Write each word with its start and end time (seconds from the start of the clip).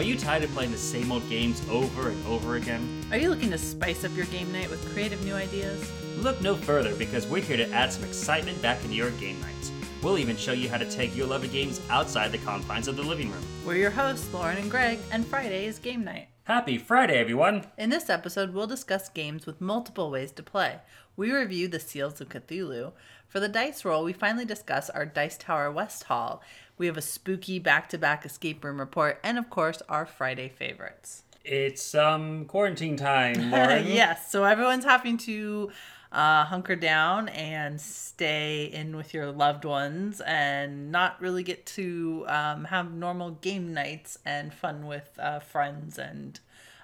Are 0.00 0.02
you 0.02 0.16
tired 0.16 0.42
of 0.42 0.50
playing 0.52 0.70
the 0.70 0.78
same 0.78 1.12
old 1.12 1.28
games 1.28 1.60
over 1.68 2.08
and 2.08 2.26
over 2.26 2.56
again? 2.56 3.04
Are 3.10 3.18
you 3.18 3.28
looking 3.28 3.50
to 3.50 3.58
spice 3.58 4.02
up 4.02 4.16
your 4.16 4.24
game 4.24 4.50
night 4.50 4.70
with 4.70 4.82
creative 4.94 5.22
new 5.26 5.34
ideas? 5.34 5.92
Look 6.16 6.40
no 6.40 6.54
further 6.54 6.94
because 6.94 7.26
we're 7.26 7.42
here 7.42 7.58
to 7.58 7.70
add 7.70 7.92
some 7.92 8.04
excitement 8.04 8.62
back 8.62 8.82
into 8.82 8.96
your 8.96 9.10
game 9.10 9.38
nights. 9.42 9.70
We'll 10.02 10.16
even 10.16 10.38
show 10.38 10.52
you 10.52 10.70
how 10.70 10.78
to 10.78 10.90
take 10.90 11.14
your 11.14 11.26
love 11.26 11.44
of 11.44 11.52
games 11.52 11.82
outside 11.90 12.32
the 12.32 12.38
confines 12.38 12.88
of 12.88 12.96
the 12.96 13.02
living 13.02 13.30
room. 13.30 13.44
We're 13.62 13.76
your 13.76 13.90
hosts, 13.90 14.32
Lauren 14.32 14.56
and 14.56 14.70
Greg, 14.70 15.00
and 15.12 15.26
Friday 15.26 15.66
is 15.66 15.78
game 15.78 16.02
night. 16.02 16.28
Happy 16.44 16.78
Friday, 16.78 17.18
everyone! 17.18 17.66
In 17.76 17.90
this 17.90 18.08
episode, 18.08 18.54
we'll 18.54 18.66
discuss 18.66 19.10
games 19.10 19.44
with 19.44 19.60
multiple 19.60 20.10
ways 20.10 20.32
to 20.32 20.42
play. 20.42 20.78
We 21.14 21.30
review 21.30 21.68
the 21.68 21.78
Seals 21.78 22.22
of 22.22 22.30
Cthulhu. 22.30 22.92
For 23.28 23.38
the 23.38 23.48
dice 23.48 23.84
roll, 23.84 24.02
we 24.02 24.14
finally 24.14 24.46
discuss 24.46 24.88
our 24.88 25.04
Dice 25.04 25.36
Tower 25.36 25.70
West 25.70 26.04
haul. 26.04 26.42
We 26.80 26.86
have 26.86 26.96
a 26.96 27.02
spooky 27.02 27.58
back 27.58 27.90
to 27.90 27.98
back 27.98 28.24
escape 28.24 28.64
room 28.64 28.80
report, 28.80 29.20
and 29.22 29.36
of 29.36 29.50
course, 29.50 29.82
our 29.86 30.06
Friday 30.06 30.48
favorites. 30.48 31.24
It's 31.44 31.94
um 31.94 32.46
quarantine 32.46 32.96
time, 32.96 33.34
Lauren. 33.50 33.86
yes, 33.86 34.32
so 34.32 34.44
everyone's 34.44 34.86
having 34.86 35.18
to 35.18 35.70
uh, 36.10 36.46
hunker 36.46 36.76
down 36.76 37.28
and 37.28 37.78
stay 37.78 38.64
in 38.72 38.96
with 38.96 39.12
your 39.12 39.30
loved 39.30 39.66
ones 39.66 40.22
and 40.22 40.90
not 40.90 41.20
really 41.20 41.42
get 41.42 41.66
to 41.66 42.24
um, 42.28 42.64
have 42.64 42.94
normal 42.94 43.32
game 43.32 43.74
nights 43.74 44.18
and 44.24 44.54
fun 44.54 44.86
with 44.86 45.10
uh, 45.18 45.38
friends 45.38 45.98
and 45.98 46.40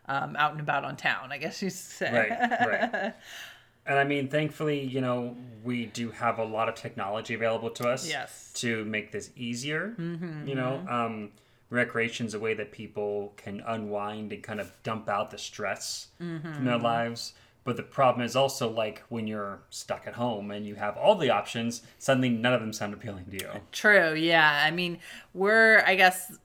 um, 0.08 0.36
out 0.36 0.52
and 0.52 0.60
about 0.60 0.84
on 0.84 0.96
town, 0.96 1.32
I 1.32 1.38
guess 1.38 1.62
you 1.62 1.70
say. 1.70 2.12
Right, 2.12 2.66
right. 2.66 3.14
And 3.86 3.98
I 3.98 4.04
mean, 4.04 4.28
thankfully, 4.28 4.80
you 4.82 5.00
know, 5.00 5.36
we 5.62 5.86
do 5.86 6.10
have 6.10 6.38
a 6.38 6.44
lot 6.44 6.68
of 6.68 6.74
technology 6.74 7.34
available 7.34 7.70
to 7.70 7.88
us 7.88 8.08
Yes. 8.08 8.50
to 8.56 8.84
make 8.84 9.12
this 9.12 9.30
easier. 9.36 9.94
Mm-hmm, 9.98 10.46
you 10.48 10.54
know, 10.54 10.84
um, 10.88 11.30
recreation's 11.70 12.34
a 12.34 12.38
way 12.38 12.54
that 12.54 12.70
people 12.72 13.32
can 13.36 13.62
unwind 13.66 14.32
and 14.32 14.42
kind 14.42 14.60
of 14.60 14.72
dump 14.82 15.08
out 15.08 15.30
the 15.30 15.38
stress 15.38 16.08
from 16.18 16.64
their 16.64 16.78
lives. 16.78 17.32
But 17.64 17.76
the 17.76 17.82
problem 17.82 18.24
is 18.24 18.36
also 18.36 18.70
like 18.70 19.02
when 19.08 19.26
you're 19.26 19.58
stuck 19.70 20.06
at 20.06 20.14
home 20.14 20.52
and 20.52 20.64
you 20.64 20.76
have 20.76 20.96
all 20.96 21.16
the 21.16 21.30
options, 21.30 21.82
suddenly 21.98 22.28
none 22.28 22.52
of 22.54 22.60
them 22.60 22.72
sound 22.72 22.94
appealing 22.94 23.24
to 23.26 23.32
you. 23.36 23.50
True. 23.72 24.14
Yeah. 24.14 24.62
I 24.64 24.70
mean, 24.70 24.98
we're 25.34 25.82
I 25.84 25.96
guess 25.96 26.38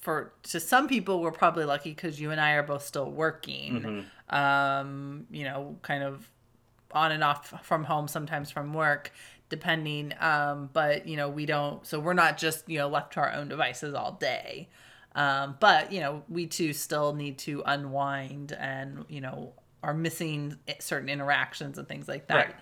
for 0.00 0.32
to 0.44 0.58
some 0.58 0.88
people 0.88 1.20
we're 1.20 1.30
probably 1.30 1.64
lucky 1.64 1.90
because 1.90 2.20
you 2.20 2.32
and 2.32 2.40
I 2.40 2.52
are 2.54 2.64
both 2.64 2.84
still 2.84 3.08
working. 3.08 4.06
Um, 4.28 5.26
you 5.30 5.44
know, 5.44 5.76
kind 5.82 6.02
of 6.02 6.28
on 6.96 7.12
and 7.12 7.22
off 7.22 7.64
from 7.64 7.84
home, 7.84 8.08
sometimes 8.08 8.50
from 8.50 8.72
work, 8.72 9.12
depending. 9.48 10.12
Um, 10.18 10.70
but 10.72 11.06
you 11.06 11.16
know, 11.16 11.28
we 11.28 11.46
don't. 11.46 11.86
So 11.86 12.00
we're 12.00 12.14
not 12.14 12.38
just 12.38 12.68
you 12.68 12.78
know 12.78 12.88
left 12.88 13.12
to 13.12 13.20
our 13.20 13.32
own 13.32 13.48
devices 13.48 13.94
all 13.94 14.12
day. 14.12 14.68
Um, 15.14 15.56
but 15.60 15.92
you 15.92 16.00
know, 16.00 16.24
we 16.28 16.46
too 16.46 16.72
still 16.72 17.14
need 17.14 17.38
to 17.38 17.62
unwind 17.64 18.52
and 18.52 19.04
you 19.08 19.20
know 19.20 19.52
are 19.82 19.94
missing 19.94 20.58
certain 20.80 21.08
interactions 21.08 21.78
and 21.78 21.86
things 21.86 22.08
like 22.08 22.26
that. 22.26 22.34
Right. 22.34 22.54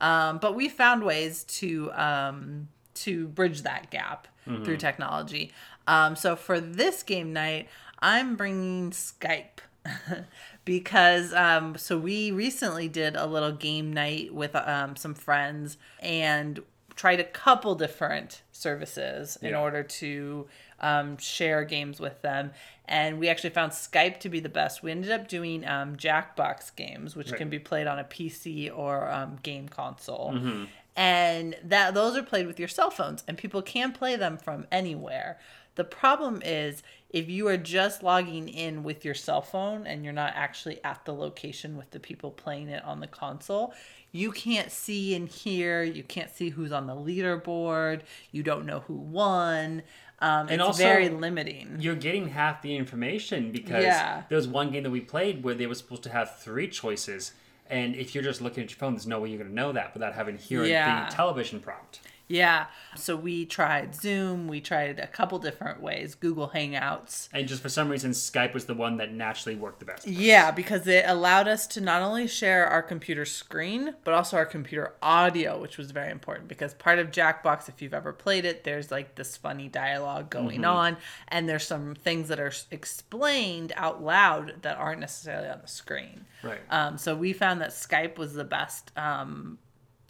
Um, 0.00 0.38
but 0.38 0.54
we 0.54 0.68
found 0.68 1.04
ways 1.04 1.44
to 1.44 1.92
um, 1.92 2.68
to 2.94 3.28
bridge 3.28 3.62
that 3.62 3.90
gap 3.90 4.28
through 4.64 4.76
technology. 4.76 5.52
Um, 5.86 6.16
so 6.16 6.36
for 6.36 6.60
this 6.60 7.02
game 7.02 7.32
night, 7.32 7.68
I'm 8.00 8.36
bringing 8.36 8.90
Skype 8.90 9.60
because 10.64 11.32
um, 11.34 11.76
so 11.76 11.98
we 11.98 12.30
recently 12.30 12.88
did 12.88 13.16
a 13.16 13.26
little 13.26 13.52
game 13.52 13.92
night 13.92 14.32
with 14.32 14.54
um, 14.56 14.96
some 14.96 15.14
friends 15.14 15.76
and 16.00 16.60
tried 16.96 17.20
a 17.20 17.24
couple 17.24 17.74
different 17.74 18.42
services 18.52 19.36
in 19.42 19.54
order 19.54 19.82
to 19.82 20.46
um, 20.80 21.16
share 21.18 21.64
games 21.64 22.00
with 22.00 22.22
them. 22.22 22.52
And 22.86 23.18
we 23.18 23.28
actually 23.28 23.50
found 23.50 23.72
Skype 23.72 24.20
to 24.20 24.28
be 24.28 24.40
the 24.40 24.48
best. 24.48 24.82
We 24.82 24.90
ended 24.90 25.10
up 25.10 25.26
doing 25.26 25.66
um, 25.66 25.96
Jackbox 25.96 26.74
games, 26.76 27.16
which 27.16 27.30
Right. 27.30 27.38
can 27.38 27.48
be 27.48 27.58
played 27.58 27.86
on 27.86 27.98
a 27.98 28.04
PC 28.04 28.70
or 28.76 29.10
um, 29.10 29.38
game 29.42 29.68
console. 29.68 30.32
Mm-hmm. 30.34 30.64
And 30.96 31.56
that 31.64 31.94
those 31.94 32.16
are 32.16 32.22
played 32.22 32.46
with 32.46 32.58
your 32.60 32.68
cell 32.68 32.90
phones, 32.90 33.24
and 33.26 33.36
people 33.36 33.62
can 33.62 33.90
play 33.90 34.14
them 34.14 34.36
from 34.36 34.66
anywhere. 34.70 35.38
The 35.74 35.82
problem 35.82 36.40
is 36.44 36.84
if 37.14 37.28
you 37.30 37.46
are 37.46 37.56
just 37.56 38.02
logging 38.02 38.48
in 38.48 38.82
with 38.82 39.04
your 39.04 39.14
cell 39.14 39.40
phone 39.40 39.86
and 39.86 40.02
you're 40.02 40.12
not 40.12 40.32
actually 40.34 40.82
at 40.82 41.04
the 41.04 41.14
location 41.14 41.76
with 41.76 41.88
the 41.92 42.00
people 42.00 42.32
playing 42.32 42.68
it 42.68 42.84
on 42.84 42.98
the 42.98 43.06
console, 43.06 43.72
you 44.10 44.32
can't 44.32 44.72
see 44.72 45.14
and 45.14 45.28
hear. 45.28 45.84
You 45.84 46.02
can't 46.02 46.28
see 46.28 46.48
who's 46.50 46.72
on 46.72 46.88
the 46.88 46.94
leaderboard. 46.94 48.00
You 48.32 48.42
don't 48.42 48.66
know 48.66 48.80
who 48.80 48.94
won. 48.94 49.82
Um, 50.20 50.48
And 50.48 50.52
it's 50.52 50.62
also- 50.62 50.82
very 50.82 51.08
limiting. 51.08 51.76
You're 51.78 51.94
getting 51.94 52.30
half 52.30 52.62
the 52.62 52.74
information 52.74 53.52
because 53.52 53.84
Yeah. 53.84 54.22
there 54.28 54.36
was 54.36 54.48
one 54.48 54.72
game 54.72 54.82
that 54.82 54.90
we 54.90 55.00
played 55.00 55.44
where 55.44 55.54
they 55.54 55.68
were 55.68 55.74
supposed 55.76 56.02
to 56.04 56.10
have 56.10 56.36
three 56.40 56.66
choices. 56.68 57.32
And 57.70 57.94
if 57.94 58.12
you're 58.14 58.24
just 58.24 58.40
looking 58.40 58.64
at 58.64 58.70
your 58.70 58.76
phone, 58.78 58.94
there's 58.94 59.06
no 59.06 59.20
way 59.20 59.28
you're 59.28 59.38
going 59.38 59.50
to 59.50 59.54
know 59.54 59.70
that 59.72 59.94
without 59.94 60.14
having 60.14 60.36
to 60.36 60.42
hear 60.42 60.64
Yeah. 60.64 61.08
the 61.08 61.14
television 61.14 61.60
prompt. 61.60 62.00
Yeah. 62.28 62.66
So 62.96 63.16
we 63.16 63.44
tried 63.44 63.94
Zoom. 63.94 64.48
We 64.48 64.60
tried 64.60 64.98
a 64.98 65.06
couple 65.06 65.38
different 65.38 65.82
ways. 65.82 66.14
Google 66.14 66.50
Hangouts. 66.54 67.28
And 67.32 67.46
just 67.46 67.62
for 67.62 67.68
some 67.68 67.88
reason, 67.88 68.12
Skype 68.12 68.54
was 68.54 68.64
the 68.64 68.74
one 68.74 68.96
that 68.96 69.12
naturally 69.12 69.56
worked 69.56 69.80
the 69.80 69.84
best. 69.84 70.06
Yeah, 70.06 70.50
because 70.50 70.86
it 70.86 71.04
allowed 71.06 71.48
us 71.48 71.66
to 71.68 71.80
not 71.80 72.02
only 72.02 72.26
share 72.26 72.66
our 72.66 72.82
computer 72.82 73.24
screen, 73.24 73.94
but 74.04 74.14
also 74.14 74.36
our 74.36 74.46
computer 74.46 74.94
audio, 75.02 75.60
which 75.60 75.76
was 75.76 75.90
very 75.90 76.10
important 76.10 76.48
because 76.48 76.74
part 76.74 76.98
of 76.98 77.10
Jackbox, 77.10 77.68
if 77.68 77.82
you've 77.82 77.94
ever 77.94 78.12
played 78.12 78.44
it, 78.44 78.64
there's 78.64 78.90
like 78.90 79.16
this 79.16 79.36
funny 79.36 79.68
dialogue 79.68 80.30
going 80.30 80.64
on, 80.64 80.96
and 81.28 81.48
there's 81.48 81.66
some 81.66 81.94
things 81.94 82.28
that 82.28 82.40
are 82.40 82.52
explained 82.70 83.72
out 83.76 84.02
loud 84.02 84.54
that 84.62 84.78
aren't 84.78 85.00
necessarily 85.00 85.48
on 85.48 85.60
the 85.60 85.68
screen. 85.68 86.24
Right. 86.42 86.60
Um, 86.70 86.98
so 86.98 87.14
we 87.14 87.32
found 87.32 87.60
that 87.60 87.70
Skype 87.70 88.16
was 88.18 88.34
the 88.34 88.44
best 88.44 88.90
um, 88.96 89.58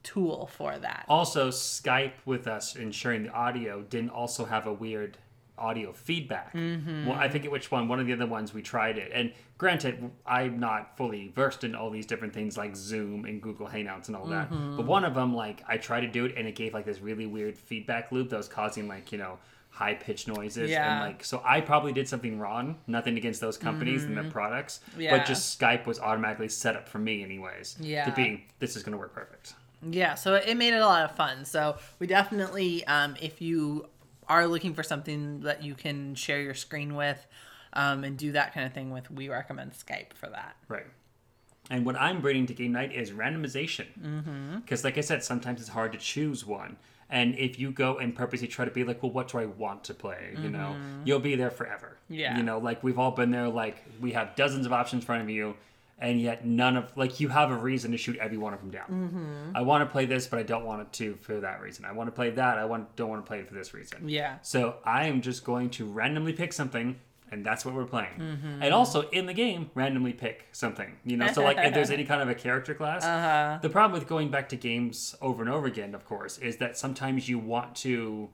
tool 0.05 0.49
for 0.57 0.79
that. 0.79 1.05
Also, 1.09 1.49
Skype 1.51 2.13
with 2.25 2.47
us 2.47 2.77
ensuring 2.77 3.25
the 3.25 3.31
audio 3.31 3.83
didn't 3.83 4.11
also 4.11 4.45
have 4.45 4.67
a 4.69 4.73
weird 4.73 5.19
audio 5.59 5.93
feedback. 5.93 6.53
Mm-hmm. 6.53 7.07
Well, 7.07 7.17
I 7.19 7.29
forget 7.29 7.51
which 7.51 7.71
one. 7.71 7.89
One 7.89 8.01
of 8.01 8.07
the 8.07 8.13
other 8.13 8.27
ones 8.27 8.53
we 8.53 8.61
tried 8.63 8.99
it. 8.99 9.11
And 9.15 9.33
granted, 9.57 10.11
I'm 10.27 10.59
not 10.59 10.97
fully 10.97 11.29
versed 11.35 11.63
in 11.65 11.75
all 11.77 11.91
these 11.91 12.07
different 12.07 12.35
things 12.35 12.57
like 12.57 12.75
Zoom 12.77 13.25
and 13.25 13.41
Google 13.41 13.67
Hangouts 13.69 14.09
and 14.09 14.17
all 14.17 14.27
that. 14.27 14.51
Mm-hmm. 14.51 14.77
But 14.77 14.87
one 14.87 15.05
of 15.05 15.15
them, 15.15 15.35
like, 15.35 15.63
I 15.69 15.77
tried 15.77 16.01
to 16.01 16.09
do 16.09 16.25
it 16.25 16.35
and 16.37 16.47
it 16.49 16.57
gave 16.57 16.75
like 16.75 16.85
this 16.85 17.01
really 17.01 17.27
weird 17.27 17.57
feedback 17.57 18.11
loop 18.13 18.31
that 18.31 18.37
was 18.37 18.49
causing 18.49 18.89
like 18.89 19.13
you 19.13 19.19
know 19.19 19.39
high 19.71 19.95
pitched 19.95 20.29
noises 20.29 20.71
Yeah. 20.71 20.93
and 20.93 21.01
like 21.13 21.25
so 21.25 21.43
I 21.45 21.61
probably 21.61 21.93
did 21.93 22.09
something 22.09 22.39
wrong. 22.39 22.79
Nothing 22.89 23.17
against 23.17 23.41
those 23.41 23.57
companies 23.57 24.05
and 24.05 24.17
their 24.17 24.25
products, 24.31 24.81
Mm-hmm. 24.91 25.01
Yeah. 25.03 25.19
but 25.19 25.27
just 25.27 25.59
Skype 25.59 25.87
was 25.87 25.99
automatically 26.01 26.49
set 26.49 26.75
up 26.77 26.89
for 26.89 26.99
me 26.99 27.23
anyways. 27.23 27.77
Yeah. 27.81 28.05
To 28.07 28.13
be 28.13 28.47
this 28.59 28.75
is 28.77 28.83
going 28.83 28.93
to 28.93 28.99
work 28.99 29.15
perfect. 29.15 29.55
Yeah, 29.91 30.15
so 30.15 30.35
it 30.35 30.57
made 30.57 30.75
it 30.75 30.81
a 30.81 30.87
lot 30.87 31.05
of 31.05 31.17
fun. 31.17 31.45
So 31.45 31.77
we 31.99 32.07
definitely, 32.07 32.87
um, 32.87 33.17
if 33.21 33.41
you 33.41 33.87
are 34.29 34.47
looking 34.47 34.75
for 34.75 34.83
something 34.83 35.41
that 35.41 35.63
you 35.63 35.75
can 35.75 36.15
share 36.15 36.41
your 36.41 36.55
screen 36.55 36.95
with 36.95 37.27
um, 37.73 38.05
and 38.05 38.17
do 38.17 38.33
that 38.33 38.55
kind 38.55 38.67
of 38.67 38.73
thing 38.73 38.91
with, 38.91 39.11
we 39.11 39.29
recommend 39.29 39.73
Skype 39.73 40.15
for 40.15 40.29
that. 40.29 40.57
Right. 40.69 40.87
And 41.71 41.87
what 41.87 41.97
I'm 41.97 42.21
bringing 42.21 42.47
to 42.47 42.55
game 42.55 42.73
night 42.73 42.93
is 42.93 43.11
randomization. 43.11 43.87
Because, 44.61 44.85
like 44.85 44.99
I 44.99 45.01
said, 45.01 45.25
sometimes 45.25 45.61
it's 45.61 45.71
hard 45.71 45.93
to 45.93 45.99
choose 45.99 46.45
one. 46.45 46.77
And 47.11 47.39
if 47.39 47.59
you 47.59 47.71
go 47.71 47.99
and 47.99 48.15
purposely 48.15 48.49
try 48.49 48.65
to 48.65 48.71
be 48.71 48.83
like, 48.83 49.03
well, 49.03 49.13
what 49.13 49.29
do 49.29 49.39
I 49.39 49.47
want 49.47 49.85
to 49.85 49.95
play? 49.95 50.35
You 50.43 50.51
know, 50.51 50.75
you'll 51.05 51.21
be 51.21 51.37
there 51.37 51.51
forever. 51.51 51.97
Yeah. 52.09 52.37
You 52.37 52.43
know, 52.43 52.59
like 52.59 52.83
we've 52.83 52.99
all 52.99 53.13
been 53.13 53.31
there. 53.31 53.49
Like 53.49 53.85
we 54.01 54.13
have 54.13 54.35
dozens 54.37 54.67
of 54.67 54.73
options 54.73 55.03
in 55.03 55.07
front 55.07 55.23
of 55.23 55.31
you, 55.31 55.55
and 55.99 56.21
yet 56.21 56.45
none 56.45 56.77
of 56.77 56.97
like 56.97 57.21
you 57.21 57.29
have 57.29 57.51
a 57.51 57.57
reason 57.57 57.93
to 57.93 57.97
shoot 57.97 58.17
every 58.19 58.37
one 58.37 58.53
of 58.53 58.61
them 58.61 58.71
down. 58.71 59.53
I 59.55 59.63
want 59.63 59.83
to 59.83 59.91
play 59.91 60.07
this, 60.07 60.27
but 60.27 60.39
I 60.39 60.43
don't 60.43 60.65
want 60.65 60.83
it 60.83 60.93
to 60.95 61.15
for 61.17 61.41
that 61.41 61.61
reason. 61.61 61.85
I 61.85 61.93
want 61.93 62.09
to 62.09 62.13
play 62.13 62.31
that. 62.31 62.59
I 62.59 62.65
want 62.65 62.95
don't 62.97 63.09
want 63.11 63.25
to 63.25 63.29
play 63.29 63.39
it 63.41 63.49
for 63.49 63.55
this 63.55 63.73
reason. 63.75 64.09
Yeah. 64.09 64.39
So 64.43 64.77
I 64.85 65.07
am 65.07 65.21
just 65.23 65.45
going 65.45 65.71
to 65.71 65.87
randomly 65.87 66.33
pick 66.33 66.53
something, 66.53 66.99
and 67.31 67.45
that's 67.47 67.65
what 67.65 67.75
we're 67.75 67.85
playing. 67.87 68.19
Mm-hmm. 68.19 68.63
And 68.63 68.75
also 68.75 69.09
in 69.11 69.27
the 69.27 69.33
game, 69.35 69.71
randomly 69.75 70.13
pick 70.13 70.47
something. 70.53 70.97
You 71.05 71.17
know, 71.17 71.29
so 71.33 71.43
like 71.43 71.59
if 71.59 71.73
there's 71.75 71.91
any 71.99 72.05
kind 72.05 72.21
of 72.23 72.29
a 72.29 72.35
character 72.35 72.75
class, 72.75 73.05
Uh-huh. 73.05 73.59
the 73.63 73.71
problem 73.71 73.99
with 73.99 74.09
going 74.09 74.31
back 74.31 74.49
to 74.51 74.57
games 74.57 75.15
over 75.23 75.43
and 75.43 75.51
over 75.51 75.67
again, 75.67 75.95
of 75.95 76.05
course, 76.05 76.39
is 76.39 76.57
that 76.59 76.77
sometimes 76.77 77.29
you 77.29 77.39
want 77.39 77.77
to 77.77 78.29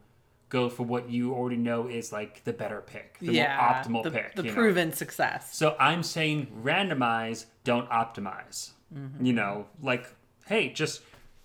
go 0.51 0.69
for 0.69 0.83
what 0.83 1.09
you 1.09 1.33
already 1.33 1.57
know 1.57 1.87
is 1.87 2.13
like 2.13 2.45
the 2.45 2.53
better 2.53 2.83
pick, 2.83 3.19
the 3.21 3.33
yeah. 3.33 3.83
more 3.89 4.03
optimal 4.03 4.03
the, 4.03 4.11
pick. 4.11 4.35
The 4.35 4.43
you 4.43 4.49
know? 4.49 4.55
proven 4.55 4.93
success. 4.93 5.57
So 5.57 5.77
I'm 5.81 6.03
saying 6.03 6.49
randomize, 6.63 7.47
don't 7.65 7.89
optimize. 7.89 8.73
Mm-hmm. 8.95 9.25
You 9.25 9.33
know, 9.33 9.67
like, 9.81 10.07
hey, 10.47 10.71
just 10.71 11.03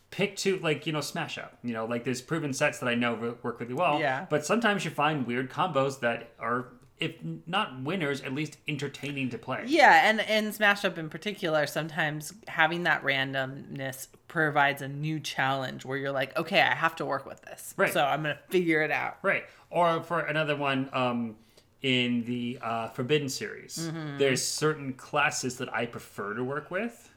pick 0.10 0.36
two, 0.36 0.58
like, 0.60 0.88
you 0.88 0.94
know, 0.94 1.02
smash 1.02 1.38
up. 1.38 1.58
You 1.64 1.74
know, 1.74 1.86
like 1.86 2.04
there's 2.04 2.22
proven 2.22 2.52
sets 2.52 2.80
that 2.80 2.90
I 2.90 2.96
know 2.96 3.14
wo- 3.14 3.38
work 3.44 3.60
really 3.60 3.76
well. 3.76 4.00
Yeah. 4.00 4.26
But 4.30 4.46
sometimes 4.46 4.84
you 4.84 4.92
find 4.92 5.28
weird 5.28 5.52
combos 5.52 6.00
that 6.00 6.32
are, 6.40 6.70
if 7.00 7.16
not 7.46 7.82
winners, 7.84 8.22
at 8.22 8.34
least 8.34 8.58
entertaining 8.68 9.30
to 9.30 9.38
play. 9.38 9.64
Yeah, 9.68 10.10
and 10.10 10.22
and 10.22 10.54
Smash 10.54 10.86
Up 10.86 10.98
in 10.98 11.10
particular, 11.10 11.68
sometimes 11.68 12.34
having 12.48 12.84
that 12.84 13.04
randomness 13.04 14.08
provides 14.28 14.82
a 14.82 14.88
new 14.88 15.20
challenge 15.20 15.86
where 15.86 15.98
you're 15.98 16.12
like, 16.12 16.38
okay, 16.38 16.62
I 16.62 16.74
have 16.74 16.96
to 16.98 17.06
work 17.06 17.26
with 17.26 17.42
this, 17.42 17.74
Right. 17.78 17.92
So 17.92 18.04
I'm 18.04 18.24
gonna 18.24 18.40
figure 18.50 18.82
it 18.82 18.92
out. 18.92 19.18
Right. 19.22 19.44
Or 19.70 20.02
for 20.04 20.22
another 20.22 20.56
one, 20.56 20.90
um, 20.94 21.36
in 21.82 22.24
the 22.24 22.58
uh, 22.64 22.88
Forbidden 22.90 23.30
series. 23.30 23.92
There's 24.18 24.44
certain 24.44 24.94
classes 24.94 25.58
that 25.58 25.72
I 25.72 25.86
prefer 25.86 26.34
to 26.34 26.44
work 26.44 26.72
with, 26.72 27.12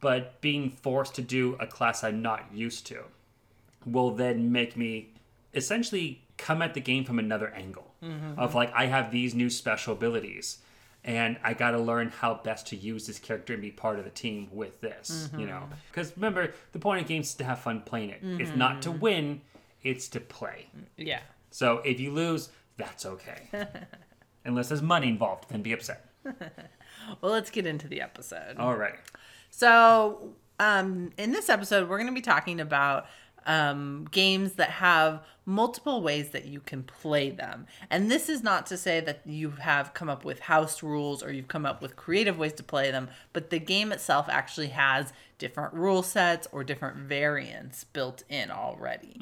but 0.00 0.40
being 0.40 0.70
forced 0.70 1.16
to 1.16 1.22
do 1.22 1.56
a 1.58 1.66
class 1.66 2.04
I'm 2.04 2.22
not 2.22 2.54
used 2.54 2.86
to 2.86 3.02
will 3.84 4.12
then 4.12 4.52
make 4.52 4.76
me 4.76 5.08
essentially 5.54 6.22
come 6.36 6.62
at 6.62 6.74
the 6.74 6.80
game 6.80 7.04
from 7.04 7.18
another 7.18 7.48
angle 7.48 7.85
Mm-hmm. 8.02 8.38
of 8.38 8.54
like 8.54 8.72
I 8.74 8.86
have 8.86 9.10
these 9.10 9.34
new 9.34 9.48
special 9.48 9.94
abilities 9.94 10.58
and 11.02 11.38
I 11.42 11.54
got 11.54 11.70
to 11.70 11.78
learn 11.78 12.10
how 12.10 12.40
best 12.42 12.66
to 12.68 12.76
use 12.76 13.06
this 13.06 13.18
character 13.18 13.54
and 13.54 13.62
be 13.62 13.70
part 13.70 13.98
of 13.98 14.04
the 14.04 14.10
team 14.10 14.48
with 14.52 14.80
this, 14.80 15.30
you 15.36 15.46
know. 15.46 15.62
Mm-hmm. 15.62 15.72
Cuz 15.92 16.12
remember, 16.16 16.52
the 16.72 16.78
point 16.78 17.00
of 17.00 17.08
games 17.08 17.28
is 17.28 17.34
to 17.36 17.44
have 17.44 17.60
fun 17.60 17.80
playing 17.80 18.10
it. 18.10 18.20
It's 18.22 18.54
not 18.54 18.82
to 18.82 18.90
mm-hmm. 18.90 19.00
win, 19.00 19.40
it's 19.82 20.08
to 20.08 20.20
play. 20.20 20.66
Yeah. 20.96 21.20
So 21.50 21.78
if 21.78 22.00
you 22.00 22.10
lose, 22.10 22.50
that's 22.76 23.06
okay. 23.06 23.48
Unless 24.44 24.68
there's 24.68 24.82
money 24.82 25.08
involved, 25.08 25.48
then 25.48 25.62
be 25.62 25.72
upset. 25.72 26.04
Well, 27.20 27.32
let's 27.32 27.50
get 27.50 27.66
into 27.66 27.88
the 27.88 28.00
episode. 28.00 28.56
All 28.58 28.76
right. 28.76 28.96
So, 29.50 30.34
um, 30.58 31.10
in 31.18 31.32
this 31.32 31.48
episode, 31.48 31.88
we're 31.88 31.98
going 31.98 32.08
to 32.08 32.14
be 32.14 32.20
talking 32.20 32.60
about 32.60 33.06
um, 33.46 34.06
games 34.10 34.54
that 34.54 34.70
have 34.70 35.24
multiple 35.46 36.02
ways 36.02 36.30
that 36.30 36.44
you 36.44 36.58
can 36.58 36.82
play 36.82 37.30
them. 37.30 37.66
And 37.88 38.10
this 38.10 38.28
is 38.28 38.42
not 38.42 38.66
to 38.66 38.76
say 38.76 38.98
that 39.00 39.20
you 39.24 39.50
have 39.50 39.94
come 39.94 40.08
up 40.08 40.24
with 40.24 40.40
house 40.40 40.82
rules 40.82 41.22
or 41.22 41.32
you've 41.32 41.46
come 41.46 41.64
up 41.64 41.80
with 41.80 41.94
creative 41.94 42.36
ways 42.36 42.52
to 42.54 42.64
play 42.64 42.90
them, 42.90 43.08
but 43.32 43.50
the 43.50 43.60
game 43.60 43.92
itself 43.92 44.26
actually 44.28 44.68
has 44.68 45.12
different 45.38 45.72
rule 45.72 46.02
sets 46.02 46.48
or 46.50 46.64
different 46.64 46.96
variants 46.96 47.84
built 47.84 48.24
in 48.28 48.50
already. 48.50 49.16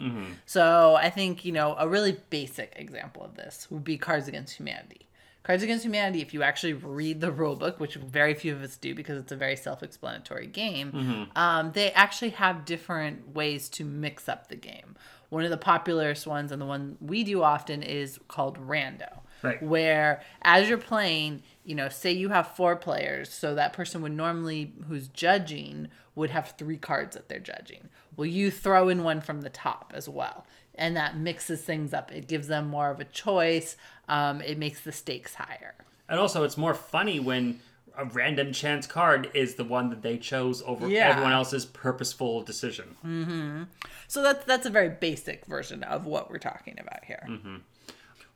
So, 0.47 0.95
I 0.95 1.11
think, 1.11 1.45
you 1.45 1.53
know, 1.53 1.77
a 1.79 1.87
really 1.87 2.17
basic 2.31 2.73
example 2.77 3.23
of 3.23 3.35
this 3.35 3.69
would 3.71 3.85
be 3.85 3.99
Cards 3.99 4.27
Against 4.29 4.57
Humanity. 4.57 5.09
Cards 5.45 5.63
Against 5.63 5.85
Humanity, 5.85 6.23
if 6.23 6.33
you 6.33 6.43
actually 6.43 6.73
read 6.73 7.21
the 7.21 7.31
rule 7.31 7.55
book, 7.55 7.79
which 7.79 7.97
very 7.97 8.33
few 8.33 8.55
of 8.55 8.63
us 8.63 8.79
do 8.79 8.95
because 8.95 9.19
it's 9.19 9.31
a 9.31 9.37
very 9.37 9.57
self 9.57 9.83
explanatory 9.83 10.47
game, 10.47 11.29
um, 11.37 11.71
they 11.73 11.93
actually 11.93 12.31
have 12.31 12.65
different 12.65 13.35
ways 13.35 13.69
to 13.71 13.85
mix 13.85 14.27
up 14.29 14.49
the 14.49 14.57
game. 14.57 14.97
One 15.29 15.45
of 15.45 15.51
the 15.51 15.59
popularest 15.59 16.27
ones, 16.27 16.51
and 16.51 16.63
the 16.63 16.67
one 16.67 16.97
we 17.01 17.25
do 17.25 17.43
often, 17.43 17.83
is 17.83 18.19
called 18.27 18.59
Rando. 18.59 19.21
Right. 19.43 19.63
Where 19.63 20.23
as 20.41 20.69
you're 20.71 20.79
playing, 20.79 21.43
you 21.65 21.75
know, 21.75 21.91
say 21.91 22.13
you 22.13 22.31
have 22.31 22.49
four 22.57 22.77
players, 22.77 23.31
so 23.31 23.55
that 23.55 23.75
person 23.75 24.01
would 24.01 24.13
normally, 24.13 24.73
who's 24.89 25.09
judging, 25.09 25.89
would 26.15 26.31
have 26.31 26.55
three 26.57 26.79
cards 26.79 27.17
that 27.17 27.29
they're 27.29 27.39
judging. 27.39 27.91
Well, 28.17 28.27
you 28.27 28.51
throw 28.51 28.89
in 28.89 29.03
one 29.05 29.21
from 29.21 29.41
the 29.43 29.51
top 29.51 29.93
as 29.95 30.09
well. 30.09 30.47
And 30.77 30.97
that 30.97 31.17
mixes 31.17 31.63
things 31.63 31.95
up. 31.95 32.11
It 32.11 32.27
gives 32.27 32.49
them 32.49 32.69
more 32.69 32.91
of 32.91 32.99
a 32.99 33.05
choice. 33.05 33.77
Um, 34.09 34.41
it 34.41 34.59
makes 34.59 34.81
the 34.81 34.91
stakes 34.93 35.35
higher. 35.35 35.75
And 36.09 36.19
also, 36.19 36.43
it's 36.43 36.57
more 36.57 36.75
funny 36.75 37.21
when 37.21 37.61
a 37.97 38.05
random 38.05 38.53
chance 38.53 38.87
card 38.87 39.31
is 39.35 39.55
the 39.55 39.65
one 39.65 39.91
that 39.91 40.03
they 40.03 40.19
chose 40.19 40.63
over 40.67 40.89
Yeah. 40.89 41.11
everyone 41.11 41.33
else's 41.33 41.65
purposeful 41.65 42.43
decision. 42.43 42.97
Mm-hmm. 43.07 43.63
So 44.09 44.23
that's 44.23 44.45
that's 44.45 44.67
a 44.67 44.71
very 44.71 44.89
basic 44.89 45.47
version 45.47 45.83
of 45.85 46.07
what 46.07 46.31
we're 46.31 46.39
talking 46.39 46.79
about 46.79 47.05
here. 47.05 47.25
Mm-hmm. 47.29 47.57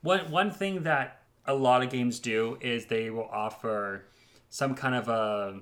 One 0.01 0.31
one 0.31 0.51
thing 0.51 0.83
that 0.83 1.23
a 1.45 1.53
lot 1.53 1.83
of 1.83 1.89
games 1.89 2.19
do 2.19 2.57
is 2.61 2.85
they 2.85 3.09
will 3.09 3.29
offer 3.31 4.05
some 4.49 4.75
kind 4.75 4.95
of 4.95 5.09
a 5.09 5.59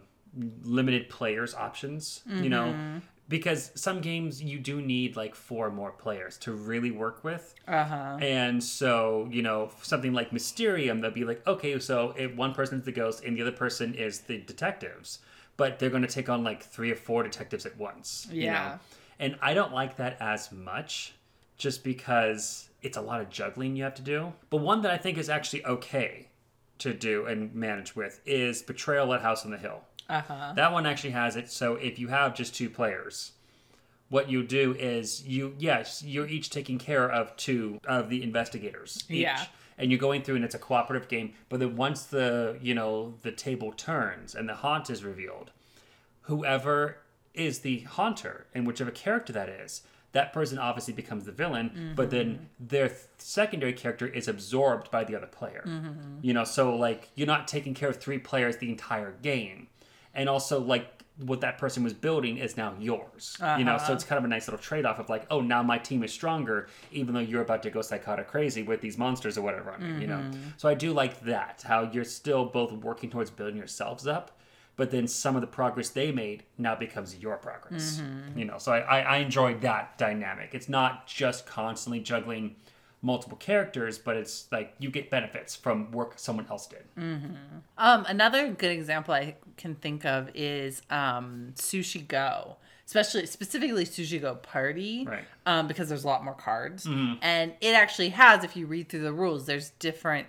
limited 0.64 1.10
players 1.10 1.56
options, 1.56 2.22
you 2.28 2.50
know, 2.50 2.66
mm-hmm. 2.66 2.98
Because 3.30 3.72
some 3.76 4.00
games 4.02 4.42
you 4.42 4.60
do 4.60 4.82
need 4.82 5.16
like 5.16 5.36
four 5.36 5.70
more 5.70 5.92
players 5.92 6.38
to 6.40 6.54
really 6.54 6.92
work 6.92 7.24
with. 7.24 7.54
Uh-huh. 7.68 8.18
And 8.22 8.64
so, 8.64 9.28
you 9.32 9.42
know, 9.42 9.72
something 9.82 10.14
like 10.14 10.32
Mysterium, 10.32 11.02
they'll 11.02 11.12
be 11.12 11.26
like, 11.26 11.46
okay, 11.46 11.78
so 11.80 12.14
if 12.18 12.34
one 12.36 12.54
person's 12.54 12.86
the 12.86 12.92
ghost 12.92 13.24
and 13.24 13.36
the 13.38 13.42
other 13.42 13.52
person 13.52 13.94
is 13.94 14.22
the 14.22 14.38
detectives, 14.40 15.20
but 15.58 15.80
they're 15.80 15.90
going 15.90 16.04
to 16.04 16.08
take 16.10 16.30
on 16.30 16.44
like 16.44 16.64
three 16.64 16.92
or 16.92 16.96
four 16.96 17.24
detectives 17.24 17.66
at 17.66 17.78
once. 17.78 18.28
You 18.32 18.44
Yeah. 18.44 18.54
know? 18.54 18.80
And 19.20 19.36
I 19.42 19.54
don't 19.54 19.74
like 19.74 19.98
that 19.98 20.18
as 20.22 20.52
much 20.52 21.14
just 21.58 21.84
because 21.84 22.70
it's 22.84 22.98
a 22.98 23.02
lot 23.02 23.20
of 23.20 23.30
juggling 23.30 23.76
you 23.76 23.84
have 23.84 23.96
to 23.96 24.02
do. 24.04 24.32
But 24.52 24.58
one 24.58 24.84
that 24.84 24.92
I 24.92 24.98
think 24.98 25.18
is 25.18 25.28
actually 25.30 25.66
okay 25.66 26.28
to 26.78 26.94
do 26.94 27.26
and 27.26 27.54
manage 27.56 27.96
with 27.96 28.22
is 28.26 28.62
Betrayal 28.62 29.12
at 29.16 29.22
House 29.24 29.44
on 29.44 29.50
the 29.52 29.58
Hill. 29.58 29.82
Uh-huh. 30.10 30.54
That 30.56 30.72
one 30.72 30.86
actually 30.86 31.12
has 31.12 31.36
it. 31.36 31.50
So 31.52 31.76
if 31.76 32.00
you 32.00 32.08
have 32.08 32.36
just 32.36 32.56
two 32.56 32.70
players, 32.70 33.34
what 34.10 34.30
you 34.30 34.42
do 34.44 34.74
is 34.80 35.26
you 35.28 35.54
yes 35.60 36.02
you're 36.06 36.28
each 36.28 36.50
taking 36.50 36.78
care 36.78 37.10
of 37.12 37.36
two 37.36 37.80
of 37.86 38.10
the 38.10 38.24
investigators 38.24 39.04
each. 39.10 39.20
Yeah. 39.24 39.44
and 39.78 39.92
you're 39.92 40.00
going 40.00 40.22
through 40.22 40.38
and 40.38 40.46
it's 40.46 40.56
a 40.56 40.60
cooperative 40.60 41.10
game 41.10 41.34
but 41.50 41.60
then 41.60 41.76
once 41.76 42.04
the 42.04 42.58
you 42.62 42.74
know 42.74 43.16
the 43.24 43.34
table 43.34 43.74
turns 43.74 44.34
and 44.34 44.48
the 44.48 44.56
haunt 44.56 44.90
is 44.90 45.04
revealed 45.04 45.52
whoever 46.22 46.98
is 47.34 47.60
the 47.60 47.80
haunter 47.82 48.46
and 48.54 48.66
whichever 48.66 48.92
character 48.92 49.34
that 49.34 49.50
is 49.50 49.82
that 50.14 50.32
person 50.34 50.58
obviously 50.58 50.94
becomes 50.94 51.26
the 51.26 51.32
villain 51.32 51.92
but 51.96 52.10
then 52.10 52.48
their 52.60 52.88
th- 52.88 53.02
secondary 53.18 53.74
character 53.74 54.08
is 54.08 54.28
absorbed 54.28 54.90
by 54.90 55.04
the 55.04 55.16
other 55.16 55.28
player 55.28 55.64
you 56.22 56.34
know 56.34 56.44
so 56.46 56.76
like 56.76 57.10
you're 57.16 57.28
not 57.28 57.48
taking 57.48 57.74
care 57.74 57.90
of 57.90 57.98
three 57.98 58.18
players 58.18 58.58
the 58.58 58.70
entire 58.70 59.12
game 59.22 59.68
and 60.18 60.28
also 60.28 60.60
like 60.60 60.98
what 61.20 61.42
that 61.42 61.58
person 61.58 61.84
was 61.84 61.94
building 61.94 62.38
is 62.38 62.58
now 62.58 62.76
yours 62.80 63.38
you 63.58 63.64
know? 63.64 63.78
So 63.78 63.94
it's 63.94 64.04
uh-huh. 64.04 64.10
kind 64.10 64.20
of 64.20 64.26
a 64.26 64.28
nice 64.28 64.48
little 64.48 64.60
trade-off 64.60 65.00
of 65.00 65.10
like 65.10 65.26
oh 65.32 65.42
now 65.42 65.64
my 65.64 65.78
team 65.78 66.04
is 66.04 66.12
stronger 66.12 66.68
even 66.92 67.14
though 67.14 67.22
you're 67.22 67.42
about 67.42 67.64
to 67.64 67.70
go 67.70 67.82
psychotic 67.82 68.28
crazy 68.28 68.64
with 68.64 68.82
these 68.82 68.98
monsters 68.98 69.38
or 69.38 69.42
whatever 69.42 69.72
on 69.72 69.82
me, 69.82 70.02
you 70.02 70.08
know? 70.08 70.18
Mm-hmm. 70.18 70.50
So 70.58 70.68
i 70.68 70.74
do 70.74 70.94
like 70.94 71.22
that 71.22 71.64
how 71.66 71.90
you're 71.92 72.04
still 72.04 72.46
both 72.46 72.72
working 72.72 73.10
towards 73.10 73.32
building 73.32 73.58
yourselves 73.58 74.06
up 74.06 74.38
but 74.76 74.92
then 74.92 75.08
some 75.08 75.36
of 75.36 75.42
the 75.42 75.48
progress 75.48 75.90
they 75.90 76.12
made 76.12 76.44
now 76.60 76.76
becomes 76.76 77.18
your 77.18 77.38
progress 77.38 78.00
mm-hmm. 78.00 78.38
you 78.38 78.46
know? 78.46 78.58
So 78.58 78.74
I, 78.74 78.80
I 78.80 79.00
i 79.00 79.18
enjoyed 79.18 79.62
that 79.62 79.98
dynamic. 79.98 80.50
It's 80.54 80.70
not 80.70 81.08
just 81.08 81.46
constantly 81.46 82.00
juggling 82.00 82.56
multiple 83.02 83.38
characters 83.38 83.98
but 83.98 84.18
it's 84.18 84.48
like 84.52 84.74
you 84.80 84.90
get 84.92 85.10
benefits 85.10 85.56
from 85.56 85.92
work 85.92 86.14
someone 86.18 86.46
else 86.50 86.68
did. 86.68 86.84
Mm-hmm. 86.98 87.34
Um, 87.78 88.06
another 88.08 88.50
good 88.50 88.72
example 88.72 89.14
I 89.16 89.36
can 89.58 89.76
think 89.76 90.06
of 90.06 90.30
is 90.36 90.82
um, 90.90 91.54
Sushi 91.56 92.08
Go, 92.08 92.58
especially 92.86 93.26
specifically 93.26 93.86
Sushi 93.86 94.22
Go 94.22 94.36
Party, 94.36 95.06
Right. 95.08 95.26
Um, 95.46 95.68
because 95.68 95.90
there's 95.90 96.04
a 96.04 96.08
lot 96.08 96.24
more 96.24 96.34
cards, 96.36 96.86
and 96.86 97.54
it 97.62 97.74
actually 97.76 98.10
has. 98.10 98.44
If 98.44 98.56
you 98.56 98.66
read 98.68 98.90
through 98.90 99.04
the 99.04 99.14
rules, 99.14 99.46
there's 99.46 99.72
different 99.72 100.28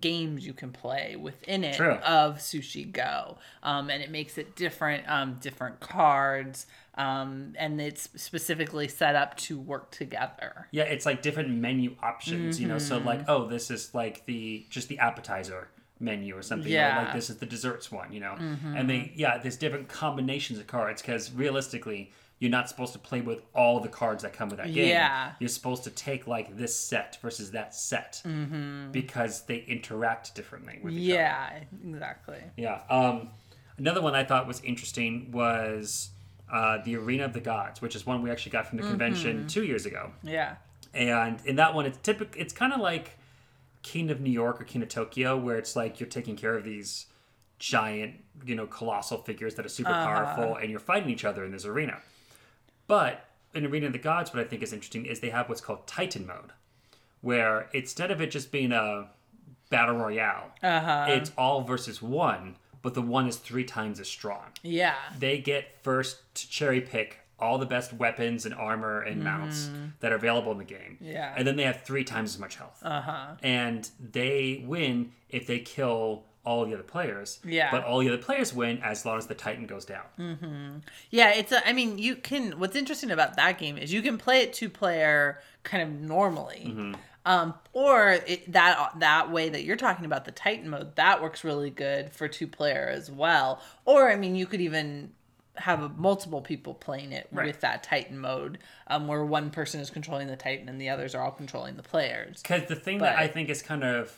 games 0.00 0.44
you 0.44 0.52
can 0.52 0.72
play 0.72 1.14
within 1.14 1.62
it 1.62 1.76
True. 1.76 1.92
of 1.94 2.38
Sushi 2.38 2.90
Go, 2.90 3.38
um, 3.62 3.88
and 3.88 4.02
it 4.02 4.10
makes 4.10 4.36
it 4.36 4.56
different, 4.56 5.08
um, 5.08 5.34
different 5.40 5.78
cards, 5.78 6.66
um, 6.96 7.52
and 7.56 7.80
it's 7.80 8.08
specifically 8.16 8.88
set 8.88 9.14
up 9.14 9.36
to 9.36 9.58
work 9.60 9.92
together. 9.92 10.66
Yeah, 10.72 10.84
it's 10.84 11.06
like 11.06 11.22
different 11.22 11.50
menu 11.50 11.94
options, 12.02 12.60
you 12.60 12.66
know. 12.66 12.78
So 12.78 12.98
like, 12.98 13.20
Mm-hmm. 13.20 13.30
oh, 13.30 13.46
this 13.46 13.70
is 13.70 13.94
like 13.94 14.26
the 14.26 14.66
just 14.70 14.88
the 14.88 14.98
appetizer 14.98 15.68
menu 16.00 16.36
or 16.36 16.42
something. 16.42 16.70
Yeah. 16.70 16.96
Mm-hmm. 16.96 17.04
like 17.06 17.14
this 17.14 17.30
is 17.30 17.36
the 17.36 17.46
desserts 17.46 17.90
one, 17.90 18.12
you 18.12 18.20
know. 18.20 18.34
And 18.74 18.88
they 18.90 19.12
yeah, 19.16 19.38
there's 19.38 19.56
different 19.56 19.88
combinations 19.88 20.58
of 20.58 20.66
cards 20.66 21.00
because 21.02 21.32
realistically, 21.32 22.12
you're 22.38 22.50
not 22.50 22.68
supposed 22.68 22.92
to 22.92 22.98
play 22.98 23.22
with 23.22 23.40
all 23.54 23.80
the 23.80 23.88
cards 23.88 24.22
that 24.22 24.32
come 24.34 24.50
with 24.50 24.58
that 24.58 24.72
game. 24.74 24.88
Yeah. 24.88 25.32
You're 25.40 25.48
supposed 25.48 25.84
to 25.84 25.90
take 25.90 26.26
like 26.26 26.56
this 26.56 26.74
set 26.78 27.18
versus 27.22 27.52
that 27.52 27.74
set 27.74 28.22
because 28.92 29.42
they 29.42 29.58
interact 29.66 30.34
differently 30.34 30.78
with 30.82 30.94
each 30.94 31.10
other. 31.12 31.18
Yeah, 31.20 31.50
exactly. 31.88 32.38
Yeah. 32.56 32.80
Um, 32.90 33.30
another 33.78 34.02
one 34.02 34.14
I 34.14 34.24
thought 34.24 34.46
was 34.46 34.60
interesting 34.62 35.30
was 35.32 36.10
uh, 36.52 36.78
the 36.84 36.96
Arena 36.96 37.24
of 37.24 37.32
the 37.32 37.40
Gods, 37.40 37.80
which 37.82 37.96
is 37.96 38.06
one 38.06 38.22
we 38.22 38.30
actually 38.30 38.52
got 38.52 38.66
from 38.68 38.78
the 38.78 38.82
Mm-hmm. 38.84 38.90
convention 38.90 39.46
two 39.48 39.64
years 39.64 39.86
ago. 39.86 40.12
Yeah. 40.22 40.56
And 40.94 41.40
in 41.44 41.56
that 41.56 41.74
one, 41.74 41.86
it's 41.86 41.98
typical. 42.02 42.40
It's 42.40 42.52
kind 42.52 42.72
of 42.72 42.80
like 42.80 43.18
King 43.86 44.10
of 44.10 44.20
New 44.20 44.30
York 44.32 44.60
or 44.60 44.64
King 44.64 44.82
of 44.82 44.88
Tokyo, 44.88 45.36
where 45.36 45.56
it's 45.56 45.76
like 45.76 46.00
you're 46.00 46.08
taking 46.08 46.34
care 46.36 46.56
of 46.56 46.64
these 46.64 47.06
giant, 47.60 48.16
you 48.44 48.54
know, 48.56 48.66
colossal 48.66 49.18
figures 49.18 49.54
that 49.54 49.64
are 49.64 49.68
super 49.70 49.92
powerful, 49.92 50.56
and 50.56 50.70
you're 50.70 50.80
fighting 50.80 51.08
each 51.08 51.24
other 51.24 51.44
in 51.44 51.52
this 51.52 51.64
arena. 51.64 51.98
But 52.88 53.24
in 53.54 53.64
Arena 53.64 53.86
of 53.86 53.92
the 53.92 53.98
Gods, 54.00 54.34
what 54.34 54.42
I 54.44 54.46
think 54.48 54.62
is 54.62 54.72
interesting 54.72 55.06
is 55.06 55.20
they 55.20 55.30
have 55.30 55.48
what's 55.48 55.60
called 55.60 55.86
Titan 55.86 56.26
mode, 56.26 56.52
where 57.20 57.68
instead 57.72 58.10
of 58.10 58.20
it 58.20 58.30
just 58.32 58.50
being 58.50 58.72
a 58.72 59.08
battle 59.70 59.96
royale, 59.96 60.50
Uh-huh. 60.62 61.06
it's 61.08 61.30
all 61.38 61.62
versus 61.62 62.02
one, 62.02 62.56
but 62.82 62.94
the 62.94 63.02
one 63.02 63.26
is 63.28 63.36
three 63.36 63.64
times 63.64 64.00
as 64.00 64.08
strong 64.08 64.46
Yeah. 64.62 64.96
they 65.18 65.38
get 65.38 65.78
first 65.82 66.22
to 66.34 66.48
cherry 66.50 66.80
pick 66.80 67.20
all 67.38 67.58
the 67.58 67.66
best 67.66 67.92
weapons 67.92 68.46
and 68.46 68.54
armor 68.54 69.02
and 69.02 69.22
mounts 69.22 69.70
that 70.00 70.12
are 70.12 70.16
available 70.16 70.52
in 70.52 70.58
the 70.58 70.64
game. 70.64 70.98
Mm-hmm. 71.02 71.12
Yeah. 71.12 71.34
And 71.36 71.46
then 71.46 71.56
they 71.56 71.64
have 71.64 71.82
three 71.82 72.04
times 72.04 72.34
as 72.34 72.40
much 72.40 72.56
health. 72.56 72.78
Uh-huh. 72.82 73.34
And 73.42 73.88
they 74.00 74.64
win 74.66 75.12
if 75.28 75.46
they 75.46 75.58
kill 75.58 76.24
all 76.44 76.64
the 76.64 76.72
other 76.72 76.82
players. 76.82 77.40
Yeah. 77.44 77.70
But 77.70 77.84
all 77.84 77.98
the 77.98 78.08
other 78.08 78.22
players 78.22 78.54
win 78.54 78.78
as 78.82 79.04
long 79.04 79.18
as 79.18 79.26
the 79.26 79.34
Titan 79.34 79.66
goes 79.66 79.84
down. 79.84 80.82
Yeah, 81.10 81.34
it's 81.34 81.52
a, 81.52 81.66
I 81.68 81.72
mean, 81.72 81.98
you 81.98 82.16
can, 82.16 82.58
what's 82.58 82.76
interesting 82.76 83.10
about 83.10 83.36
that 83.36 83.58
game 83.58 83.76
is 83.76 83.92
you 83.92 84.00
can 84.00 84.16
play 84.16 84.40
it 84.40 84.52
two 84.52 84.70
player 84.70 85.40
kind 85.62 85.82
of 85.82 86.00
normally. 86.00 86.94
Um, 87.26 87.54
or 87.72 88.12
it, 88.24 88.52
that 88.52 88.92
that 89.00 89.32
way 89.32 89.48
that 89.48 89.64
you're 89.64 89.74
talking 89.74 90.04
about 90.04 90.26
the 90.26 90.30
Titan 90.30 90.70
mode 90.70 90.94
that 90.94 91.20
works 91.20 91.42
really 91.42 91.70
good 91.70 92.12
for 92.12 92.28
two 92.28 92.46
player 92.46 92.88
as 92.88 93.10
well. 93.10 93.60
Or 93.84 94.08
I 94.08 94.14
mean, 94.14 94.36
you 94.36 94.46
could 94.46 94.60
even 94.60 95.10
have 95.58 95.98
multiple 95.98 96.40
people 96.42 96.74
playing 96.74 97.12
it 97.12 97.28
Right. 97.32 97.46
with 97.46 97.60
that 97.60 97.82
Titan 97.82 98.18
mode, 98.18 98.58
um, 98.86 99.06
where 99.08 99.24
one 99.24 99.50
person 99.50 99.80
is 99.80 99.90
controlling 99.90 100.26
the 100.28 100.36
Titan 100.36 100.68
and 100.68 100.80
the 100.80 100.88
others 100.88 101.14
are 101.14 101.22
all 101.22 101.30
controlling 101.30 101.76
the 101.76 101.82
players. 101.82 102.42
Because 102.42 102.66
the 102.68 102.76
thing 102.76 102.98
that 102.98 103.18
I 103.18 103.26
think 103.28 103.48
is 103.48 103.62
kind 103.62 103.82
of 103.84 104.14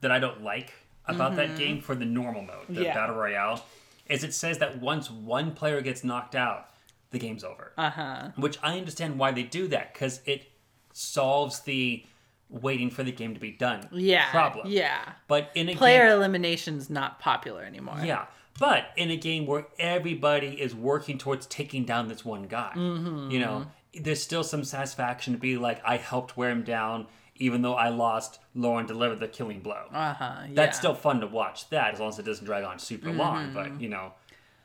that 0.00 0.10
I 0.10 0.18
don't 0.18 0.42
like 0.42 0.72
about 1.06 1.36
that 1.36 1.56
game 1.58 1.80
for 1.80 1.94
the 1.94 2.04
normal 2.04 2.42
mode, 2.42 2.66
the 2.68 2.74
Mm-hmm. 2.74 2.82
Yeah. 2.84 2.94
battle 2.94 3.16
royale, 3.16 3.64
is 4.08 4.22
it 4.24 4.32
says 4.34 4.58
that 4.58 4.80
once 4.80 5.10
one 5.10 5.52
player 5.54 5.80
gets 5.80 6.04
knocked 6.04 6.34
out, 6.34 6.68
the 7.10 7.18
game's 7.18 7.42
over. 7.44 7.72
Uh 7.76 7.90
huh. 7.90 8.28
Which 8.36 8.58
I 8.62 8.78
understand 8.78 9.18
why 9.18 9.32
they 9.32 9.42
do 9.42 9.66
that 9.68 9.92
because 9.92 10.20
it 10.26 10.46
solves 10.92 11.60
the 11.60 12.04
waiting 12.48 12.90
for 12.90 13.02
the 13.04 13.12
game 13.12 13.32
to 13.34 13.40
be 13.40 13.52
done 13.52 13.88
Yeah. 13.92 14.30
problem. 14.30 14.66
Yeah. 14.68 15.12
But 15.28 15.50
in 15.54 15.68
a 15.68 15.74
Player 15.76 16.06
game, 16.08 16.16
elimination's 16.16 16.90
not 16.90 17.20
popular 17.20 17.62
anymore. 17.62 18.00
yeah. 18.04 18.26
But 18.58 18.90
in 18.96 19.10
a 19.10 19.16
game 19.16 19.46
where 19.46 19.66
everybody 19.78 20.60
is 20.60 20.74
working 20.74 21.16
towards 21.18 21.46
taking 21.46 21.84
down 21.84 22.08
this 22.08 22.24
one 22.24 22.42
guy, 22.44 22.72
Mm-hmm. 22.76 23.30
you 23.30 23.38
know, 23.40 23.66
there's 23.98 24.22
still 24.22 24.44
some 24.44 24.64
satisfaction 24.64 25.32
to 25.32 25.38
be 25.38 25.56
like, 25.56 25.80
I 25.84 25.96
helped 25.96 26.36
wear 26.36 26.50
him 26.50 26.62
down, 26.62 27.06
even 27.36 27.62
though 27.62 27.74
I 27.74 27.88
lost. 27.88 28.38
Lauren 28.54 28.86
delivered 28.86 29.18
the 29.20 29.28
killing 29.28 29.60
blow. 29.60 29.84
Uh 29.92 30.12
huh. 30.14 30.32
Yeah. 30.42 30.48
That's 30.54 30.76
still 30.78 30.94
fun 30.94 31.20
to 31.20 31.26
watch 31.26 31.68
that, 31.70 31.94
as 31.94 32.00
long 32.00 32.10
as 32.10 32.18
it 32.18 32.24
doesn't 32.26 32.44
drag 32.44 32.64
on 32.64 32.78
super 32.78 33.10
long. 33.12 33.46
Mm-hmm. 33.46 33.54
But 33.54 33.80
you 33.80 33.88
know, 33.88 34.12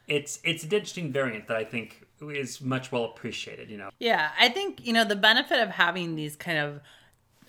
it's 0.08 0.40
it's 0.44 0.64
an 0.64 0.72
interesting 0.72 1.12
variant 1.12 1.48
that 1.48 1.58
I 1.58 1.64
think 1.64 2.06
is 2.22 2.62
much 2.62 2.92
well 2.92 3.06
appreciated. 3.06 3.70
You 3.70 3.78
know, 3.78 3.90
Yeah, 4.00 4.30
I 4.40 4.50
think, 4.50 4.86
you 4.86 4.94
know, 4.94 5.06
the 5.06 5.16
benefit 5.16 5.60
of 5.62 5.70
having 5.70 6.16
these 6.16 6.36
kind 6.36 6.58
of 6.58 6.80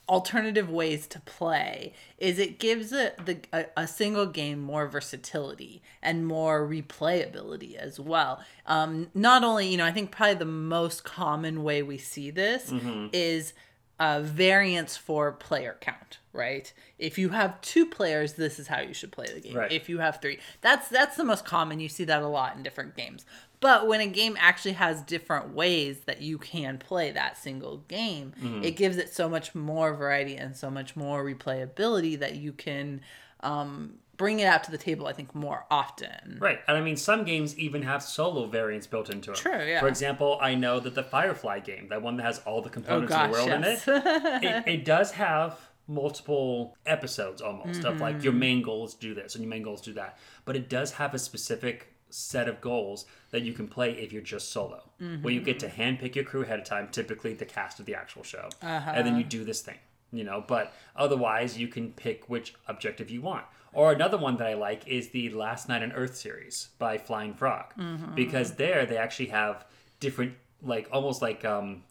alternative 0.09 0.71
ways 0.71 1.07
to 1.09 1.21
play 1.21 1.93
is 2.19 2.39
it 2.39 2.59
gives 2.59 2.93
a, 2.93 3.13
the, 3.25 3.39
a, 3.53 3.67
a 3.77 3.87
single 3.87 4.27
game 4.27 4.61
more 4.61 4.87
versatility 4.87 5.83
and 6.03 6.27
more 6.27 6.67
replayability 6.67 7.75
as 7.75 7.99
well. 7.99 8.41
Um, 8.67 9.09
not 9.15 9.43
only, 9.43 9.67
you 9.69 9.77
know, 9.77 9.87
I 9.87 9.93
think 9.93 10.13
probably 10.13 10.35
the 10.35 10.45
most 10.45 11.05
common 11.05 11.65
way 11.65 11.83
we 11.83 11.99
see 11.99 12.31
this 12.31 12.73
is 13.13 13.53
uh, 13.99 14.21
variance 14.23 14.97
for 14.97 15.33
player 15.33 15.77
count, 15.81 16.19
right? 16.33 16.73
If 16.99 17.19
you 17.19 17.31
have 17.31 17.61
two 17.63 17.87
players, 17.87 18.35
this 18.35 18.59
is 18.59 18.69
how 18.69 18.81
you 18.81 18.93
should 18.93 19.11
play 19.11 19.27
the 19.33 19.41
game. 19.41 19.57
Right. 19.57 19.73
If 19.73 19.89
you 19.89 19.99
have 19.99 20.21
three, 20.21 20.39
that's 20.61 20.89
that's 20.89 21.17
the 21.17 21.25
most 21.25 21.45
common. 21.47 21.81
You 21.81 21.89
see 21.89 22.05
that 22.05 22.23
a 22.23 22.29
lot 22.29 22.57
in 22.57 22.63
different 22.63 22.95
games. 22.97 23.25
But 23.61 23.87
when 23.89 24.01
a 24.01 24.07
game 24.07 24.37
actually 24.39 24.73
has 24.75 25.01
different 25.03 25.55
ways 25.55 26.01
that 26.07 26.21
you 26.21 26.39
can 26.39 26.79
play 26.79 27.11
that 27.13 27.39
single 27.39 27.79
game, 27.89 28.33
it 28.63 28.73
gives 28.73 28.97
it 28.97 29.13
so 29.15 29.29
much 29.29 29.55
more 29.55 29.95
variety 29.95 30.37
and 30.37 30.55
so 30.57 30.71
much 30.71 30.95
more 30.97 31.25
replayability 31.25 32.19
that 32.19 32.37
you 32.37 32.53
can 32.53 33.01
um, 33.41 33.95
bring 34.17 34.41
it 34.41 34.45
out 34.47 34.65
to 34.65 34.71
the 34.71 34.79
table. 34.79 35.07
I 35.07 35.13
think 35.13 35.35
more 35.35 35.65
often. 35.71 36.39
right? 36.41 36.61
And 36.69 36.77
I 36.77 36.81
mean, 36.81 36.97
some 36.97 37.25
games 37.25 37.59
even 37.59 37.83
have 37.83 38.03
solo 38.03 38.47
variants 38.47 38.87
built 38.87 39.09
into 39.11 39.31
them. 39.31 39.37
True, 39.37 39.65
yeah. 39.65 39.81
For 39.81 39.89
example, 39.89 40.39
I 40.41 40.55
know 40.55 40.81
that 40.81 40.95
the 40.95 41.03
Firefly 41.03 41.61
game, 41.61 41.89
that 41.89 42.03
one 42.03 42.17
that 42.19 42.25
has 42.25 42.41
all 42.41 42.61
the 42.63 42.69
Oh 42.69 42.73
components 42.73 43.11
gosh, 43.13 43.25
in 43.27 43.31
the 43.33 43.39
world 43.39 43.49
yes. 43.65 43.89
in 43.89 43.95
it, 43.95 44.45
it, 44.45 44.69
it 44.81 44.85
does 44.85 45.13
have 45.13 45.59
multiple 45.89 46.77
episodes 46.85 47.41
almost 47.41 47.85
of 47.85 48.01
like 48.01 48.17
Mm-hmm. 48.17 48.25
your 48.25 48.33
main 48.33 48.61
goals 48.63 48.95
do 48.95 49.15
this 49.15 49.35
and 49.37 49.45
your 49.45 49.49
main 49.51 49.63
goals 49.63 49.81
do 49.81 49.93
that 49.93 50.19
but 50.45 50.57
it 50.57 50.69
does 50.69 50.91
have 50.93 51.15
a 51.15 51.19
specific 51.19 51.95
set 52.17 52.49
of 52.49 52.61
goals 52.61 53.05
that 53.31 53.43
you 53.43 53.53
can 53.53 53.69
play 53.69 53.93
if 53.93 54.13
you're 54.13 54.23
just 54.23 54.51
solo 54.51 54.81
where 55.23 55.35
you 55.35 55.41
get 55.41 55.59
to 55.61 55.67
Mm-hmm. 55.69 55.83
handpick 55.83 56.15
your 56.15 56.25
crew 56.25 56.43
ahead 56.43 56.59
of 56.59 56.65
time 56.65 56.89
typically 56.91 57.35
the 57.35 57.45
cast 57.45 57.79
of 57.81 57.85
the 57.87 57.95
actual 57.95 58.23
show 58.23 58.49
Uh-huh. 58.63 58.93
and 58.95 59.07
then 59.07 59.17
you 59.19 59.25
do 59.25 59.45
this 59.45 59.61
thing 59.61 59.79
you 60.13 60.25
know 60.25 60.43
but 60.55 60.73
otherwise 60.97 61.59
you 61.59 61.69
can 61.69 61.93
pick 61.93 62.29
which 62.31 62.55
objective 62.69 63.11
you 63.11 63.21
want 63.21 63.45
or 63.75 63.93
another 63.93 64.17
one 64.17 64.37
that 64.39 64.47
i 64.47 64.55
like 64.55 64.87
is 64.89 65.09
the 65.11 65.29
last 65.31 65.69
night 65.69 65.83
on 65.83 65.93
earth 65.93 66.17
series 66.17 66.69
by 66.79 66.97
flying 66.97 67.35
frog 67.35 67.67
Mm-hmm. 67.79 68.15
because 68.15 68.55
there 68.55 68.87
they 68.87 68.97
actually 68.97 69.27
have 69.41 69.67
different 70.01 70.33
like 70.63 70.89
almost 70.93 71.21
like 71.21 71.45
um 71.45 71.83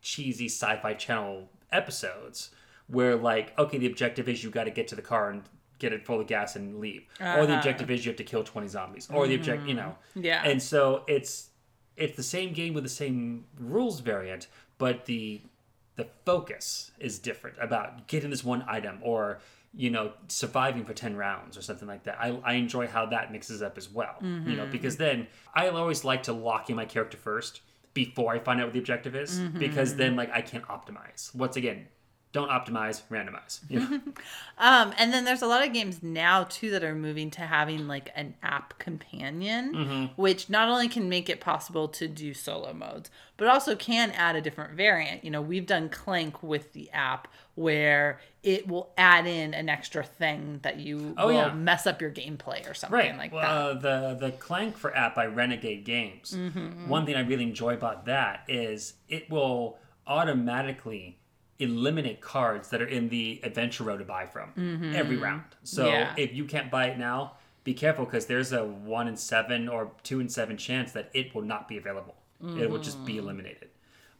cheesy 0.00 0.46
sci-fi 0.46 0.94
channel 0.94 1.48
episodes 1.72 2.50
where 2.86 3.16
like 3.16 3.56
okay 3.58 3.78
the 3.78 3.86
objective 3.86 4.28
is 4.28 4.44
you 4.44 4.50
got 4.50 4.64
to 4.64 4.70
get 4.70 4.86
to 4.88 4.94
the 4.94 5.02
car 5.02 5.30
and 5.30 5.42
get 5.82 5.92
it 5.92 6.06
full 6.06 6.20
of 6.20 6.26
gas 6.26 6.56
and 6.56 6.80
leave. 6.80 7.02
Or 7.20 7.24
the 7.24 7.28
Uh-huh. 7.42 7.56
objective 7.58 7.90
is 7.90 8.04
you 8.04 8.10
have 8.12 8.16
to 8.24 8.24
kill 8.32 8.44
20 8.44 8.68
zombies. 8.68 9.08
Or 9.12 9.26
the 9.26 9.34
object 9.34 9.62
you 9.66 9.74
mm-hmm. 9.74 9.88
know. 9.88 9.96
Yeah. 10.30 10.42
and 10.50 10.62
so 10.62 11.04
it's 11.06 11.50
it's 11.96 12.16
the 12.16 12.22
same 12.36 12.50
game 12.54 12.72
with 12.72 12.84
the 12.84 12.96
same 13.04 13.44
rules 13.58 14.00
variant 14.00 14.46
but 14.78 15.04
the 15.04 15.42
the 15.96 16.06
focus 16.24 16.90
is 16.98 17.18
different 17.18 17.56
about 17.60 18.08
getting 18.12 18.30
this 18.30 18.42
one 18.42 18.64
item 18.66 18.98
or 19.02 19.40
you 19.74 19.90
know 19.90 20.12
surviving 20.28 20.84
for 20.84 20.94
10 20.94 21.16
rounds 21.16 21.56
or 21.58 21.62
something 21.62 21.88
like 21.88 22.04
that. 22.04 22.16
I, 22.18 22.28
I 22.50 22.52
enjoy 22.54 22.86
how 22.86 23.04
that 23.14 23.30
mixes 23.30 23.60
up 23.62 23.76
as 23.76 23.88
well 23.98 24.16
you 24.22 24.28
know 24.28 24.62
mm-hmm. 24.62 24.72
because 24.72 24.96
then 24.96 25.26
i 25.54 25.68
always 25.68 26.04
like 26.04 26.22
to 26.24 26.32
lock 26.32 26.70
in 26.70 26.76
my 26.76 26.86
character 26.94 27.18
first 27.18 27.60
before 27.94 28.32
i 28.32 28.38
find 28.38 28.60
out 28.60 28.66
what 28.68 28.72
the 28.72 28.78
objective 28.78 29.14
is 29.24 29.30
mm-hmm. 29.38 29.58
because 29.58 29.96
then 29.96 30.16
like 30.16 30.30
i 30.32 30.40
can 30.50 30.62
optimize. 30.62 31.34
Once 31.34 31.56
again 31.56 31.86
don't 32.32 32.48
optimize 32.50 33.02
randomize 33.10 33.60
you 33.68 33.80
know? 33.80 34.00
Um, 34.58 34.92
and 34.98 35.12
then 35.12 35.24
there's 35.24 35.42
a 35.42 35.46
lot 35.46 35.66
of 35.66 35.72
games 35.74 36.02
now 36.02 36.44
too 36.44 36.70
that 36.70 36.82
are 36.82 36.94
moving 36.94 37.30
to 37.32 37.42
having 37.42 37.86
like 37.88 38.10
an 38.14 38.34
app 38.42 38.78
companion, 38.78 39.74
Mm-hmm. 39.74 40.20
which 40.20 40.48
not 40.48 40.68
only 40.68 40.88
can 40.88 41.08
make 41.08 41.28
it 41.28 41.40
possible 41.40 41.88
to 41.88 42.08
do 42.08 42.32
solo 42.34 42.72
modes, 42.72 43.10
but 43.36 43.48
also 43.48 43.76
can 43.76 44.10
add 44.12 44.34
a 44.36 44.40
different 44.40 44.74
variant. 44.74 45.24
You 45.24 45.30
know, 45.30 45.42
we've 45.42 45.66
done 45.66 45.88
Clank 45.88 46.42
with 46.42 46.72
the 46.72 46.90
app 46.90 47.28
where 47.54 48.18
it 48.42 48.66
will 48.66 48.90
add 48.96 49.26
in 49.26 49.52
an 49.52 49.68
extra 49.68 50.02
thing 50.02 50.60
that 50.62 50.78
you 50.78 51.14
Oh, 51.18 51.26
will 51.26 51.34
yeah. 51.34 51.52
mess 51.52 51.86
up 51.86 52.00
your 52.00 52.10
gameplay 52.10 52.68
or 52.68 52.72
something 52.72 52.98
right 52.98 53.16
like 53.18 53.32
well, 53.32 53.68
uh, 53.70 53.74
the 53.74 54.16
the 54.18 54.30
clank 54.32 54.78
for 54.78 54.96
app 54.96 55.14
by 55.14 55.26
renegade 55.26 55.84
games 55.84 56.32
Mm-hmm. 56.34 56.88
one 56.88 57.04
thing 57.04 57.14
i 57.14 57.20
really 57.20 57.42
enjoy 57.44 57.74
about 57.74 58.06
that 58.06 58.44
is 58.48 58.94
it 59.08 59.28
will 59.30 59.76
automatically 60.06 61.18
eliminate 61.58 62.20
cards 62.20 62.68
that 62.70 62.80
are 62.82 62.86
in 62.86 63.08
the 63.08 63.40
adventure 63.44 63.84
row 63.84 63.96
to 63.96 64.04
buy 64.04 64.26
from 64.26 64.92
every 64.96 65.16
round. 65.16 65.42
So 65.64 65.84
Mm-hmm. 65.84 65.92
Yeah. 65.92 66.14
if 66.24 66.34
you 66.34 66.44
can't 66.44 66.70
buy 66.70 66.86
it 66.86 66.98
now 66.98 67.32
be 67.64 67.74
careful 67.74 68.04
because 68.04 68.26
there's 68.26 68.52
a 68.52 68.64
one 68.64 69.06
in 69.06 69.16
seven 69.16 69.68
or 69.68 69.92
two 70.02 70.18
in 70.18 70.28
seven 70.28 70.56
chance 70.56 70.90
that 70.92 71.10
it 71.14 71.32
will 71.34 71.42
not 71.42 71.68
be 71.68 71.76
available. 71.76 72.16
It 72.58 72.68
will 72.68 72.80
just 72.80 73.04
be 73.04 73.18
eliminated. 73.18 73.68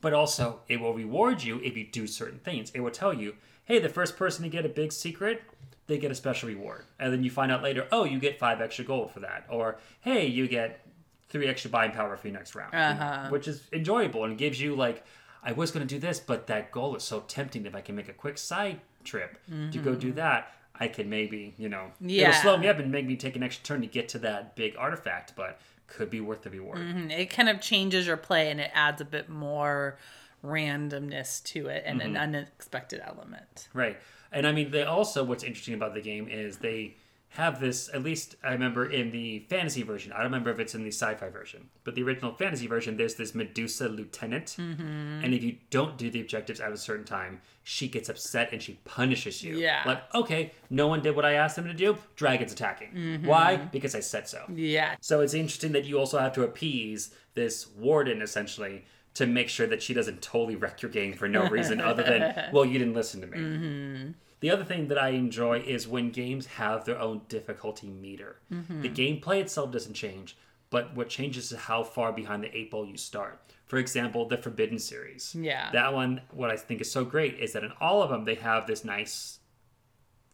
But 0.01 0.12
also 0.12 0.61
it 0.69 0.79
will 0.81 0.95
reward 0.95 1.43
you 1.43 1.61
if 1.65 1.77
you 1.77 1.85
do 1.85 2.07
certain 2.07 2.39
things. 2.39 2.71
It 2.71 2.81
will 2.81 2.93
tell 2.93 3.12
you 3.12 3.35
hey 3.65 3.79
the 3.81 3.89
first 3.89 4.17
person 4.17 4.45
to 4.45 4.49
get 4.49 4.65
a 4.65 4.69
big 4.69 4.93
secret 4.93 5.43
they 5.89 5.99
get 5.99 6.12
a 6.12 6.15
special 6.15 6.49
reward. 6.49 6.85
And 7.01 7.12
then 7.12 7.25
you 7.25 7.31
find 7.31 7.51
out 7.51 7.62
later 7.65 7.89
oh 7.91 8.05
you 8.05 8.21
get 8.21 8.39
five 8.39 8.61
extra 8.61 8.85
gold 8.85 9.11
for 9.11 9.21
that. 9.21 9.47
Or 9.51 9.79
hey 10.03 10.27
you 10.27 10.47
get 10.47 10.87
three 11.29 11.49
extra 11.49 11.71
buying 11.71 11.91
power 11.91 12.17
for 12.17 12.29
your 12.29 12.37
next 12.37 12.55
round. 12.55 12.73
You 12.75 12.79
know, 12.79 12.85
Uh-huh. 12.85 13.29
which 13.31 13.49
is 13.49 13.62
enjoyable 13.73 14.25
and 14.25 14.39
gives 14.39 14.61
you 14.61 14.77
like 14.77 15.05
i 15.42 15.52
was 15.52 15.70
going 15.70 15.87
to 15.87 15.94
do 15.94 15.99
this 16.00 16.20
but 16.20 16.46
that 16.46 16.70
goal 16.70 16.94
is 16.96 17.02
so 17.02 17.20
tempting 17.20 17.64
if 17.66 17.75
i 17.75 17.80
can 17.80 17.94
make 17.96 18.08
a 18.08 18.12
quick 18.12 18.38
side 18.38 18.80
trip 19.04 19.38
to 19.72 19.78
go 19.78 19.94
do 19.94 20.12
that 20.12 20.52
i 20.78 20.87
can 20.88 21.08
maybe 21.11 21.54
you 21.58 21.68
know 21.68 21.90
Mm-hmm. 22.02 22.08
Yeah. 22.08 22.28
it'll 22.30 22.40
slow 22.42 22.56
me 22.56 22.68
up 22.68 22.78
and 22.78 22.90
make 22.92 23.06
me 23.06 23.16
take 23.16 23.37
an 23.37 23.42
extra 23.42 23.64
turn 23.64 23.80
to 23.82 23.87
get 23.87 24.08
to 24.11 24.18
that 24.20 24.54
big 24.56 24.75
artifact 24.78 25.34
but 25.37 25.61
could 25.88 26.08
be 26.11 26.20
worth 26.20 26.42
the 26.42 26.50
reward 26.50 26.78
Mhm. 26.78 27.11
It 27.11 27.26
kind 27.30 27.49
of 27.49 27.61
changes 27.61 28.06
your 28.06 28.16
play 28.16 28.50
and 28.50 28.61
it 28.61 28.70
adds 28.75 29.00
a 29.00 29.04
bit 29.04 29.28
more 29.28 29.99
randomness 30.44 31.42
to 31.44 31.66
it 31.68 31.82
and 31.87 32.00
Mm-hmm. 32.00 32.16
an 32.16 32.16
unexpected 32.16 33.00
element. 33.04 33.68
Right. 33.75 33.99
And 34.32 34.46
I 34.46 34.52
mean, 34.52 34.70
they 34.70 34.82
also, 34.84 35.22
what's 35.25 35.44
interesting 35.44 35.75
about 35.75 35.94
the 35.94 36.00
game 36.00 36.28
is 36.28 36.58
they 36.58 36.94
have 37.35 37.61
this, 37.61 37.89
at 37.95 38.03
least 38.03 38.37
I 38.45 38.53
remember 38.53 38.91
in 38.91 39.11
the 39.11 39.41
fantasy 39.49 39.83
version, 39.83 40.12
I 40.12 40.17
don't 40.17 40.27
remember 40.27 40.51
if 40.51 40.59
it's 40.59 40.75
in 40.75 40.83
the 40.83 40.91
sci 40.91 41.15
fi 41.15 41.31
version, 41.31 41.71
but 41.83 41.95
the 41.95 42.03
original 42.03 42.35
fantasy 42.35 42.67
version, 42.67 42.99
there's 42.99 43.15
this 43.15 43.35
Medusa 43.35 43.89
lieutenant. 43.89 44.57
Mm-hmm. 44.59 45.25
And 45.25 45.33
if 45.33 45.43
you 45.43 45.57
don't 45.71 45.97
do 45.97 46.11
the 46.11 46.21
objectives 46.21 46.61
at 46.61 46.73
a 46.73 46.77
certain 46.77 47.07
time, 47.07 47.41
she 47.62 47.89
gets 47.89 48.11
upset 48.11 48.53
and 48.53 48.61
she 48.61 48.75
punishes 48.85 49.43
you. 49.43 49.57
Yeah. 49.57 49.83
Like, 49.87 50.15
okay, 50.15 50.53
no 50.69 50.89
one 50.89 51.01
did 51.01 51.17
what 51.17 51.25
I 51.25 51.35
asked 51.35 51.57
them 51.57 51.65
to 51.65 51.73
do, 51.73 51.97
dragons 52.17 52.53
attacking. 52.53 52.93
Mm-hmm. 52.93 53.27
Why? 53.27 53.57
Because 53.57 53.95
I 53.95 54.01
said 54.01 54.29
so. 54.29 54.45
Yeah. 54.53 54.97
So 55.01 55.21
it's 55.21 55.33
interesting 55.33 55.73
that 55.73 55.87
you 55.87 55.99
also 55.99 56.19
have 56.19 56.35
to 56.35 56.43
appease 56.43 57.15
this 57.33 57.67
warden 57.79 58.21
essentially 58.21 58.85
to 59.15 59.27
make 59.27 59.49
sure 59.49 59.67
that 59.67 59.83
she 59.83 59.95
doesn't 59.95 60.21
totally 60.21 60.57
wreck 60.57 60.83
your 60.83 60.91
game 60.91 61.15
for 61.15 61.29
no 61.29 61.49
reason 61.49 61.81
other 61.81 62.03
than, 62.03 62.51
well, 62.53 62.67
you 62.67 62.79
didn't 62.79 62.95
listen 62.95 63.23
to 63.23 63.27
me. 63.27 64.15
The 64.42 64.50
other 64.50 64.64
thing 64.64 64.88
that 64.88 64.99
I 64.99 65.11
enjoy 65.11 65.61
is 65.61 65.88
when 65.88 66.11
games 66.11 66.46
have 66.46 66.84
their 66.84 66.99
own 67.00 67.22
difficulty 67.28 67.87
meter. 67.88 68.37
The 68.50 68.88
gameplay 68.90 69.40
itself 69.40 69.70
doesn't 69.72 69.94
change, 69.94 70.37
but 70.68 70.94
what 70.96 71.08
changes 71.08 71.52
is 71.52 71.58
how 71.58 71.82
far 71.84 72.12
behind 72.12 72.42
the 72.44 72.54
eight 72.56 72.70
ball 72.70 72.84
you 72.87 72.96
start. 72.99 73.40
For 73.66 73.78
example, 73.78 74.26
the 74.28 74.37
Forbidden 74.37 74.78
series. 74.78 75.34
Yeah. 75.38 75.70
That 75.72 75.94
one, 75.94 76.20
what 76.32 76.50
I 76.50 76.56
think 76.56 76.80
is 76.82 76.90
so 76.90 77.04
great 77.04 77.38
is 77.38 77.52
that 77.54 77.64
in 77.64 77.72
all 77.80 78.02
of 78.02 78.11
them, 78.11 78.25
they 78.25 78.34
have 78.34 78.66
this 78.66 78.84
nice 78.84 79.38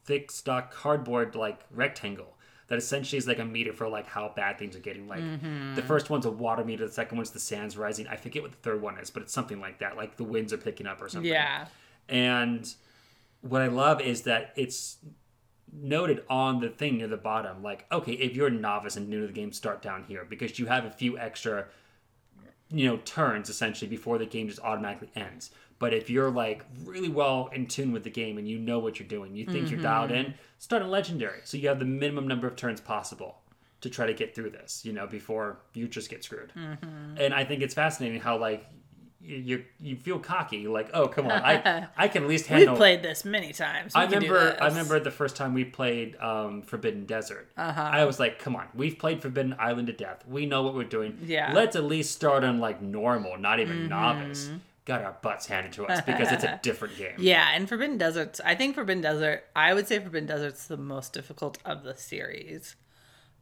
thick 0.05 0.31
stock 0.31 0.73
cardboard 0.73 1.35
like 1.35 1.61
rectangle 1.71 2.35
that 2.69 2.79
essentially 2.79 3.19
is 3.19 3.27
like 3.27 3.39
a 3.39 3.45
meter 3.45 3.73
for 3.73 3.89
like 3.89 4.07
how 4.07 4.33
bad 4.35 4.59
things 4.59 4.75
are 4.77 4.81
getting. 4.81 5.07
Like 5.07 5.21
Mm-hmm. 5.21 5.75
the 5.75 5.83
first 5.83 6.11
one's 6.11 6.27
a 6.27 6.31
water 6.31 6.65
meter, 6.65 6.87
the 6.87 6.93
second 6.93 7.17
one's 7.19 7.31
the 7.31 7.41
sands 7.41 7.77
rising. 7.77 8.07
I 8.09 8.17
forget 8.17 8.43
what 8.43 8.53
the 8.53 8.59
third 8.59 8.81
one 8.83 8.99
is, 8.99 9.11
but 9.11 9.23
it's 9.23 9.33
something 9.33 9.61
like 9.61 9.79
that. 9.81 9.97
Like 9.97 10.17
the 10.17 10.25
winds 10.25 10.53
are 10.53 10.59
picking 10.59 10.87
up 10.87 11.01
or 11.03 11.09
something. 11.09 11.31
Yeah. 11.31 11.67
And 12.09 12.73
what 13.43 13.63
I 13.63 13.69
love 13.69 14.01
is 14.01 14.23
that 14.23 14.53
it's 14.57 14.99
noted 15.73 16.23
on 16.29 16.61
the 16.61 16.69
thing 16.69 16.99
near 16.99 17.09
the 17.09 17.17
bottom, 17.17 17.63
like, 17.63 17.87
okay, 17.93 18.13
if 18.13 18.35
you're 18.35 18.49
a 18.49 18.51
novice 18.51 18.97
and 18.97 19.09
new 19.09 19.21
to 19.21 19.27
the 19.27 19.33
game, 19.33 19.53
start 19.53 19.83
down 19.83 20.05
here 20.05 20.25
because 20.29 20.59
you 20.59 20.67
have 20.67 20.85
a 20.85 20.91
few 20.91 21.19
extra, 21.19 21.67
you 22.71 22.87
know, 22.87 22.97
turns 22.99 23.49
essentially 23.49 23.89
before 23.89 24.19
the 24.19 24.27
game 24.27 24.49
just 24.49 24.61
automatically 24.61 25.11
ends. 25.15 25.51
But 25.79 25.95
if 25.95 26.11
you're 26.11 26.31
like 26.31 26.65
really 26.85 27.09
well 27.09 27.51
in 27.53 27.67
tune 27.67 27.93
with 27.93 28.03
the 28.03 28.11
game 28.11 28.37
and 28.39 28.49
you 28.49 28.59
know 28.59 28.81
what 28.81 28.99
you're 28.99 29.09
doing, 29.09 29.37
you 29.37 29.47
think 29.47 29.71
you're 29.71 29.81
dialed 29.81 30.11
mm-hmm. 30.11 30.31
in, 30.31 30.35
start 30.59 30.83
a 30.83 30.87
legendary. 30.87 31.41
So 31.45 31.57
you 31.57 31.69
have 31.69 31.79
the 31.79 31.85
minimum 31.85 32.27
number 32.27 32.49
of 32.49 32.57
turns 32.57 32.81
possible 32.81 33.37
to 33.81 33.89
try 33.89 34.07
to 34.07 34.15
get 34.15 34.35
through 34.35 34.51
this, 34.51 34.85
you 34.85 34.93
know, 34.93 35.07
before 35.07 35.61
you 35.75 35.87
just 35.87 36.11
get 36.11 36.25
screwed. 36.25 36.53
Mm-hmm. 36.57 37.19
And 37.19 37.33
I 37.33 37.45
think 37.45 37.63
it's 37.63 37.75
fascinating 37.75 38.21
how 38.21 38.39
like 38.39 38.67
you 39.29 39.65
you, 39.81 39.97
feel 39.97 40.19
cocky, 40.19 40.67
like, 40.67 40.91
oh 40.95 41.09
come 41.09 41.27
on, 41.27 41.33
I 41.33 41.87
I 41.97 42.09
can 42.09 42.23
at 42.23 42.29
least 42.29 42.47
handle. 42.47 42.75
We've 42.75 42.79
played 42.79 43.03
this 43.03 43.25
many 43.25 43.53
times. 43.53 43.95
We 43.95 44.01
I 44.01 44.05
remember. 44.05 44.57
I 44.61 44.69
remember 44.69 44.99
the 45.01 45.11
first 45.11 45.37
time 45.37 45.55
we 45.55 45.65
played 45.65 46.17
um, 46.17 46.63
Forbidden 46.63 47.05
Desert. 47.05 47.51
Uh-huh. 47.57 47.81
I 47.81 48.05
was 48.05 48.19
like, 48.19 48.39
"Come 48.39 48.57
on, 48.57 48.67
we've 48.75 48.99
played 48.99 49.21
Forbidden 49.21 49.55
Island 49.59 49.89
to 49.89 49.93
death. 49.93 50.25
We 50.27 50.47
know 50.47 50.63
what 50.63 50.75
we're 50.75 50.85
doing. 50.85 51.19
Yeah. 51.25 51.47
Mm-hmm. 51.47 51.57
let's 51.57 51.77
at 51.77 51.85
least 51.85 52.13
start 52.13 52.45
on 52.45 52.59
like 52.59 52.81
normal, 52.81 53.39
not 53.39 53.61
even 53.61 53.89
novice." 53.89 54.51
Got 54.85 55.05
our 55.05 55.19
butts 55.21 55.47
handed 55.47 55.73
to 55.75 55.85
us 55.85 56.01
because 56.01 56.33
it's 56.33 56.45
a 56.45 56.59
different 56.63 56.97
game. 56.97 57.13
Yeah, 57.19 57.51
and 57.53 57.69
Forbidden 57.69 57.99
Deserts. 57.99 58.41
I 58.43 58.55
think 58.55 58.75
Forbidden 58.75 59.03
Desert. 59.03 59.45
I 59.55 59.75
would 59.75 59.87
say 59.87 59.99
Forbidden 59.99 60.27
Desert's 60.27 60.67
the 60.67 60.79
most 60.79 61.13
difficult 61.13 61.59
of 61.67 61.83
the 61.83 61.95
series. 61.95 62.75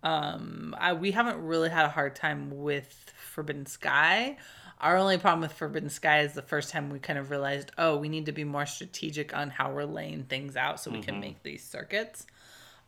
Um, 0.03 0.75
I, 0.79 0.93
we 0.93 1.13
haven't 1.13 1.39
really 1.39 1.69
had 1.69 1.85
a 1.85 1.89
hard 1.89 2.17
time 2.17 2.51
with 2.51 3.13
Forbidden 3.17 3.67
Sky. 3.67 4.37
Our 4.81 4.97
only 4.99 5.17
problem 5.19 5.41
with 5.41 5.53
Forbidden 5.53 5.89
Sky 5.89 6.21
is 6.21 6.35
the 6.35 6.43
first 6.43 6.71
time 6.71 6.91
we 6.91 6.99
kind 6.99 7.19
of 7.19 7.31
realized, 7.31 7.73
oh, 7.79 7.97
we 7.97 8.09
need 8.09 8.27
to 8.27 8.33
be 8.33 8.45
more 8.45 8.67
strategic 8.67 9.35
on 9.35 9.51
how 9.51 9.73
we're 9.73 9.85
laying 9.85 10.25
things 10.25 10.55
out 10.57 10.81
so 10.81 10.91
we 10.91 10.99
Mm-hmm. 10.99 11.05
can 11.07 11.21
make 11.21 11.43
these 11.43 11.65
circuits. 11.65 12.27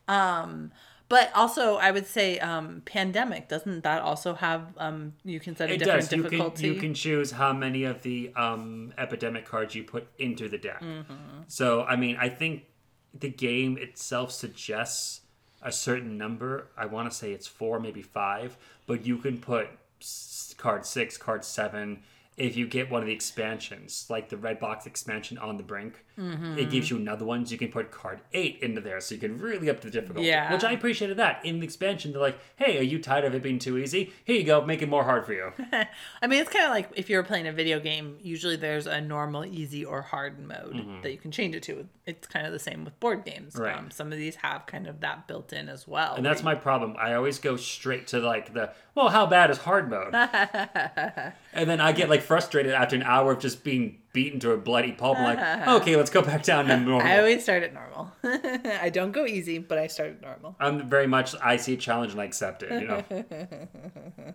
Um, 0.07 0.71
but 1.07 1.31
also, 1.33 1.77
I 1.77 1.89
would 1.89 2.05
say 2.05 2.37
um, 2.39 2.83
Pandemic 2.85 3.47
doesn't 3.49 3.81
that 3.83 4.03
also 4.03 4.35
have 4.35 4.67
um, 4.77 5.13
you 5.23 5.39
can 5.39 5.55
set 5.55 5.71
a 5.71 5.73
It 5.73 5.77
different 5.79 6.01
does. 6.01 6.11
You 6.11 6.21
can 6.21 6.29
difficulty? 6.31 6.67
you 6.67 6.75
can 6.75 6.93
choose 6.93 7.31
how 7.31 7.51
many 7.53 7.83
of 7.85 8.03
the 8.03 8.31
um, 8.35 8.93
epidemic 8.97 9.45
cards 9.47 9.73
you 9.73 9.83
put 9.83 10.07
into 10.19 10.47
the 10.47 10.59
deck. 10.59 10.81
Mm-hmm. 10.81 11.13
So 11.47 11.83
I 11.83 11.95
mean, 11.95 12.17
I 12.19 12.29
think 12.29 12.65
the 13.19 13.29
game 13.29 13.77
itself 13.79 14.31
suggests 14.31 15.21
a 15.63 15.71
certain 15.71 16.15
number. 16.19 16.67
I 16.77 16.85
want 16.85 17.09
to 17.09 17.17
say 17.17 17.31
it's 17.31 17.47
four, 17.47 17.79
maybe 17.79 18.03
five, 18.03 18.55
but 18.85 19.03
you 19.03 19.17
can 19.17 19.39
put 19.39 19.67
card 20.59 20.85
six, 20.85 21.17
card 21.17 21.43
seven. 21.43 22.03
If 22.37 22.55
you 22.55 22.67
get 22.67 22.91
one 22.91 23.01
of 23.01 23.07
the 23.07 23.13
expansions, 23.13 24.05
like 24.09 24.29
the 24.29 24.37
red 24.37 24.59
box 24.59 24.85
expansion 24.85 25.37
on 25.39 25.57
the 25.57 25.63
brink, 25.63 26.05
Mm-hmm. 26.19 26.57
it 26.57 26.69
gives 26.69 26.89
you 26.89 26.97
another 26.97 27.23
one. 27.23 27.45
So 27.45 27.53
you 27.53 27.57
can 27.57 27.69
put 27.69 27.91
card 27.91 28.19
eight 28.33 28.59
into 28.61 28.81
there, 28.81 28.99
so 28.99 29.15
you 29.15 29.21
can 29.21 29.37
really 29.37 29.69
up 29.69 29.79
the 29.79 29.89
difficulty. 29.89 30.27
Yeah. 30.27 30.51
Which 30.51 30.63
I 30.63 30.73
appreciated 30.73 31.17
that 31.17 31.45
in 31.45 31.59
the 31.59 31.65
expansion. 31.65 32.11
They're 32.11 32.21
like, 32.21 32.39
"Hey, 32.57 32.77
are 32.77 32.83
you 32.83 32.99
tired 32.99 33.23
of 33.25 33.33
it 33.33 33.41
being 33.41 33.59
too 33.59 33.77
easy? 33.77 34.11
Here 34.25 34.35
you 34.35 34.43
go, 34.43 34.65
make 34.65 34.81
it 34.81 34.89
more 34.89 35.03
hard 35.03 35.25
for 35.25 35.33
you." 35.33 35.53
I 36.21 36.27
mean, 36.27 36.41
it's 36.41 36.51
kind 36.51 36.65
of 36.65 36.71
like 36.71 36.89
if 36.95 37.09
you're 37.09 37.23
playing 37.23 37.47
a 37.47 37.53
video 37.53 37.79
game, 37.79 38.17
usually 38.21 38.57
there's 38.57 38.85
a 38.85 38.99
normal, 38.99 39.45
easy, 39.45 39.85
or 39.85 40.01
hard 40.01 40.39
mode 40.39 41.03
that 41.03 41.11
you 41.11 41.17
can 41.17 41.31
change 41.31 41.55
it 41.55 41.63
to. 41.63 41.87
It's 42.05 42.27
kind 42.27 42.45
of 42.45 42.51
the 42.51 42.59
same 42.59 42.83
with 42.83 42.99
board 42.99 43.23
games. 43.23 43.53
Mm-hmm. 43.53 43.63
Right. 43.63 43.77
Um, 43.77 43.91
some 43.91 44.11
of 44.11 44.17
these 44.17 44.35
have 44.37 44.65
kind 44.65 44.87
of 44.87 44.99
that 44.99 45.27
built 45.27 45.53
in 45.53 45.69
as 45.69 45.87
well. 45.87 46.15
And 46.15 46.25
that's 46.25 46.43
my 46.43 46.55
problem. 46.55 46.95
I 46.99 47.13
always 47.13 47.39
go 47.39 47.55
straight 47.55 48.07
to 48.07 48.19
like 48.19 48.53
the 48.53 48.71
well, 48.95 49.09
how 49.09 49.25
bad 49.25 49.49
is 49.49 49.59
hard 49.59 49.89
mode? 49.89 50.13
and 51.53 51.69
then 51.69 51.79
I 51.79 51.91
get 51.93 52.09
like 52.09 52.21
frustrated 52.21 52.73
after 52.73 52.95
an 52.95 53.03
hour 53.03 53.31
of 53.31 53.39
just 53.39 53.63
being 53.63 54.01
beaten 54.13 54.39
to 54.39 54.51
a 54.51 54.57
bloody 54.57 54.91
pulp. 54.91 55.17
I'm 55.17 55.35
like, 55.35 55.67
okay, 55.81 55.95
let's 55.95 56.09
go 56.09 56.21
back 56.21 56.43
down 56.43 56.65
to 56.65 56.77
normal. 56.77 57.07
I 57.07 57.19
always 57.19 57.43
start 57.43 57.63
at 57.63 57.73
normal. 57.73 58.11
I 58.23 58.89
don't 58.89 59.11
go 59.11 59.25
easy, 59.25 59.57
but 59.59 59.77
I 59.77 59.87
start 59.87 60.09
at 60.09 60.21
normal. 60.21 60.55
I'm 60.59 60.89
very 60.89 61.07
much 61.07 61.35
I 61.41 61.57
see 61.57 61.73
a 61.73 61.77
challenge 61.77 62.11
and 62.11 62.21
I 62.21 62.25
accept 62.25 62.63
it. 62.63 62.81
You 62.81 62.87
know, 62.87 63.03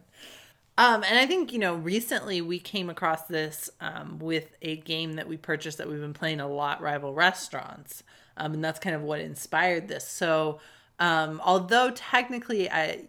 Um, 0.76 1.04
and 1.04 1.18
I 1.18 1.26
think 1.26 1.52
you 1.52 1.60
know 1.60 1.76
recently 1.76 2.40
we 2.40 2.58
came 2.58 2.90
across 2.90 3.24
this 3.28 3.70
um, 3.80 4.18
with 4.18 4.56
a 4.60 4.78
game 4.78 5.12
that 5.14 5.28
we 5.28 5.36
purchased 5.36 5.78
that 5.78 5.88
we've 5.88 6.00
been 6.00 6.12
playing 6.14 6.40
a 6.40 6.48
lot, 6.48 6.80
Rival 6.80 7.14
Restaurants, 7.14 8.02
um, 8.36 8.54
and 8.54 8.64
that's 8.64 8.80
kind 8.80 8.96
of 8.96 9.02
what 9.02 9.20
inspired 9.20 9.86
this. 9.86 10.06
So, 10.06 10.58
um, 10.98 11.40
although 11.44 11.92
technically 11.92 12.68
I 12.68 13.04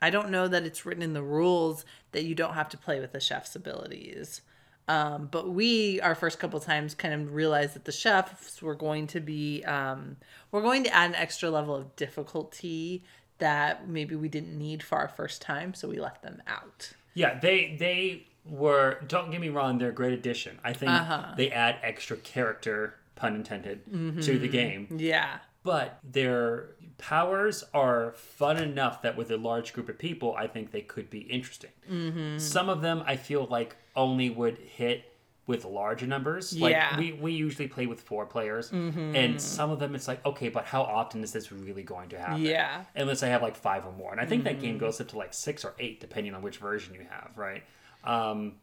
I 0.00 0.08
don't 0.08 0.30
know 0.30 0.48
that 0.48 0.64
it's 0.64 0.86
written 0.86 1.02
in 1.02 1.12
the 1.12 1.22
rules 1.22 1.84
that 2.12 2.24
you 2.24 2.34
don't 2.34 2.54
have 2.54 2.70
to 2.70 2.78
play 2.78 2.98
with 2.98 3.12
the 3.12 3.20
chef's 3.20 3.54
abilities. 3.54 4.40
Um, 4.88 5.28
but 5.30 5.48
we, 5.50 6.00
our 6.00 6.14
first 6.14 6.38
couple 6.40 6.58
times, 6.60 6.94
kind 6.94 7.14
of 7.14 7.34
realized 7.34 7.74
that 7.74 7.84
the 7.84 7.92
chefs 7.92 8.60
were 8.60 8.74
going 8.74 9.06
to 9.08 9.20
be, 9.20 9.62
um, 9.64 10.16
we're 10.50 10.62
going 10.62 10.82
to 10.84 10.94
add 10.94 11.10
an 11.10 11.16
extra 11.16 11.50
level 11.50 11.74
of 11.74 11.94
difficulty 11.96 13.04
that 13.38 13.88
maybe 13.88 14.14
we 14.16 14.28
didn't 14.28 14.56
need 14.56 14.82
for 14.82 14.98
our 14.98 15.08
first 15.08 15.40
time, 15.42 15.74
so 15.74 15.88
we 15.88 15.98
left 16.00 16.22
them 16.22 16.42
out. 16.46 16.92
yeah, 17.14 17.38
they 17.38 17.76
they 17.78 18.26
were. 18.44 18.98
Don't 19.06 19.30
get 19.30 19.40
me 19.40 19.48
wrong, 19.50 19.78
they're 19.78 19.90
a 19.90 19.94
great 19.94 20.12
addition. 20.12 20.58
I 20.64 20.72
think 20.72 20.90
Uh-huh. 20.92 21.34
they 21.36 21.50
add 21.50 21.76
extra 21.82 22.16
character, 22.16 22.94
pun 23.14 23.34
intended, 23.36 23.84
to 24.22 24.38
the 24.38 24.48
game. 24.48 24.88
Yeah. 24.96 25.38
but 25.64 25.98
their 26.02 26.70
powers 26.98 27.62
are 27.72 28.12
fun 28.12 28.58
enough 28.58 29.02
that 29.02 29.16
with 29.16 29.30
a 29.30 29.36
large 29.36 29.72
group 29.72 29.88
of 29.88 29.98
people, 29.98 30.34
I 30.36 30.46
think 30.48 30.70
they 30.72 30.80
could 30.82 31.08
be 31.10 31.20
interesting. 31.20 31.70
Mm-hmm. 31.90 32.38
Some 32.38 32.68
of 32.68 32.80
them 32.82 33.02
I 33.06 33.16
feel 33.16 33.46
like 33.46 33.76
only 33.96 34.30
would 34.30 34.58
hit 34.58 35.04
with 35.46 35.64
larger 35.64 36.06
numbers. 36.06 36.56
Like 36.56 36.72
Yeah. 36.72 36.90
Mm-hmm. 36.90 37.00
we, 37.00 37.12
we 37.12 37.32
usually 37.32 37.68
play 37.68 37.86
with 37.86 38.00
four 38.00 38.26
players, 38.26 38.70
and 38.70 39.40
some 39.40 39.70
of 39.70 39.80
them 39.80 39.94
it's 39.94 40.06
like, 40.06 40.24
okay, 40.24 40.48
but 40.48 40.64
how 40.64 40.82
often 40.82 41.22
is 41.24 41.32
this 41.32 41.50
really 41.50 41.82
going 41.82 42.08
to 42.10 42.18
happen? 42.18 42.42
Yeah. 42.42 42.72
Mm-hmm. 42.72 43.00
Unless 43.00 43.22
I 43.22 43.28
have 43.28 43.42
like 43.42 43.56
five 43.56 43.84
or 43.84 43.92
more. 43.92 44.12
And 44.12 44.20
I 44.20 44.26
think 44.26 44.44
that 44.44 44.60
game 44.60 44.78
goes 44.78 45.00
up 45.00 45.08
to 45.08 45.18
like 45.18 45.34
six 45.34 45.64
or 45.64 45.74
eight, 45.78 46.00
depending 46.00 46.34
on 46.34 46.42
which 46.42 46.58
version 46.58 46.94
you 46.94 47.06
have, 47.10 47.32
right? 47.36 47.62
Um, 48.04 48.54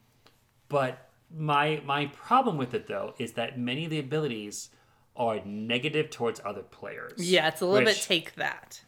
but 0.70 1.10
my 1.36 1.82
my 1.86 2.08
problem 2.08 2.58
with 2.58 2.74
it 2.74 2.88
though 2.88 3.14
is 3.20 3.34
that 3.34 3.60
many 3.60 3.84
of 3.86 3.92
the 3.92 4.00
abilities 4.00 4.70
are 5.16 5.40
negative 5.46 6.10
towards 6.10 6.40
other 6.46 6.62
players. 6.62 7.30
Yeah, 7.30 7.50
it's 7.50 7.62
a 7.62 7.66
little 7.66 7.86
bit 7.86 7.98
take 7.98 8.36
that. 8.36 8.82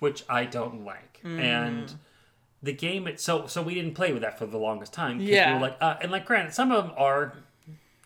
which 0.00 0.24
I 0.28 0.44
don't 0.44 0.84
like. 0.84 1.20
Mm. 1.24 1.40
And 1.40 1.94
the 2.62 2.72
game 2.72 3.06
it 3.06 3.20
so 3.20 3.46
so 3.46 3.60
we 3.62 3.74
didn't 3.74 3.94
play 3.94 4.12
with 4.12 4.22
that 4.22 4.38
for 4.38 4.46
the 4.46 4.58
longest 4.58 4.92
time. 4.92 5.20
Yeah. 5.20 5.48
We 5.48 5.54
were 5.54 5.60
like 5.60 5.76
uh, 5.80 5.96
and 6.00 6.12
like 6.12 6.24
granted, 6.24 6.54
some 6.54 6.70
of 6.70 6.84
them 6.84 6.94
are 6.96 7.34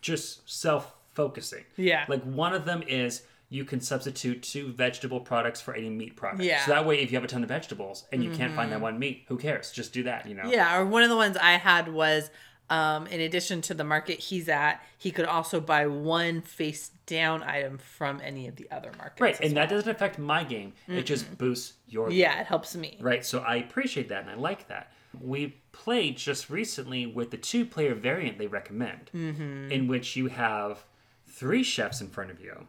just 0.01 0.49
self 0.51 0.95
focusing. 1.15 1.65
Yeah. 1.77 2.05
Like 2.09 2.23
one 2.23 2.55
of 2.55 2.65
them 2.65 2.83
is 2.87 3.23
you 3.49 3.65
can 3.65 3.81
substitute 3.81 4.43
two 4.43 4.73
vegetable 4.73 5.21
products 5.21 5.61
for 5.61 5.75
any 5.75 5.89
meat 5.89 6.17
product. 6.17 6.43
Yeah. 6.43 6.59
Mm-hmm. 6.59 6.71
So 6.71 6.75
that 6.75 6.87
way 6.87 7.01
if 7.01 7.11
you 7.13 7.17
have 7.17 7.25
a 7.25 7.29
ton 7.29 7.43
of 7.43 7.49
vegetables 7.49 8.05
and 8.13 8.25
you 8.25 8.31
can't 8.33 8.55
find 8.55 8.73
that 8.73 8.81
one 8.81 8.99
meat, 8.99 9.25
who 9.29 9.37
cares? 9.37 9.71
Just 9.71 9.93
do 9.93 10.03
that, 10.05 10.27
you 10.27 10.35
know. 10.35 10.47
Yeah, 10.47 10.77
or 10.77 10.85
one 10.85 11.03
of 11.03 11.11
the 11.11 11.17
ones 11.17 11.37
I 11.37 11.53
had 11.53 11.93
was 11.93 12.31
um, 12.71 13.07
in 13.07 13.21
addition 13.21 13.61
to 13.63 13.75
the 13.75 13.85
market 13.85 14.19
he's 14.19 14.49
at, 14.49 14.83
he 14.99 15.11
could 15.11 15.25
also 15.27 15.61
buy 15.61 15.87
one 15.87 16.41
face 16.43 16.91
down 17.07 17.43
item 17.45 17.79
from 17.79 18.21
any 18.25 18.49
of 18.49 18.57
the 18.57 18.69
other 18.71 18.91
markets. 18.99 19.21
Right. 19.21 19.41
And 19.41 19.57
that 19.57 19.69
doesn't 19.69 19.89
affect 19.89 20.19
my 20.19 20.43
game. 20.43 20.73
It 20.89 21.03
just 21.07 21.39
boosts 21.39 21.75
your 21.89 22.11
Yeah, 22.11 22.41
it 22.41 22.47
helps 22.47 22.75
me. 22.75 22.99
Right, 23.01 23.25
so 23.25 23.39
I 23.41 23.57
appreciate 23.57 24.09
that 24.09 24.23
and 24.23 24.31
I 24.31 24.35
like 24.35 24.67
that. 24.69 24.93
We 25.21 25.57
played 25.73 26.17
just 26.17 26.51
recently 26.51 27.07
with 27.07 27.31
the 27.31 27.37
two 27.37 27.65
player 27.65 27.95
variant 27.95 28.39
they 28.39 28.49
recommend, 28.49 29.11
Mm-hmm. 29.15 29.71
in 29.71 29.87
which 29.89 30.17
you 30.17 30.27
have 30.27 30.85
three 31.29 31.63
chefs 31.63 32.01
in 32.01 32.09
front 32.09 32.31
of 32.31 32.41
you, 32.41 32.67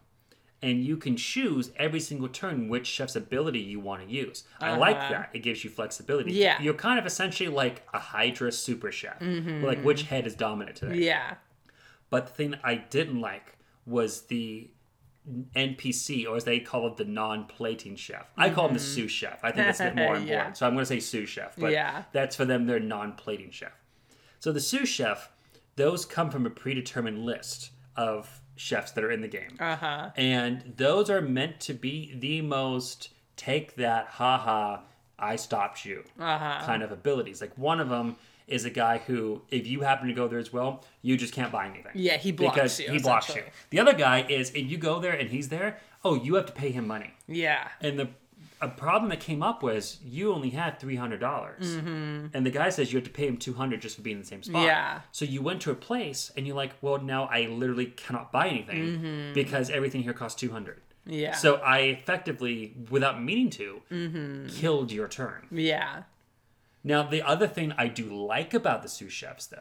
and 0.62 0.84
you 0.84 0.98
can 0.98 1.15
choose 1.15 1.72
every 1.78 2.00
single 2.00 2.28
turn 2.28 2.67
which 2.67 2.88
chef's 2.88 3.15
ability 3.15 3.60
you 3.60 3.80
want 3.80 4.02
to 4.08 4.12
use. 4.12 4.43
I 4.60 4.76
like 4.76 5.00
that. 5.00 5.30
It 5.34 5.39
gives 5.39 5.63
you 5.63 5.70
flexibility. 5.70 6.32
Uh-huh. 6.32 6.39
Yeah. 6.39 6.62
You're 6.62 6.74
kind 6.74 6.98
of 6.98 7.06
essentially 7.06 7.50
like 7.50 7.88
a 7.93 8.00
Hydra 8.00 8.52
super 8.52 8.91
chef. 8.91 9.22
Like 9.22 9.82
which 9.84 10.04
head 10.04 10.26
is 10.26 10.36
dominant 10.36 10.78
today. 10.78 10.93
Mm-hmm. 10.93 11.04
Yeah. 11.04 11.36
But 12.10 12.28
the 12.28 12.34
thing 12.34 12.52
that 12.52 12.62
I 12.63 12.76
didn't 12.76 13.22
like 13.22 13.58
was 13.86 14.22
the 14.24 14.70
NPC, 15.56 16.26
or 16.28 16.36
as 16.38 16.46
they 16.46 16.60
call 16.60 16.88
it, 16.88 16.98
the 16.98 17.06
non-plating 17.06 17.96
chef. 17.96 18.26
I 18.38 18.50
call 18.50 18.67
him 18.67 18.74
the 18.74 18.80
sous 18.80 19.12
chef. 19.12 19.39
I 19.43 19.52
think 19.52 19.67
that's 19.67 19.80
a 19.80 19.86
bit 19.86 19.96
more 19.98 20.06
important. 20.15 20.28
Yeah. 20.30 20.54
So 20.54 20.65
I'm 20.65 20.74
going 20.74 20.84
to 20.84 20.88
say 20.88 21.00
sous 21.00 21.30
chef. 21.30 21.56
But 21.58 21.72
Yeah. 21.72 22.04
that's 22.13 22.36
for 22.36 22.46
them, 22.46 22.65
their 22.65 22.80
non-plating 22.80 23.52
chef. 23.52 23.74
So 24.39 24.52
the 24.52 24.62
sous 24.62 24.88
chef, 24.88 25.30
those 25.76 26.06
come 26.06 26.30
from 26.30 26.46
a 26.46 26.50
predetermined 26.50 27.26
list 27.26 27.72
of 27.96 28.41
chefs 28.58 28.91
that 28.91 29.04
are 29.04 29.12
in 29.12 29.22
the 29.22 29.28
game. 29.28 29.56
Uh 29.60 29.76
huh. 29.76 30.10
And 30.17 30.74
those 30.76 31.10
are 31.10 31.22
meant 31.22 31.60
to 31.62 31.74
be 31.74 32.13
the 32.17 32.41
most 32.41 33.10
take 33.38 33.76
that, 33.76 34.08
haha, 34.08 34.80
I 35.20 35.36
stopped 35.36 35.86
you 35.86 36.04
Uh-huh. 36.20 36.65
kind 36.65 36.84
of 36.84 36.91
abilities. 36.91 37.39
Like 37.41 37.58
one 37.58 37.80
of 37.80 37.89
them 37.89 38.17
is 38.48 38.65
a 38.65 38.70
guy 38.70 38.98
who, 39.00 39.41
if 39.52 39.67
you 39.67 39.82
happen 39.82 40.08
to 40.08 40.13
go 40.13 40.28
there 40.28 40.39
as 40.39 40.52
well, 40.54 40.84
you 41.02 41.17
just 41.17 41.34
can't 41.34 41.52
buy 41.52 41.67
anything. 41.67 41.91
Yeah, 41.96 42.17
he 42.17 42.32
blocks 42.32 42.56
because 42.56 42.80
you, 42.80 42.91
he 42.91 43.00
blocks 43.00 43.36
you. 43.36 43.43
The 43.72 43.80
other 43.80 43.93
guy 43.93 44.22
is 44.28 44.52
if 44.52 44.70
you 44.70 44.78
go 44.78 45.00
there 45.00 45.13
and 45.13 45.30
he's 45.30 45.50
there, 45.50 45.80
oh, 46.06 46.15
you 46.15 46.36
have 46.36 46.46
to 46.48 46.54
pay 46.54 46.72
him 46.72 46.88
money. 46.88 47.13
Yeah. 47.28 47.67
And 47.82 48.00
the 48.00 48.10
a 48.62 48.67
problem 48.67 49.10
that 49.10 49.20
came 49.20 49.43
up 49.43 49.62
was 49.62 50.00
you 50.04 50.34
only 50.34 50.50
had 50.50 50.80
three 50.80 50.96
hundred 50.96 51.20
dollars, 51.20 51.76
mm-hmm. 51.76 52.28
and 52.34 52.46
the 52.46 52.50
guy 52.50 52.70
says 52.70 52.91
you 52.91 52.98
have 52.98 53.06
to 53.06 53.13
pay 53.13 53.28
him 53.28 53.38
two 53.38 53.54
hundred 53.54 53.82
just 53.82 53.96
for 53.96 54.02
being 54.02 54.17
in 54.17 54.22
the 54.22 54.28
same 54.28 54.43
spot. 54.43 54.63
Yeah. 54.63 55.02
So 55.12 55.26
you 55.26 55.41
went 55.41 55.62
to 55.62 55.72
a 55.72 55.76
place 55.76 56.32
and 56.36 56.48
you're 56.48 56.56
like, 56.56 56.74
well, 56.82 57.00
now 57.00 57.26
I 57.26 57.48
literally 57.48 57.88
cannot 57.88 58.32
buy 58.32 58.48
anything 58.48 58.78
mm-hmm. 58.78 59.34
because 59.34 59.70
everything 59.70 60.04
here 60.04 60.13
costs 60.13 60.39
two 60.39 60.52
hundred. 60.52 60.82
Yeah. 61.06 61.36
So 61.36 61.56
I 61.56 61.80
effectively, 61.80 62.76
without 62.89 63.22
meaning 63.22 63.50
to, 63.52 63.82
mm-hmm. 63.91 64.48
killed 64.48 64.91
your 64.91 65.08
turn. 65.08 65.48
yeah. 65.52 66.04
Now, 66.84 67.04
the 67.04 67.22
other 67.22 67.48
thing 67.48 67.74
I 67.78 67.89
do 67.89 68.06
like 68.06 68.54
about 68.54 68.82
the 68.82 68.88
sous 68.88 69.12
chefs, 69.12 69.46
though, 69.48 69.58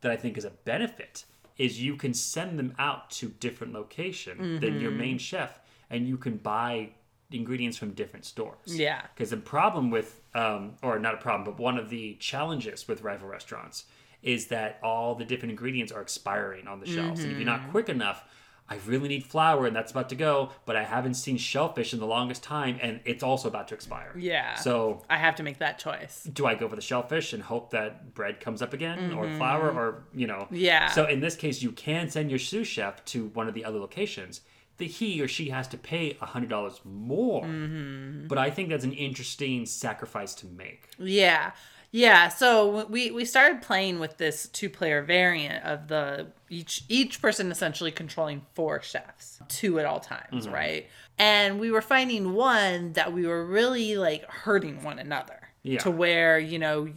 that 0.00 0.10
I 0.10 0.16
think 0.16 0.36
is 0.36 0.44
a 0.44 0.50
benefit, 0.50 1.24
is 1.58 1.80
you 1.80 1.94
can 1.94 2.12
send 2.12 2.58
them 2.58 2.74
out 2.76 3.10
to 3.12 3.28
different 3.28 3.72
location 3.72 4.58
than 4.60 4.80
your 4.80 4.90
mm-hmm. 4.90 4.98
main 4.98 5.18
chef, 5.18 5.60
and 5.90 6.08
you 6.08 6.16
can 6.16 6.38
buy 6.38 6.90
ingredients 7.30 7.76
from 7.76 7.90
different 7.90 8.24
stores. 8.24 8.56
Yeah. 8.66 9.02
Because 9.14 9.30
the 9.30 9.36
problem 9.36 9.90
with, 9.90 10.20
um, 10.34 10.74
or 10.82 10.98
not 10.98 11.14
a 11.14 11.18
problem, 11.18 11.44
but 11.44 11.60
one 11.60 11.78
of 11.78 11.88
the 11.90 12.14
challenges 12.20 12.86
with 12.88 13.02
rival 13.02 13.28
restaurants 13.28 13.84
is 14.22 14.46
that 14.48 14.78
all 14.82 15.14
the 15.14 15.24
different 15.24 15.50
ingredients 15.50 15.92
are 15.92 16.00
expiring 16.00 16.66
on 16.66 16.80
the 16.80 16.86
shelves, 16.86 17.22
and 17.22 17.32
if 17.32 17.38
you're 17.38 17.46
Mm-hmm. 17.48 17.62
not 17.64 17.70
quick 17.70 17.88
enough. 17.88 18.24
I 18.68 18.78
really 18.84 19.06
need 19.06 19.22
flour 19.24 19.68
and 19.68 19.76
that's 19.76 19.92
about 19.92 20.08
to 20.08 20.16
go, 20.16 20.50
but 20.64 20.74
I 20.74 20.82
haven't 20.82 21.14
seen 21.14 21.36
shellfish 21.36 21.92
in 21.92 22.00
the 22.00 22.06
longest 22.06 22.42
time 22.42 22.80
and 22.82 22.98
it's 23.04 23.22
also 23.22 23.46
about 23.46 23.68
to 23.68 23.74
expire. 23.74 24.12
Yeah. 24.18 24.56
So 24.56 25.04
I 25.08 25.18
have 25.18 25.36
to 25.36 25.44
make 25.44 25.58
that 25.58 25.78
choice. 25.78 26.24
do 26.32 26.46
I 26.46 26.56
go 26.56 26.68
for 26.68 26.74
the 26.74 26.82
shellfish 26.82 27.32
and 27.32 27.40
hope 27.44 27.70
that 27.70 28.12
bread 28.12 28.40
comes 28.40 28.62
up 28.62 28.72
again 28.72 29.12
or 29.12 29.28
flour 29.36 29.70
or 29.70 30.02
you 30.12 30.26
know 30.26 30.46
Mm-hmm. 30.46 30.56
Yeah. 30.56 30.88
so 30.88 31.06
in 31.06 31.20
this 31.20 31.36
case 31.36 31.62
you 31.62 31.70
can 31.70 32.10
send 32.10 32.28
your 32.28 32.40
sous 32.40 32.66
chef 32.66 33.04
to 33.04 33.26
one 33.34 33.46
of 33.46 33.54
the 33.54 33.64
other 33.64 33.78
locations 33.78 34.40
the 34.78 34.86
he 34.86 35.20
or 35.22 35.28
she 35.28 35.48
has 35.50 35.66
to 35.68 35.76
pay 35.78 36.16
a 36.20 36.26
hundred 36.26 36.50
dollars 36.50 36.80
more 36.84 37.42
Mm-hmm. 37.44 38.26
but 38.26 38.38
I 38.38 38.50
think 38.50 38.68
that's 38.68 38.84
an 38.84 38.92
interesting 38.92 39.66
sacrifice 39.66 40.34
to 40.36 40.46
make 40.46 40.88
Yeah. 40.98 41.52
Yeah, 41.92 42.28
so 42.28 42.84
we 42.88 43.10
we 43.10 43.24
started 43.24 43.62
playing 43.62 44.00
with 44.00 44.18
this 44.18 44.48
two-player 44.48 45.02
variant 45.02 45.64
of 45.64 45.88
the 45.88 46.26
each 46.50 46.82
each 46.88 47.22
person 47.22 47.50
essentially 47.50 47.90
controlling 47.90 48.44
four 48.54 48.82
chefs, 48.82 49.38
two 49.48 49.78
at 49.78 49.86
all 49.86 50.00
times, 50.00 50.46
right? 50.48 50.88
And 51.16 51.58
we 51.58 51.70
were 51.70 51.80
finding 51.80 52.34
one 52.34 52.92
that 52.94 53.14
we 53.14 53.26
were 53.26 53.46
really 53.46 53.96
like 53.96 54.28
hurting 54.28 54.82
one 54.82 54.98
another 54.98 55.38
Yeah. 55.62 55.78
to 55.78 55.90
where, 55.90 56.38
you 56.38 56.58
know, 56.58 56.88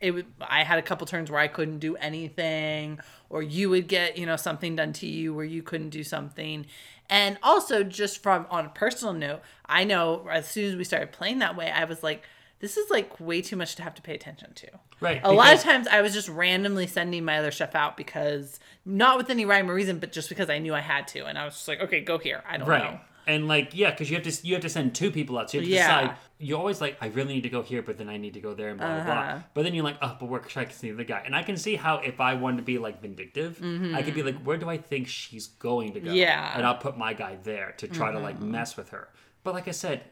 it 0.00 0.12
would 0.12 0.26
I 0.40 0.62
had 0.62 0.78
a 0.78 0.82
couple 0.82 1.06
turns 1.08 1.28
where 1.30 1.40
I 1.40 1.48
couldn't 1.48 1.78
do 1.80 1.96
anything 1.96 3.00
or 3.30 3.42
you 3.42 3.68
would 3.70 3.88
get, 3.88 4.16
you 4.16 4.26
know, 4.26 4.36
something 4.36 4.76
done 4.76 4.92
to 4.92 5.06
you 5.08 5.34
where 5.34 5.46
you 5.46 5.62
couldn't 5.62 5.90
do 5.90 6.04
something. 6.04 6.66
And 7.08 7.38
also 7.42 7.82
just 7.82 8.22
from 8.22 8.46
on 8.50 8.66
a 8.66 8.70
personal 8.70 9.14
note, 9.14 9.40
I 9.66 9.84
know 9.84 10.26
as 10.30 10.48
soon 10.48 10.70
as 10.70 10.76
we 10.76 10.84
started 10.84 11.12
playing 11.12 11.38
that 11.38 11.56
way, 11.56 11.70
I 11.70 11.84
was 11.84 12.02
like 12.02 12.22
this 12.58 12.76
is 12.76 12.90
like 12.90 13.20
way 13.20 13.42
too 13.42 13.56
much 13.56 13.76
to 13.76 13.82
have 13.82 13.94
to 13.94 14.02
pay 14.02 14.14
attention 14.14 14.52
to. 14.54 14.68
Right, 14.98 15.20
A 15.22 15.30
lot 15.30 15.52
of 15.52 15.60
times 15.60 15.86
I 15.86 16.00
was 16.00 16.14
just 16.14 16.28
randomly 16.28 16.86
sending 16.86 17.22
my 17.22 17.38
other 17.38 17.50
chef 17.50 17.74
out 17.74 17.98
because 17.98 18.58
not 18.86 19.18
with 19.18 19.28
any 19.28 19.44
rhyme 19.44 19.70
or 19.70 19.74
reason, 19.74 19.98
but 19.98 20.10
just 20.10 20.30
because 20.30 20.48
I 20.48 20.58
knew 20.58 20.74
I 20.74 20.80
had 20.80 21.06
to. 21.08 21.26
And 21.26 21.36
I 21.36 21.44
was 21.44 21.54
just 21.54 21.68
like, 21.68 21.80
okay, 21.80 22.00
go 22.00 22.16
here. 22.16 22.42
I 22.48 22.56
don't 22.56 22.66
right 22.66 22.92
know. 22.92 23.00
And 23.26 23.48
like 23.48 23.70
yeah 23.74 23.90
because 23.90 24.08
you 24.10 24.16
have 24.16 24.24
to 24.24 24.46
you 24.46 24.54
have 24.54 24.62
to 24.62 24.68
send 24.68 24.94
two 24.94 25.10
people 25.10 25.38
out 25.38 25.50
so 25.50 25.58
you 25.58 25.62
have 25.62 25.68
to 25.68 25.74
Yeah. 25.74 26.00
decide 26.02 26.16
you're 26.38 26.58
always 26.58 26.80
like 26.80 26.96
I 27.00 27.06
really 27.08 27.34
need 27.34 27.42
to 27.42 27.48
go 27.48 27.62
here 27.62 27.82
but 27.82 27.96
then 27.98 28.08
I 28.08 28.16
need 28.18 28.34
to 28.34 28.40
go 28.40 28.54
there 28.54 28.68
and 28.68 28.78
blah 28.78 28.94
blah 28.94 29.04
blah 29.04 29.14
Uh-huh. 29.14 29.38
but 29.54 29.62
then 29.64 29.74
you're 29.74 29.84
like 29.84 29.96
oh 30.02 30.16
but 30.20 30.28
where 30.28 30.42
should 30.48 30.66
I 30.66 30.70
see 30.70 30.90
the 30.90 31.04
guy 31.04 31.22
and 31.24 31.34
I 31.34 31.42
can 31.42 31.56
see 31.56 31.76
how 31.76 31.98
if 31.98 32.20
I 32.20 32.34
wanted 32.34 32.58
to 32.58 32.62
be 32.62 32.78
like 32.78 33.00
vindictive 33.02 33.60
I 33.94 34.02
could 34.02 34.14
be 34.14 34.22
like 34.22 34.36
where 34.42 34.56
do 34.58 34.68
I 34.68 34.76
think 34.76 35.08
she's 35.08 35.46
going 35.46 35.92
to 35.94 36.00
go 36.00 36.06
Mm-hmm. 36.08 36.16
Yeah. 36.16 36.48
Mm-hmm. 36.48 36.58
and 36.58 36.66
I'll 36.66 36.76
put 36.78 36.96
my 36.98 37.12
guy 37.14 37.36
there 37.42 37.74
to 37.78 37.88
try 37.88 38.12
to 38.12 38.18
like 38.18 38.40
mess 38.40 38.76
with 38.76 38.90
her 38.90 39.08
but 39.44 39.54
like 39.54 39.68
I 39.68 39.72
said 39.72 40.02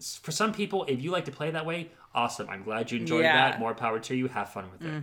for 0.00 0.30
some 0.32 0.52
people 0.52 0.84
if 0.88 1.02
you 1.02 1.10
like 1.10 1.24
to 1.24 1.32
play 1.32 1.50
that 1.50 1.66
way 1.66 1.90
awesome 2.14 2.48
I'm 2.48 2.62
glad 2.62 2.90
you 2.90 2.98
enjoyed 3.00 3.22
Yeah. 3.22 3.32
Mm-hmm. 3.42 3.50
that 3.52 3.60
more 3.60 3.74
power 3.74 3.98
to 4.00 4.14
you 4.14 4.28
have 4.28 4.48
fun 4.50 4.66
with 4.72 4.82
it 4.82 5.02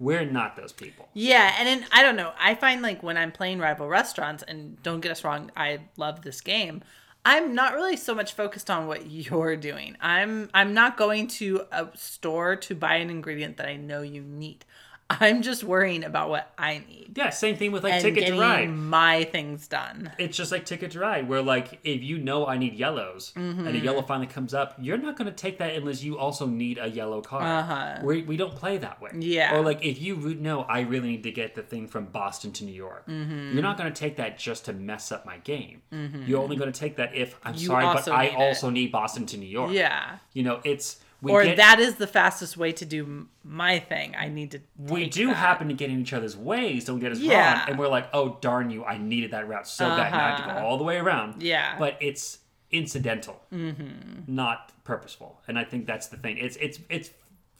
we're 0.00 0.24
not 0.24 0.56
those 0.56 0.72
people 0.72 1.08
Yeah, 1.14 1.54
and 1.58 1.66
then 1.66 1.86
I 1.92 2.02
don't 2.02 2.16
know. 2.16 2.32
I 2.38 2.54
find 2.54 2.80
like 2.82 3.02
when 3.02 3.16
I'm 3.16 3.32
playing 3.32 3.58
rival 3.58 3.88
restaurants, 3.88 4.42
and 4.42 4.80
don't 4.82 5.00
get 5.00 5.10
us 5.12 5.24
wrong, 5.24 5.50
I 5.56 5.80
love 5.96 6.22
this 6.22 6.40
game. 6.40 6.82
I'm 7.24 7.54
not 7.56 7.74
really 7.74 7.96
so 7.96 8.14
much 8.14 8.34
focused 8.34 8.70
on 8.70 8.86
what 8.86 9.10
you're 9.10 9.56
doing. 9.56 9.96
I'm 10.00 10.48
I'm 10.54 10.74
not 10.74 10.96
going 10.96 11.26
to 11.40 11.62
a 11.72 11.88
store 11.94 12.54
to 12.56 12.74
buy 12.74 12.96
an 12.96 13.10
ingredient 13.10 13.56
that 13.56 13.66
I 13.68 13.76
know 13.76 14.02
you 14.02 14.22
need. 14.22 14.64
I'm 15.08 15.42
just 15.42 15.62
worrying 15.62 16.02
about 16.04 16.30
what 16.30 16.50
I 16.58 16.78
need 16.88 17.12
yeah 17.16 17.30
same 17.30 17.56
thing 17.56 17.72
with 17.72 17.82
like 17.84 17.94
and 17.94 18.02
Ticket 18.02 18.26
to 18.26 18.38
Ride 18.38 18.68
my 18.68 19.24
things 19.24 19.68
done. 19.68 20.10
it's 20.18 20.36
just 20.36 20.50
like 20.52 20.66
Ticket 20.66 20.90
to 20.90 20.98
Ride, 21.00 21.28
where 21.28 21.40
like 21.40 21.78
if 21.84 22.02
you 22.02 22.18
know 22.18 22.44
I 22.46 22.58
need 22.58 22.74
yellows 22.74 23.32
and 23.36 23.66
a 23.68 23.78
yellow 23.78 24.02
finally 24.02 24.26
comes 24.26 24.52
up, 24.52 24.74
you're 24.78 24.98
not 24.98 25.16
going 25.16 25.26
to 25.26 25.32
take 25.34 25.58
that 25.58 25.74
unless 25.76 26.02
you 26.02 26.18
also 26.18 26.46
need 26.46 26.78
a 26.78 26.88
yellow 26.88 27.20
card. 27.22 27.44
Uh-huh. 27.44 28.00
We, 28.04 28.22
we 28.22 28.36
don't 28.36 28.54
play 28.54 28.76
that 28.78 29.00
way. 29.00 29.12
Yeah. 29.18 29.56
Or 29.56 29.62
like 29.62 29.82
if 29.84 30.00
you 30.00 30.16
know 30.34 30.62
I 30.62 30.80
really 30.80 31.08
need 31.08 31.22
to 31.22 31.30
get 31.32 31.54
the 31.54 31.62
thing 31.62 31.86
from 31.88 32.06
Boston 32.06 32.52
to 32.52 32.64
New 32.64 32.74
York, 32.74 33.06
Mm-hmm. 33.08 33.52
you're 33.54 33.62
not 33.62 33.78
going 33.78 33.90
to 33.92 33.98
take 33.98 34.16
that 34.16 34.38
just 34.38 34.64
to 34.66 34.72
mess 34.72 35.12
up 35.12 35.24
my 35.24 35.38
game. 35.38 35.82
You're 36.26 36.42
only 36.42 36.56
going 36.56 36.70
to 36.72 36.78
take 36.78 36.96
that 36.96 37.14
if 37.14 37.36
I'm 37.44 37.54
You 37.54 37.68
sorry, 37.68 37.84
but 37.84 38.08
I 38.08 38.24
it. 38.24 38.34
also 38.34 38.68
need 38.70 38.90
Boston 38.92 39.24
to 39.26 39.36
New 39.38 39.46
York. 39.48 39.70
Yeah. 39.72 40.18
You 40.34 40.42
know, 40.42 40.60
it's 40.64 40.98
we 41.22 41.32
Or 41.32 41.42
get, 41.44 41.56
that 41.56 41.78
is 41.80 41.96
the 41.96 42.06
fastest 42.06 42.56
way 42.56 42.72
to 42.72 42.84
do 42.84 43.28
my 43.42 43.78
thing. 43.78 44.14
I 44.18 44.28
need 44.28 44.50
to. 44.52 44.60
we 44.78 45.08
do 45.08 45.28
that. 45.28 45.36
happen 45.36 45.68
to 45.68 45.74
get 45.74 45.90
in 45.90 46.00
each 46.00 46.12
other's 46.12 46.36
ways. 46.36 46.84
Don't 46.84 46.98
get 47.00 47.12
us 47.12 47.18
Yeah. 47.18 47.58
wrong. 47.60 47.68
And 47.70 47.78
we're 47.78 47.88
like, 47.88 48.08
oh 48.12 48.38
darn 48.40 48.70
you, 48.70 48.84
I 48.84 48.98
needed 48.98 49.30
that 49.30 49.48
route 49.48 49.66
so 49.66 49.86
bad. 49.88 50.12
Now 50.12 50.24
I 50.24 50.28
have 50.30 50.38
to 50.38 50.44
go 50.44 50.50
Uh-huh. 50.50 50.66
all 50.66 50.78
the 50.78 50.84
way 50.84 50.98
around. 50.98 51.42
Yeah. 51.42 51.76
But 51.78 51.96
it's 52.00 52.38
incidental, 52.70 53.40
not 54.26 54.72
purposeful. 54.84 55.40
And 55.48 55.58
I 55.58 55.64
think 55.64 55.86
that's 55.86 56.08
the 56.08 56.16
thing. 56.16 56.38
It's 56.38 56.56
it's 56.56 56.80
it's 56.90 57.10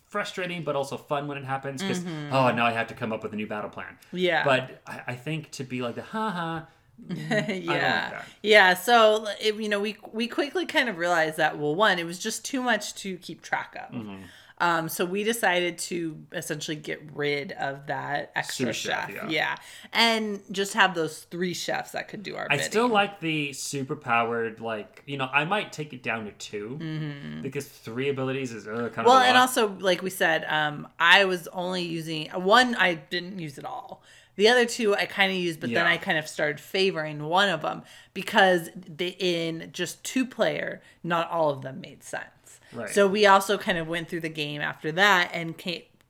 frustrating, 0.05 0.63
but 0.63 0.77
also 0.77 0.97
fun 0.97 1.27
when 1.27 1.39
it 1.39 1.45
happens 1.45 1.83
because 1.83 2.05
oh 2.31 2.51
now 2.53 2.67
I 2.67 2.73
have 2.73 2.89
to 2.89 2.95
come 2.95 3.13
up 3.13 3.23
with 3.23 3.33
a 3.33 3.37
new 3.37 3.47
battle 3.47 3.71
plan. 3.71 3.97
Yeah. 4.13 4.45
But 4.45 4.81
I, 4.87 5.03
I 5.09 5.15
think 5.15 5.51
to 5.53 5.65
be 5.65 5.83
like 5.83 5.95
the 5.95 6.03
ha 6.03 6.31
ha. 6.31 6.67
yeah 7.09 8.11
that. 8.11 8.25
yeah 8.43 8.75
so 8.75 9.27
it, 9.41 9.55
you 9.57 9.69
know 9.69 9.81
we 9.81 9.97
we 10.13 10.27
quickly 10.29 10.67
kind 10.67 10.89
of 10.89 10.99
realized 10.99 11.37
that 11.37 11.59
well 11.59 11.75
one 11.75 11.99
it 11.99 12.05
was 12.07 12.19
just 12.19 12.45
too 12.45 12.63
much 12.63 12.95
to 12.95 13.17
keep 13.19 13.43
track 13.43 13.77
of 13.77 13.95
Mm-hmm. 13.95 14.23
um 14.59 14.89
so 14.89 15.05
we 15.05 15.23
decided 15.23 15.77
to 15.79 16.17
essentially 16.33 16.77
get 16.77 17.01
rid 17.15 17.53
of 17.53 17.87
that 17.87 18.33
extra 18.35 18.73
chef, 18.73 19.11
chef, 19.13 19.31
yeah. 19.31 19.57
and 19.93 20.41
just 20.51 20.73
have 20.75 20.95
those 20.95 21.25
three 21.25 21.53
chefs 21.55 21.93
that 21.93 22.09
could 22.09 22.23
do 22.23 22.35
our 22.37 22.47
I 22.51 22.57
bidding. 22.57 22.71
still 22.71 22.89
like 22.89 23.21
the 23.21 23.53
super 23.53 23.95
powered 23.97 24.61
like 24.61 25.03
you 25.07 25.19
know 25.19 25.29
I 25.33 25.45
might 25.45 25.73
take 25.73 25.93
it 25.93 26.03
down 26.03 26.25
to 26.25 26.33
2 26.33 27.41
because 27.43 27.67
three 27.69 28.09
abilities 28.09 28.53
is 28.53 28.67
uh, 28.67 28.71
kind 28.71 28.83
of 28.87 28.95
Mm-hmm. 28.97 29.07
well 29.07 29.19
and 29.21 29.37
also 29.37 29.69
like 29.81 30.03
we 30.03 30.11
said 30.11 30.45
um 30.49 30.89
i 30.99 31.25
was 31.27 31.47
only 31.49 31.83
using 31.83 32.29
one 32.31 32.75
i 32.77 32.95
didn't 32.95 33.39
use 33.39 33.59
at 33.59 33.65
all 33.67 34.03
the 34.37 34.49
other 34.49 34.65
two 34.65 34.95
i 34.95 35.05
kind 35.07 35.33
of 35.33 35.39
used 35.39 35.61
but 35.61 35.71
then 35.71 35.87
i 35.87 35.97
kind 35.97 36.19
of 36.19 36.29
started 36.29 36.61
favoring 36.61 37.25
one 37.25 37.49
of 37.49 37.63
them 37.63 37.83
because 38.15 38.71
they 38.75 39.17
in 39.19 39.69
just 39.73 40.03
two 40.05 40.25
player 40.25 40.81
not 41.03 41.31
all 41.31 41.51
of 41.51 41.63
them 41.63 41.81
made 41.81 42.03
sense. 42.03 42.61
Right. 42.73 42.91
so 42.91 43.07
we 43.07 43.27
also 43.27 43.57
kind 43.59 43.79
of 43.79 43.87
went 43.87 44.09
through 44.09 44.21
the 44.21 44.29
game 44.29 44.61
after 44.61 44.93
that 44.93 45.31
and 45.33 45.55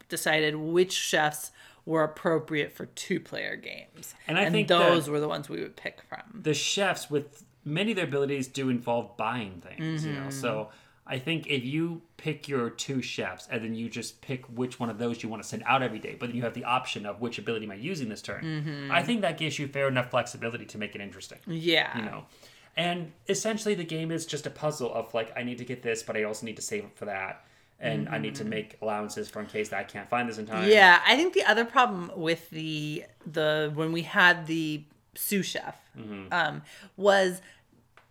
decided 0.08 0.56
which 0.56 0.92
chefs 0.92 1.50
were 1.84 2.02
appropriate 2.02 2.72
for 2.72 2.86
two 2.86 3.20
player 3.20 3.56
games. 3.56 4.14
And 4.26 4.36
I 4.36 4.50
think 4.50 4.68
those 4.68 5.08
were 5.08 5.20
the 5.20 5.28
ones 5.28 5.48
we 5.48 5.60
would 5.60 5.76
pick 5.76 6.02
from. 6.02 6.42
The 6.42 6.54
chefs 6.54 7.08
with 7.08 7.44
many 7.64 7.92
of 7.92 7.96
their 7.96 8.06
abilities 8.06 8.48
do 8.48 8.68
involve 8.68 9.16
buying 9.16 9.60
things 9.60 10.04
you 10.04 10.12
know? 10.12 10.20
Mm-hmm. 10.22 10.30
So 10.30 10.68
i 11.06 11.18
think 11.18 11.46
if 11.46 11.64
you 11.64 12.02
pick 12.16 12.48
your 12.48 12.70
two 12.70 13.00
chefs 13.02 13.46
and 13.50 13.62
then 13.62 13.74
you 13.74 13.88
just 13.88 14.20
pick 14.20 14.44
which 14.46 14.80
one 14.80 14.90
of 14.90 14.98
those 14.98 15.22
you 15.22 15.28
want 15.28 15.42
to 15.42 15.48
send 15.48 15.62
out 15.66 15.82
every 15.82 15.98
day 15.98 16.16
but 16.18 16.26
then 16.28 16.36
you 16.36 16.42
have 16.42 16.54
the 16.54 16.64
option 16.64 17.06
of 17.06 17.20
which 17.20 17.38
ability 17.38 17.64
am 17.64 17.72
i 17.72 17.74
using 17.74 18.08
this 18.08 18.22
turn 18.22 18.88
i 18.90 19.02
think 19.02 19.20
that 19.20 19.38
gives 19.38 19.58
you 19.58 19.66
fair 19.68 19.88
enough 19.88 20.10
flexibility 20.10 20.64
to 20.64 20.78
make 20.78 20.94
it 20.94 21.00
interesting 21.00 21.38
yeah. 21.46 21.96
you 21.98 22.04
know? 22.04 22.24
And 22.78 23.12
essentially 23.26 23.74
the 23.74 23.84
game 23.84 24.10
is 24.10 24.26
just 24.26 24.46
a 24.46 24.50
puzzle 24.50 24.92
of 24.92 25.14
like 25.14 25.32
i 25.36 25.42
need 25.42 25.58
to 25.58 25.64
get 25.64 25.82
this 25.82 26.02
but 26.02 26.16
i 26.16 26.24
also 26.24 26.44
need 26.44 26.56
to 26.56 26.62
save 26.62 26.84
up 26.84 26.96
for 26.96 27.06
that 27.06 27.44
and 27.80 28.08
i 28.08 28.18
need 28.18 28.34
to 28.34 28.44
make 28.44 28.76
allowances 28.82 29.28
for 29.30 29.40
in 29.40 29.46
case 29.46 29.70
that 29.70 29.78
i 29.78 29.84
can't 29.84 30.08
find 30.10 30.28
this 30.28 30.38
in 30.38 30.46
time. 30.46 30.68
Yeah, 30.68 31.00
I 31.06 31.16
think 31.16 31.32
the 31.34 31.44
other 31.44 31.64
problem 31.64 32.10
with 32.16 32.50
the 32.50 33.04
the 33.26 33.70
when 33.74 33.92
we 33.92 34.02
had 34.02 34.46
the 34.46 34.84
sous 35.14 35.46
chef 35.46 35.76
Mm-hmm. 35.98 36.30
um, 36.30 36.62
was 36.98 37.40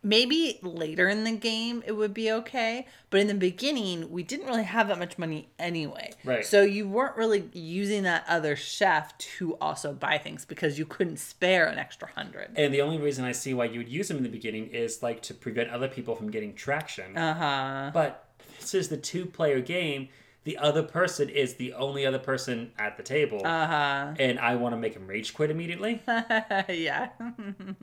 maybe 0.05 0.59
later 0.61 1.09
in 1.09 1.23
the 1.23 1.31
game 1.31 1.83
it 1.85 1.93
would 1.93 2.13
be 2.13 2.31
okay, 2.31 2.85
but 3.09 3.19
in 3.19 3.27
the 3.27 3.33
beginning 3.33 4.09
we 4.11 4.23
didn't 4.23 4.45
really 4.47 4.63
have 4.63 4.87
that 4.87 4.99
much 4.99 5.17
money 5.17 5.49
anyway. 5.59 6.11
Right. 6.23 6.45
So 6.45 6.61
you 6.61 6.87
weren't 6.87 7.17
really 7.17 7.49
using 7.53 8.03
that 8.03 8.23
other 8.29 8.55
chef 8.55 9.17
to 9.17 9.55
also 9.57 9.91
buy 9.91 10.17
things 10.19 10.45
because 10.45 10.77
you 10.79 10.85
couldn't 10.85 11.17
spare 11.17 11.65
an 11.67 11.77
extra 11.79 12.07
hundred. 12.15 12.51
and 12.55 12.73
the 12.73 12.81
only 12.81 12.97
reason 12.99 13.25
i 13.25 13.31
see 13.31 13.53
why 13.53 13.65
you 13.65 13.79
would 13.79 13.89
use 13.89 14.07
them 14.07 14.17
in 14.17 14.23
the 14.23 14.29
beginning 14.29 14.67
is 14.67 15.01
like 15.01 15.21
to 15.23 15.33
prevent 15.33 15.69
other 15.71 15.87
people 15.87 16.15
from 16.15 16.29
getting 16.31 16.53
traction 16.53 17.17
Uh 17.17 17.33
huh. 17.33 17.91
But 17.93 18.25
this 18.59 18.73
is 18.73 18.89
the 18.89 18.97
two 18.97 19.25
player 19.25 19.59
game. 19.59 20.09
The 20.45 20.57
other 20.57 20.81
person 20.83 21.27
is 21.29 21.55
the 21.55 21.73
only 21.73 22.05
other 22.05 22.19
person 22.19 22.71
at 22.79 22.95
the 22.97 23.03
table, 23.03 23.41
Uh 23.45 24.13
and 24.17 24.39
I 24.39 24.55
want 24.55 24.73
to 24.73 24.77
make 24.77 24.93
him 24.95 25.05
rage 25.07 25.33
quit 25.33 25.51
immediately. 25.51 26.01
yeah. 26.07 27.09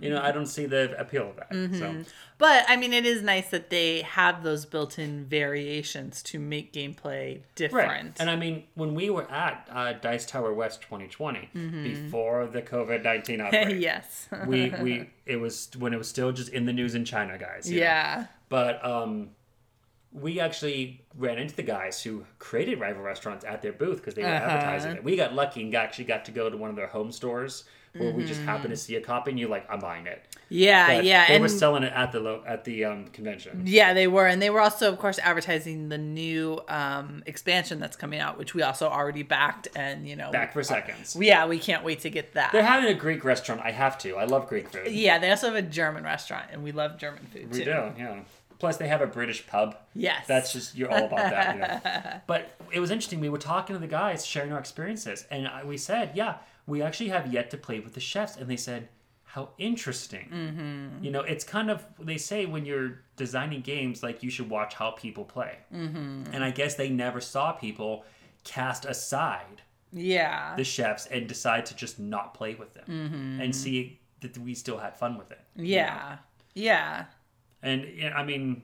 you 0.01 0.11
know, 0.11 0.20
I 0.22 0.33
don't 0.33 0.46
see 0.46 0.66
the 0.66 0.98
appeal 0.98 1.29
of 1.31 1.37
that. 1.37 1.51
Mm-hmm. 1.51 1.79
So 1.79 2.05
But 2.38 2.64
I 2.68 2.77
mean, 2.77 2.92
it 2.92 3.05
is 3.05 3.22
nice 3.22 3.51
that 3.51 3.70
they 3.70 4.03
have 4.03 4.42
those 4.42 4.64
built-in 4.64 5.27
variations 5.27 6.22
to 6.25 6.38
make 6.38 6.72
gameplay 6.72 7.40
different. 7.55 7.88
Right. 7.88 8.20
And 8.20 8.31
I 8.31 8.37
mean, 8.37 8.64
when 8.75 8.94
we 8.94 9.11
were 9.11 9.31
at 9.31 9.68
uh, 9.70 9.92
Dice 9.94 10.27
Tower 10.27 10.53
West 10.55 10.83
2020, 10.83 11.51
Mm-hmm. 11.55 11.83
before 11.85 12.46
the 12.46 12.62
COVID 12.62 13.03
19 13.03 13.40
outbreak, 13.44 13.81
yes. 13.81 14.29
we, 14.46 14.70
we, 14.81 15.11
it 15.27 15.37
was 15.37 15.68
when 15.79 15.92
it 15.92 15.98
was 15.98 16.09
still 16.09 16.33
just 16.33 16.48
in 16.51 16.64
the 16.66 16.72
news 16.72 16.94
in 16.94 17.05
China, 17.05 17.37
guys. 17.38 17.70
you 17.70 17.81
know. 17.81 17.87
yeah. 17.87 18.27
But 18.48 18.85
um, 18.85 19.31
we 20.12 20.40
actually 20.40 21.01
ran 21.16 21.38
into 21.38 21.55
the 21.57 21.62
guys 21.62 22.03
who 22.03 22.25
created 22.38 22.79
rival 22.81 23.03
restaurants 23.03 23.44
at 23.44 23.62
their 23.62 23.72
booth 23.72 23.96
because 23.98 24.14
they 24.14 24.22
were 24.22 24.29
Uh-huh. 24.29 24.44
advertising 24.46 24.92
it. 24.96 25.05
We 25.05 25.16
got 25.16 25.35
lucky 25.35 25.62
and 25.62 25.72
got, 25.72 25.85
actually 25.85 26.05
got 26.05 26.25
to 26.27 26.31
go 26.33 26.51
to 26.51 26.57
one 26.57 26.70
of 26.70 26.77
their 26.77 26.87
home 26.88 27.11
stores 27.12 27.64
where 27.94 28.11
we 28.11 28.25
just 28.25 28.40
Mm-hmm. 28.40 28.48
happened 28.48 28.70
to 28.70 28.77
see 28.77 28.96
a 28.96 29.03
copy 29.03 29.31
and 29.33 29.38
you're 29.40 29.51
like, 29.51 29.66
I'm 29.70 29.79
buying 29.79 30.07
it. 30.07 30.25
Yeah. 30.48 30.96
But 30.96 31.05
yeah. 31.05 31.29
They 31.29 31.35
and 31.35 31.42
were 31.42 31.48
selling 31.48 31.83
it 31.83 31.92
at 31.94 32.11
the 32.12 32.20
lo- 32.20 32.42
at 32.46 32.64
the 32.64 32.87
um, 32.87 33.07
convention. 33.09 33.62
Yeah, 33.66 33.92
they 33.92 34.07
were, 34.07 34.27
and 34.27 34.40
they 34.40 34.48
were 34.48 34.61
also, 34.61 34.90
of 34.90 34.98
course, 34.98 35.18
advertising 35.18 35.90
the 35.90 35.98
new 35.98 36.59
um, 36.68 37.22
expansion 37.27 37.81
that's 37.81 37.96
coming 37.96 38.18
out, 38.18 38.38
which 38.38 38.55
we 38.55 38.62
also 38.62 38.88
already 38.88 39.22
backed, 39.22 39.68
and 39.77 40.07
you 40.09 40.16
know, 40.16 40.31
Back 40.31 40.53
for 40.55 40.62
seconds. 40.62 41.16
yeah, 41.20 41.46
we 41.46 41.59
can't 41.59 41.85
wait 41.85 42.01
to 42.01 42.11
get 42.11 42.33
that. 42.35 42.53
They're 42.53 42.62
having 42.62 42.88
a 42.90 42.94
Greek 42.98 43.25
restaurant. 43.25 43.61
I 43.62 43.72
have 43.72 43.96
to. 43.98 44.16
I 44.16 44.25
love 44.25 44.46
Greek 44.48 44.68
food. 44.70 44.88
yeah, 44.90 45.18
they 45.18 45.31
also 45.31 45.46
have 45.48 45.57
a 45.57 45.62
German 45.62 46.03
restaurant, 46.05 46.46
and 46.51 46.62
we 46.62 46.72
love 46.72 46.96
German 46.98 47.27
food 47.33 47.51
too. 47.53 47.59
We 47.59 47.64
too. 47.64 47.64
do, 47.64 47.92
yeah. 47.98 48.20
Plus, 48.62 48.77
they 48.77 48.87
have 48.87 49.01
a 49.03 49.07
British 49.09 49.44
pub. 49.46 49.77
Yes, 49.92 50.25
That's 50.29 50.53
just 50.53 50.77
you're 50.77 50.88
all 50.90 51.07
about 51.07 51.18
that. 51.35 51.55
You 51.55 51.61
know? 51.62 52.20
But 52.29 52.42
it 52.72 52.79
was 52.81 52.90
interesting. 52.92 53.18
We 53.20 53.29
were 53.29 53.38
talking 53.53 53.75
to 53.75 53.81
the 53.81 53.88
guys, 53.88 54.25
sharing 54.25 54.53
our 54.53 54.61
experiences, 54.61 55.27
and 55.33 55.48
I, 55.48 55.64
we 55.64 55.77
said, 55.77 56.12
"Yeah, 56.14 56.37
we 56.66 56.81
actually 56.81 57.09
have 57.11 57.33
yet 57.33 57.51
to 57.51 57.57
play 57.57 57.81
with 57.81 57.94
the 57.94 58.01
chefs." 58.01 58.37
And 58.37 58.46
they 58.48 58.57
said, 58.57 58.88
"How 59.25 59.51
interesting." 59.59 60.29
Mm-hmm. 60.33 61.05
You 61.05 61.11
know, 61.11 61.22
it's 61.22 61.44
kind 61.44 61.70
of 61.72 61.85
they 61.98 62.18
say 62.18 62.46
when 62.46 62.64
you're 62.64 63.01
designing 63.16 63.62
games, 63.62 64.03
like 64.03 64.22
you 64.22 64.31
should 64.31 64.48
watch 64.48 64.75
how 64.75 64.92
people 64.92 65.25
play. 65.25 65.55
Mm-hmm. 65.75 66.33
And 66.33 66.44
I 66.44 66.51
guess 66.53 66.77
they 66.77 66.88
never 66.88 67.20
saw 67.20 67.51
people 67.53 68.05
cast 68.44 68.85
aside 68.85 69.62
yeah, 69.92 70.55
the 70.57 70.64
chefs 70.64 71.07
and 71.07 71.27
decide 71.29 71.66
to 71.66 71.75
just 71.75 71.98
not 71.98 72.33
play 72.35 72.55
with 72.55 72.72
them 72.75 72.85
Mm-hmm. 72.88 73.40
and 73.42 73.55
see 73.55 73.98
that 74.20 74.38
we 74.38 74.55
still 74.55 74.79
had 74.79 74.96
fun 74.96 75.18
with 75.18 75.31
it. 75.33 75.40
you 75.57 75.62
know? 75.62 75.68
yeah, 75.77 76.16
yeah, 76.55 77.05
And 77.62 77.85
you 77.85 78.11
know, 78.11 78.16
I 78.16 78.25
mean, 78.25 78.62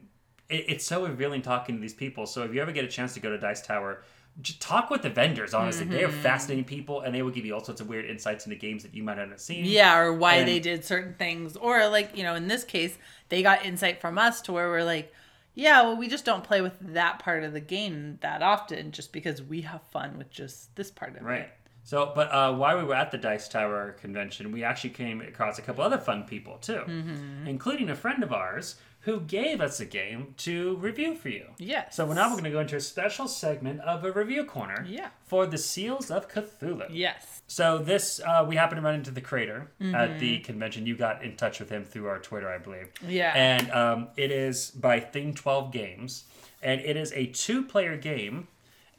it, 0.48 0.64
it's 0.68 0.84
so 0.84 1.04
revealing 1.06 1.42
talking 1.42 1.76
to 1.76 1.80
these 1.80 1.94
people. 1.94 2.26
So 2.26 2.42
if 2.42 2.54
you 2.54 2.60
ever 2.62 2.72
get 2.72 2.84
a 2.84 2.88
chance 2.88 3.14
to 3.14 3.20
go 3.20 3.30
to 3.30 3.38
Dice 3.38 3.62
Tower, 3.62 4.02
just 4.40 4.60
talk 4.60 4.90
with 4.90 5.02
the 5.02 5.10
vendors. 5.10 5.54
Honestly, 5.54 5.84
they 5.86 5.98
Mm-hmm. 6.02 6.10
are 6.18 6.22
fascinating 6.22 6.64
people, 6.64 7.00
and 7.00 7.14
they 7.14 7.22
will 7.22 7.30
give 7.30 7.44
you 7.44 7.54
all 7.54 7.64
sorts 7.64 7.80
of 7.80 7.88
weird 7.88 8.04
insights 8.06 8.44
into 8.46 8.56
games 8.56 8.82
that 8.84 8.94
you 8.94 9.02
might 9.02 9.18
not 9.18 9.30
have 9.30 9.40
seen. 9.40 9.64
yeah, 9.64 9.96
or 9.98 10.12
why 10.12 10.34
And- 10.36 10.48
they 10.48 10.60
did 10.60 10.84
certain 10.84 11.14
things, 11.14 11.56
or 11.56 11.88
like 11.88 12.16
you 12.16 12.22
know, 12.22 12.34
in 12.34 12.46
this 12.48 12.64
case, 12.64 12.96
they 13.30 13.42
got 13.42 13.64
insight 13.64 14.00
from 14.00 14.18
us 14.18 14.40
to 14.42 14.52
where 14.52 14.68
we're 14.68 14.84
like. 14.84 15.12
Yeah, 15.54 15.82
well, 15.82 15.96
we 15.96 16.06
just 16.06 16.24
don't 16.24 16.44
play 16.44 16.60
with 16.60 16.74
that 16.94 17.18
part 17.18 17.42
of 17.42 17.52
the 17.52 17.58
game 17.58 18.18
that 18.20 18.42
often, 18.42 18.92
just 18.92 19.12
because 19.12 19.42
we 19.42 19.62
have 19.62 19.82
fun 19.90 20.16
with 20.16 20.30
just 20.30 20.76
this 20.76 20.88
part 20.92 21.16
of 21.16 21.24
Right. 21.24 21.34
it. 21.34 21.40
Right. 21.40 21.48
So, 21.82 22.12
but 22.14 22.30
uh, 22.32 22.54
while 22.54 22.78
we 22.78 22.84
were 22.84 22.94
at 22.94 23.10
the 23.10 23.18
Dice 23.18 23.48
Tower 23.48 23.96
convention, 24.00 24.52
we 24.52 24.62
actually 24.62 24.90
came 24.90 25.20
across 25.20 25.58
a 25.58 25.62
couple 25.62 25.82
other 25.82 25.98
fun 25.98 26.22
people 26.22 26.58
too, 26.58 26.82
Mm-hmm. 26.86 27.48
including 27.48 27.90
a 27.90 27.96
friend 27.96 28.22
of 28.22 28.32
ours 28.32 28.76
who 29.02 29.20
gave 29.20 29.60
us 29.60 29.80
a 29.80 29.84
game 29.84 30.34
to 30.38 30.76
review 30.76 31.14
for 31.14 31.28
you. 31.28 31.46
Yes. 31.58 31.96
So 31.96 32.12
now 32.12 32.26
we're 32.28 32.32
going 32.32 32.44
to 32.44 32.50
go 32.50 32.60
into 32.60 32.76
a 32.76 32.80
special 32.80 33.26
segment 33.28 33.80
of 33.80 34.04
a 34.04 34.12
review 34.12 34.44
corner 34.44 34.84
Yeah. 34.86 35.08
for 35.26 35.46
the 35.46 35.56
Seals 35.56 36.10
of 36.10 36.28
Cthulhu. 36.28 36.86
Yes. 36.90 37.40
So 37.46 37.78
this, 37.78 38.20
uh, 38.20 38.44
we 38.46 38.56
happened 38.56 38.80
to 38.80 38.84
run 38.84 38.94
into 38.96 39.10
the 39.10 39.20
creator 39.20 39.70
at 39.80 39.86
Mm-hmm. 39.86 40.18
the 40.18 40.38
convention. 40.40 40.84
You 40.86 40.96
got 40.96 41.22
in 41.22 41.36
touch 41.36 41.60
with 41.60 41.70
him 41.70 41.84
through 41.84 42.06
our 42.08 42.18
Twitter, 42.18 42.48
I 42.50 42.58
believe. 42.58 42.88
Yeah. 43.06 43.32
And 43.34 43.70
um, 43.70 44.08
it 44.16 44.30
is 44.30 44.70
by 44.72 45.00
Thing 45.00 45.32
Twelve 45.32 45.72
Games, 45.72 46.24
and 46.62 46.80
it 46.80 46.96
is 46.96 47.12
a 47.12 47.26
two-player 47.26 47.96
game 47.96 48.48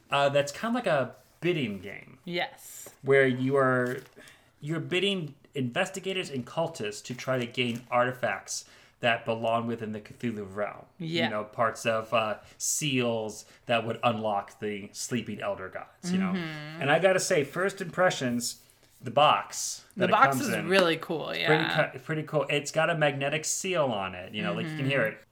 uh, 0.09 0.29
that's 0.29 0.51
kind 0.51 0.71
of 0.71 0.75
like 0.75 0.87
a 0.87 1.15
bidding 1.41 1.79
game 1.79 2.17
Yes. 2.25 2.89
where 3.03 3.27
you 3.27 3.57
are 3.57 3.97
you're 4.61 4.79
bidding 4.79 5.35
investigators 5.55 6.29
and 6.29 6.45
cultists 6.45 7.03
to 7.03 7.13
try 7.13 7.37
to 7.37 7.45
gain 7.45 7.81
artifacts 7.91 8.65
that 9.01 9.23
belong 9.25 9.65
within 9.67 9.93
the 9.93 9.99
Cthulhu 10.01 10.45
realm. 10.53 10.85
Yeah. 10.97 11.25
You 11.25 11.29
know, 11.29 11.43
parts 11.45 11.85
of 11.85 12.13
uh, 12.13 12.35
seals 12.57 13.45
that 13.65 13.85
would 13.85 13.99
unlock 14.03 14.59
the 14.59 14.89
sleeping 14.91 15.41
elder 15.41 15.69
gods, 15.69 16.11
you 16.11 16.17
know. 16.17 16.33
Mm-hmm. 16.33 16.81
And 16.81 16.91
I 16.91 16.99
got 16.99 17.13
to 17.13 17.19
say 17.19 17.43
first 17.43 17.81
impressions 17.81 18.57
the 19.01 19.11
box 19.11 19.85
The 19.95 20.09
box 20.09 20.41
is 20.41 20.49
in, 20.49 20.67
really 20.67 20.97
cool. 20.97 21.33
Yeah. 21.33 21.87
cu- 21.91 21.99
pretty 21.99 22.23
cool. 22.23 22.45
It's 22.49 22.71
got 22.71 22.89
a 22.89 22.95
magnetic 22.97 23.45
seal 23.45 23.85
on 23.85 24.13
it, 24.15 24.33
you 24.33 24.43
know, 24.43 24.53
like 24.53 24.65
you 24.67 24.75
can 24.75 24.85
hear 24.89 24.99
Mm-hmm. 25.03 25.13
it. 25.15 25.23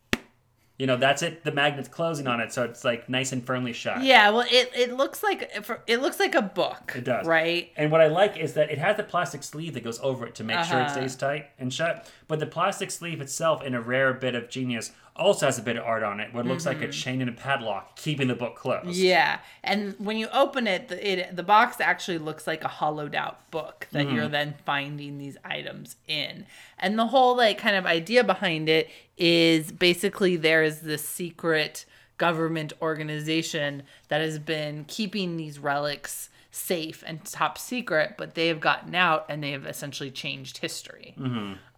You 0.78 0.86
know, 0.86 0.96
that's 0.96 1.24
it. 1.24 1.44
The 1.44 1.52
magnet's 1.52 1.88
closing 1.88 2.28
on 2.28 2.40
it, 2.40 2.54
so 2.54 2.64
it's 2.64 2.84
like 2.84 3.10
nice 3.10 3.32
and 3.32 3.44
firmly 3.44 3.74
shut. 3.74 4.04
Yeah, 4.04 4.30
well, 4.30 4.46
it, 4.48 4.72
it 4.76 4.94
looks 4.96 5.24
like 5.24 5.50
it 5.88 6.02
looks 6.02 6.20
like 6.20 6.36
a 6.36 6.42
book. 6.44 6.94
It 6.96 7.04
does. 7.04 7.26
right? 7.26 7.72
And 7.76 7.92
what 7.92 8.00
I 8.00 8.08
like 8.08 8.38
is 8.38 8.54
that 8.54 8.70
it 8.70 8.78
has 8.78 8.96
the 8.96 9.04
plastic 9.04 9.42
sleeve 9.42 9.74
that 9.74 9.84
goes 9.84 10.00
over 10.02 10.28
it 10.28 10.36
to 10.36 10.44
make 10.44 10.64
sure 10.66 10.78
it 10.80 10.84
Uh-huh. 10.84 10.94
stays 10.94 11.16
tight 11.16 11.50
and 11.58 11.74
shut. 11.74 12.08
But 12.28 12.40
the 12.40 12.46
plastic 12.46 12.92
sleeve 12.92 13.22
itself, 13.22 13.64
in 13.64 13.74
a 13.74 13.82
rare 13.82 14.14
bit 14.14 14.36
of 14.36 14.50
genius, 14.50 14.92
also 15.18 15.46
has 15.46 15.58
a 15.58 15.62
bit 15.62 15.78
of 15.78 15.84
art 15.84 16.04
on 16.04 16.20
it 16.20 16.30
it 16.34 16.46
looks 16.46 16.66
like 16.66 16.82
a 16.82 16.88
chain 16.90 17.22
and 17.22 17.30
a 17.30 17.34
padlock, 17.34 17.96
keeping 17.96 18.28
the 18.28 18.36
book 18.36 18.56
closed. 18.56 18.86
Mm-hmm. 18.88 19.06
Yeah, 19.06 19.40
and 19.64 19.96
when 19.98 20.18
you 20.18 20.28
open 20.32 20.68
it, 20.68 20.88
the, 20.88 21.12
it, 21.12 21.36
the 21.36 21.44
box 21.44 21.80
actually 21.80 22.18
looks 22.20 22.48
like 22.48 22.64
a 22.64 22.68
hollowed 22.68 23.16
out 23.16 23.50
book 23.52 23.88
that 23.92 24.08
Mm-hmm. 24.08 24.16
you're 24.16 24.28
then 24.28 24.56
finding 24.66 25.18
these 25.18 25.38
items 25.44 25.96
in. 26.08 26.46
And 26.80 26.98
the 26.98 27.08
whole 27.08 27.36
like 27.36 27.58
kind 27.58 27.76
of 27.76 27.86
idea 27.86 28.24
behind 28.24 28.70
it 28.70 28.90
is 29.18 29.72
basically 29.72 30.36
there 30.36 30.64
is 30.64 30.82
this 30.82 31.08
secret 31.08 31.86
government 32.18 32.74
organization 32.82 33.84
that 34.10 34.22
has 34.22 34.40
been 34.40 34.86
keeping 34.86 35.38
these 35.38 35.60
relics 35.60 36.30
safe 36.58 37.04
and 37.06 37.24
top 37.24 37.58
secret, 37.58 38.16
but 38.18 38.34
they 38.36 38.48
have 38.48 38.60
gotten 38.60 38.96
out 38.96 39.26
and 39.30 39.44
they 39.44 39.52
have 39.52 39.66
essentially 39.66 40.12
changed 40.12 40.58
history. 40.58 41.14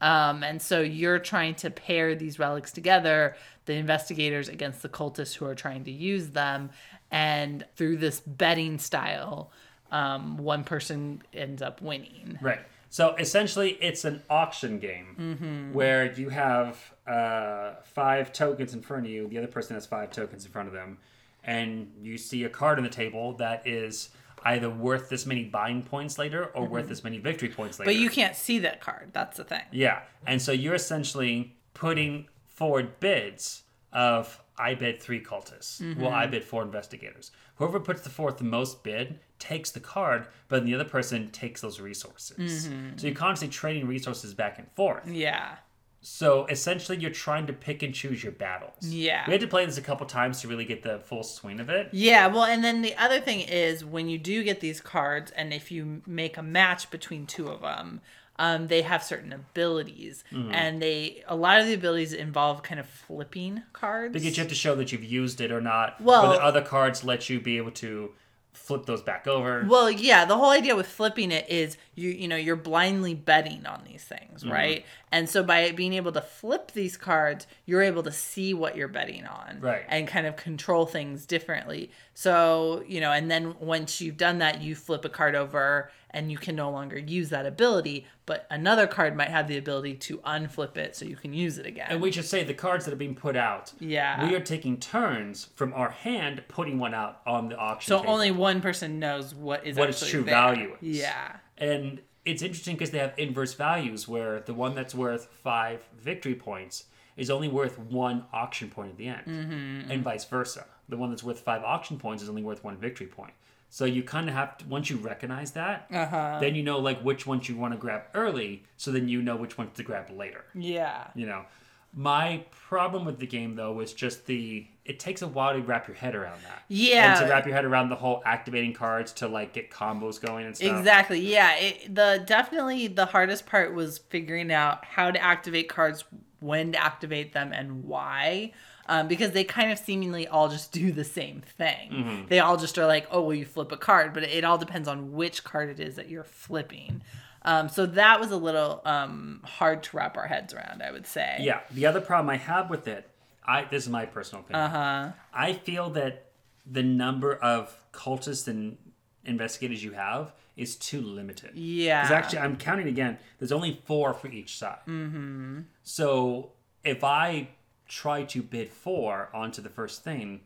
Um, 0.01 0.43
and 0.43 0.61
so 0.61 0.81
you're 0.81 1.19
trying 1.19 1.55
to 1.55 1.69
pair 1.69 2.15
these 2.15 2.39
relics 2.39 2.71
together, 2.71 3.35
the 3.65 3.73
investigators 3.73 4.47
against 4.49 4.81
the 4.81 4.89
cultists 4.89 5.35
who 5.35 5.45
are 5.45 5.55
trying 5.55 5.83
to 5.83 5.91
use 5.91 6.29
them. 6.29 6.69
And 7.11 7.65
through 7.75 7.97
this 7.97 8.19
betting 8.21 8.77
style, 8.79 9.51
um, 9.91 10.37
one 10.37 10.63
person 10.63 11.23
ends 11.33 11.61
up 11.61 11.81
winning. 11.81 12.37
Right. 12.41 12.59
So 12.91 13.15
essentially, 13.15 13.71
it's 13.81 14.05
an 14.05 14.23
auction 14.29 14.79
game 14.79 15.15
Mm-hmm. 15.19 15.73
where 15.73 16.11
you 16.13 16.29
have 16.29 16.77
uh, 17.05 17.75
five 17.83 18.31
tokens 18.33 18.73
in 18.73 18.81
front 18.81 19.05
of 19.05 19.11
you. 19.11 19.27
The 19.27 19.37
other 19.37 19.47
person 19.47 19.75
has 19.75 19.85
five 19.85 20.11
tokens 20.11 20.45
in 20.45 20.51
front 20.51 20.67
of 20.69 20.73
them, 20.73 20.97
and 21.43 21.91
you 22.01 22.17
see 22.17 22.43
a 22.45 22.49
card 22.49 22.77
on 22.79 22.83
the 22.83 22.89
table 22.89 23.33
that 23.33 23.67
is 23.67 24.09
either 24.45 24.69
worth 24.69 25.09
this 25.09 25.25
many 25.25 25.43
buying 25.43 25.83
points 25.83 26.17
later 26.17 26.45
or 26.55 26.67
worth 26.67 26.87
this 26.87 27.03
many 27.03 27.17
victory 27.17 27.49
points 27.49 27.79
later. 27.79 27.91
Mm-hmm. 27.91 27.99
But 27.99 28.03
you 28.03 28.09
can't 28.09 28.35
see 28.35 28.59
that 28.59 28.81
card. 28.81 29.09
That's 29.13 29.37
the 29.37 29.43
thing. 29.43 29.63
Yeah. 29.71 30.01
And 30.25 30.41
so 30.41 30.51
you're 30.51 30.75
essentially 30.75 31.55
putting 31.73 32.27
forward 32.47 32.99
bids 32.99 33.63
of 33.93 34.41
I 34.57 34.75
bid 34.75 35.01
three 35.01 35.23
cultists. 35.23 35.97
Well, 35.97 36.11
I 36.11 36.27
bid 36.27 36.43
four 36.43 36.63
investigators. 36.63 37.31
Whoever 37.55 37.79
puts 37.79 38.01
the 38.01 38.09
forth 38.09 38.37
the 38.37 38.43
most 38.43 38.83
bid 38.83 39.19
takes 39.39 39.71
the 39.71 39.79
card, 39.79 40.27
but 40.49 40.65
the 40.65 40.75
other 40.75 40.83
person 40.83 41.31
takes 41.31 41.61
those 41.61 41.79
resources. 41.79 42.69
So 42.97 43.07
you're 43.07 43.15
constantly 43.15 43.53
trading 43.53 43.87
resources 43.87 44.33
back 44.33 44.59
and 44.59 44.69
forth. 44.71 45.07
Yeah. 45.07 45.55
So 46.01 46.45
essentially, 46.45 46.97
you're 46.97 47.11
trying 47.11 47.45
to 47.47 47.53
pick 47.53 47.83
and 47.83 47.93
choose 47.93 48.23
your 48.23 48.31
battles. 48.31 48.85
Yeah. 48.85 49.25
We 49.27 49.33
had 49.33 49.41
to 49.41 49.47
play 49.47 49.65
this 49.65 49.77
a 49.77 49.81
couple 49.81 50.05
times 50.05 50.41
to 50.41 50.47
really 50.47 50.65
get 50.65 50.81
the 50.83 50.99
full 50.99 51.23
swing 51.23 51.59
of 51.59 51.69
it. 51.69 51.89
Yeah, 51.91 52.27
well, 52.27 52.45
and 52.45 52.63
then 52.63 52.81
the 52.81 52.95
other 52.95 53.19
thing 53.19 53.41
is 53.41 53.83
when 53.83 54.07
you 54.07 54.17
do 54.17 54.43
get 54.43 54.61
these 54.61 54.79
cards, 54.79 55.31
and 55.31 55.51
if 55.53 55.71
you 55.71 56.01
make 56.07 56.37
a 56.37 56.41
match 56.43 56.89
between 56.89 57.25
two 57.25 57.49
of 57.49 57.61
them, 57.61 57.99
um, 58.37 58.67
they 58.67 58.83
have 58.83 59.03
certain 59.03 59.33
abilities, 59.33 60.23
Mm-hmm. 60.31 60.51
and 60.53 60.81
they 60.81 61.23
a 61.27 61.35
lot 61.35 61.59
of 61.59 61.67
the 61.67 61.73
abilities 61.73 62.13
involve 62.13 62.63
kind 62.63 62.79
of 62.79 62.85
flipping 62.87 63.63
cards. 63.73 64.13
Because 64.13 64.37
you 64.37 64.41
have 64.41 64.49
to 64.49 64.55
show 64.55 64.75
that 64.75 64.93
you've 64.93 65.03
used 65.03 65.41
it 65.41 65.51
or 65.51 65.59
not. 65.59 65.99
Well- 65.99 66.31
or 66.31 66.35
the 66.35 66.41
other 66.43 66.61
cards 66.61 67.03
let 67.03 67.29
you 67.29 67.41
be 67.41 67.57
able 67.57 67.71
to 67.71 68.13
flip 68.59 68.85
those 68.85 69.01
back 69.01 69.27
over. 69.27 69.65
Well, 69.67 69.89
yeah, 69.89 70.25
the 70.25 70.37
whole 70.37 70.49
idea 70.51 70.75
with 70.75 70.87
flipping 70.87 71.31
it 71.31 71.49
is 71.49 71.77
you 71.95 72.09
you 72.09 72.27
know 72.27 72.35
you're 72.35 72.55
blindly 72.55 73.13
betting 73.15 73.65
on 73.65 73.83
these 73.85 74.03
things, 74.03 74.43
Mm-hmm. 74.43 74.51
right? 74.51 74.85
And 75.11 75.27
so 75.29 75.43
by 75.43 75.71
being 75.71 75.93
able 75.93 76.11
to 76.11 76.21
flip 76.21 76.71
these 76.71 76.95
cards, 76.95 77.47
you're 77.65 77.81
able 77.81 78.03
to 78.03 78.11
see 78.11 78.53
what 78.53 78.75
you're 78.75 78.87
betting 78.87 79.25
on. 79.25 79.59
Right. 79.59 79.83
And 79.89 80.07
kind 80.07 80.27
of 80.27 80.35
control 80.35 80.85
things 80.85 81.25
differently. 81.25 81.89
So, 82.13 82.83
you 82.87 83.01
know, 83.01 83.11
and 83.11 83.29
then 83.31 83.55
once 83.59 84.01
you've 84.01 84.17
done 84.17 84.37
that, 84.39 84.61
you 84.61 84.75
flip 84.75 85.03
a 85.05 85.09
card 85.09 85.33
over 85.35 85.89
and 86.11 86.31
you 86.31 86.37
can 86.37 86.55
no 86.55 86.69
longer 86.71 86.97
use 86.97 87.29
that 87.29 87.45
ability, 87.45 88.05
but 88.25 88.45
another 88.49 88.87
card 88.87 89.15
might 89.15 89.29
have 89.29 89.47
the 89.47 89.57
ability 89.57 89.93
to 89.95 90.17
unflip 90.19 90.75
it 90.77 90.95
so 90.95 91.05
you 91.05 91.15
can 91.15 91.33
use 91.33 91.57
it 91.57 91.65
again. 91.65 91.87
And 91.89 92.01
we 92.01 92.11
should 92.11 92.25
say 92.25 92.43
the 92.43 92.53
cards 92.53 92.85
that 92.85 92.93
are 92.93 92.97
being 92.97 93.15
put 93.15 93.35
out. 93.35 93.73
Yeah. 93.79 94.27
We 94.27 94.35
are 94.35 94.39
taking 94.39 94.77
turns 94.79 95.49
from 95.55 95.73
our 95.73 95.89
hand 95.91 96.43
putting 96.47 96.79
one 96.79 96.93
out 96.93 97.21
on 97.27 97.49
the 97.49 97.57
auction. 97.57 97.89
so 97.89 97.99
table. 97.99 98.13
only 98.13 98.31
one 98.31 98.61
person 98.61 98.99
knows 98.99 99.33
what 99.35 99.65
is 99.65 99.77
What 99.77 99.89
its 99.89 100.07
true 100.07 100.23
there. 100.23 100.33
value 100.33 100.75
is. 100.81 100.97
Yeah. 100.97 101.37
And 101.57 102.01
it's 102.25 102.41
interesting 102.41 102.75
because 102.75 102.91
they 102.91 102.99
have 102.99 103.13
inverse 103.17 103.53
values 103.53 104.07
where 104.07 104.39
the 104.41 104.53
one 104.53 104.75
that's 104.75 104.93
worth 104.95 105.27
five 105.43 105.81
victory 105.97 106.35
points 106.35 106.85
is 107.17 107.29
only 107.29 107.47
worth 107.47 107.77
one 107.77 108.23
auction 108.31 108.69
point 108.69 108.91
at 108.91 108.97
the 108.97 109.07
end, 109.07 109.25
Mm-hmm. 109.27 109.91
and 109.91 110.03
vice 110.03 110.25
versa. 110.25 110.65
The 110.87 110.97
one 110.97 111.09
that's 111.09 111.23
worth 111.23 111.39
five 111.41 111.63
auction 111.63 111.97
points 111.99 112.23
is 112.23 112.29
only 112.29 112.41
worth 112.41 112.63
one 112.63 112.77
victory 112.77 113.07
point. 113.07 113.33
So 113.71 113.85
you 113.85 114.01
kind 114.03 114.27
of 114.27 114.35
have 114.35 114.57
to 114.59 114.65
once 114.65 114.89
you 114.89 114.97
recognize 114.97 115.51
that, 115.51 115.87
Uh-huh. 115.93 116.37
then 116.41 116.55
you 116.55 116.63
know 116.63 116.79
like 116.79 117.01
which 117.01 117.27
ones 117.27 117.47
you 117.47 117.55
want 117.55 117.73
to 117.73 117.77
grab 117.79 118.03
early, 118.15 118.63
so 118.77 118.91
then 118.91 119.07
you 119.07 119.21
know 119.21 119.35
which 119.35 119.57
ones 119.57 119.71
to 119.77 119.83
grab 119.83 120.09
later. 120.09 120.43
Yeah. 120.55 121.07
You 121.15 121.27
know, 121.27 121.45
my 121.93 122.45
problem 122.51 123.05
with 123.05 123.19
the 123.19 123.27
game 123.27 123.55
though 123.55 123.73
was 123.73 123.93
just 123.93 124.25
the 124.25 124.67
it 124.85 124.99
takes 124.99 125.21
a 125.21 125.27
while 125.27 125.53
to 125.53 125.61
wrap 125.61 125.87
your 125.87 125.95
head 125.95 126.15
around 126.15 126.39
that. 126.43 126.63
Yeah. 126.67 127.11
and 127.11 127.19
to 127.27 127.31
wrap 127.31 127.45
your 127.45 127.53
head 127.53 127.63
around 127.63 127.89
the 127.89 127.95
whole 127.95 128.23
activating 128.25 128.73
cards 128.73 129.13
to 129.13 129.27
like 129.27 129.53
get 129.53 129.69
combos 129.69 130.19
going 130.19 130.47
and 130.47 130.57
stuff. 130.57 130.79
Exactly. 130.79 131.19
Yeah. 131.19 131.55
It, 131.57 131.93
the 131.93 132.23
definitely 132.25 132.87
the 132.87 133.05
hardest 133.05 133.45
part 133.45 133.75
was 133.75 133.99
figuring 133.99 134.51
out 134.51 134.83
how 134.83 135.11
to 135.11 135.21
activate 135.21 135.69
cards, 135.69 136.05
when 136.39 136.71
to 136.71 136.83
activate 136.83 137.33
them, 137.33 137.53
and 137.53 137.83
why. 137.83 138.53
Um, 138.89 139.07
because 139.07 139.33
they 139.33 139.43
kind 139.43 139.71
of 139.71 139.77
seemingly 139.77 140.27
all 140.27 140.49
just 140.49 140.71
do 140.71 140.91
the 140.91 141.03
same 141.03 141.43
thing. 141.57 141.91
Mm-hmm. 141.91 142.27
They 142.27 142.39
all 142.39 142.57
just 142.57 142.75
are 142.79 142.87
like, 142.87 143.07
oh, 143.11 143.21
well, 143.21 143.35
you 143.35 143.45
flip 143.45 143.71
a 143.71 143.77
card, 143.77 144.15
but 144.15 144.23
it 144.23 144.43
all 144.43 144.57
depends 144.57 144.87
on 144.87 145.13
which 145.13 145.43
card 145.43 145.69
it 145.69 145.79
is 145.79 145.95
that 145.97 146.09
you're 146.09 146.23
flipping. 146.23 147.03
Um, 147.43 147.69
so 147.69 147.85
that 147.85 148.19
was 148.19 148.31
a 148.31 148.35
little 148.35 148.81
um, 148.85 149.41
hard 149.43 149.83
to 149.83 149.95
wrap 149.95 150.17
our 150.17 150.25
heads 150.25 150.55
around, 150.55 150.81
I 150.81 150.91
would 150.91 151.05
say. 151.05 151.37
Yeah. 151.39 151.59
The 151.69 151.85
other 151.85 152.01
problem 152.01 152.31
I 152.31 152.37
have 152.37 152.71
with 152.71 152.87
it, 152.87 153.07
I 153.45 153.65
this 153.65 153.83
is 153.83 153.89
my 153.89 154.07
personal 154.07 154.43
opinion. 154.43 154.65
Uh 154.65 154.69
huh. 154.69 155.11
I 155.33 155.53
feel 155.53 155.91
that 155.91 156.31
the 156.65 156.83
number 156.83 157.35
of 157.35 157.75
cultists 157.93 158.47
and 158.47 158.77
investigators 159.23 159.83
you 159.83 159.91
have 159.91 160.33
is 160.57 160.75
too 160.75 161.01
limited. 161.01 161.51
Yeah. 161.53 162.01
Because 162.01 162.11
actually, 162.11 162.39
I'm 162.39 162.57
counting 162.57 162.87
again. 162.87 163.19
There's 163.37 163.51
only 163.51 163.81
four 163.85 164.15
for 164.15 164.27
each 164.29 164.57
side. 164.57 164.79
Mm-hmm. 164.87 165.59
So 165.83 166.53
if 166.83 167.03
I 167.03 167.49
try 167.89 168.23
to 168.23 168.41
bid 168.41 168.71
four 168.71 169.29
onto 169.33 169.61
the 169.61 169.69
first 169.69 170.03
thing, 170.03 170.41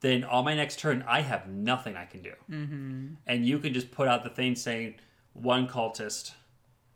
then 0.00 0.24
on 0.24 0.44
my 0.46 0.54
next 0.54 0.78
turn, 0.78 1.04
I 1.06 1.20
have 1.20 1.48
nothing 1.48 1.96
I 1.96 2.06
can 2.06 2.22
do. 2.22 2.32
Mm-hmm. 2.50 3.06
And 3.26 3.44
you 3.46 3.58
can 3.58 3.74
just 3.74 3.90
put 3.90 4.08
out 4.08 4.22
the 4.24 4.30
thing 4.30 4.54
saying 4.54 4.94
one 5.34 5.66
cultist, 5.68 6.32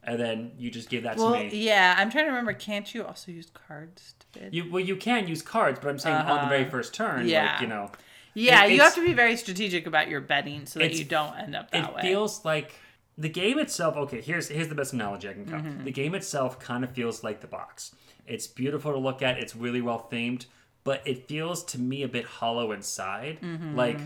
and 0.05 0.19
then 0.19 0.53
you 0.57 0.71
just 0.71 0.89
give 0.89 1.03
that 1.03 1.17
well, 1.17 1.33
to 1.35 1.41
me. 1.41 1.51
yeah. 1.53 1.95
I'm 1.99 2.11
trying 2.11 2.25
to 2.25 2.31
remember. 2.31 2.53
Can't 2.53 2.95
you 2.95 3.05
also 3.05 3.33
use 3.33 3.51
cards 3.53 4.15
to 4.33 4.39
bid? 4.39 4.55
You 4.55 4.71
well, 4.71 4.83
you 4.83 4.97
can 4.97 5.27
use 5.29 5.43
cards, 5.43 5.81
but 5.83 5.89
I'm 5.89 5.99
saying 5.99 6.17
on 6.17 6.45
the 6.45 6.49
very 6.49 6.65
first 6.71 6.95
turn, 6.95 7.27
Yeah. 7.29 7.53
like 7.53 7.61
you 7.63 7.67
know, 7.67 7.91
yeah, 8.35 8.65
it- 8.65 8.73
you 8.73 8.81
have 8.81 8.95
to 8.95 9.05
be 9.05 9.13
very 9.13 9.37
strategic 9.37 9.87
about 9.87 10.09
your 10.09 10.21
betting 10.21 10.65
so 10.67 10.79
that 10.79 10.95
you 10.95 11.05
don't 11.05 11.37
end 11.37 11.57
up 11.57 11.71
that 11.73 11.89
it 11.91 11.95
way. 11.95 12.01
It 12.01 12.05
feels 12.05 12.45
like 12.45 12.75
the 13.19 13.29
game 13.29 13.59
itself. 13.59 13.97
Okay, 13.97 14.21
here's 14.21 14.49
here's 14.49 14.69
the 14.69 14.77
best 14.77 14.93
analogy 14.93 15.29
I 15.29 15.33
can 15.33 15.45
come. 15.45 15.63
Mm-hmm. 15.65 15.85
The 15.85 15.91
game 15.91 16.15
itself 16.15 16.61
kind 16.61 16.85
of 16.85 16.93
feels 16.93 17.25
like 17.25 17.41
the 17.41 17.49
box. 17.49 17.95
It's 18.29 18.47
beautiful 18.47 18.93
to 18.93 18.99
look 18.99 19.23
at. 19.23 19.39
It's 19.39 19.57
really 19.57 19.81
well 19.81 20.09
themed, 20.11 20.47
but 20.85 21.03
it 21.07 21.27
feels 21.29 21.65
to 21.65 21.79
me 21.81 22.03
a 22.03 22.09
bit 22.09 22.25
hollow 22.25 22.73
inside. 22.73 23.39
Mm-hmm. 23.43 23.77
Like 23.77 23.99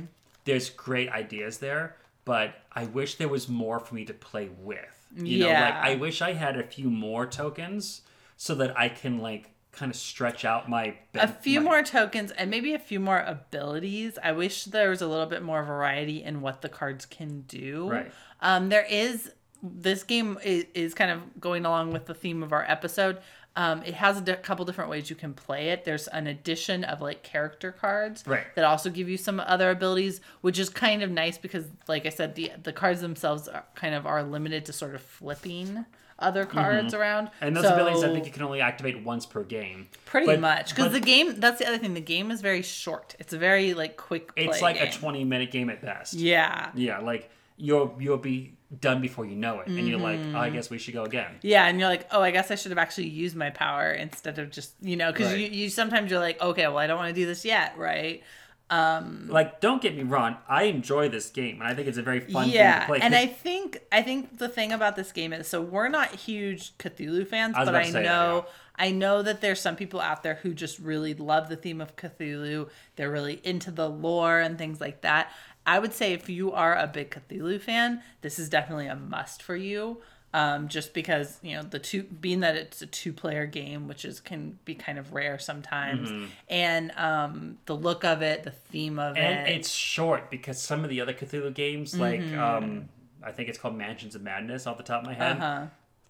there's 0.44 0.70
great 0.70 1.08
ideas 1.10 1.58
there, 1.58 1.96
but 2.24 2.54
I 2.72 2.84
wish 2.84 3.16
there 3.16 3.28
was 3.28 3.48
more 3.48 3.78
for 3.80 3.94
me 3.94 4.04
to 4.06 4.14
play 4.14 4.50
with. 4.60 4.78
You 5.16 5.40
know, 5.40 5.46
like 5.46 5.54
Yeah. 5.74 5.80
I 5.84 5.94
wish 5.96 6.22
I 6.22 6.32
had 6.32 6.56
a 6.56 6.62
few 6.62 6.90
more 6.90 7.26
tokens 7.26 8.02
so 8.36 8.54
that 8.56 8.78
I 8.78 8.88
can 8.88 9.18
like 9.18 9.50
kind 9.72 9.90
of 9.90 9.96
stretch 9.96 10.44
out 10.44 10.68
my 10.68 10.96
a 11.14 11.28
few 11.28 11.60
my- 11.60 11.64
more 11.64 11.82
tokens 11.82 12.30
and 12.32 12.50
maybe 12.50 12.74
a 12.74 12.78
few 12.78 13.00
more 13.00 13.20
abilities. 13.20 14.18
I 14.22 14.32
wish 14.32 14.64
there 14.64 14.90
was 14.90 15.00
a 15.02 15.06
little 15.06 15.26
bit 15.26 15.42
more 15.42 15.62
variety 15.64 16.22
in 16.22 16.40
what 16.40 16.60
the 16.62 16.68
cards 16.68 17.06
can 17.06 17.42
do. 17.42 17.90
Right. 17.90 18.12
Um, 18.40 18.68
there 18.68 18.84
is 18.88 19.30
this 19.62 20.02
game 20.02 20.38
is, 20.42 20.64
is 20.74 20.92
kind 20.92 21.10
of 21.10 21.40
going 21.40 21.64
along 21.64 21.92
with 21.92 22.06
the 22.06 22.14
theme 22.14 22.42
of 22.42 22.52
our 22.52 22.64
episode. 22.68 23.18
Um, 23.54 23.82
it 23.82 23.94
has 23.94 24.16
a 24.18 24.36
couple 24.36 24.64
different 24.64 24.88
ways 24.88 25.10
you 25.10 25.16
can 25.16 25.34
play 25.34 25.68
it. 25.68 25.84
There's 25.84 26.08
an 26.08 26.26
addition 26.26 26.84
of 26.84 27.02
like 27.02 27.22
character 27.22 27.70
cards 27.70 28.24
Right. 28.26 28.44
that 28.54 28.64
also 28.64 28.88
give 28.88 29.08
you 29.10 29.18
some 29.18 29.40
other 29.40 29.70
abilities, 29.70 30.20
which 30.40 30.58
is 30.58 30.70
kind 30.70 31.02
of 31.02 31.10
nice 31.10 31.36
because, 31.36 31.66
like 31.86 32.06
I 32.06 32.08
said, 32.08 32.34
the 32.34 32.52
the 32.62 32.72
cards 32.72 33.00
themselves 33.02 33.48
are 33.48 33.64
kind 33.74 33.94
of 33.94 34.06
are 34.06 34.22
limited 34.22 34.64
to 34.66 34.72
sort 34.72 34.94
of 34.94 35.02
flipping 35.02 35.84
other 36.18 36.46
cards 36.46 36.94
around. 36.94 37.26
Mm-hmm. 37.26 37.44
And 37.44 37.56
those 37.56 37.64
So- 37.64 37.74
abilities, 37.74 38.04
I 38.04 38.12
think 38.12 38.24
you 38.26 38.32
can 38.32 38.42
only 38.42 38.60
activate 38.60 39.02
once 39.04 39.26
per 39.26 39.42
game. 39.42 39.88
Pretty 40.06 40.26
But- 40.26 40.40
much, 40.40 40.70
because 40.74 40.92
the 40.92 41.00
game. 41.00 41.38
That's 41.40 41.58
the 41.58 41.66
other 41.66 41.78
thing. 41.78 41.92
The 41.94 42.00
game 42.00 42.30
is 42.30 42.40
very 42.40 42.62
short. 42.62 43.16
It's 43.18 43.32
a 43.34 43.38
very 43.38 43.74
like 43.74 43.96
quick. 43.98 44.34
Play 44.34 44.44
it's 44.46 44.62
like 44.62 44.80
a 44.80 44.90
20 44.90 45.24
minute 45.24 45.50
game 45.50 45.68
at 45.68 45.82
best. 45.82 46.14
Yeah, 46.14 46.70
Yeah, 46.74 47.00
like 47.00 47.30
you'll 47.58 47.94
you'll 48.00 48.16
be 48.18 48.54
done 48.80 49.00
before 49.02 49.26
you 49.26 49.36
know 49.36 49.60
it, 49.60 49.66
and 49.68 49.86
you're 49.86 49.98
like, 49.98 50.18
oh, 50.18 50.38
I 50.38 50.46
Mm-hmm. 50.46 50.54
guess 50.56 50.70
we 50.70 50.78
should 50.78 50.94
go 50.94 51.04
again. 51.04 51.32
yeah, 51.42 51.66
and 51.66 51.78
you're 51.78 51.88
like, 51.88 52.06
oh, 52.10 52.22
I 52.22 52.30
guess 52.30 52.50
I 52.50 52.54
should 52.54 52.70
have 52.70 52.78
actually 52.78 53.08
used 53.08 53.36
my 53.36 53.50
power 53.50 53.90
instead 53.92 54.38
of 54.38 54.50
just 54.50 54.72
you 54.80 54.96
know, 54.96 55.12
because 55.12 55.28
Right. 55.32 55.40
you, 55.40 55.46
you 55.64 55.70
sometimes 55.70 56.10
you're 56.10 56.20
like, 56.20 56.40
okay, 56.40 56.66
well, 56.68 56.78
I 56.78 56.86
don't 56.86 56.96
want 56.98 57.14
to 57.14 57.20
do 57.20 57.26
this 57.26 57.44
yet, 57.44 57.76
right? 57.76 58.22
Um, 58.70 59.26
Like, 59.28 59.60
don't 59.60 59.82
get 59.82 59.94
me 59.94 60.02
wrong, 60.02 60.36
I 60.48 60.64
enjoy 60.64 61.10
this 61.10 61.28
game, 61.28 61.60
and 61.60 61.68
I 61.70 61.74
think 61.74 61.88
it's 61.88 61.98
a 61.98 62.02
very 62.02 62.20
fun 62.20 62.48
yeah, 62.48 62.72
game 62.72 62.80
to 62.80 62.86
play. 62.86 63.00
and 63.02 63.12
'cause- 63.12 63.22
I 63.22 63.26
think 63.26 63.78
I 63.92 64.00
think 64.02 64.38
the 64.38 64.48
thing 64.48 64.72
about 64.72 64.96
this 64.96 65.12
game 65.12 65.32
is 65.34 65.46
so 65.46 65.60
we're 65.60 65.88
not 65.88 66.08
huge 66.14 66.76
Cthulhu 66.78 67.26
fans, 67.26 67.54
I 67.56 67.60
was 67.60 67.66
but 67.66 67.74
about 67.74 67.82
I 67.82 67.86
say 67.86 67.92
that, 67.92 68.04
know 68.04 68.46
I 68.74 68.90
know 68.90 69.20
that 69.20 69.42
there's 69.42 69.60
some 69.60 69.76
people 69.76 70.00
out 70.00 70.22
there 70.22 70.36
who 70.36 70.54
just 70.54 70.78
really 70.78 71.12
love 71.12 71.50
the 71.50 71.56
theme 71.56 71.82
of 71.82 71.94
Cthulhu. 71.94 72.70
They're 72.96 73.10
really 73.10 73.38
into 73.44 73.70
the 73.70 73.86
lore 73.88 74.40
and 74.40 74.56
things 74.56 74.80
like 74.80 75.02
that. 75.02 75.30
I 75.66 75.78
would 75.78 75.92
say 75.92 76.12
if 76.12 76.28
you 76.28 76.52
are 76.52 76.76
a 76.76 76.86
big 76.86 77.10
Cthulhu 77.10 77.60
fan, 77.60 78.02
this 78.20 78.38
is 78.38 78.48
definitely 78.48 78.86
a 78.88 78.96
must 78.96 79.42
for 79.42 79.56
you. 79.56 79.98
Um, 80.34 80.68
just 80.68 80.94
because 80.94 81.38
you 81.42 81.54
know 81.56 81.62
the 81.62 81.78
two 81.78 82.04
being 82.04 82.40
that 82.40 82.56
it's 82.56 82.80
a 82.80 82.86
two 82.86 83.12
player 83.12 83.44
game, 83.44 83.86
which 83.86 84.06
is 84.06 84.18
can 84.18 84.58
be 84.64 84.74
kind 84.74 84.98
of 84.98 85.12
rare 85.12 85.38
sometimes, 85.38 86.10
and 86.48 86.90
um, 86.96 87.58
the 87.66 87.76
look 87.76 88.02
of 88.02 88.22
it, 88.22 88.42
the 88.42 88.50
theme 88.50 88.98
of 88.98 89.14
Mm-hmm. 89.14 89.22
and 89.26 89.48
it's 89.48 89.68
short 89.70 90.30
because 90.30 90.60
some 90.60 90.84
of 90.84 90.88
the 90.90 91.02
other 91.02 91.12
Cthulhu 91.12 91.52
games, 91.52 91.94
like 91.98 92.20
Mm-hmm. 92.20 92.40
um, 92.40 92.88
I 93.22 93.30
think 93.30 93.50
it's 93.50 93.58
called 93.58 93.76
Mansions 93.76 94.14
of 94.14 94.22
Madness, 94.22 94.66
off 94.66 94.78
the 94.78 94.82
top 94.82 95.02
of 95.02 95.06
my 95.06 95.14
head. 95.14 95.36
uh-huh. 95.36 95.66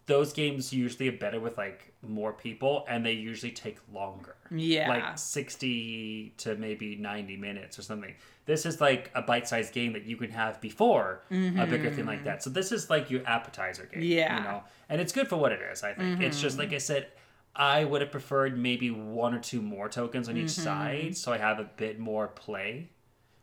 Those 0.06 0.32
games 0.32 0.72
usually 0.72 1.08
are 1.08 1.18
better 1.18 1.40
with 1.40 1.58
like 1.58 1.92
more 2.06 2.32
people, 2.32 2.84
and 2.88 3.04
they 3.04 3.12
usually 3.12 3.52
take 3.52 3.78
longer. 3.92 4.36
Yeah. 4.52 4.88
like 4.88 5.18
sixty 5.18 6.32
to 6.38 6.54
maybe 6.56 6.94
ninety 6.96 7.36
minutes 7.36 7.76
or 7.78 7.82
something. 7.82 8.14
This 8.44 8.66
is 8.66 8.80
like 8.80 9.10
a 9.14 9.22
bite-sized 9.22 9.72
game 9.72 9.92
that 9.92 10.04
you 10.04 10.16
can 10.16 10.30
have 10.30 10.60
before 10.60 11.22
a 11.30 11.66
bigger 11.66 11.90
thing 11.90 12.06
like 12.06 12.18
mm-hmm. 12.18 12.26
that. 12.26 12.42
So 12.42 12.50
this 12.50 12.72
is 12.72 12.90
like 12.90 13.10
your 13.10 13.26
appetizer 13.26 13.86
game. 13.92 14.02
Yeah. 14.02 14.38
you 14.38 14.44
know, 14.44 14.64
and 14.88 15.00
it's 15.00 15.12
good 15.12 15.28
for 15.28 15.36
what 15.36 15.52
it 15.52 15.60
is. 15.72 15.82
I 15.82 15.92
think 15.94 16.20
it's 16.20 16.40
just 16.40 16.58
like 16.58 16.68
mm-hmm. 16.68 16.76
I 16.76 16.78
said. 16.78 17.06
I 17.54 17.84
would 17.84 18.00
have 18.00 18.10
preferred 18.10 18.58
maybe 18.58 18.90
one 18.90 19.34
or 19.34 19.38
two 19.38 19.60
more 19.60 19.86
tokens 19.86 20.26
on 20.30 20.38
each 20.38 20.46
mm-hmm. 20.46 20.62
side, 20.62 21.16
so 21.18 21.34
I 21.34 21.36
have 21.36 21.58
a 21.58 21.64
bit 21.64 21.98
more 21.98 22.28
play. 22.28 22.88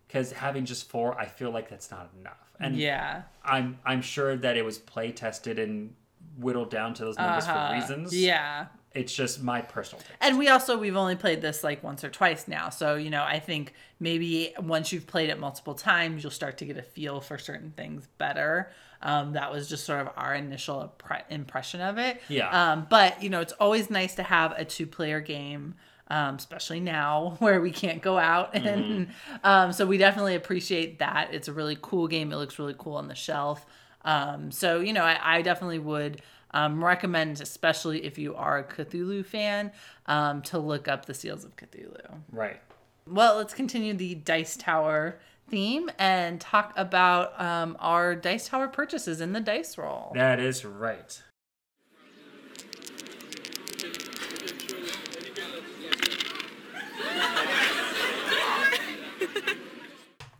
Because 0.07 0.31
having 0.31 0.65
just 0.65 0.89
four, 0.89 1.15
I 1.15 1.27
feel 1.27 1.51
like 1.51 1.69
that's 1.69 1.91
not 1.91 2.09
enough. 2.19 2.51
And 2.59 2.75
yeah. 2.75 3.21
I'm 3.45 3.77
I'm 3.85 4.01
sure 4.01 4.35
that 4.35 4.57
it 4.57 4.65
was 4.65 4.79
play 4.79 5.11
tested 5.11 5.59
and 5.59 5.93
whittled 6.37 6.71
down 6.71 6.95
to 6.95 7.05
those 7.05 7.17
numbers 7.17 7.45
Uh-huh. 7.45 7.69
for 7.69 7.75
reasons. 7.75 8.15
Yeah. 8.15 8.65
It's 8.93 9.13
just 9.13 9.43
my 9.43 9.61
personal 9.61 10.01
taste. 10.01 10.13
And 10.19 10.37
we 10.37 10.47
also 10.47 10.77
we've 10.77 10.95
only 10.95 11.15
played 11.15 11.41
this 11.41 11.63
like 11.63 11.83
once 11.83 12.03
or 12.03 12.09
twice 12.09 12.47
now. 12.47 12.69
So, 12.69 12.95
you 12.95 13.11
know, 13.11 13.23
I 13.23 13.39
think 13.39 13.73
maybe 13.99 14.53
once 14.59 14.91
you've 14.91 15.05
played 15.05 15.29
it 15.29 15.39
multiple 15.39 15.75
times, 15.75 16.23
you'll 16.23 16.31
start 16.31 16.57
to 16.59 16.65
get 16.65 16.77
a 16.77 16.81
feel 16.81 17.21
for 17.21 17.37
certain 17.37 17.71
things 17.71 18.07
better. 18.17 18.71
Um, 19.01 19.33
that 19.33 19.51
was 19.51 19.69
just 19.69 19.85
sort 19.85 20.01
of 20.01 20.09
our 20.17 20.33
initial 20.33 20.93
impre- 20.99 21.23
impression 21.29 21.81
of 21.81 21.97
it. 21.97 22.21
Yeah. 22.29 22.49
Um, 22.49 22.87
but, 22.89 23.21
you 23.21 23.29
know, 23.29 23.41
it's 23.41 23.53
always 23.53 23.89
nice 23.89 24.15
to 24.15 24.23
have 24.23 24.53
a 24.57 24.65
two 24.65 24.87
player 24.87 25.21
game. 25.21 25.75
Um, 26.11 26.37
especially 26.37 26.79
now 26.79 27.35
where 27.39 27.61
we 27.61 27.69
can't 27.69 28.01
go 28.01 28.17
out 28.17 28.55
and 28.55 29.09
um, 29.43 29.71
so 29.71 29.85
we 29.85 29.99
definitely 29.99 30.33
appreciate 30.33 30.97
that 30.97 31.31
it's 31.35 31.47
a 31.47 31.53
really 31.53 31.77
cool 31.79 32.07
game 32.07 32.31
it 32.31 32.37
looks 32.37 32.57
really 32.57 32.73
cool 32.75 32.95
on 32.95 33.07
the 33.07 33.13
shelf 33.13 33.63
um, 34.05 34.49
so 34.49 34.79
you 34.79 34.91
know 34.91 35.03
I, 35.03 35.19
I 35.37 35.41
definitely 35.43 35.77
would 35.77 36.23
um, 36.51 36.83
recommend, 36.83 37.41
especially 37.41 38.05
if 38.05 38.17
you 38.17 38.35
are 38.35 38.57
a 38.59 38.63
Cthulhu 38.63 39.25
fan, 39.25 39.71
um, 40.07 40.41
to 40.43 40.57
look 40.57 40.87
up 40.87 41.05
the 41.05 41.13
Seals 41.13 41.45
of 41.45 41.55
Cthulhu. 41.55 42.21
Right. 42.31 42.59
Well, 43.07 43.37
let's 43.37 43.53
continue 43.53 43.93
the 43.93 44.15
Dice 44.15 44.57
Tower 44.57 45.19
theme 45.49 45.89
and 45.97 46.39
talk 46.39 46.73
about 46.75 47.39
um, 47.39 47.77
our 47.79 48.15
Dice 48.15 48.47
Tower 48.47 48.67
purchases 48.67 49.21
in 49.21 49.33
the 49.33 49.39
Dice 49.39 49.77
Roll. 49.77 50.11
That 50.15 50.39
is 50.39 50.65
right. 50.65 51.21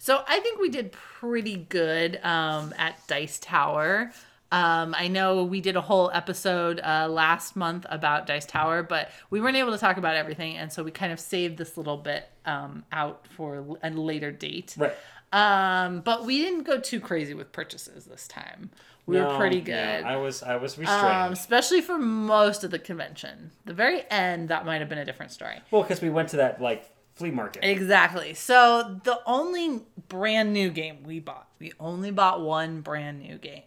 So 0.10 0.24
I 0.28 0.40
think 0.40 0.60
we 0.60 0.70
did 0.70 0.92
pretty 0.92 1.58
good 1.70 2.20
um, 2.24 2.74
at 2.80 3.06
Dice 3.06 3.38
Tower. 3.38 4.12
Um, 4.52 4.96
I 4.98 5.08
know 5.08 5.44
we 5.44 5.62
did 5.62 5.76
a 5.76 5.82
whole 5.82 6.10
episode 6.14 6.80
uh, 6.84 7.08
last 7.08 7.56
month 7.56 7.86
about 7.90 8.26
Dice 8.26 8.46
Tower, 8.46 8.82
but 8.82 9.12
we 9.30 9.42
weren't 9.42 9.58
able 9.58 9.72
to 9.72 9.78
talk 9.78 9.98
about 9.98 10.16
everything, 10.16 10.58
and 10.58 10.72
so 10.72 10.84
we 10.84 10.92
kind 10.92 11.12
of 11.12 11.20
saved 11.20 11.58
this 11.58 11.78
little 11.78 11.98
bit 11.98 12.28
um, 12.46 12.84
out 12.92 13.28
for 13.36 13.78
a 13.84 13.90
later 13.92 14.32
date. 14.32 14.76
Right. 14.78 14.94
Um, 15.32 16.02
but 16.02 16.26
we 16.26 16.40
didn't 16.40 16.64
go 16.64 16.80
too 16.80 17.00
crazy 17.00 17.36
with 17.36 17.52
purchases 17.52 18.06
this 18.06 18.28
time. 18.28 18.72
We 19.06 19.20
were 19.20 19.38
pretty 19.38 19.62
good. 19.62 19.74
yeah, 19.74 20.04
I 20.06 20.18
was 20.18 20.44
I 20.44 20.56
was 20.58 20.78
restrained. 20.78 21.06
um, 21.06 21.34
especially 21.34 21.82
for 21.82 21.98
most 21.98 22.64
of 22.64 22.70
the 22.70 22.78
convention. 22.78 23.52
The 23.66 23.74
very 23.74 24.04
end, 24.12 24.50
that 24.50 24.66
might 24.68 24.82
have 24.82 24.90
been 24.90 25.00
a 25.00 25.06
different 25.06 25.32
story. 25.32 25.62
well, 25.72 25.82
because 25.82 26.00
we 26.02 26.10
went 26.12 26.30
to 26.30 26.38
that 26.38 26.62
like 26.62 26.90
flea 27.16 27.32
market. 27.32 27.64
Exactly. 27.68 28.34
So 28.36 29.00
the 29.04 29.20
only 29.26 29.82
brand 30.08 30.54
new 30.54 30.70
game 30.70 31.04
we 31.04 31.20
bought, 31.20 31.48
we 31.60 31.74
only 31.80 32.12
bought 32.12 32.42
one 32.42 32.82
brand 32.82 33.20
new 33.20 33.38
game. 33.38 33.64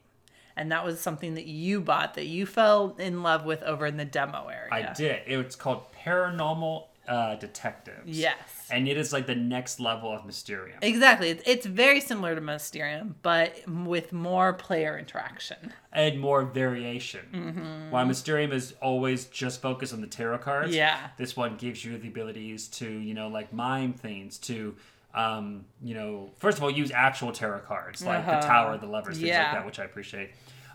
And 0.56 0.70
that 0.72 0.84
was 0.84 1.00
something 1.00 1.34
that 1.34 1.46
you 1.46 1.80
bought 1.80 2.14
that 2.14 2.26
you 2.26 2.46
fell 2.46 2.94
in 2.98 3.22
love 3.22 3.44
with 3.44 3.62
over 3.62 3.86
in 3.86 3.96
the 3.96 4.04
demo 4.04 4.48
area. 4.48 4.68
I 4.70 4.92
did. 4.92 5.22
It's 5.26 5.56
called 5.56 5.84
Paranormal 6.04 6.84
uh, 7.08 7.34
Detectives. 7.36 8.18
Yes. 8.18 8.36
And 8.70 8.86
it 8.88 8.96
is 8.96 9.12
like 9.12 9.26
the 9.26 9.34
next 9.34 9.80
level 9.80 10.10
of 10.14 10.24
Mysterium. 10.24 10.78
Exactly. 10.82 11.30
It's, 11.30 11.42
it's 11.46 11.66
very 11.66 12.00
similar 12.00 12.34
to 12.34 12.40
Mysterium, 12.40 13.16
but 13.22 13.54
with 13.68 14.12
more 14.12 14.52
player 14.52 14.96
interaction. 14.98 15.72
and 15.92 16.20
more 16.20 16.44
variation. 16.44 17.88
While 17.90 18.06
Mysterium 18.06 18.52
is 18.52 18.74
always 18.80 19.26
just 19.26 19.60
focused 19.60 19.92
on 19.92 20.00
the 20.00 20.06
tarot 20.06 20.38
cards, 20.38 20.68
Mm-hmm. 20.68 20.76
Yeah. 20.76 21.08
this 21.18 21.36
one 21.36 21.56
gives 21.56 21.84
you 21.84 21.98
the 21.98 22.08
abilities 22.08 22.68
to, 22.68 22.88
you 22.88 23.14
know, 23.14 23.28
like 23.28 23.52
mime 23.52 23.92
things, 23.94 24.38
to, 24.38 24.74
um, 25.14 25.64
you 25.82 25.94
know, 25.94 26.30
first 26.38 26.58
of 26.58 26.64
all, 26.64 26.70
use 26.70 26.90
actual 26.90 27.32
tarot 27.32 27.60
cards 27.60 28.02
like 28.04 28.24
the 28.24 28.32
Uh-huh. 28.32 28.40
Tower, 28.46 28.78
the 28.78 28.86
Lovers, 28.86 29.16
things 29.16 29.28
Yeah. 29.28 29.42
like 29.44 29.52
that, 29.52 29.66
which 29.66 29.78
I 29.78 29.84
appreciate. 29.84 30.30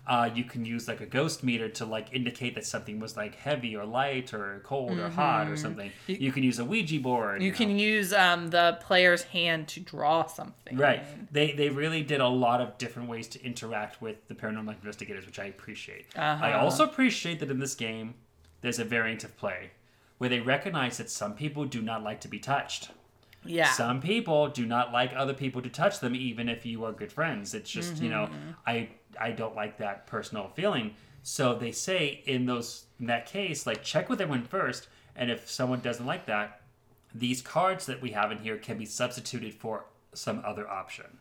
Uh, 0.06 0.30
you 0.34 0.46
can 0.46 0.64
use 0.64 0.88
like 0.88 1.02
a 1.02 1.06
ghost 1.06 1.44
meter 1.44 1.68
to 1.68 1.84
like 1.86 2.08
indicate 2.14 2.56
that 2.56 2.66
something 2.66 2.98
was 2.98 3.18
like 3.18 3.36
heavy 3.36 3.76
or 3.76 3.84
light 3.84 4.34
or 4.34 4.62
cold 4.64 4.98
or 4.98 5.10
hot 5.10 5.50
or 5.50 5.58
something. 5.58 5.92
You, 6.08 6.32
can 6.32 6.44
use 6.44 6.60
a 6.60 6.64
Ouija 6.66 6.98
board. 7.02 7.36
Mm-hmm. 7.36 7.42
You 7.44 7.52
know. 7.52 7.58
can 7.58 7.78
use 7.78 8.14
um, 8.14 8.48
the 8.50 8.78
player's 8.82 9.24
hand 9.24 9.68
to 9.70 9.82
draw 9.82 10.26
something. 10.26 10.78
Right. 10.78 11.04
They 11.34 11.52
they 11.52 11.68
really 11.68 12.04
did 12.04 12.22
a 12.22 12.28
lot 12.30 12.62
of 12.62 12.78
different 12.78 13.10
ways 13.10 13.28
to 13.30 13.44
interact 13.44 14.02
with 14.02 14.26
the 14.30 14.34
paranormal 14.34 14.76
investigators, 14.76 15.26
which 15.26 15.40
I 15.40 15.46
appreciate. 15.46 16.06
Uh-huh. 16.16 16.46
I 16.46 16.54
also 16.54 16.86
appreciate 16.86 17.42
that 17.42 17.52
in 17.52 17.60
this 17.60 17.76
game, 17.76 18.14
there's 18.62 18.80
a 18.80 18.86
variant 18.86 19.26
of 19.26 19.36
play 19.36 19.72
where 20.20 20.30
they 20.30 20.40
recognize 20.40 20.98
that 21.00 21.10
some 21.10 21.34
people 21.36 21.66
do 21.66 21.82
not 21.82 22.02
like 22.02 22.22
to 22.22 22.30
be 22.30 22.40
touched. 22.40 22.92
Yeah. 23.46 23.72
Some 23.72 24.02
people 24.02 24.50
do 24.50 24.66
not 24.66 24.92
like 24.92 25.14
other 25.16 25.34
people 25.34 25.62
to 25.62 25.70
touch 25.70 26.00
them, 26.00 26.16
even 26.16 26.50
if 26.50 26.66
you 26.66 26.84
are 26.86 26.92
good 26.92 27.12
friends. 27.12 27.54
It's 27.54 27.70
just 27.70 28.02
you 28.02 28.10
know, 28.10 28.26
Mm-hmm. 28.32 28.52
I 28.66 28.90
I 29.20 29.32
don't 29.32 29.56
like 29.56 29.78
that 29.78 30.08
personal 30.08 30.50
feeling. 30.50 30.96
So 31.24 31.56
they 31.56 31.72
say 31.72 32.24
in 32.26 32.46
those 32.46 32.86
in 33.00 33.08
that 33.08 33.26
case, 33.26 33.66
like 33.66 33.84
check 33.84 34.10
with 34.10 34.22
everyone 34.22 34.44
first, 34.46 34.88
and 35.16 35.30
if 35.32 35.50
someone 35.50 35.80
doesn't 35.82 36.06
like 36.06 36.26
that, 36.26 36.62
these 37.14 37.42
cards 37.42 37.86
that 37.86 38.02
we 38.02 38.12
have 38.12 38.32
in 38.32 38.40
here 38.40 38.58
can 38.58 38.78
be 38.78 38.86
substituted 38.86 39.54
for 39.54 39.86
some 40.14 40.42
other 40.46 40.68
option, 40.70 41.20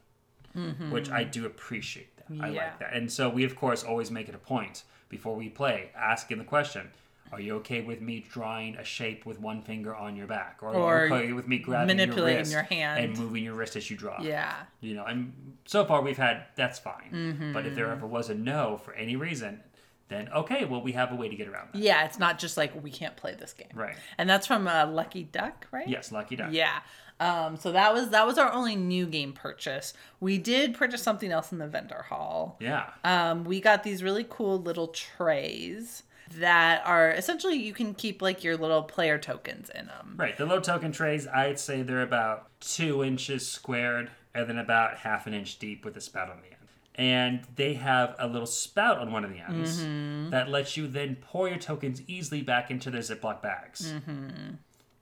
which 0.90 1.10
I 1.10 1.24
do 1.24 1.46
appreciate. 1.46 2.16
That 2.16 2.24
I 2.30 2.48
Mm-hmm. 2.48 2.56
Like 2.56 2.78
that, 2.80 2.92
and 2.92 3.10
so 3.12 3.28
we 3.28 3.44
of 3.44 3.54
course 3.54 3.84
always 3.84 4.10
make 4.10 4.28
it 4.28 4.34
a 4.34 4.38
point 4.38 4.82
before 5.08 5.36
we 5.36 5.48
play, 5.48 5.90
asking 5.96 6.38
the 6.38 6.44
question. 6.44 6.90
Are 7.32 7.40
you 7.40 7.56
okay 7.56 7.82
with 7.82 8.00
me 8.00 8.24
drawing 8.28 8.76
a 8.76 8.84
shape 8.84 9.26
with 9.26 9.40
one 9.40 9.62
finger 9.62 9.94
on 9.94 10.16
your 10.16 10.26
back, 10.26 10.58
or, 10.62 10.74
Or 10.74 10.96
are 10.96 11.06
you 11.06 11.14
okay 11.14 11.32
with 11.32 11.48
me 11.48 11.58
grabbing 11.58 11.96
manipulating 11.96 12.32
your, 12.32 12.38
wrist 12.38 12.52
your 12.52 12.62
hand. 12.62 13.04
and 13.04 13.18
moving 13.18 13.44
your 13.44 13.54
wrist 13.54 13.76
as 13.76 13.90
you 13.90 13.96
draw? 13.96 14.20
yeah. 14.20 14.54
You 14.80 14.94
know, 14.94 15.04
and 15.04 15.32
so 15.64 15.84
far 15.84 16.02
we've 16.02 16.16
had 16.16 16.44
that's 16.56 16.78
fine. 16.78 17.10
Mm-hmm. 17.12 17.52
But 17.52 17.66
if 17.66 17.74
there 17.74 17.90
ever 17.90 18.06
was 18.06 18.30
a 18.30 18.34
no 18.34 18.76
for 18.76 18.94
any 18.94 19.16
reason, 19.16 19.60
then 20.08 20.28
okay, 20.34 20.64
well 20.64 20.82
we 20.82 20.92
have 20.92 21.12
a 21.12 21.16
way 21.16 21.28
to 21.28 21.36
get 21.36 21.48
around 21.48 21.68
that. 21.72 21.78
Yeah, 21.78 22.04
it's 22.04 22.18
not 22.18 22.38
just 22.38 22.56
like 22.56 22.80
we 22.82 22.90
can't 22.90 23.16
play 23.16 23.34
this 23.34 23.52
game. 23.52 23.68
Right. 23.74 23.96
And 24.18 24.28
that's 24.30 24.46
from 24.46 24.68
uh, 24.68 24.86
Lucky 24.86 25.24
Duck, 25.24 25.66
right? 25.72 25.88
Yes, 25.88 26.12
lucky 26.12 26.36
duck. 26.36 26.50
Yeah. 26.52 26.78
Um, 27.18 27.56
so 27.56 27.72
that 27.72 27.94
was 27.94 28.10
that 28.10 28.26
was 28.26 28.36
our 28.38 28.52
only 28.52 28.76
new 28.76 29.06
game 29.06 29.32
purchase. 29.32 29.94
We 30.20 30.38
did 30.38 30.74
purchase 30.74 31.02
something 31.02 31.32
else 31.32 31.50
in 31.50 31.58
the 31.58 31.66
vendor 31.66 32.04
hall. 32.08 32.58
Yeah. 32.60 32.90
Um, 33.04 33.44
we 33.44 33.60
got 33.60 33.82
these 33.82 34.02
really 34.02 34.26
cool 34.28 34.60
little 34.60 34.88
trays 34.88 36.02
that 36.34 36.82
are 36.86 37.10
essentially 37.10 37.56
you 37.56 37.72
can 37.72 37.94
keep 37.94 38.20
like 38.22 38.42
your 38.44 38.56
little 38.56 38.82
player 38.82 39.18
tokens 39.18 39.70
in 39.70 39.86
them. 39.86 40.14
Right. 40.16 40.36
The 40.36 40.46
low 40.46 40.60
token 40.60 40.92
trays, 40.92 41.26
I'd 41.26 41.58
say 41.58 41.82
they're 41.82 42.02
about 42.02 42.48
two 42.60 43.04
inches 43.04 43.48
squared 43.48 44.10
and 44.34 44.48
then 44.48 44.58
about 44.58 44.98
half 44.98 45.26
an 45.26 45.34
inch 45.34 45.58
deep 45.58 45.84
with 45.84 45.96
a 45.96 46.00
spout 46.00 46.28
on 46.30 46.38
the 46.42 46.48
end. 46.48 46.52
And 46.98 47.40
they 47.56 47.74
have 47.74 48.16
a 48.18 48.26
little 48.26 48.46
spout 48.46 48.98
on 48.98 49.12
one 49.12 49.24
of 49.24 49.30
the 49.30 49.38
ends 49.38 49.80
Mm-hmm. 49.82 50.30
that 50.30 50.48
lets 50.48 50.76
you 50.76 50.86
then 50.88 51.16
pour 51.20 51.48
your 51.48 51.58
tokens 51.58 52.00
easily 52.06 52.42
back 52.42 52.70
into 52.70 52.90
their 52.90 53.02
Ziploc 53.02 53.42
bags. 53.42 53.92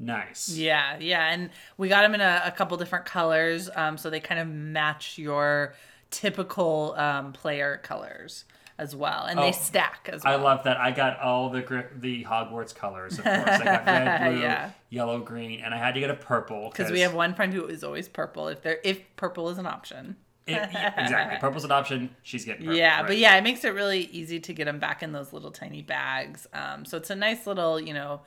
Nice. 0.00 0.50
Mm-hmm. 0.50 0.60
Yeah, 0.60 0.98
yeah, 0.98 1.32
and 1.32 1.50
we 1.78 1.88
got 1.88 2.02
them 2.02 2.14
in 2.14 2.20
a, 2.20 2.42
a 2.46 2.50
couple 2.50 2.76
different 2.76 3.04
colors, 3.04 3.70
um, 3.76 3.96
so 3.96 4.10
they 4.10 4.18
kind 4.20 4.40
of 4.40 4.48
match 4.48 5.18
your 5.18 5.74
typical 6.10 6.94
um, 6.96 7.32
player 7.32 7.80
colors 7.82 8.44
as 8.78 8.94
well, 8.96 9.24
and 9.24 9.38
Oh, 9.38 9.42
they 9.42 9.52
stack 9.52 10.08
as 10.12 10.24
well. 10.24 10.32
I 10.32 10.42
love 10.42 10.64
that. 10.64 10.76
I 10.78 10.90
got 10.90 11.20
all 11.20 11.48
the 11.50 11.62
gri- 11.62 11.84
the 11.96 12.24
Hogwarts 12.24 12.74
colors, 12.74 13.18
of 13.18 13.24
course. 13.24 13.46
I 13.48 13.64
got 13.64 13.86
red, 13.86 14.30
blue, 14.32 14.40
Yeah. 14.42 14.70
yellow, 14.90 15.20
green, 15.20 15.60
and 15.60 15.72
I 15.72 15.78
had 15.78 15.94
to 15.94 16.00
get 16.00 16.10
a 16.10 16.14
purple 16.16 16.70
because 16.70 16.90
we 16.90 17.00
have 17.00 17.14
one 17.14 17.34
friend 17.34 17.52
who 17.52 17.66
is 17.66 17.84
always 17.84 18.08
purple. 18.08 18.48
If 18.48 18.62
there, 18.62 18.78
if 18.84 19.00
purple 19.16 19.48
is 19.48 19.58
an 19.58 19.66
option. 19.66 20.16
it, 20.46 20.56
exactly 20.96 21.38
purple's 21.38 21.64
an 21.64 21.72
option. 21.72 22.14
She's 22.22 22.44
getting 22.44 22.64
purple. 22.66 22.76
yeah, 22.78 22.98
right. 22.98 23.06
but 23.06 23.16
yeah, 23.16 23.36
it 23.36 23.42
makes 23.44 23.64
it 23.64 23.74
really 23.74 24.00
easy 24.12 24.40
to 24.40 24.52
get 24.52 24.64
them 24.66 24.78
back 24.78 25.02
in 25.02 25.12
those 25.12 25.32
little 25.32 25.50
tiny 25.52 25.80
bags. 25.82 26.46
Um, 26.52 26.84
so 26.84 26.96
it's 26.98 27.10
a 27.10 27.16
nice 27.16 27.46
little, 27.46 27.80
you 27.80 27.94
know, 27.94 28.20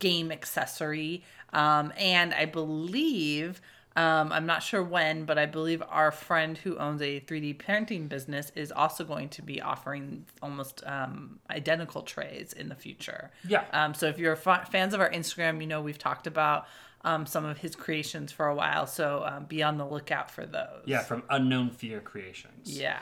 game 0.00 0.30
accessory. 0.32 1.22
Um, 1.52 1.92
and 1.96 2.34
I 2.34 2.44
believe, 2.46 3.60
um, 3.94 4.32
I'm 4.32 4.46
not 4.46 4.62
sure 4.62 4.82
when, 4.82 5.24
but 5.24 5.38
I 5.38 5.46
believe 5.46 5.82
our 5.88 6.10
friend 6.10 6.56
who 6.56 6.78
owns 6.78 7.02
a 7.02 7.20
3D 7.20 7.58
printing 7.58 8.08
business 8.08 8.50
is 8.54 8.72
also 8.72 9.04
going 9.04 9.28
to 9.30 9.42
be 9.42 9.60
offering 9.60 10.24
almost 10.40 10.82
um, 10.86 11.40
identical 11.50 12.02
trays 12.02 12.52
in 12.52 12.68
the 12.68 12.74
future. 12.74 13.30
Yeah. 13.46 13.64
Um, 13.72 13.94
so 13.94 14.06
if 14.06 14.18
you're 14.18 14.36
fa- 14.36 14.66
fans 14.70 14.94
of 14.94 15.00
our 15.00 15.10
Instagram, 15.10 15.60
you 15.60 15.66
know 15.66 15.82
we've 15.82 15.98
talked 15.98 16.26
about 16.26 16.66
um, 17.04 17.26
some 17.26 17.44
of 17.44 17.58
his 17.58 17.76
creations 17.76 18.32
for 18.32 18.46
a 18.46 18.54
while. 18.54 18.86
So 18.86 19.24
um, 19.26 19.44
be 19.44 19.62
on 19.62 19.76
the 19.76 19.86
lookout 19.86 20.30
for 20.30 20.46
those. 20.46 20.84
Yeah, 20.86 21.02
from 21.02 21.22
Unknown 21.28 21.70
Fear 21.70 22.00
Creations. 22.00 22.78
Yeah. 22.78 23.00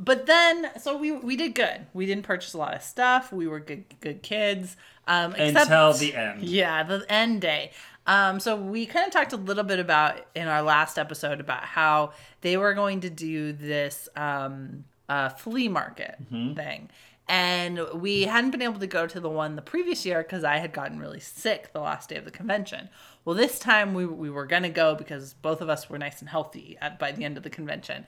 But 0.00 0.26
then, 0.26 0.70
so 0.80 0.96
we 0.96 1.10
we 1.10 1.36
did 1.36 1.56
good. 1.56 1.86
We 1.92 2.06
didn't 2.06 2.22
purchase 2.22 2.54
a 2.54 2.58
lot 2.58 2.74
of 2.74 2.82
stuff. 2.82 3.32
We 3.32 3.48
were 3.48 3.58
good 3.58 3.84
good 4.00 4.22
kids. 4.22 4.76
Um, 5.08 5.34
except, 5.34 5.70
Until 5.70 5.92
the 5.94 6.14
end. 6.14 6.42
Yeah, 6.42 6.84
the 6.84 7.04
end 7.08 7.40
day. 7.40 7.72
Um, 8.08 8.40
so 8.40 8.56
we 8.56 8.86
kind 8.86 9.06
of 9.06 9.12
talked 9.12 9.32
a 9.32 9.36
little 9.36 9.62
bit 9.64 9.78
about 9.78 10.16
in 10.34 10.48
our 10.48 10.62
last 10.62 10.98
episode 10.98 11.38
about 11.40 11.62
how 11.64 12.12
they 12.40 12.56
were 12.56 12.74
going 12.74 13.00
to 13.02 13.10
do 13.10 13.52
this 13.52 14.08
um, 14.16 14.84
uh, 15.08 15.28
flea 15.28 15.68
market 15.68 16.16
Mm-hmm. 16.32 16.54
thing. 16.54 16.90
And 17.30 17.78
we 17.92 18.22
hadn't 18.22 18.52
been 18.52 18.62
able 18.62 18.80
to 18.80 18.86
go 18.86 19.06
to 19.06 19.20
the 19.20 19.28
one 19.28 19.54
the 19.54 19.60
previous 19.60 20.06
year 20.06 20.22
because 20.22 20.44
I 20.44 20.56
had 20.56 20.72
gotten 20.72 20.98
really 20.98 21.20
sick 21.20 21.74
the 21.74 21.80
last 21.80 22.08
day 22.08 22.16
of 22.16 22.24
the 22.24 22.30
convention. 22.30 22.88
Well, 23.26 23.36
this 23.36 23.58
time 23.58 23.92
we, 23.92 24.06
we 24.06 24.30
were 24.30 24.46
going 24.46 24.62
to 24.62 24.70
go 24.70 24.94
because 24.94 25.34
both 25.34 25.60
of 25.60 25.68
us 25.68 25.90
were 25.90 25.98
nice 25.98 26.20
and 26.20 26.30
healthy 26.30 26.78
at, 26.80 26.98
by 26.98 27.12
the 27.12 27.24
end 27.26 27.36
of 27.36 27.42
the 27.42 27.50
convention. 27.50 28.06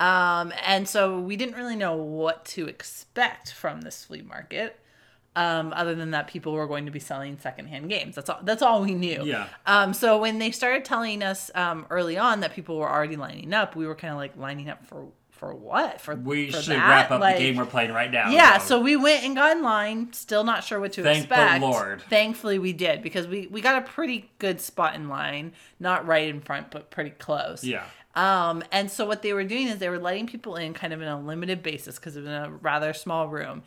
Um, 0.00 0.54
and 0.64 0.88
so 0.88 1.20
we 1.20 1.36
didn't 1.36 1.56
really 1.56 1.76
know 1.76 1.94
what 1.96 2.46
to 2.46 2.66
expect 2.66 3.52
from 3.52 3.82
this 3.82 4.06
flea 4.06 4.22
market. 4.22 4.80
Um, 5.34 5.72
other 5.74 5.94
than 5.94 6.10
that, 6.10 6.26
people 6.26 6.52
were 6.52 6.66
going 6.66 6.84
to 6.84 6.90
be 6.92 6.98
selling 7.00 7.38
secondhand 7.38 7.88
games. 7.88 8.16
That's 8.16 8.28
all. 8.28 8.40
That's 8.42 8.60
all 8.60 8.82
we 8.82 8.92
knew. 8.94 9.22
Yeah. 9.24 9.46
Um, 9.66 9.94
so 9.94 10.18
when 10.18 10.38
they 10.38 10.50
started 10.50 10.84
telling 10.84 11.22
us 11.22 11.50
um, 11.54 11.86
early 11.88 12.18
on 12.18 12.40
that 12.40 12.52
people 12.54 12.76
were 12.78 12.90
already 12.90 13.16
lining 13.16 13.54
up, 13.54 13.74
we 13.74 13.86
were 13.86 13.94
kind 13.94 14.12
of 14.12 14.18
like 14.18 14.36
lining 14.36 14.68
up 14.68 14.84
for 14.86 15.06
for 15.30 15.54
what? 15.54 16.00
For 16.00 16.14
We 16.14 16.52
for 16.52 16.60
should 16.62 16.76
that? 16.76 16.88
wrap 16.88 17.10
up 17.10 17.20
Like- 17.20 17.38
the 17.38 17.42
game 17.44 17.56
we're 17.56 17.64
playing 17.66 17.92
right 17.92 18.10
now. 18.12 18.28
yeah, 18.30 18.58
though. 18.58 18.64
so 18.64 18.80
we 18.80 18.94
went 18.94 19.24
and 19.24 19.34
got 19.34 19.56
in 19.56 19.62
line, 19.64 20.12
still 20.12 20.44
not 20.44 20.62
sure 20.62 20.78
what 20.78 20.92
to 20.92 21.02
Thank 21.02 21.28
the 21.28 21.34
expect. 21.34 21.62
Lord. 21.62 22.02
Thankfully 22.02 22.58
we 22.60 22.72
did 22.74 23.02
because 23.02 23.26
we 23.26 23.46
we 23.48 23.60
got 23.60 23.82
a 23.82 23.86
pretty 23.86 24.30
good 24.38 24.60
spot 24.60 24.94
in 24.94 25.08
line, 25.08 25.52
not 25.80 26.06
right 26.06 26.28
in 26.28 26.40
front 26.42 26.70
but 26.70 26.90
pretty 26.90 27.10
close. 27.10 27.64
Yeah. 27.64 27.84
Um 28.14 28.62
and 28.70 28.90
so 28.90 29.04
what 29.06 29.22
they 29.22 29.32
were 29.32 29.42
doing 29.44 29.66
is 29.68 29.78
they 29.78 29.88
were 29.88 29.98
letting 29.98 30.26
people 30.26 30.54
in 30.56 30.74
kind 30.74 30.92
of 30.92 31.00
in 31.00 31.08
a 31.08 31.18
limited 31.18 31.62
basis 31.62 31.96
because 31.96 32.14
it 32.16 32.20
was 32.20 32.28
in 32.28 32.34
a 32.34 32.50
rather 32.50 32.92
small 32.92 33.26
room. 33.28 33.62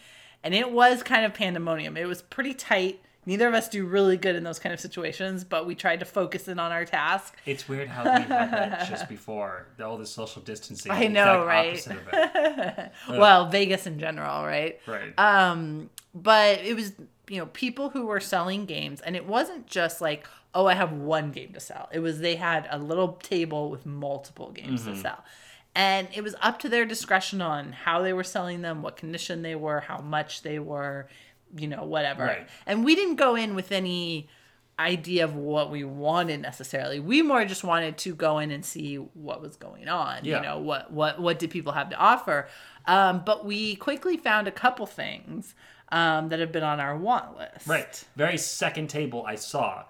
And 0.46 0.54
it 0.56 0.72
was 0.72 1.04
kind 1.04 1.26
of 1.26 1.34
pandemonium. 1.34 1.98
It 1.98 2.06
was 2.06 2.22
pretty 2.22 2.54
tight. 2.54 3.02
Neither 3.26 3.48
of 3.48 3.56
us 3.56 3.68
do 3.68 3.84
really 3.88 4.16
good 4.18 4.36
in 4.36 4.44
those 4.44 4.60
kind 4.60 4.72
of 4.72 4.80
situations, 4.80 5.44
but 5.44 5.66
we 5.66 5.74
tried 5.74 6.00
to 6.02 6.06
focus 6.06 6.48
in 6.48 6.60
on 6.60 6.72
our 6.72 6.86
task. 6.86 7.36
It's 7.48 7.68
weird 7.68 7.88
how 7.88 8.04
we 8.04 8.10
had 8.22 8.30
that 8.30 8.88
just 8.90 9.10
before 9.10 9.66
all 9.84 9.98
the 9.98 10.06
social 10.06 10.42
distancing. 10.44 10.92
I 10.92 11.08
know, 11.08 11.44
right? 11.44 11.84
Well, 13.10 13.50
Vegas 13.50 13.88
in 13.88 14.00
general, 14.00 14.46
right? 14.46 14.80
Right. 14.86 15.18
Um, 15.18 15.90
but 16.14 16.60
it 16.60 16.76
was 16.76 16.94
you 17.28 17.40
know 17.40 17.48
people 17.48 17.90
who 17.90 18.06
were 18.06 18.20
selling 18.20 18.66
games 18.68 19.02
and 19.02 19.16
it 19.16 19.26
wasn't 19.26 19.66
just 19.66 20.00
like 20.00 20.28
oh 20.54 20.68
i 20.68 20.76
have 20.76 20.92
one 20.94 21.32
game 21.32 21.52
to 21.54 21.60
sell 21.60 21.90
it 21.92 21.98
was 21.98 22.20
they 22.20 22.36
had 22.36 22.68
a 22.70 22.78
little 22.78 23.14
table 23.14 23.72
with 23.72 23.84
multiple 23.84 24.52
games 24.52 24.82
Mm-hmm. 24.84 24.94
to 24.94 25.00
sell 25.00 25.24
and 25.76 26.08
it 26.14 26.22
was 26.24 26.36
up 26.42 26.58
to 26.60 26.70
their 26.70 26.86
discretion 26.86 27.42
on 27.42 27.74
how 27.74 28.02
they 28.02 28.14
were 28.14 28.24
selling 28.24 28.62
them 28.62 28.82
what 28.82 28.96
condition 28.98 29.42
they 29.42 29.56
were 29.56 29.82
how 29.82 30.00
much 30.00 30.42
they 30.42 30.58
were 30.60 31.08
you 31.56 31.68
know 31.68 31.84
whatever 31.84 32.24
Right. 32.26 32.48
and 32.66 32.84
we 32.86 32.96
didn't 32.96 33.16
go 33.18 33.36
in 33.36 33.56
with 33.56 33.72
any 33.72 34.28
idea 34.80 35.24
of 35.24 35.36
what 35.36 35.72
we 35.72 35.84
wanted 35.86 36.42
necessarily 36.42 37.00
we 37.00 37.22
more 37.22 37.46
just 37.46 37.64
wanted 37.64 37.98
to 38.00 38.14
go 38.14 38.40
in 38.40 38.52
and 38.52 38.66
see 38.66 38.96
what 38.96 39.42
was 39.42 39.56
going 39.56 39.88
on 39.88 40.26
Yeah. 40.26 40.38
you 40.38 40.42
know 40.44 40.60
what 40.60 40.92
what 40.92 41.22
what 41.22 41.40
did 41.40 41.50
people 41.52 41.72
have 41.74 41.90
to 41.92 41.96
offer 41.98 42.48
um, 42.88 43.24
but 43.26 43.46
we 43.46 43.76
quickly 43.78 44.16
found 44.18 44.48
a 44.48 44.52
couple 44.52 44.86
things 44.86 45.56
um, 45.92 46.30
that 46.30 46.40
have 46.40 46.52
been 46.52 46.64
on 46.64 46.80
our 46.80 46.98
want 46.98 47.38
list 47.38 47.68
Right. 47.68 48.04
Very 48.16 48.38
second 48.38 48.90
table 48.90 49.24
I 49.26 49.36
saw, 49.36 49.86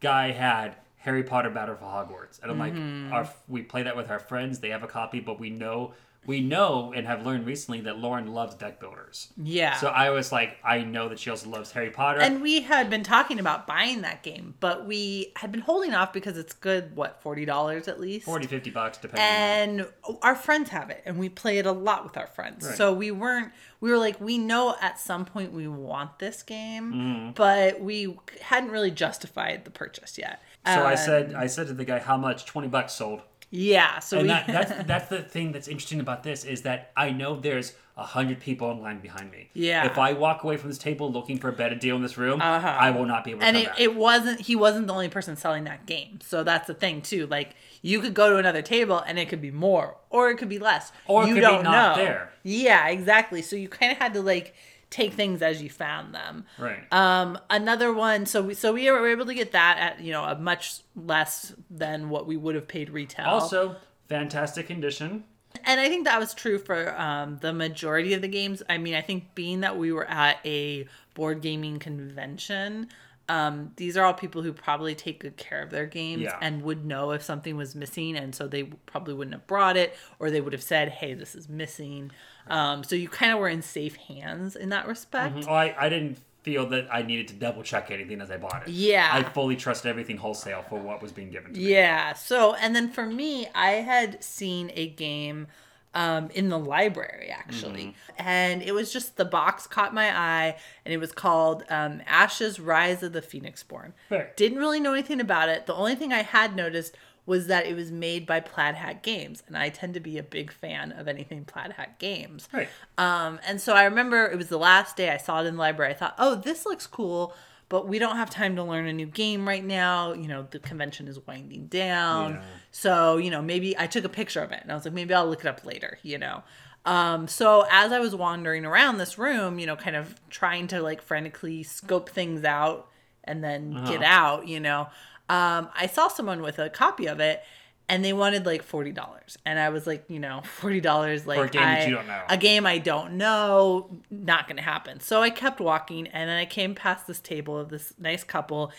guy 0.00 0.32
had 0.32 0.76
Harry 1.04 1.22
Potter 1.22 1.50
Battle 1.50 1.76
for 1.76 1.84
Hogwarts, 1.84 2.40
and 2.42 2.50
I'm 2.50 2.58
Mm-hmm. 2.58 3.12
like, 3.12 3.12
our 3.26 3.32
we 3.48 3.62
play 3.62 3.82
that 3.84 3.96
with 3.96 4.10
our 4.10 4.18
friends. 4.18 4.58
They 4.60 4.70
have 4.70 4.82
a 4.82 4.86
copy, 4.88 5.20
but 5.20 5.38
we 5.38 5.50
know 5.50 5.94
we 6.26 6.40
know 6.40 6.90
and 6.96 7.06
have 7.06 7.26
learned 7.26 7.44
recently 7.44 7.82
that 7.82 7.98
Lauren 7.98 8.32
loves 8.32 8.54
deck 8.54 8.80
builders. 8.80 9.28
yeah 9.36 9.74
So 9.76 9.88
I 9.88 10.08
was 10.08 10.32
like, 10.32 10.56
I 10.64 10.78
know 10.82 11.10
that 11.10 11.18
she 11.18 11.28
also 11.28 11.50
loves 11.50 11.70
Harry 11.72 11.90
Potter. 11.90 12.18
and 12.22 12.40
we 12.40 12.62
had 12.62 12.88
been 12.88 13.02
talking 13.02 13.38
about 13.38 13.66
buying 13.66 14.00
that 14.00 14.22
game 14.22 14.54
but 14.58 14.86
we 14.86 15.32
had 15.36 15.52
been 15.52 15.60
holding 15.60 15.92
off 15.92 16.14
because 16.14 16.38
it's 16.38 16.54
good 16.54 16.96
what 16.96 17.22
$40 17.22 17.88
at 17.88 18.00
least 18.00 18.24
40, 18.24 18.46
50 18.46 18.70
bucks 18.70 18.96
depending. 18.96 19.22
and 19.22 19.86
our 20.22 20.34
friends 20.34 20.70
have 20.70 20.88
it 20.88 21.02
and 21.04 21.18
we 21.18 21.28
play 21.28 21.58
it 21.58 21.66
a 21.66 21.72
lot 21.72 22.04
with 22.04 22.16
our 22.16 22.28
friends 22.28 22.66
Right. 22.66 22.74
so 22.74 22.90
we 22.94 23.10
weren't 23.10 23.52
we 23.82 23.90
were 23.90 23.98
like 23.98 24.18
we 24.18 24.38
know 24.38 24.76
at 24.80 24.98
some 24.98 25.26
point 25.26 25.52
we 25.52 25.68
want 25.68 26.20
this 26.20 26.42
game 26.42 26.92
Mm-hmm. 26.94 27.30
but 27.32 27.82
we 27.82 28.16
hadn't 28.40 28.70
really 28.70 28.90
justified 28.90 29.66
the 29.66 29.70
purchase 29.70 30.16
yet 30.16 30.40
so 30.64 30.84
I 30.86 30.94
said, 30.94 31.34
I 31.34 31.46
said 31.46 31.66
to 31.68 31.74
the 31.74 31.84
guy, 31.84 31.98
how 31.98 32.16
much? 32.16 32.44
Twenty 32.46 32.68
bucks 32.68 32.92
sold. 32.94 33.20
yeah 33.50 33.98
so 34.00 34.18
And 34.18 34.24
we 34.26 34.28
that, 34.28 34.46
that's 34.46 34.84
that's 34.92 35.08
the 35.08 35.22
thing 35.22 35.52
that's 35.52 35.68
interesting 35.68 36.00
about 36.00 36.22
this 36.22 36.44
is 36.44 36.62
that 36.62 36.90
I 36.96 37.10
know 37.10 37.36
there's 37.36 37.74
a 37.96 38.02
hundred 38.02 38.40
people 38.40 38.72
in 38.72 38.80
line 38.82 38.98
behind 38.98 39.30
me. 39.30 39.50
Yeah. 39.54 39.86
If 39.86 39.98
I 39.98 40.14
walk 40.14 40.42
away 40.42 40.56
from 40.56 40.68
this 40.68 40.78
table 40.78 41.12
looking 41.12 41.38
for 41.38 41.48
a 41.48 41.52
better 41.52 41.76
deal 41.76 41.94
in 41.94 42.02
this 42.02 42.18
room, 42.18 42.40
Uh-huh. 42.42 42.66
I 42.66 42.90
will 42.90 43.06
not 43.06 43.22
be 43.22 43.30
able 43.30 43.40
to 43.42 43.46
and 43.46 43.56
it, 43.56 43.66
back. 43.66 43.80
it 43.80 43.94
wasn't 43.94 44.40
he 44.40 44.56
wasn't 44.56 44.88
the 44.88 44.92
only 44.92 45.08
person 45.08 45.36
selling 45.36 45.62
that 45.64 45.86
game 45.86 46.18
so 46.20 46.42
that's 46.42 46.66
the 46.66 46.74
thing 46.74 47.02
too 47.02 47.26
like 47.28 47.54
you 47.82 48.00
could 48.00 48.14
go 48.14 48.30
to 48.30 48.36
another 48.36 48.62
table 48.62 48.98
and 49.06 49.16
it 49.18 49.28
could 49.28 49.40
be 49.40 49.52
more 49.52 49.96
or 50.10 50.30
it 50.30 50.38
could 50.38 50.48
be 50.48 50.58
less 50.58 50.90
Or 51.06 51.24
you 51.28 51.34
could 51.34 51.40
don't 51.42 51.62
not 51.62 51.96
know 51.98 52.02
there. 52.04 52.32
yeah 52.42 52.88
exactly 52.88 53.42
so 53.42 53.54
you 53.54 53.68
kind 53.68 53.92
of 53.92 53.98
had 53.98 54.14
to 54.14 54.22
like 54.22 54.54
take 54.94 55.12
things 55.12 55.42
as 55.42 55.60
you 55.60 55.68
found 55.68 56.14
them 56.14 56.44
right. 56.56 56.84
um 56.92 57.36
another 57.50 57.92
one 57.92 58.24
so 58.26 58.40
we 58.40 58.54
so 58.54 58.72
we 58.72 58.88
were 58.88 59.08
able 59.08 59.26
to 59.26 59.34
get 59.34 59.50
that 59.50 59.76
at 59.78 60.00
you 60.00 60.12
know 60.12 60.22
a 60.22 60.38
much 60.38 60.82
less 60.94 61.52
than 61.68 62.08
what 62.10 62.28
we 62.28 62.36
would 62.36 62.54
have 62.54 62.68
paid 62.68 62.88
retail 62.90 63.26
also, 63.26 63.74
fantastic 64.08 64.68
condition. 64.68 65.24
and 65.64 65.80
I 65.80 65.88
think 65.88 66.04
that 66.04 66.20
was 66.20 66.32
true 66.32 66.58
for 66.58 66.96
um, 66.96 67.38
the 67.40 67.52
majority 67.52 68.14
of 68.14 68.22
the 68.22 68.28
games. 68.28 68.62
I 68.68 68.78
mean, 68.78 68.94
I 68.94 69.00
think 69.00 69.34
being 69.34 69.60
that 69.62 69.76
we 69.76 69.90
were 69.90 70.08
at 70.08 70.38
a 70.44 70.86
board 71.14 71.42
gaming 71.42 71.80
convention, 71.80 72.88
um, 73.28 73.72
these 73.76 73.96
are 73.96 74.04
all 74.04 74.12
people 74.14 74.42
who 74.42 74.52
probably 74.52 74.94
take 74.94 75.20
good 75.20 75.36
care 75.36 75.62
of 75.62 75.70
their 75.70 75.86
games 75.86 76.22
Yeah. 76.22 76.36
and 76.40 76.62
would 76.62 76.84
know 76.84 77.12
if 77.12 77.22
something 77.22 77.56
was 77.56 77.74
missing, 77.74 78.16
and 78.16 78.34
so 78.34 78.46
they 78.46 78.64
probably 78.64 79.14
wouldn't 79.14 79.34
have 79.34 79.46
brought 79.46 79.76
it, 79.76 79.96
or 80.18 80.30
they 80.30 80.40
would 80.40 80.52
have 80.52 80.62
said, 80.62 80.88
"Hey, 80.90 81.14
this 81.14 81.34
is 81.34 81.48
missing." 81.48 82.10
Um, 82.48 82.84
so 82.84 82.94
you 82.96 83.08
kind 83.08 83.32
of 83.32 83.38
were 83.38 83.48
in 83.48 83.62
safe 83.62 83.96
hands 83.96 84.54
in 84.56 84.68
that 84.68 84.86
respect. 84.86 85.46
Oh, 85.48 85.52
I, 85.52 85.74
I 85.78 85.88
didn't 85.88 86.18
feel 86.42 86.66
that 86.68 86.86
I 86.92 87.00
needed 87.00 87.28
to 87.28 87.34
double 87.34 87.62
check 87.62 87.90
anything 87.90 88.20
as 88.20 88.30
I 88.30 88.36
bought 88.36 88.68
it. 88.68 88.68
Yeah. 88.68 89.08
I 89.10 89.22
fully 89.22 89.56
trusted 89.56 89.88
everything 89.88 90.18
wholesale 90.18 90.62
for 90.68 90.78
what 90.78 91.00
was 91.00 91.10
being 91.10 91.30
given 91.30 91.54
to 91.54 91.58
me. 91.58 91.72
Yeah. 91.72 92.12
So, 92.12 92.52
and 92.56 92.76
then 92.76 92.90
for 92.90 93.06
me, 93.06 93.46
I 93.54 93.70
had 93.76 94.22
seen 94.22 94.70
a 94.74 94.88
game 94.88 95.46
um, 95.94 96.30
in 96.30 96.48
the 96.48 96.58
library 96.58 97.28
actually, 97.30 97.94
and 98.18 98.62
it 98.62 98.72
was 98.72 98.92
just 98.92 99.16
the 99.16 99.24
box 99.24 99.66
caught 99.66 99.94
my 99.94 100.16
eye, 100.16 100.56
and 100.84 100.92
it 100.92 100.98
was 100.98 101.12
called 101.12 101.64
um, 101.70 102.02
Ashes: 102.06 102.58
Rise 102.60 103.02
of 103.02 103.12
the 103.12 103.22
Phoenixborn. 103.22 103.92
Fair. 104.08 104.32
Didn't 104.36 104.58
really 104.58 104.80
know 104.80 104.92
anything 104.92 105.20
about 105.20 105.48
it. 105.48 105.66
The 105.66 105.74
only 105.74 105.94
thing 105.94 106.12
I 106.12 106.22
had 106.22 106.56
noticed 106.56 106.96
was 107.26 107.46
that 107.46 107.66
it 107.66 107.74
was 107.74 107.90
made 107.90 108.26
by 108.26 108.40
Plaid 108.40 108.74
Hat 108.74 109.02
Games, 109.02 109.42
and 109.46 109.56
I 109.56 109.70
tend 109.70 109.94
to 109.94 110.00
be 110.00 110.18
a 110.18 110.22
big 110.22 110.52
fan 110.52 110.92
of 110.92 111.08
anything 111.08 111.44
Plaid 111.44 111.72
Hat 111.72 111.98
Games. 111.98 112.48
Right. 112.52 112.68
Um, 112.98 113.40
and 113.46 113.60
so 113.60 113.74
I 113.74 113.84
remember 113.84 114.26
it 114.26 114.36
was 114.36 114.48
the 114.48 114.58
last 114.58 114.96
day 114.96 115.10
I 115.10 115.16
saw 115.16 115.40
it 115.40 115.46
in 115.46 115.54
the 115.54 115.60
library. 115.60 115.92
I 115.92 115.94
thought, 115.94 116.14
oh, 116.18 116.34
this 116.34 116.66
looks 116.66 116.86
cool, 116.86 117.34
but 117.68 117.88
we 117.88 117.98
don't 117.98 118.16
have 118.16 118.30
time 118.30 118.56
to 118.56 118.62
learn 118.62 118.86
a 118.86 118.92
new 118.92 119.06
game 119.06 119.46
right 119.48 119.64
now. 119.64 120.12
You 120.12 120.28
know, 120.28 120.46
the 120.50 120.58
convention 120.58 121.08
is 121.08 121.18
winding 121.26 121.66
down. 121.66 122.34
Yeah. 122.34 122.42
So, 122.70 123.16
you 123.16 123.30
know, 123.30 123.42
maybe 123.42 123.76
I 123.78 123.86
took 123.86 124.04
a 124.04 124.08
picture 124.08 124.42
of 124.42 124.52
it 124.52 124.60
and 124.62 124.70
I 124.70 124.74
was 124.74 124.84
like, 124.84 124.94
maybe 124.94 125.14
I'll 125.14 125.28
look 125.28 125.40
it 125.40 125.46
up 125.46 125.64
later, 125.64 125.98
you 126.02 126.18
know. 126.18 126.42
Um, 126.84 127.28
so 127.28 127.64
as 127.70 127.92
I 127.92 128.00
was 128.00 128.14
wandering 128.14 128.64
around 128.66 128.98
this 128.98 129.18
room, 129.18 129.58
you 129.58 129.66
know, 129.66 129.76
kind 129.76 129.96
of 129.96 130.20
trying 130.28 130.66
to 130.68 130.82
like 130.82 131.00
frantically 131.00 131.62
scope 131.62 132.10
things 132.10 132.44
out 132.44 132.88
and 133.24 133.42
then 133.42 133.84
get 133.86 134.02
out, 134.02 134.46
you 134.46 134.60
know, 134.60 134.88
um, 135.30 135.70
I 135.74 135.88
saw 135.90 136.08
someone 136.08 136.42
with 136.42 136.58
a 136.58 136.68
copy 136.68 137.06
of 137.06 137.20
it 137.20 137.42
and 137.88 138.04
they 138.04 138.12
wanted 138.12 138.46
like 138.46 138.62
forty 138.62 138.92
dollars, 138.92 139.36
and 139.44 139.58
I 139.58 139.68
was 139.70 139.86
like, 139.86 140.04
you 140.08 140.18
know, 140.18 140.42
forty 140.60 140.80
dollars 140.80 141.26
like 141.26 141.38
For 141.38 141.44
a 141.44 141.48
game 141.50 141.62
that 141.62 141.82
I- 141.82 141.84
you 141.86 141.94
don't 141.94 142.06
know. 142.06 142.22
a 142.28 142.36
game 142.36 142.66
I 142.66 142.78
don't 142.78 143.12
know, 143.14 143.90
not 144.10 144.48
gonna 144.48 144.62
happen. 144.62 145.00
So 145.00 145.22
I 145.22 145.30
kept 145.30 145.60
walking, 145.60 146.06
and 146.08 146.28
then 146.28 146.38
I 146.38 146.46
came 146.46 146.74
past 146.74 147.06
this 147.06 147.20
table 147.20 147.58
of 147.58 147.68
this 147.68 147.92
nice 147.98 148.24
couple, 148.24 148.72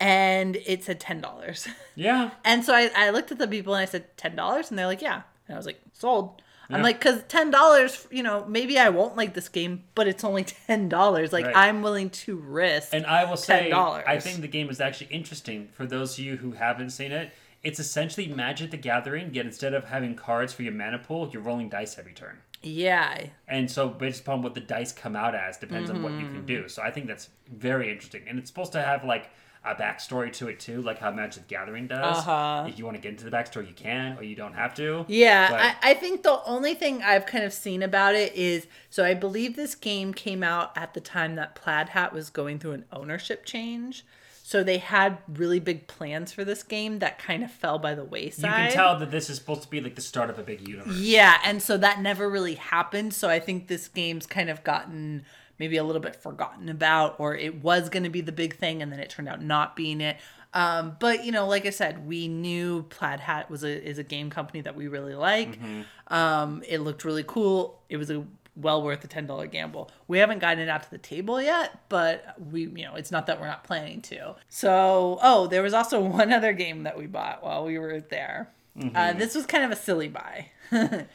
and 0.00 0.56
it 0.66 0.84
said 0.84 1.00
ten 1.00 1.20
dollars. 1.20 1.68
Yeah. 1.94 2.30
And 2.44 2.64
so 2.64 2.72
I, 2.74 2.90
I 2.96 3.10
looked 3.10 3.32
at 3.32 3.38
the 3.38 3.48
people 3.48 3.74
and 3.74 3.82
I 3.82 3.84
said 3.84 4.16
ten 4.16 4.36
dollars, 4.36 4.70
and 4.70 4.78
they're 4.78 4.86
like, 4.86 5.02
yeah. 5.02 5.22
And 5.48 5.54
I 5.54 5.58
was 5.58 5.66
like, 5.66 5.80
sold. 5.92 6.42
I'm 6.70 6.82
like, 6.82 6.98
because 7.00 7.22
ten 7.28 7.50
dollars, 7.50 8.06
you 8.10 8.22
know, 8.22 8.44
maybe 8.46 8.78
I 8.78 8.90
won't 8.90 9.16
like 9.16 9.32
this 9.34 9.48
game, 9.48 9.84
but 9.94 10.06
it's 10.06 10.22
only 10.22 10.44
ten 10.66 10.88
dollars. 10.88 11.32
Like 11.32 11.46
Right. 11.46 11.56
I'm 11.56 11.80
willing 11.82 12.10
to 12.10 12.36
risk. 12.36 12.90
And 12.92 13.04
I 13.06 13.24
will 13.24 13.36
say, 13.38 13.70
$10. 13.72 14.04
I 14.06 14.20
think 14.20 14.42
the 14.42 14.48
game 14.48 14.68
is 14.70 14.78
actually 14.80 15.06
interesting 15.10 15.68
for 15.72 15.86
those 15.86 16.18
of 16.18 16.24
you 16.24 16.36
who 16.36 16.52
haven't 16.52 16.90
seen 16.90 17.10
it. 17.10 17.32
It's 17.68 17.78
essentially 17.80 18.26
Magic 18.28 18.70
the 18.70 18.76
Gathering, 18.76 19.34
yet 19.34 19.44
instead 19.46 19.74
of 19.74 19.84
having 19.84 20.14
cards 20.14 20.52
for 20.52 20.62
your 20.62 20.72
mana 20.72 20.98
pool, 20.98 21.28
you're 21.32 21.42
rolling 21.42 21.68
dice 21.68 21.98
every 21.98 22.12
turn. 22.14 22.38
yeah, 22.62 23.26
And 23.46 23.70
so, 23.70 23.88
based 23.88 24.20
upon 24.22 24.42
what 24.42 24.54
the 24.54 24.60
dice 24.60 24.92
come 24.92 25.14
out 25.14 25.34
as, 25.34 25.58
depends 25.58 25.90
on 25.90 26.02
what 26.02 26.12
you 26.12 26.20
Mm-hmm. 26.20 26.34
can 26.34 26.46
do. 26.46 26.68
So, 26.68 26.82
I 26.82 26.90
think 26.90 27.06
that's 27.06 27.28
very 27.52 27.90
interesting. 27.92 28.22
And 28.28 28.38
it's 28.38 28.48
supposed 28.50 28.72
to 28.72 28.82
have 28.82 29.04
like 29.04 29.30
a 29.64 29.74
backstory 29.74 30.32
to 30.32 30.48
it 30.48 30.58
too, 30.60 30.80
like 30.82 30.98
how 30.98 31.10
Magic 31.10 31.42
the 31.46 31.48
Gathering 31.54 31.86
does. 31.88 32.18
Uh-huh. 32.18 32.64
If 32.68 32.78
you 32.78 32.84
want 32.86 32.96
to 32.96 33.02
get 33.02 33.10
into 33.10 33.24
the 33.24 33.30
backstory, 33.30 33.68
you 33.68 33.74
can, 33.74 34.16
or 34.16 34.22
you 34.22 34.34
don't 34.34 34.54
have 34.54 34.72
to. 34.76 35.04
Yeah, 35.08 35.50
But- 35.50 35.60
I, 35.60 35.90
I 35.90 35.94
think 35.94 36.22
the 36.22 36.40
only 36.44 36.74
thing 36.74 37.02
I've 37.02 37.26
kind 37.26 37.44
of 37.44 37.52
seen 37.52 37.82
about 37.82 38.14
it 38.14 38.34
is 38.34 38.66
so 38.88 39.04
I 39.04 39.14
believe 39.14 39.56
this 39.56 39.74
game 39.74 40.14
came 40.14 40.42
out 40.42 40.68
at 40.76 40.94
the 40.94 41.00
time 41.00 41.34
that 41.36 41.54
Plaid 41.54 41.90
Hat 41.90 42.12
was 42.12 42.30
going 42.30 42.58
through 42.60 42.72
an 42.72 42.84
ownership 42.92 43.44
change. 43.44 44.04
So 44.48 44.64
they 44.64 44.78
had 44.78 45.18
really 45.28 45.60
big 45.60 45.88
plans 45.88 46.32
for 46.32 46.42
this 46.42 46.62
game 46.62 47.00
that 47.00 47.18
kind 47.18 47.44
of 47.44 47.50
fell 47.50 47.78
by 47.78 47.94
the 47.94 48.02
wayside. 48.02 48.44
You 48.44 48.68
can 48.68 48.72
tell 48.72 48.98
that 48.98 49.10
this 49.10 49.28
is 49.28 49.36
supposed 49.36 49.60
to 49.64 49.68
be 49.68 49.78
like 49.82 49.94
the 49.94 50.00
start 50.00 50.30
of 50.30 50.38
a 50.38 50.42
big 50.42 50.66
universe. 50.66 50.96
Yeah, 50.96 51.36
and 51.44 51.60
so 51.60 51.76
that 51.76 52.00
never 52.00 52.30
really 52.30 52.54
happened. 52.54 53.12
So 53.12 53.28
I 53.28 53.40
think 53.40 53.68
this 53.68 53.88
game's 53.88 54.24
kind 54.24 54.48
of 54.48 54.64
gotten 54.64 55.26
maybe 55.58 55.76
a 55.76 55.84
little 55.84 56.00
bit 56.00 56.16
forgotten 56.16 56.70
about, 56.70 57.20
or 57.20 57.36
it 57.36 57.62
was 57.62 57.90
going 57.90 58.04
to 58.04 58.08
be 58.08 58.22
the 58.22 58.32
big 58.32 58.56
thing, 58.56 58.80
and 58.80 58.90
then 58.90 59.00
it 59.00 59.10
turned 59.10 59.28
out 59.28 59.42
not 59.42 59.76
being 59.76 60.00
it. 60.00 60.16
Um, 60.54 60.96
but 60.98 61.26
you 61.26 61.30
know, 61.30 61.46
like 61.46 61.66
I 61.66 61.70
said, 61.70 62.08
we 62.08 62.26
knew 62.26 62.84
Plaid 62.84 63.20
Hat 63.20 63.50
was 63.50 63.64
a 63.64 63.86
is 63.86 63.98
a 63.98 64.02
game 64.02 64.30
company 64.30 64.62
that 64.62 64.74
we 64.74 64.88
really 64.88 65.14
like. 65.14 65.58
Um, 66.06 66.62
it 66.66 66.78
looked 66.78 67.04
really 67.04 67.24
cool. 67.26 67.82
It 67.90 67.98
was 67.98 68.08
a 68.10 68.24
well 68.58 68.82
worth 68.82 69.04
a 69.04 69.06
ten 69.06 69.26
dollar 69.26 69.46
gamble. 69.46 69.90
We 70.06 70.18
haven't 70.18 70.40
gotten 70.40 70.58
it 70.58 70.68
out 70.68 70.82
to 70.82 70.90
the 70.90 70.98
table 70.98 71.40
yet, 71.40 71.80
but 71.88 72.34
we 72.50 72.62
you 72.62 72.84
know 72.84 72.94
it's 72.94 73.10
not 73.10 73.26
that 73.26 73.40
we're 73.40 73.46
not 73.46 73.64
planning 73.64 74.00
to. 74.02 74.34
So 74.48 75.18
oh, 75.22 75.46
there 75.46 75.62
was 75.62 75.74
also 75.74 76.00
one 76.20 76.32
other 76.32 76.52
game 76.52 76.82
that 76.82 76.98
we 76.98 77.06
bought 77.06 77.42
while 77.42 77.64
we 77.64 77.78
were 77.78 78.00
there. 78.00 78.50
Uh, 78.94 79.12
this 79.12 79.34
was 79.34 79.44
kind 79.44 79.64
of 79.64 79.70
a 79.70 79.76
silly 79.76 80.08
buy. 80.08 80.50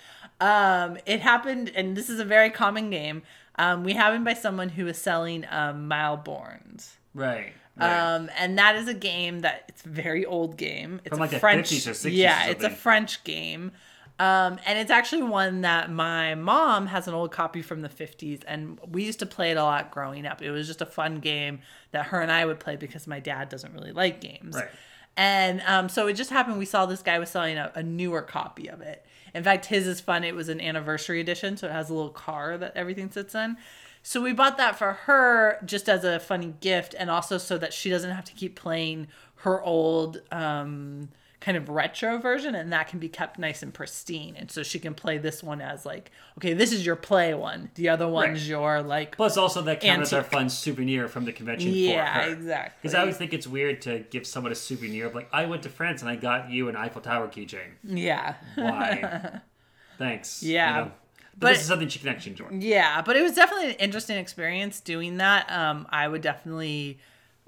um, 0.41 0.97
it 1.05 1.21
happened, 1.21 1.71
and 1.73 1.95
this 1.95 2.09
is 2.09 2.19
a 2.19 2.25
very 2.25 2.49
common 2.49 2.89
game. 2.89 3.23
Um, 3.55 3.83
we 3.83 3.93
have 3.93 4.13
it 4.13 4.23
by 4.23 4.33
someone 4.33 4.69
who 4.69 4.87
is 4.87 4.97
selling 4.97 5.45
um, 5.49 5.87
Mille 5.87 6.21
Bornes. 6.23 6.91
Right. 7.13 7.53
right. 7.77 8.15
Um, 8.15 8.29
and 8.37 8.57
that 8.57 8.75
is 8.75 8.87
a 8.87 8.93
game 8.93 9.41
that 9.41 9.65
it's 9.69 9.85
a 9.85 9.89
very 9.89 10.25
old 10.25 10.57
game. 10.57 10.99
It's 11.05 11.09
From, 11.09 11.19
a 11.19 11.21
like, 11.21 11.31
the 11.31 11.39
French, 11.39 11.69
50s 11.69 11.87
or 11.87 11.91
60s 11.91 12.05
or 12.05 12.09
yeah, 12.09 12.47
it's 12.47 12.63
a. 12.63 12.69
French 12.69 13.23
game. 13.23 13.71
Um, 14.19 14.59
and 14.65 14.77
it's 14.77 14.91
actually 14.91 15.23
one 15.23 15.61
that 15.61 15.91
my 15.91 16.35
mom 16.35 16.87
has 16.87 17.07
an 17.07 17.13
old 17.13 17.31
copy 17.31 17.61
from 17.61 17.81
the 17.81 17.89
50s, 17.89 18.43
and 18.47 18.79
we 18.87 19.03
used 19.03 19.19
to 19.19 19.25
play 19.25 19.51
it 19.51 19.57
a 19.57 19.63
lot 19.63 19.91
growing 19.91 20.25
up. 20.25 20.41
It 20.41 20.51
was 20.51 20.67
just 20.67 20.81
a 20.81 20.85
fun 20.85 21.19
game 21.19 21.61
that 21.91 22.07
her 22.07 22.21
and 22.21 22.31
I 22.31 22.45
would 22.45 22.59
play 22.59 22.75
because 22.75 23.07
my 23.07 23.19
dad 23.19 23.49
doesn't 23.49 23.73
really 23.73 23.91
like 23.91 24.21
games. 24.21 24.55
Right. 24.55 24.69
And 25.17 25.61
um, 25.61 25.89
so 25.89 26.07
it 26.07 26.13
just 26.13 26.29
happened 26.29 26.57
we 26.57 26.65
saw 26.65 26.85
this 26.85 27.01
guy 27.01 27.19
was 27.19 27.29
selling 27.29 27.57
a, 27.57 27.71
a 27.75 27.83
newer 27.83 28.21
copy 28.21 28.67
of 28.67 28.81
it. 28.81 29.05
In 29.33 29.43
fact, 29.43 29.65
his 29.65 29.87
is 29.87 29.99
fun. 29.99 30.23
It 30.23 30.35
was 30.35 30.49
an 30.49 30.61
anniversary 30.61 31.19
edition, 31.19 31.57
so 31.57 31.67
it 31.67 31.71
has 31.71 31.89
a 31.89 31.93
little 31.93 32.11
car 32.11 32.57
that 32.57 32.73
everything 32.75 33.09
sits 33.09 33.33
in. 33.33 33.57
So 34.03 34.21
we 34.21 34.33
bought 34.33 34.57
that 34.57 34.77
for 34.77 34.93
her 34.93 35.59
just 35.65 35.87
as 35.87 36.03
a 36.03 36.19
funny 36.19 36.53
gift, 36.59 36.93
and 36.97 37.09
also 37.09 37.37
so 37.37 37.57
that 37.57 37.73
she 37.73 37.89
doesn't 37.89 38.11
have 38.11 38.25
to 38.25 38.33
keep 38.33 38.55
playing 38.55 39.07
her 39.37 39.61
old 39.61 40.21
um, 40.31 41.09
kind 41.43 41.57
of 41.57 41.67
retro 41.67 42.17
version, 42.17 42.55
and 42.55 42.71
that 42.71 42.87
can 42.87 42.99
be 42.99 43.09
kept 43.09 43.37
nice 43.37 43.61
and 43.61 43.73
pristine. 43.73 44.35
And 44.37 44.49
so 44.49 44.63
she 44.63 44.79
can 44.79 44.93
play 44.93 45.17
this 45.17 45.43
one 45.43 45.59
as 45.61 45.85
like, 45.85 46.09
okay, 46.37 46.53
this 46.53 46.71
is 46.71 46.85
your 46.85 46.95
play 46.95 47.33
one. 47.33 47.69
The 47.75 47.89
other 47.89 48.07
one's 48.07 48.39
Right. 48.41 48.47
your 48.49 48.81
like. 48.81 49.17
Plus, 49.17 49.35
also 49.35 49.61
that 49.63 49.81
counts 49.81 50.09
as 50.09 50.13
our 50.13 50.23
fun 50.23 50.49
souvenir 50.49 51.07
from 51.09 51.25
the 51.25 51.33
convention 51.33 51.71
Yeah, 51.73 52.13
for 52.23 52.25
her. 52.29 52.33
exactly. 52.33 52.77
Because 52.81 52.95
I 52.95 53.01
always 53.01 53.17
think 53.17 53.33
it's 53.33 53.45
weird 53.45 53.81
to 53.81 53.99
give 54.09 54.25
someone 54.25 54.51
a 54.51 54.55
souvenir 54.55 55.05
of 55.07 55.13
like, 55.15 55.27
I 55.33 55.45
went 55.45 55.63
to 55.63 55.69
France 55.69 56.01
and 56.01 56.09
I 56.09 56.15
got 56.15 56.49
you 56.49 56.69
an 56.69 56.75
Eiffel 56.77 57.01
Tower 57.01 57.27
keychain. 57.27 57.73
Yeah. 57.83 58.35
Why? 58.55 59.41
Thanks. 59.97 60.41
Yeah. 60.43 60.69
You 60.79 60.85
know? 60.85 60.91
But, 61.35 61.39
But- 61.39 61.49
this 61.53 61.61
is 61.61 61.67
something 61.67 61.87
she 61.89 61.99
can 61.99 62.09
actually 62.09 62.31
enjoy. 62.31 62.45
Yeah, 62.51 63.01
but 63.01 63.15
it 63.15 63.21
was 63.23 63.33
definitely 63.33 63.69
an 63.71 63.75
interesting 63.79 64.17
experience 64.17 64.79
doing 64.79 65.17
that. 65.17 65.51
Um, 65.51 65.87
I 65.89 66.07
would 66.07 66.21
definitely 66.21 66.99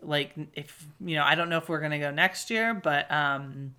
like 0.01 0.33
if 0.53 0.85
you 0.99 1.15
know 1.15 1.23
I 1.23 1.35
don't 1.35 1.49
know 1.49 1.57
if 1.57 1.69
we're 1.69 1.79
gonna 1.79 1.99
go 1.99 2.11
next 2.11 2.49
year, 2.51 2.73
but 2.73 3.09
um, 3.11 3.73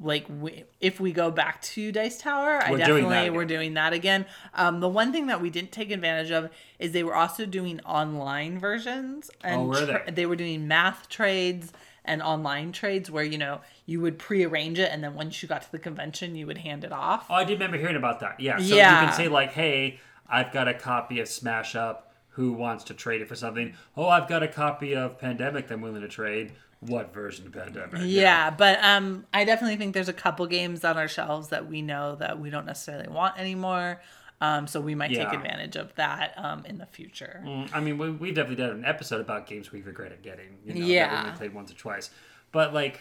like 0.00 0.26
we, 0.28 0.64
if 0.80 1.00
we 1.00 1.12
go 1.12 1.30
back 1.30 1.62
to 1.62 1.90
Dice 1.92 2.18
Tower, 2.18 2.60
I 2.62 2.70
We're 2.70 2.76
doing 2.78 2.78
definitely 3.04 3.18
again. 3.18 3.34
we're 3.34 3.44
doing 3.46 3.74
that 3.74 3.92
again. 3.92 4.26
Um, 4.54 4.80
the 4.80 4.88
one 4.88 5.12
thing 5.12 5.26
that 5.28 5.40
we 5.40 5.48
didn't 5.50 5.72
take 5.72 5.90
advantage 5.90 6.30
of 6.30 6.50
is 6.78 6.92
they 6.92 7.02
were 7.04 7.14
also 7.14 7.46
doing 7.46 7.80
online 7.80 8.58
versions, 8.58 9.30
and 9.42 9.62
Oh, 9.62 9.64
were 9.66 9.86
tra- 9.86 10.02
they? 10.06 10.12
they 10.12 10.26
were 10.26 10.36
doing 10.36 10.68
math 10.68 11.08
trades 11.08 11.72
and 12.04 12.22
online 12.22 12.70
trades 12.72 13.10
where 13.10 13.24
you 13.24 13.38
know 13.38 13.60
you 13.84 14.00
would 14.00 14.18
pre-arrange 14.18 14.78
it 14.78 14.90
and 14.92 15.02
then 15.02 15.14
once 15.14 15.42
you 15.42 15.48
got 15.48 15.62
to 15.62 15.72
the 15.72 15.78
convention 15.78 16.36
you 16.36 16.46
would 16.46 16.58
hand 16.58 16.84
it 16.84 16.92
off. 16.92 17.26
Oh, 17.30 17.34
I 17.34 17.44
did 17.44 17.54
remember 17.54 17.78
hearing 17.78 17.96
about 17.96 18.20
that. 18.20 18.38
Yeah. 18.38 18.58
So 18.58 18.64
you 18.64 18.80
can 18.80 19.12
say 19.12 19.28
like, 19.28 19.52
hey, 19.52 19.98
I've 20.28 20.52
got 20.52 20.68
a 20.68 20.74
copy 20.74 21.18
of 21.20 21.28
Smash 21.28 21.74
Up. 21.74 22.02
Who 22.30 22.52
wants 22.52 22.84
to 22.84 22.94
trade 22.94 23.22
it 23.22 23.28
for 23.28 23.34
something? 23.34 23.72
Oh, 23.96 24.08
I've 24.08 24.28
got 24.28 24.42
a 24.42 24.48
copy 24.48 24.94
of 24.94 25.18
Pandemic 25.18 25.68
that 25.68 25.74
I'm 25.74 25.80
willing 25.80 26.02
to 26.02 26.08
trade. 26.08 26.52
What 26.86 27.12
version 27.14 27.46
of 27.46 27.52
Pandemic? 27.52 28.00
You 28.00 28.06
Yeah, 28.06 28.50
but 28.50 28.82
um, 28.82 29.26
I 29.32 29.44
definitely 29.44 29.76
think 29.76 29.94
there's 29.94 30.08
a 30.08 30.12
couple 30.14 30.46
games 30.46 30.84
on 30.84 30.96
our 30.96 31.08
shelves 31.08 31.48
that 31.48 31.68
we 31.68 31.82
know 31.82 32.16
that 32.16 32.38
we 32.40 32.50
don't 32.50 32.66
necessarily 32.66 33.08
want 33.08 33.38
anymore. 33.38 34.00
Um, 34.40 34.66
so 34.66 34.80
we 34.82 34.94
might 34.94 35.12
take 35.14 35.32
advantage 35.32 35.76
of 35.76 35.94
that 35.94 36.34
um, 36.36 36.66
in 36.66 36.76
the 36.76 36.84
future. 36.84 37.40
Mm, 37.44 37.70
I 37.72 37.80
mean, 37.80 37.96
we, 37.96 38.10
we 38.10 38.32
definitely 38.32 38.62
did 38.62 38.70
an 38.70 38.84
episode 38.84 39.20
about 39.22 39.46
games 39.46 39.72
we 39.72 39.80
regretted 39.80 40.20
getting. 40.22 40.58
You 40.64 40.74
know, 40.74 40.80
that 40.80 40.86
Yeah. 40.86 41.30
we 41.30 41.36
played 41.38 41.54
once 41.54 41.70
or 41.70 41.74
twice. 41.74 42.10
But 42.52 42.74
like, 42.74 43.00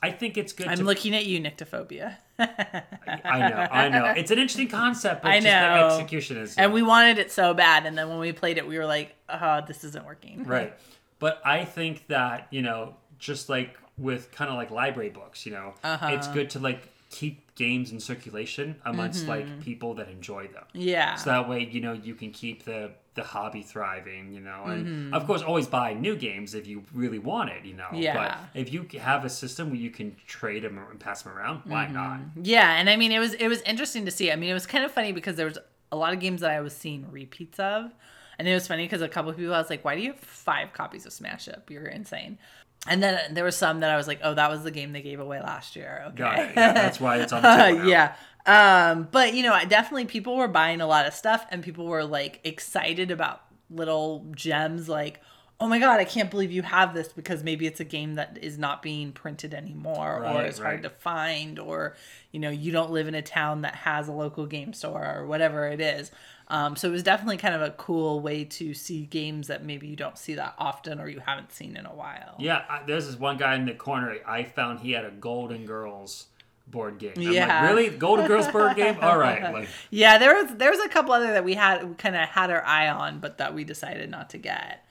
I 0.00 0.12
think 0.12 0.38
it's 0.38 0.52
good. 0.52 0.68
I'm 0.68 0.78
to, 0.78 0.84
looking 0.84 1.16
at 1.16 1.26
you, 1.26 1.40
Nyctophobia. 1.40 2.16
I 2.38 3.38
know, 3.48 3.66
I 3.70 3.88
know. 3.88 4.04
It's 4.16 4.30
an 4.30 4.38
interesting 4.38 4.68
concept, 4.68 5.22
but 5.22 5.28
I 5.32 5.40
know. 5.40 5.88
execution 5.88 6.36
is 6.36 6.56
And 6.56 6.72
we 6.72 6.82
wanted 6.82 7.18
it 7.18 7.32
so 7.32 7.54
bad, 7.54 7.84
and 7.84 7.98
then 7.98 8.08
when 8.08 8.18
we 8.20 8.32
played 8.32 8.58
it, 8.58 8.68
we 8.68 8.78
were 8.78 8.86
like, 8.86 9.16
"Oh, 9.28 9.62
this 9.66 9.82
isn't 9.84 10.04
working." 10.06 10.44
right. 10.44 10.72
But 11.18 11.42
I 11.44 11.64
think 11.64 12.06
that 12.06 12.46
you 12.52 12.62
know, 12.62 12.94
just 13.18 13.48
like 13.48 13.76
with 13.96 14.30
kind 14.32 14.50
of 14.50 14.56
like 14.56 14.70
library 14.70 15.10
books, 15.10 15.44
you 15.46 15.52
know, 15.52 15.74
Uh-huh. 15.84 16.08
it's 16.12 16.28
good 16.28 16.50
to 16.50 16.58
like 16.58 16.88
keep 17.10 17.54
games 17.54 17.90
in 17.90 17.98
circulation 17.98 18.76
amongst 18.84 19.26
like 19.26 19.60
people 19.60 19.94
that 19.94 20.08
enjoy 20.08 20.46
them. 20.46 20.64
Mm-hmm. 20.74 20.80
Yeah. 20.88 21.14
So 21.16 21.30
that 21.30 21.48
way, 21.48 21.64
you 21.64 21.80
know, 21.80 21.92
you 21.94 22.14
can 22.14 22.30
keep 22.32 22.64
the 22.64 22.90
the 23.14 23.24
hobby 23.24 23.62
thriving, 23.62 24.32
you 24.32 24.38
know, 24.38 24.64
and 24.66 24.86
Mm-hmm. 24.86 25.14
of 25.14 25.26
course, 25.26 25.42
always 25.42 25.66
buy 25.66 25.92
new 25.94 26.14
games 26.14 26.54
if 26.54 26.68
you 26.68 26.84
really 26.94 27.18
want 27.18 27.50
it, 27.50 27.64
you 27.64 27.74
know. 27.74 27.88
Yeah. 27.92 28.14
But 28.14 28.60
if 28.60 28.72
you 28.72 28.86
have 29.00 29.24
a 29.24 29.28
system 29.30 29.70
where 29.70 29.80
you 29.80 29.90
can 29.90 30.14
trade 30.28 30.62
them 30.62 30.78
and 30.78 31.00
pass 31.00 31.22
them 31.22 31.32
around, 31.36 31.62
why 31.64 31.84
Mm-hmm. 31.86 31.94
not? 31.94 32.20
Yeah, 32.42 32.76
and 32.78 32.88
I 32.88 32.94
mean 32.96 33.10
it 33.10 33.18
was 33.18 33.34
it 33.34 33.48
was 33.48 33.60
interesting 33.62 34.04
to 34.04 34.12
see. 34.12 34.30
I 34.30 34.36
mean 34.36 34.50
it 34.50 34.54
was 34.54 34.66
kind 34.66 34.84
of 34.84 34.92
funny 34.92 35.10
because 35.12 35.34
there 35.34 35.46
was 35.46 35.58
a 35.90 35.96
lot 35.96 36.12
of 36.12 36.20
games 36.20 36.42
that 36.42 36.50
I 36.50 36.60
was 36.60 36.76
seeing 36.76 37.10
repeats 37.10 37.58
of, 37.58 37.90
and 38.38 38.46
it 38.46 38.54
was 38.54 38.68
funny 38.68 38.84
because 38.84 39.02
a 39.02 39.08
couple 39.08 39.30
of 39.30 39.36
people 39.36 39.52
I 39.54 39.58
was 39.58 39.70
like, 39.70 39.84
"Why 39.84 39.96
do 39.96 40.02
you 40.02 40.12
have 40.12 40.20
five 40.20 40.72
copies 40.72 41.04
of 41.06 41.12
Smash 41.12 41.48
Up? 41.48 41.68
You're 41.70 41.86
insane." 41.86 42.38
And 42.86 43.02
then 43.02 43.34
there 43.34 43.44
were 43.44 43.50
some 43.50 43.80
that 43.80 43.90
I 43.90 43.96
was 43.96 44.06
like, 44.06 44.20
"Oh, 44.22 44.34
that 44.34 44.50
was 44.50 44.62
the 44.62 44.70
game 44.70 44.92
they 44.92 45.02
gave 45.02 45.20
away 45.20 45.40
last 45.40 45.76
year." 45.76 46.04
Okay, 46.08 46.16
Got 46.16 46.38
it. 46.38 46.52
Yeah, 46.56 46.72
that's 46.72 47.00
why 47.00 47.18
it's 47.18 47.32
on 47.32 47.42
the 47.42 47.48
table. 47.56 47.88
yeah. 47.88 48.14
Um, 48.46 49.08
but 49.10 49.34
you 49.34 49.42
know, 49.42 49.52
I 49.52 49.64
definitely 49.66 50.06
people 50.06 50.36
were 50.36 50.48
buying 50.48 50.80
a 50.80 50.86
lot 50.86 51.06
of 51.06 51.12
stuff 51.12 51.44
and 51.50 51.62
people 51.62 51.86
were 51.86 52.04
like 52.04 52.40
excited 52.44 53.10
about 53.10 53.42
little 53.68 54.24
gems 54.34 54.88
like, 54.88 55.20
oh 55.60 55.68
my 55.68 55.78
god, 55.78 56.00
I 56.00 56.04
can't 56.04 56.30
believe 56.30 56.50
you 56.50 56.62
have 56.62 56.94
this 56.94 57.08
because 57.12 57.42
maybe 57.44 57.66
it's 57.66 57.80
a 57.80 57.84
game 57.84 58.14
that 58.14 58.38
is 58.40 58.56
not 58.56 58.80
being 58.80 59.12
printed 59.12 59.52
anymore 59.52 60.18
or 60.18 60.22
Right, 60.22 60.56
hard 60.56 60.82
to 60.84 60.90
find 60.90 61.58
or 61.58 61.94
you 62.32 62.40
know, 62.40 62.48
you 62.48 62.72
don't 62.72 62.90
live 62.90 63.06
in 63.08 63.14
a 63.14 63.22
town 63.22 63.62
that 63.62 63.74
has 63.74 64.08
a 64.08 64.12
local 64.12 64.46
game 64.46 64.72
store 64.72 65.04
or 65.16 65.26
whatever 65.26 65.68
it 65.68 65.80
is. 65.80 66.10
Um, 66.50 66.76
so 66.76 66.88
it 66.88 66.92
was 66.92 67.02
definitely 67.02 67.36
kind 67.36 67.54
of 67.54 67.60
a 67.62 67.70
cool 67.72 68.20
way 68.20 68.44
to 68.44 68.72
see 68.72 69.04
games 69.04 69.48
that 69.48 69.64
maybe 69.64 69.86
you 69.86 69.96
don't 69.96 70.16
see 70.16 70.34
that 70.34 70.54
often 70.58 70.98
or 70.98 71.08
you 71.08 71.20
haven't 71.20 71.52
seen 71.52 71.76
in 71.76 71.84
a 71.84 71.94
while. 71.94 72.36
Yeah, 72.38 72.62
I, 72.68 72.82
there's 72.86 73.06
this 73.06 73.18
one 73.18 73.36
guy 73.36 73.54
in 73.54 73.66
the 73.66 73.74
corner. 73.74 74.16
I 74.26 74.44
found 74.44 74.80
he 74.80 74.92
had 74.92 75.04
a 75.04 75.10
Golden 75.10 75.66
Girls 75.66 76.26
board 76.66 76.98
game. 76.98 77.12
I'm 77.16 77.22
Yeah. 77.22 77.60
like, 77.62 77.70
really? 77.70 77.88
Golden 77.90 78.26
Girls 78.26 78.48
board 78.48 78.76
game? 78.76 78.96
All 79.02 79.18
right. 79.18 79.42
Like, 79.52 79.68
Yeah, 79.90 80.16
there 80.18 80.34
was 80.42 80.54
there 80.56 80.70
was 80.70 80.80
a 80.80 80.88
couple 80.88 81.12
other 81.12 81.32
that 81.34 81.44
we 81.44 81.54
had 81.54 81.86
we 81.88 81.94
kind 81.96 82.16
of 82.16 82.28
had 82.28 82.50
our 82.50 82.64
eye 82.64 82.88
on, 82.88 83.20
but 83.20 83.38
that 83.38 83.54
we 83.54 83.64
decided 83.64 84.10
not 84.10 84.30
to 84.30 84.38
get. 84.38 84.84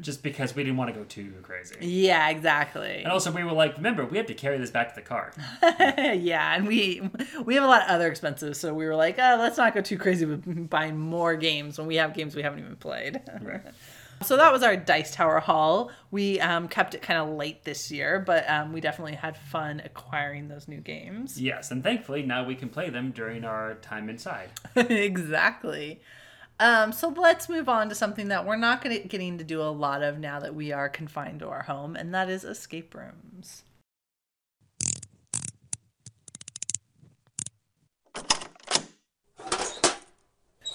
Just 0.00 0.22
because 0.22 0.54
we 0.54 0.62
didn't 0.64 0.76
want 0.76 0.92
to 0.92 0.98
go 0.98 1.04
too 1.04 1.32
crazy. 1.42 1.76
Yeah, 1.80 2.28
exactly. 2.28 3.02
And 3.02 3.08
also, 3.08 3.30
we 3.30 3.44
were 3.44 3.52
like, 3.52 3.76
remember, 3.76 4.04
we 4.04 4.16
have 4.16 4.26
to 4.26 4.34
carry 4.34 4.58
this 4.58 4.70
back 4.70 4.94
to 4.94 5.00
the 5.00 5.06
car. 5.06 5.32
yeah, 5.62 6.54
and 6.54 6.66
we 6.66 7.08
we 7.44 7.54
have 7.54 7.64
a 7.64 7.68
lot 7.68 7.82
of 7.82 7.88
other 7.88 8.08
expenses, 8.08 8.58
so 8.58 8.74
we 8.74 8.86
were 8.86 8.96
like, 8.96 9.18
oh, 9.18 9.36
let's 9.38 9.56
not 9.56 9.74
go 9.74 9.80
too 9.80 9.98
crazy 9.98 10.24
with 10.26 10.68
buying 10.68 10.98
more 10.98 11.36
games 11.36 11.78
when 11.78 11.86
we 11.86 11.96
have 11.96 12.14
games 12.14 12.34
we 12.34 12.42
haven't 12.42 12.60
even 12.60 12.76
played. 12.76 13.20
Right. 13.40 13.62
so 14.22 14.36
that 14.36 14.52
was 14.52 14.62
our 14.62 14.76
Dice 14.76 15.14
Tower 15.14 15.40
haul. 15.40 15.90
We 16.10 16.40
um, 16.40 16.68
kept 16.68 16.94
it 16.94 17.02
kind 17.02 17.20
of 17.20 17.36
late 17.36 17.64
this 17.64 17.90
year, 17.90 18.22
but 18.24 18.48
um, 18.50 18.72
we 18.72 18.80
definitely 18.80 19.14
had 19.14 19.36
fun 19.36 19.80
acquiring 19.84 20.48
those 20.48 20.68
new 20.68 20.80
games. 20.80 21.40
Yes, 21.40 21.70
and 21.70 21.82
thankfully 21.82 22.22
now 22.22 22.44
we 22.44 22.54
can 22.54 22.68
play 22.68 22.90
them 22.90 23.12
during 23.12 23.44
our 23.44 23.74
time 23.76 24.08
inside. 24.10 24.50
exactly. 24.76 26.00
Um, 26.60 26.92
so 26.92 27.08
let's 27.08 27.48
move 27.48 27.70
on 27.70 27.88
to 27.88 27.94
something 27.94 28.28
that 28.28 28.44
we're 28.44 28.56
not 28.56 28.82
gonna, 28.82 28.98
getting 28.98 29.38
to 29.38 29.44
do 29.44 29.62
a 29.62 29.72
lot 29.72 30.02
of 30.02 30.18
now 30.18 30.38
that 30.40 30.54
we 30.54 30.72
are 30.72 30.90
confined 30.90 31.40
to 31.40 31.48
our 31.48 31.62
home, 31.62 31.96
and 31.96 32.14
that 32.14 32.28
is 32.28 32.44
escape 32.44 32.94
rooms. 32.94 33.62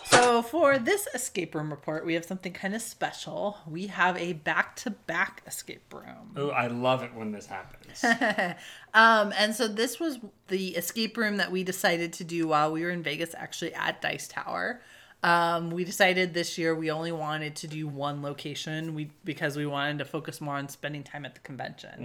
So 0.05 0.41
for 0.41 0.79
this 0.79 1.07
escape 1.13 1.53
room 1.53 1.69
report, 1.69 2.03
we 2.03 2.15
have 2.15 2.25
something 2.25 2.51
kind 2.51 2.73
of 2.73 2.81
special. 2.81 3.59
We 3.67 3.85
have 3.87 4.17
a 4.17 4.33
back-to-back 4.33 5.43
escape 5.45 5.93
room. 5.93 6.33
Oh, 6.35 6.49
I 6.49 6.65
love 6.65 7.03
it 7.03 7.13
when 7.13 7.31
this 7.31 7.45
happens. 7.45 8.03
Um, 8.95 9.33
and 9.37 9.53
so 9.53 9.67
this 9.67 9.99
was 9.99 10.19
the 10.47 10.69
escape 10.69 11.17
room 11.17 11.35
that 11.35 11.51
we 11.51 11.65
decided 11.65 12.13
to 12.13 12.23
do 12.23 12.47
while 12.47 12.71
we 12.71 12.81
were 12.81 12.89
in 12.89 13.03
Vegas, 13.03 13.35
actually 13.37 13.73
at 13.73 14.01
Dice 14.01 14.29
Tower. 14.29 14.81
Um, 15.25 15.71
we 15.71 15.83
decided 15.83 16.35
this 16.35 16.55
year 16.59 16.75
we 16.75 16.91
only 16.91 17.11
wanted 17.11 17.55
to 17.61 17.67
do 17.67 17.87
one 17.87 18.21
location 18.21 18.93
we 18.93 19.09
because 19.23 19.57
we 19.57 19.65
wanted 19.65 19.97
to 19.97 20.05
focus 20.05 20.39
more 20.39 20.55
on 20.61 20.69
spending 20.69 21.03
time 21.03 21.25
at 21.25 21.33
the 21.33 21.41
convention. 21.41 21.95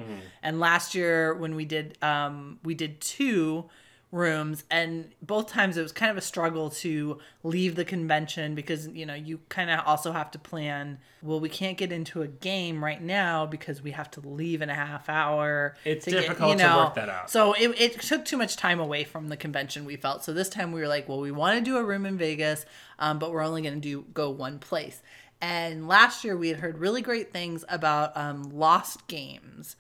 And 0.42 0.58
last 0.58 0.94
year 0.94 1.34
when 1.34 1.54
we 1.54 1.66
did 1.66 1.86
um, 2.02 2.58
we 2.64 2.74
did 2.74 2.92
two 3.16 3.68
rooms 4.12 4.64
and 4.72 5.08
both 5.22 5.46
times 5.46 5.76
it 5.76 5.82
was 5.82 5.92
kind 5.92 6.11
of 6.11 6.16
a 6.16 6.20
struggle 6.20 6.68
to 6.68 7.18
leave 7.44 7.76
the 7.76 7.84
convention 7.84 8.56
because 8.56 8.88
you 8.88 9.06
know 9.06 9.14
you 9.14 9.38
kind 9.48 9.70
of 9.70 9.78
also 9.86 10.11
have 10.11 10.32
to 10.32 10.38
plan 10.38 10.98
well 11.22 11.38
we 11.38 11.48
can't 11.48 11.78
get 11.78 11.92
into 11.92 12.20
a 12.20 12.26
game 12.26 12.82
right 12.82 13.00
now 13.00 13.46
because 13.46 13.80
we 13.82 13.92
have 13.92 14.11
to 14.11 14.20
leave 14.20 14.62
in 14.62 14.68
a 14.68 14.74
half 14.74 15.08
hour 15.08 15.76
It's 15.84 16.06
to 16.06 16.11
get- 16.11 16.22
difficult 16.22 16.50
you 16.50 16.56
to 16.56 16.62
know. 16.64 16.76
work 16.78 16.94
that 16.96 17.08
out. 17.08 17.30
so 17.30 17.52
it, 17.52 17.68
it 17.80 18.00
took 18.00 18.24
too 18.24 18.36
much 18.36 18.56
time 18.56 18.80
away 18.80 19.04
from 19.04 19.28
the 19.28 19.36
convention 19.36 19.84
we 19.84 19.94
felt 19.94 20.24
so 20.24 20.32
this 20.32 20.48
time 20.48 20.72
we 20.72 20.80
were 20.80 20.88
like 20.88 21.08
well 21.08 21.20
we 21.20 21.30
want 21.30 21.56
to 21.58 21.64
do 21.64 21.76
a 21.76 21.84
room 21.84 22.04
in 22.04 22.18
vegas 22.18 22.66
um, 22.98 23.20
but 23.20 23.30
we're 23.30 23.44
only 23.44 23.62
going 23.62 23.74
to 23.74 23.80
do 23.80 24.04
go 24.12 24.28
one 24.30 24.58
place 24.58 25.02
and 25.40 25.86
last 25.86 26.24
year 26.24 26.36
we 26.36 26.48
had 26.48 26.58
heard 26.58 26.78
really 26.78 27.00
great 27.00 27.32
things 27.32 27.64
about 27.68 28.16
um, 28.16 28.42
lost 28.52 29.06
games 29.06 29.76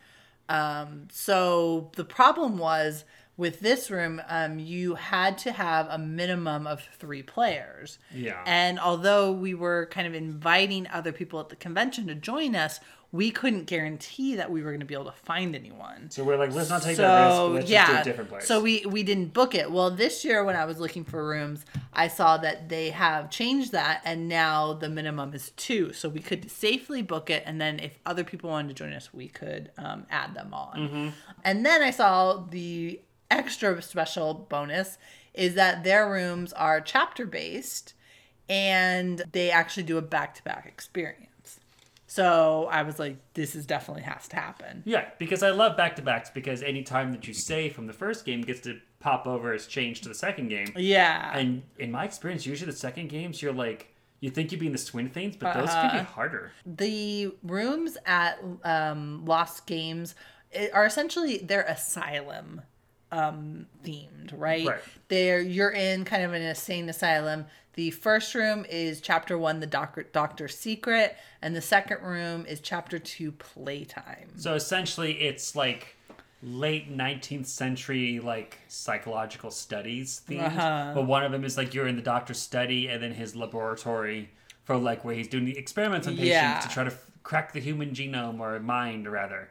um, 0.48 1.08
so 1.12 1.90
the 1.96 2.04
problem 2.04 2.58
was 2.58 3.04
with 3.40 3.60
this 3.60 3.90
room, 3.90 4.20
um, 4.28 4.58
you 4.58 4.96
had 4.96 5.38
to 5.38 5.50
have 5.50 5.88
a 5.88 5.96
minimum 5.96 6.66
of 6.66 6.82
three 6.98 7.22
players. 7.22 7.98
Yeah. 8.14 8.42
And 8.44 8.78
although 8.78 9.32
we 9.32 9.54
were 9.54 9.86
kind 9.86 10.06
of 10.06 10.12
inviting 10.12 10.86
other 10.88 11.10
people 11.10 11.40
at 11.40 11.48
the 11.48 11.56
convention 11.56 12.06
to 12.08 12.14
join 12.14 12.54
us, 12.54 12.80
we 13.12 13.30
couldn't 13.30 13.64
guarantee 13.64 14.36
that 14.36 14.50
we 14.50 14.62
were 14.62 14.70
going 14.70 14.80
to 14.80 14.86
be 14.86 14.92
able 14.92 15.06
to 15.06 15.18
find 15.24 15.56
anyone. 15.56 16.10
So 16.10 16.22
we're 16.22 16.36
like, 16.36 16.52
let's 16.52 16.68
not 16.68 16.82
take 16.82 16.98
that 16.98 17.28
risk. 17.28 17.54
Let's 17.54 17.70
yeah, 17.70 17.86
just 17.86 17.92
do 17.92 18.00
a 18.00 18.04
different 18.04 18.30
place. 18.30 18.46
so 18.46 18.60
we 18.60 18.84
we 18.86 19.02
didn't 19.02 19.32
book 19.32 19.54
it. 19.54 19.72
Well, 19.72 19.90
this 19.90 20.22
year 20.22 20.44
when 20.44 20.54
I 20.54 20.66
was 20.66 20.78
looking 20.78 21.04
for 21.04 21.26
rooms, 21.26 21.64
I 21.94 22.08
saw 22.08 22.36
that 22.36 22.68
they 22.68 22.90
have 22.90 23.30
changed 23.30 23.72
that, 23.72 24.02
and 24.04 24.28
now 24.28 24.74
the 24.74 24.90
minimum 24.90 25.32
is 25.32 25.50
two. 25.56 25.92
So 25.94 26.10
we 26.10 26.20
could 26.20 26.50
safely 26.50 27.00
book 27.00 27.30
it, 27.30 27.42
and 27.46 27.58
then 27.58 27.80
if 27.80 27.98
other 28.04 28.22
people 28.22 28.50
wanted 28.50 28.68
to 28.68 28.74
join 28.74 28.92
us, 28.92 29.12
we 29.12 29.28
could 29.28 29.72
um, 29.78 30.06
add 30.10 30.34
them 30.34 30.52
on. 30.52 30.76
Mm-hmm. 30.76 31.08
And 31.42 31.66
then 31.66 31.82
I 31.82 31.90
saw 31.90 32.36
the 32.36 33.00
extra 33.30 33.80
special 33.82 34.34
bonus 34.34 34.98
is 35.34 35.54
that 35.54 35.84
their 35.84 36.10
rooms 36.10 36.52
are 36.54 36.80
chapter 36.80 37.24
based 37.26 37.94
and 38.48 39.22
they 39.32 39.50
actually 39.50 39.84
do 39.84 39.96
a 39.98 40.02
back 40.02 40.34
to 40.34 40.44
back 40.44 40.66
experience. 40.66 41.60
So 42.06 42.66
I 42.72 42.82
was 42.82 42.98
like, 42.98 43.16
this 43.34 43.54
is 43.54 43.66
definitely 43.66 44.02
has 44.02 44.26
to 44.28 44.36
happen. 44.36 44.82
Yeah, 44.84 45.08
because 45.18 45.44
I 45.44 45.50
love 45.50 45.76
back 45.76 45.94
to 45.96 46.02
backs 46.02 46.28
because 46.30 46.62
any 46.62 46.82
time 46.82 47.12
that 47.12 47.28
you 47.28 47.32
save 47.34 47.72
from 47.74 47.86
the 47.86 47.92
first 47.92 48.24
game 48.24 48.40
gets 48.40 48.60
to 48.62 48.80
pop 48.98 49.26
over 49.28 49.52
as 49.52 49.66
change 49.68 50.00
to 50.00 50.08
the 50.08 50.14
second 50.14 50.48
game. 50.48 50.72
Yeah. 50.76 51.36
And 51.38 51.62
in 51.78 51.92
my 51.92 52.04
experience, 52.04 52.44
usually 52.44 52.70
the 52.70 52.76
second 52.76 53.08
games, 53.10 53.40
you're 53.40 53.52
like, 53.52 53.94
you 54.18 54.28
think 54.30 54.50
you'd 54.50 54.60
be 54.60 54.66
in 54.66 54.72
the 54.72 54.78
swing 54.78 55.06
of 55.06 55.12
things, 55.12 55.36
but 55.36 55.54
those 55.54 55.70
can 55.70 55.90
be 55.92 55.98
Uh-huh. 55.98 56.04
harder. 56.12 56.52
the 56.66 57.32
rooms 57.44 57.96
at 58.04 58.38
um, 58.64 59.24
Lost 59.24 59.66
Games 59.66 60.14
are 60.74 60.84
essentially 60.84 61.38
they're 61.38 61.62
asylum 61.62 62.62
um, 63.12 63.66
themed, 63.84 64.32
right? 64.36 64.66
Right. 64.66 64.80
They're 65.08 65.40
you're 65.40 65.70
in 65.70 66.04
kind 66.04 66.22
of 66.22 66.32
an 66.32 66.42
insane 66.42 66.88
asylum. 66.88 67.46
The 67.74 67.90
first 67.92 68.34
room 68.34 68.66
is 68.68 69.00
chapter 69.00 69.38
one, 69.38 69.60
the 69.60 69.66
doctor 69.66 70.02
doctor's 70.02 70.56
secret, 70.56 71.16
and 71.40 71.54
the 71.54 71.60
second 71.62 72.02
room 72.02 72.44
is 72.46 72.60
chapter 72.60 72.98
two, 72.98 73.32
playtime. 73.32 74.30
So 74.36 74.54
essentially, 74.54 75.12
it's 75.20 75.54
like 75.56 75.96
late 76.42 76.90
19th 76.96 77.44
century 77.46 78.18
like 78.18 78.58
psychological 78.66 79.50
studies 79.50 80.22
themed 80.26 80.46
Uh-huh. 80.46 80.92
but 80.94 81.02
one 81.02 81.22
of 81.22 81.32
them 81.32 81.44
is 81.44 81.58
like 81.58 81.74
you're 81.74 81.86
in 81.86 81.96
the 81.96 82.02
doctor's 82.02 82.38
study 82.38 82.88
and 82.88 83.02
then 83.02 83.12
his 83.12 83.36
laboratory 83.36 84.30
for 84.64 84.78
like 84.78 85.04
where 85.04 85.14
he's 85.14 85.28
doing 85.28 85.44
the 85.44 85.58
experiments 85.58 86.06
on 86.06 86.14
patients 86.14 86.30
Yeah. 86.30 86.60
to 86.60 86.68
try 86.70 86.84
to 86.84 86.90
f- 86.92 87.10
crack 87.22 87.52
the 87.52 87.60
human 87.60 87.90
genome 87.90 88.40
or 88.40 88.58
mind 88.58 89.06
rather 89.06 89.50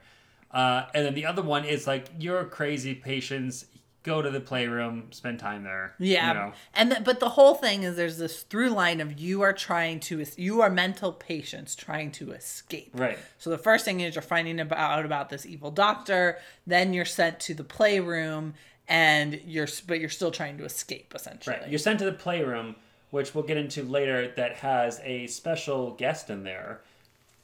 uh, 0.52 0.86
and 0.94 1.06
then 1.06 1.14
the 1.14 1.26
other 1.26 1.42
one 1.42 1.66
is 1.66 1.88
like 1.88 2.06
you're 2.18 2.46
crazy 2.46 2.96
patients 2.96 3.66
go 4.04 4.22
to 4.22 4.32
the 4.32 4.40
playroom 4.40 5.12
spend 5.12 5.38
time 5.40 5.64
there 5.64 5.94
Yeah, 6.00 6.30
you 6.30 6.34
know 6.34 6.54
and 6.74 6.92
th- 6.92 7.04
but 7.04 7.20
the 7.20 7.30
whole 7.30 7.56
thing 7.56 7.84
is 7.84 7.98
there's 7.98 8.18
this 8.18 8.44
through 8.44 8.70
line 8.70 9.02
of 9.02 9.20
you 9.20 9.42
are 9.42 9.54
trying 9.54 10.00
to 10.02 10.26
you 10.38 10.62
are 10.62 10.70
mental 10.70 11.12
patients 11.12 11.76
trying 11.76 12.12
to 12.14 12.32
escape. 12.32 12.92
right 12.94 13.20
So 13.38 13.50
the 13.50 13.58
first 13.58 13.84
thing 13.86 14.00
is 14.00 14.16
you're 14.16 14.22
finding 14.22 14.60
out 14.60 15.06
about 15.06 15.30
this 15.30 15.46
evil 15.46 15.70
doctor, 15.70 16.40
then 16.66 16.94
you're 16.94 17.06
sent 17.06 17.40
to 17.42 17.54
the 17.54 17.66
playroom, 17.66 18.54
and 18.88 19.40
you're 19.46 19.68
but 19.86 20.00
you're 20.00 20.10
still 20.10 20.32
trying 20.32 20.58
to 20.58 20.66
escape 20.66 21.14
essentially. 21.16 21.58
Right. 21.58 21.70
You're 21.70 21.78
sent 21.78 22.00
to 22.00 22.06
the 22.06 22.14
playroom, 22.14 22.76
which 23.12 23.36
we'll 23.36 23.44
get 23.44 23.58
into 23.58 23.84
later, 23.84 24.34
that 24.36 24.56
has 24.58 25.02
a 25.04 25.28
special 25.28 25.92
guest 25.96 26.30
in 26.30 26.44
there 26.44 26.82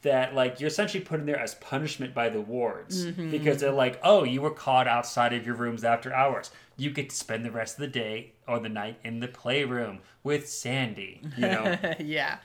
that 0.02 0.36
like 0.36 0.60
you're 0.60 0.68
essentially 0.68 1.04
put 1.04 1.20
in 1.20 1.26
there 1.26 1.40
as 1.40 1.56
punishment 1.56 2.14
by 2.14 2.30
the 2.30 2.42
wards 2.42 3.06
because 3.06 3.60
they're 3.62 3.72
like, 3.72 4.00
oh, 4.04 4.24
you 4.24 4.42
were 4.42 4.52
caught 4.52 4.88
outside 4.88 5.34
of 5.34 5.46
your 5.46 5.56
rooms 5.56 5.84
after 5.84 6.14
hours. 6.14 6.52
You 6.78 6.92
get 6.92 7.10
to 7.10 7.16
spend 7.16 7.46
the 7.46 7.52
rest 7.52 7.76
of 7.76 7.82
the 7.82 7.88
day 7.88 8.34
or 8.48 8.60
the 8.60 8.70
night 8.70 9.00
in 9.04 9.20
the 9.20 9.28
playroom 9.28 10.00
with 10.24 10.48
Sandy. 10.50 11.22
You 11.38 11.48
know, 11.48 11.78
yeah. 12.00 12.38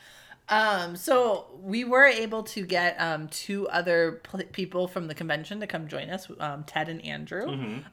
Um, 0.48 0.96
so 0.96 1.46
we 1.62 1.84
were 1.84 2.06
able 2.06 2.42
to 2.42 2.66
get 2.66 2.96
um, 3.00 3.28
two 3.28 3.68
other 3.68 4.20
pl- 4.24 4.42
people 4.52 4.88
from 4.88 5.06
the 5.06 5.14
convention 5.14 5.60
to 5.60 5.66
come 5.68 5.86
join 5.86 6.10
us, 6.10 6.26
um, 6.40 6.64
Ted 6.64 6.88
and 6.88 7.04
Andrew, 7.04 7.46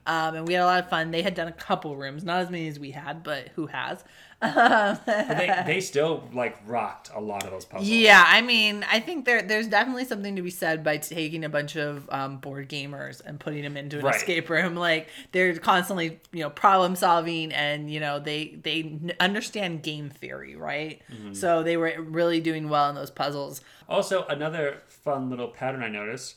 um, 0.07 0.35
and 0.35 0.47
we 0.47 0.55
had 0.55 0.63
a 0.63 0.65
lot 0.65 0.79
of 0.83 0.89
fun. 0.89 1.11
They 1.11 1.21
had 1.21 1.35
done 1.35 1.47
a 1.47 1.51
couple 1.51 1.95
rooms, 1.95 2.23
not 2.23 2.39
as 2.39 2.49
many 2.49 2.67
as 2.67 2.79
we 2.79 2.91
had, 2.91 3.21
but 3.21 3.49
who 3.49 3.67
has? 3.67 4.03
But 4.39 5.05
they 5.05 5.63
they 5.65 5.81
still 5.81 6.27
like 6.33 6.57
rocked 6.67 7.09
a 7.13 7.19
lot 7.19 7.43
of 7.43 7.51
those 7.51 7.65
puzzles. 7.65 7.89
Yeah, 7.89 8.23
I 8.25 8.41
mean, 8.41 8.85
I 8.89 8.99
think 8.99 9.25
there 9.25 9.41
there's 9.41 9.67
definitely 9.67 10.05
something 10.05 10.35
to 10.35 10.41
be 10.41 10.51
said 10.51 10.83
by 10.83 10.97
taking 10.97 11.43
a 11.43 11.49
bunch 11.49 11.75
of 11.75 12.07
um, 12.11 12.37
board 12.37 12.69
gamers 12.69 13.21
and 13.25 13.39
putting 13.39 13.63
them 13.63 13.75
into 13.77 13.97
an 13.99 14.05
Right. 14.05 14.15
escape 14.15 14.49
room. 14.49 14.75
Like 14.75 15.09
they're 15.31 15.57
constantly, 15.57 16.19
you 16.31 16.41
know, 16.43 16.49
problem 16.51 16.95
solving, 16.95 17.51
and 17.51 17.91
you 17.91 17.99
know 17.99 18.19
they 18.19 18.59
they 18.61 18.99
understand 19.19 19.81
game 19.83 20.09
theory, 20.09 20.55
right? 20.55 21.01
Mm-hmm. 21.11 21.33
So 21.33 21.63
they 21.63 21.77
were 21.77 21.95
really 21.99 22.39
doing 22.39 22.69
well 22.69 22.89
in 22.89 22.95
those 22.95 23.11
puzzles. 23.11 23.61
Also, 23.89 24.25
another 24.27 24.81
fun 24.87 25.29
little 25.29 25.47
pattern 25.47 25.81
I 25.81 25.89
noticed. 25.89 26.35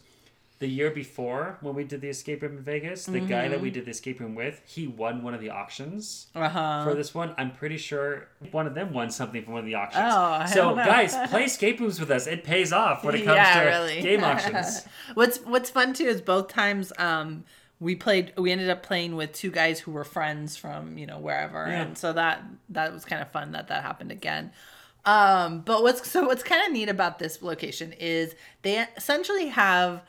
The 0.60 0.68
year 0.68 0.90
before, 0.90 1.56
when 1.62 1.74
we 1.74 1.84
did 1.84 2.02
the 2.02 2.08
escape 2.10 2.42
room 2.42 2.58
in 2.58 2.62
Vegas, 2.62 3.06
the 3.06 3.20
guy 3.20 3.48
that 3.48 3.62
we 3.62 3.70
did 3.70 3.86
the 3.86 3.90
escape 3.92 4.20
room 4.20 4.34
with, 4.34 4.60
he 4.66 4.86
won 4.86 5.22
one 5.22 5.32
of 5.32 5.40
the 5.40 5.48
auctions. 5.48 6.26
Uh 6.34 6.50
huh. 6.50 6.84
for 6.84 6.94
this 6.94 7.14
one. 7.14 7.34
I'm 7.38 7.50
pretty 7.50 7.78
sure 7.78 8.28
one 8.50 8.66
of 8.66 8.74
them 8.74 8.92
won 8.92 9.10
something 9.10 9.42
from 9.42 9.54
one 9.54 9.60
of 9.60 9.66
the 9.66 9.76
auctions. 9.76 10.04
Oh, 10.06 10.44
so 10.52 10.74
guys, 10.74 11.16
play 11.30 11.44
escape 11.44 11.80
rooms 11.80 11.98
with 11.98 12.10
us. 12.10 12.26
It 12.26 12.44
pays 12.44 12.74
off 12.74 13.02
when 13.04 13.14
it 13.14 13.24
comes 13.24 13.36
Yeah, 13.36 13.60
to 13.60 13.66
really. 13.70 14.02
game 14.02 14.22
auctions. 14.30 14.84
What's 15.14 15.38
What's 15.38 15.70
fun 15.70 15.94
too 15.94 16.04
is 16.04 16.20
both 16.20 16.48
times 16.48 16.92
um, 16.98 17.44
we 17.80 17.96
played. 17.96 18.34
We 18.36 18.52
ended 18.52 18.68
up 18.68 18.82
playing 18.82 19.16
with 19.16 19.32
two 19.32 19.50
guys 19.50 19.80
who 19.80 19.92
were 19.92 20.04
friends 20.04 20.58
from 20.58 20.98
you 20.98 21.06
know 21.06 21.18
wherever, 21.18 21.66
Yeah. 21.68 21.80
and 21.84 21.96
so 21.96 22.12
that 22.12 22.42
that 22.68 22.92
was 22.92 23.06
kind 23.06 23.22
of 23.22 23.30
fun 23.32 23.52
that 23.52 23.68
that 23.68 23.82
happened 23.82 24.12
again. 24.12 24.52
Um, 25.06 25.62
but 25.62 25.82
what's 25.82 26.06
so 26.10 26.26
what's 26.26 26.42
kind 26.42 26.66
of 26.66 26.70
neat 26.70 26.90
about 26.90 27.18
this 27.18 27.40
location 27.40 27.94
is 27.98 28.34
they 28.60 28.84
essentially 28.98 29.46
have 29.46 30.02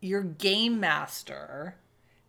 your 0.00 0.22
game 0.22 0.80
master 0.80 1.76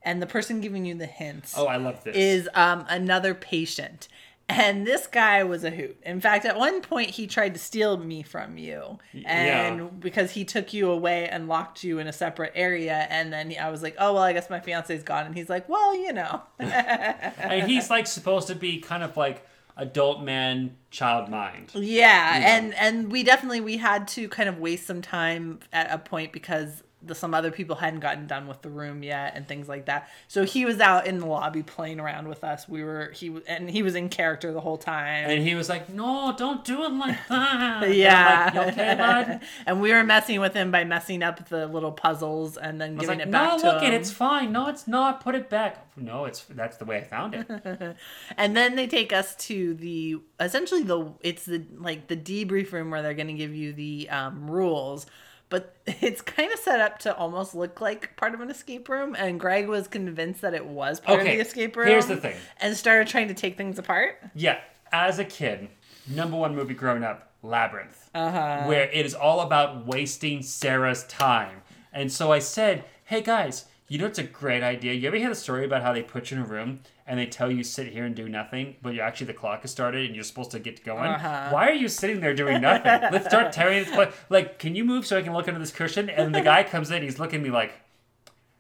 and 0.03 0.21
the 0.21 0.27
person 0.27 0.61
giving 0.61 0.85
you 0.85 0.95
the 0.95 1.05
hints 1.05 1.53
Oh, 1.57 1.67
I 1.67 1.77
love 1.77 2.03
this. 2.03 2.15
is 2.15 2.49
um, 2.53 2.85
another 2.89 3.33
patient. 3.33 4.07
And 4.49 4.85
this 4.85 5.07
guy 5.07 5.45
was 5.45 5.63
a 5.63 5.69
hoot. 5.69 5.97
In 6.03 6.19
fact, 6.19 6.43
at 6.43 6.57
one 6.57 6.81
point, 6.81 7.11
he 7.11 7.25
tried 7.25 7.53
to 7.53 7.59
steal 7.59 7.95
me 7.97 8.21
from 8.21 8.57
you. 8.57 8.99
And 9.25 9.79
yeah. 9.79 9.87
because 9.99 10.31
he 10.31 10.43
took 10.43 10.73
you 10.73 10.91
away 10.91 11.29
and 11.29 11.47
locked 11.47 11.85
you 11.85 11.99
in 11.99 12.07
a 12.07 12.11
separate 12.11 12.51
area. 12.53 13.07
And 13.09 13.31
then 13.31 13.55
I 13.57 13.69
was 13.69 13.81
like, 13.81 13.95
oh, 13.97 14.13
well, 14.13 14.23
I 14.23 14.33
guess 14.33 14.49
my 14.49 14.59
fiance's 14.59 15.03
gone. 15.03 15.25
And 15.25 15.35
he's 15.35 15.47
like, 15.47 15.69
well, 15.69 15.95
you 15.95 16.11
know. 16.11 16.41
and 16.59 17.69
he's 17.69 17.89
like 17.89 18.07
supposed 18.07 18.47
to 18.47 18.55
be 18.55 18.79
kind 18.79 19.03
of 19.03 19.15
like 19.15 19.47
adult 19.77 20.21
man, 20.21 20.75
child 20.89 21.29
mind. 21.29 21.71
Yeah, 21.73 22.41
and 22.43 22.73
and 22.75 23.11
we 23.11 23.23
definitely 23.23 23.61
we 23.61 23.77
had 23.77 24.07
to 24.09 24.27
kind 24.27 24.49
of 24.49 24.59
waste 24.59 24.85
some 24.85 25.01
time 25.01 25.59
at 25.71 25.89
a 25.91 25.97
point 25.97 26.33
because 26.33 26.83
the, 27.03 27.15
some 27.15 27.33
other 27.33 27.51
people 27.51 27.75
hadn't 27.75 27.99
gotten 27.99 28.27
done 28.27 28.47
with 28.47 28.61
the 28.61 28.69
room 28.69 29.03
yet 29.03 29.33
and 29.35 29.47
things 29.47 29.67
like 29.67 29.85
that. 29.85 30.09
So 30.27 30.45
he 30.45 30.65
was 30.65 30.79
out 30.79 31.07
in 31.07 31.19
the 31.19 31.25
lobby 31.25 31.63
playing 31.63 31.99
around 31.99 32.27
with 32.27 32.43
us. 32.43 32.67
We 32.67 32.83
were 32.83 33.11
he 33.13 33.35
and 33.47 33.69
he 33.69 33.83
was 33.83 33.95
in 33.95 34.09
character 34.09 34.51
the 34.53 34.61
whole 34.61 34.77
time. 34.77 35.29
And 35.29 35.43
he 35.43 35.55
was 35.55 35.69
like, 35.69 35.89
"No, 35.89 36.33
don't 36.37 36.63
do 36.63 36.83
it 36.83 36.91
like 36.93 37.17
that." 37.29 37.95
Yeah. 37.95 38.51
Like, 38.53 38.67
okay, 38.69 38.95
bud?" 38.95 39.41
and 39.65 39.81
we 39.81 39.91
were 39.91 40.03
messing 40.03 40.39
with 40.39 40.53
him 40.53 40.71
by 40.71 40.83
messing 40.83 41.23
up 41.23 41.49
the 41.49 41.67
little 41.67 41.91
puzzles 41.91 42.57
and 42.57 42.79
then 42.79 42.95
giving 42.95 43.19
like, 43.19 43.27
it 43.27 43.31
"No, 43.31 43.39
back 43.39 43.59
to 43.59 43.65
look 43.65 43.81
him. 43.83 43.93
it. 43.93 44.01
It's 44.01 44.11
fine. 44.11 44.51
No, 44.51 44.67
it's 44.67 44.87
not. 44.87 45.21
Put 45.21 45.35
it 45.35 45.49
back." 45.49 45.87
No, 45.97 46.25
it's 46.25 46.43
that's 46.49 46.77
the 46.77 46.85
way 46.85 46.97
I 46.97 47.03
found 47.03 47.35
it. 47.35 47.95
And 48.37 48.55
then 48.55 48.75
they 48.75 48.87
take 48.87 49.11
us 49.13 49.35
to 49.47 49.73
the 49.73 50.17
essentially 50.39 50.83
the 50.83 51.13
it's 51.21 51.45
the 51.45 51.63
like 51.77 52.07
the 52.07 52.17
debrief 52.17 52.71
room 52.71 52.91
where 52.91 53.01
they're 53.01 53.13
going 53.13 53.27
to 53.27 53.33
give 53.33 53.53
you 53.53 53.73
the 53.73 54.09
um, 54.09 54.49
rules, 54.49 55.05
but 55.51 55.75
it's 55.85 56.21
kind 56.21 56.51
of 56.51 56.57
set 56.57 56.79
up 56.79 56.97
to 56.99 57.15
almost 57.15 57.53
look 57.53 57.79
like 57.79 58.15
part 58.17 58.33
of 58.33 58.41
an 58.41 58.49
escape 58.49 58.89
room. 58.89 59.15
And 59.15 59.39
Greg 59.39 59.67
was 59.67 59.87
convinced 59.87 60.41
that 60.41 60.55
it 60.55 60.65
was 60.65 60.99
part 60.99 61.19
Okay, 61.19 61.33
of 61.33 61.37
the 61.37 61.41
escape 61.47 61.75
room. 61.75 61.87
here's 61.89 62.07
the 62.07 62.17
thing. 62.17 62.35
and 62.59 62.75
started 62.75 63.07
trying 63.07 63.27
to 63.27 63.35
take 63.35 63.55
things 63.57 63.77
apart. 63.77 64.17
Yeah, 64.33 64.59
as 64.91 65.19
a 65.19 65.25
kid, 65.25 65.67
number 66.07 66.35
one 66.37 66.55
movie 66.55 66.73
growing 66.73 67.03
up, 67.03 67.31
Labyrinth, 67.43 68.09
Uh-huh. 68.15 68.63
where 68.67 68.89
it 68.89 69.05
is 69.05 69.13
all 69.13 69.41
about 69.41 69.85
wasting 69.85 70.41
Sarah's 70.41 71.03
time. 71.05 71.61
And 71.93 72.11
so 72.11 72.31
I 72.31 72.39
said, 72.39 72.85
hey 73.05 73.21
guys, 73.21 73.65
you 73.87 73.97
know 73.97 74.05
it's 74.05 74.19
a 74.19 74.23
great 74.23 74.63
idea. 74.63 74.93
You 74.93 75.07
ever 75.09 75.17
hear 75.17 75.29
the 75.29 75.35
story 75.35 75.65
about 75.65 75.81
how 75.83 75.91
they 75.93 76.01
put 76.01 76.31
you 76.31 76.37
in 76.37 76.43
a 76.43 76.45
room 76.45 76.79
and 77.11 77.19
they 77.19 77.25
tell 77.25 77.51
you 77.51 77.61
sit 77.61 77.87
here 77.91 78.05
and 78.05 78.15
do 78.15 78.29
nothing, 78.29 78.77
but 78.81 78.93
you 78.93 79.01
actually 79.01 79.27
the 79.27 79.33
clock 79.33 79.63
has 79.63 79.71
started 79.71 80.05
and 80.05 80.15
you're 80.15 80.23
supposed 80.23 80.51
to 80.51 80.59
get 80.59 80.81
going? 80.85 81.09
Uh-huh. 81.11 81.49
Why 81.49 81.67
are 81.67 81.73
you 81.73 81.89
sitting 81.89 82.21
there 82.21 82.33
doing 82.33 82.61
nothing? 82.61 82.85
Let's 83.11 83.25
start 83.27 83.51
tearing 83.51 83.83
this. 83.83 83.93
pla- 83.93 84.11
Like, 84.29 84.59
can 84.59 84.75
you 84.75 84.85
move 84.85 85.05
so 85.05 85.17
I 85.17 85.21
can 85.21 85.33
look 85.33 85.47
under 85.49 85.59
this 85.59 85.71
cushion? 85.73 86.09
And 86.09 86.33
the 86.33 86.39
guy 86.41 86.63
comes 86.63 86.89
in, 86.89 87.03
he's 87.03 87.19
looking 87.19 87.41
at 87.41 87.43
me 87.43 87.49
like. 87.51 87.73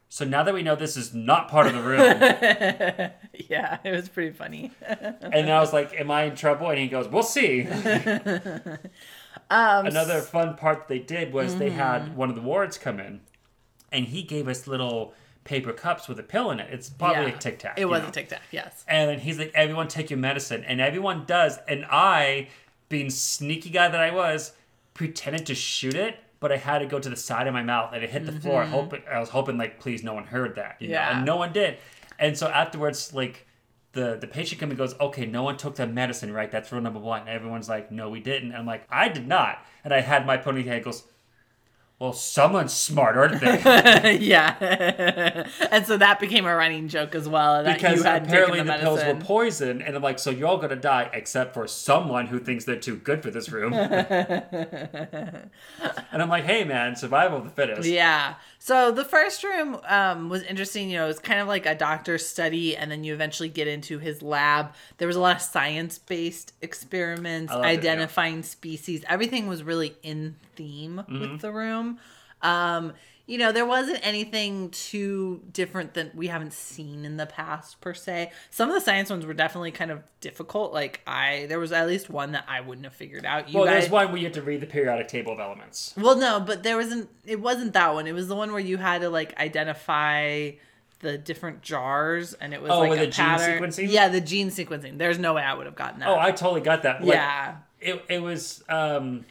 So 0.09 0.25
now 0.25 0.43
that 0.43 0.53
we 0.53 0.61
know 0.63 0.75
this 0.75 0.97
is 0.97 1.13
not 1.13 1.47
part 1.47 1.67
of 1.67 1.73
the 1.73 1.81
room, 1.81 2.01
Yeah, 3.49 3.77
it 3.85 3.91
was 3.91 4.09
pretty 4.09 4.31
funny. 4.31 4.71
And 5.37 5.49
I 5.49 5.61
was 5.61 5.71
like, 5.71 5.93
"Am 5.97 6.11
I 6.11 6.23
in 6.23 6.35
trouble?" 6.35 6.69
And 6.69 6.77
he 6.79 6.89
goes, 6.89 7.07
"We'll 7.07 7.23
see." 7.23 7.65
Um, 9.49 9.85
Another 9.85 10.21
fun 10.21 10.55
part 10.55 10.79
that 10.79 10.87
they 10.87 10.99
did 10.99 11.33
was 11.33 11.57
they 11.57 11.69
Mm-hmm. 11.69 11.77
had 11.77 12.15
one 12.17 12.29
of 12.29 12.35
the 12.35 12.41
wards 12.41 12.77
come 12.77 12.99
in, 12.99 13.21
and 13.91 14.05
he 14.07 14.23
gave 14.23 14.47
us 14.47 14.67
little 14.67 15.13
paper 15.43 15.73
cups 15.73 16.07
with 16.07 16.19
a 16.19 16.23
pill 16.23 16.51
in 16.51 16.59
it. 16.59 16.71
It's 16.71 16.89
probably 16.89 17.31
yeah. 17.31 17.35
a 17.35 17.39
Tic 17.39 17.59
Tac. 17.59 17.79
It 17.79 17.85
was 17.85 18.01
know? 18.03 18.09
a 18.09 18.11
tic 18.11 18.29
tac, 18.29 18.41
yes. 18.51 18.83
And 18.87 19.09
then 19.09 19.19
he's 19.19 19.39
like, 19.39 19.51
"Everyone 19.53 19.87
take 19.87 20.09
your 20.09 20.19
medicine," 20.19 20.63
and 20.63 20.79
everyone 20.79 21.25
does. 21.25 21.59
And 21.67 21.85
I, 21.85 22.49
being 22.89 23.09
sneaky 23.09 23.69
guy 23.69 23.87
that 23.87 23.99
I 23.99 24.11
was, 24.11 24.53
pretended 24.93 25.45
to 25.47 25.55
shoot 25.55 25.95
it. 25.95 26.17
But 26.39 26.51
I 26.51 26.57
had 26.57 26.79
to 26.79 26.87
go 26.87 26.99
to 26.99 27.07
the 27.07 27.15
side 27.15 27.45
of 27.45 27.53
my 27.53 27.61
mouth 27.61 27.91
and 27.93 28.03
it 28.03 28.09
hit 28.09 28.25
the 28.25 28.31
floor. 28.31 28.63
Hoping 28.63 29.03
I 29.11 29.19
was 29.19 29.29
hoping 29.29 29.59
like, 29.59 29.79
please, 29.79 30.03
no 30.03 30.15
one 30.15 30.23
heard 30.23 30.55
that. 30.55 30.77
You 30.79 30.87
know? 30.87 30.95
Mm-hmm. 30.95 31.11
Yeah. 31.11 31.17
And 31.17 31.25
no 31.25 31.35
one 31.35 31.53
did. 31.53 31.77
And 32.17 32.35
so 32.35 32.47
afterwards, 32.47 33.13
like 33.13 33.45
the 33.91 34.17
the 34.19 34.25
patient 34.25 34.59
comes 34.59 34.71
and 34.71 34.77
goes, 34.77 34.99
okay, 34.99 35.27
no 35.27 35.43
one 35.43 35.57
took 35.57 35.75
the 35.75 35.85
medicine, 35.85 36.33
right? 36.33 36.49
That's 36.49 36.71
rule 36.71 36.81
number 36.81 36.99
one. 36.99 37.21
And 37.21 37.29
everyone's 37.29 37.69
like, 37.69 37.91
no, 37.91 38.09
we 38.09 38.21
didn't. 38.21 38.49
And 38.49 38.57
I'm 38.57 38.65
like, 38.65 38.87
I 38.89 39.07
did 39.07 39.27
not. 39.27 39.63
And 39.83 39.93
I 39.93 40.01
had 40.01 40.25
my 40.25 40.37
ponytail 40.37 40.83
goes, 40.83 41.03
well, 42.01 42.13
someone's 42.13 42.73
smart, 42.73 43.15
aren't 43.15 43.39
they? 43.41 44.17
yeah. 44.21 44.55
and 45.71 45.85
so 45.85 45.97
that 45.97 46.19
became 46.19 46.47
a 46.47 46.55
running 46.55 46.87
joke 46.87 47.13
as 47.13 47.29
well. 47.29 47.63
That 47.63 47.77
because 47.77 47.99
apparently 47.99 48.57
the, 48.57 48.63
the, 48.63 48.79
pills 48.79 49.03
were 49.03 49.13
poison, 49.13 49.83
and 49.83 49.95
I'm 49.95 50.01
like, 50.01 50.17
so 50.17 50.31
you're 50.31 50.47
all 50.47 50.57
gonna 50.57 50.75
die 50.75 51.11
except 51.13 51.53
for 51.53 51.67
someone 51.67 52.25
who 52.25 52.39
thinks 52.39 52.65
they're 52.65 52.75
too 52.75 52.95
good 52.95 53.21
for 53.21 53.29
this 53.29 53.51
room. 53.51 53.73
and 53.73 55.51
I'm 56.11 56.29
like, 56.29 56.45
hey 56.45 56.63
man, 56.63 56.95
survival 56.95 57.37
of 57.37 57.43
the 57.43 57.51
fittest. 57.51 57.87
Yeah. 57.87 58.33
So 58.63 58.91
the 58.91 59.03
first 59.03 59.43
room 59.43 59.79
um, 59.87 60.29
was 60.29 60.43
interesting. 60.43 60.91
You 60.91 60.99
know, 60.99 61.05
it 61.05 61.07
was 61.07 61.17
kind 61.17 61.39
of 61.39 61.47
like 61.47 61.65
a 61.65 61.73
doctor's 61.73 62.23
study, 62.27 62.77
and 62.77 62.91
then 62.91 63.03
you 63.03 63.11
eventually 63.11 63.49
get 63.49 63.67
into 63.67 63.97
his 63.97 64.21
lab. 64.21 64.73
There 64.99 65.07
was 65.07 65.15
a 65.15 65.19
lot 65.19 65.37
of 65.37 65.41
science 65.41 65.97
based 65.97 66.53
experiments, 66.61 67.51
I 67.51 67.55
loved 67.55 67.65
it, 67.65 67.71
yeah. 67.71 67.79
identifying 67.79 68.43
species. 68.43 69.03
Everything 69.09 69.47
was 69.47 69.63
really 69.63 69.95
in 70.03 70.35
theme 70.55 70.97
Mm-hmm. 71.09 71.19
with 71.21 71.41
the 71.41 71.51
room. 71.51 71.97
Um, 72.43 72.93
you 73.27 73.37
know, 73.37 73.51
there 73.53 73.65
wasn't 73.65 73.99
anything 74.05 74.71
too 74.71 75.41
different 75.53 75.93
that 75.93 76.13
we 76.15 76.27
haven't 76.27 76.51
seen 76.51 77.05
in 77.05 77.15
the 77.15 77.25
past 77.27 77.79
per 77.79 77.93
se. 77.93 78.31
Some 78.49 78.67
of 78.67 78.75
the 78.75 78.81
science 78.81 79.09
ones 79.09 79.25
were 79.25 79.33
definitely 79.33 79.71
kind 79.71 79.89
of 79.89 80.01
difficult. 80.19 80.73
Like 80.73 80.99
I, 81.07 81.45
there 81.47 81.59
was 81.59 81.71
at 81.71 81.87
least 81.87 82.09
one 82.09 82.33
that 82.33 82.43
I 82.49 82.59
wouldn't 82.59 82.83
have 82.85 82.93
figured 82.95 83.25
out. 83.25 83.47
You 83.47 83.59
Well, 83.59 83.67
guys, 83.67 83.83
there's 83.83 83.91
one 83.91 84.07
where 84.09 84.17
you 84.17 84.25
have 84.25 84.33
to 84.33 84.41
read 84.41 84.59
the 84.59 84.65
periodic 84.67 85.07
table 85.07 85.31
of 85.31 85.39
elements. 85.39 85.93
well, 85.95 86.17
no, 86.17 86.41
but 86.41 86.63
there 86.63 86.75
wasn't. 86.75 87.09
It 87.25 87.39
wasn't 87.39 87.71
that 87.73 87.93
one. 87.93 88.05
It 88.05 88.13
was 88.13 88.27
the 88.27 88.35
one 88.35 88.51
where 88.51 88.59
you 88.59 88.77
had 88.77 88.99
to 89.01 89.09
like 89.09 89.37
identify 89.39 90.51
the 90.99 91.17
different 91.17 91.61
jars, 91.61 92.33
and 92.33 92.53
it 92.53 92.61
was 92.61 92.71
Oh, 92.71 92.79
like 92.81 92.89
with 92.91 92.99
a 92.99 93.05
the 93.05 93.11
gene 93.11 93.25
pattern. 93.25 93.63
sequencing? 93.63 93.91
Yeah, 93.91 94.09
the 94.09 94.21
gene 94.21 94.49
sequencing. 94.49 94.97
There's 94.97 95.17
no 95.19 95.33
way 95.35 95.41
I 95.43 95.53
would 95.53 95.65
have 95.67 95.75
gotten 95.75 95.99
that. 96.01 96.09
Oh, 96.09 96.19
I 96.19 96.31
totally 96.31 96.61
got 96.61 96.83
that. 96.83 97.01
Like, 97.01 97.13
yeah, 97.13 97.55
it, 97.79 98.03
it 98.09 98.21
was 98.21 98.63
um 98.67 99.25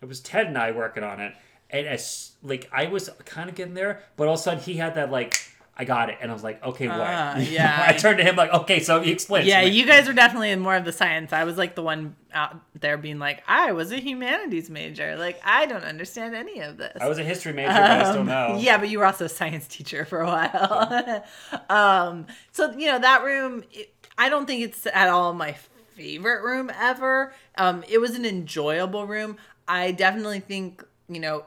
it 0.00 0.06
was 0.06 0.20
Ted 0.20 0.46
and 0.46 0.56
I 0.58 0.72
working 0.72 1.04
on 1.04 1.20
it, 1.20 1.34
and 1.78 1.86
as 1.88 2.32
like 2.42 2.68
I 2.72 2.86
was 2.86 3.10
kind 3.24 3.48
of 3.50 3.54
getting 3.56 3.74
there, 3.74 4.02
but 4.16 4.28
all 4.28 4.34
of 4.34 4.40
a 4.40 4.42
sudden 4.42 4.62
he 4.62 4.74
had 4.74 4.94
that 4.94 5.10
like 5.10 5.36
I 5.76 5.84
got 5.84 6.08
it, 6.08 6.18
and 6.20 6.30
I 6.30 6.34
was 6.34 6.44
like, 6.44 6.62
okay, 6.64 6.86
what? 6.86 7.00
Ah, 7.00 7.36
yeah. 7.38 7.84
I 7.88 7.94
turned 7.94 8.18
to 8.18 8.24
him 8.24 8.36
like, 8.36 8.52
okay, 8.52 8.78
so 8.78 9.00
he 9.00 9.10
explains. 9.10 9.48
yeah. 9.48 9.60
You 9.62 9.84
guys 9.84 10.06
were 10.06 10.12
definitely 10.12 10.52
in 10.52 10.60
more 10.60 10.76
of 10.76 10.84
the 10.84 10.92
science. 10.92 11.32
I 11.32 11.42
was 11.42 11.58
like 11.58 11.74
the 11.74 11.82
one 11.82 12.14
out 12.32 12.54
there 12.78 12.96
being 12.96 13.18
like, 13.18 13.42
I 13.48 13.72
was 13.72 13.90
a 13.90 13.96
humanities 13.98 14.70
major. 14.70 15.16
Like 15.16 15.40
I 15.44 15.66
don't 15.66 15.82
understand 15.82 16.36
any 16.36 16.60
of 16.60 16.76
this. 16.76 16.96
I 17.00 17.08
was 17.08 17.18
a 17.18 17.24
history 17.24 17.52
major, 17.54 17.72
but 17.72 17.90
I 17.90 18.04
still 18.08 18.20
Um, 18.20 18.26
know. 18.26 18.56
Yeah, 18.60 18.78
but 18.78 18.88
you 18.88 19.00
were 19.00 19.04
also 19.04 19.24
a 19.24 19.28
science 19.28 19.66
teacher 19.66 20.04
for 20.04 20.20
a 20.20 20.26
while. 20.26 21.24
um, 21.68 22.26
so 22.52 22.70
you 22.72 22.86
know 22.92 23.00
that 23.00 23.24
room. 23.24 23.64
It, 23.72 23.92
I 24.16 24.28
don't 24.28 24.46
think 24.46 24.62
it's 24.62 24.86
at 24.86 25.08
all 25.08 25.32
my 25.34 25.56
favorite 25.96 26.44
room 26.44 26.70
ever. 26.78 27.32
Um, 27.58 27.82
it 27.88 27.98
was 27.98 28.14
an 28.14 28.24
enjoyable 28.24 29.06
room. 29.08 29.38
I 29.66 29.90
definitely 29.90 30.38
think 30.38 30.84
you 31.08 31.18
know 31.18 31.46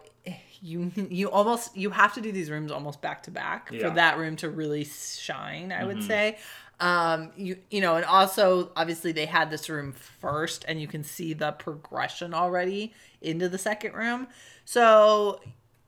you 0.62 0.92
you 0.96 1.30
almost 1.30 1.76
you 1.76 1.90
have 1.90 2.14
to 2.16 2.22
do 2.22 2.32
these 2.32 2.50
rooms 2.50 2.72
almost 2.72 3.02
back 3.02 3.24
to 3.24 3.32
back 3.32 3.70
for 3.70 3.90
that 3.92 4.18
room 4.18 4.36
to 4.38 4.50
really 4.50 4.84
shine. 4.84 5.72
I 5.72 5.84
would 5.86 6.04
say. 6.04 6.38
Um, 6.80 7.32
you 7.36 7.58
you 7.72 7.82
know, 7.82 7.96
and 7.96 8.06
also 8.06 8.72
obviously 8.76 9.12
they 9.12 9.26
had 9.26 9.50
this 9.50 9.68
room 9.70 9.94
first, 9.94 10.64
and 10.68 10.80
you 10.80 10.88
can 10.88 11.04
see 11.04 11.34
the 11.34 11.52
progression 11.54 12.34
already 12.34 12.94
into 13.22 13.50
the 13.50 13.58
second 13.58 13.94
room. 13.94 14.28
So 14.64 15.42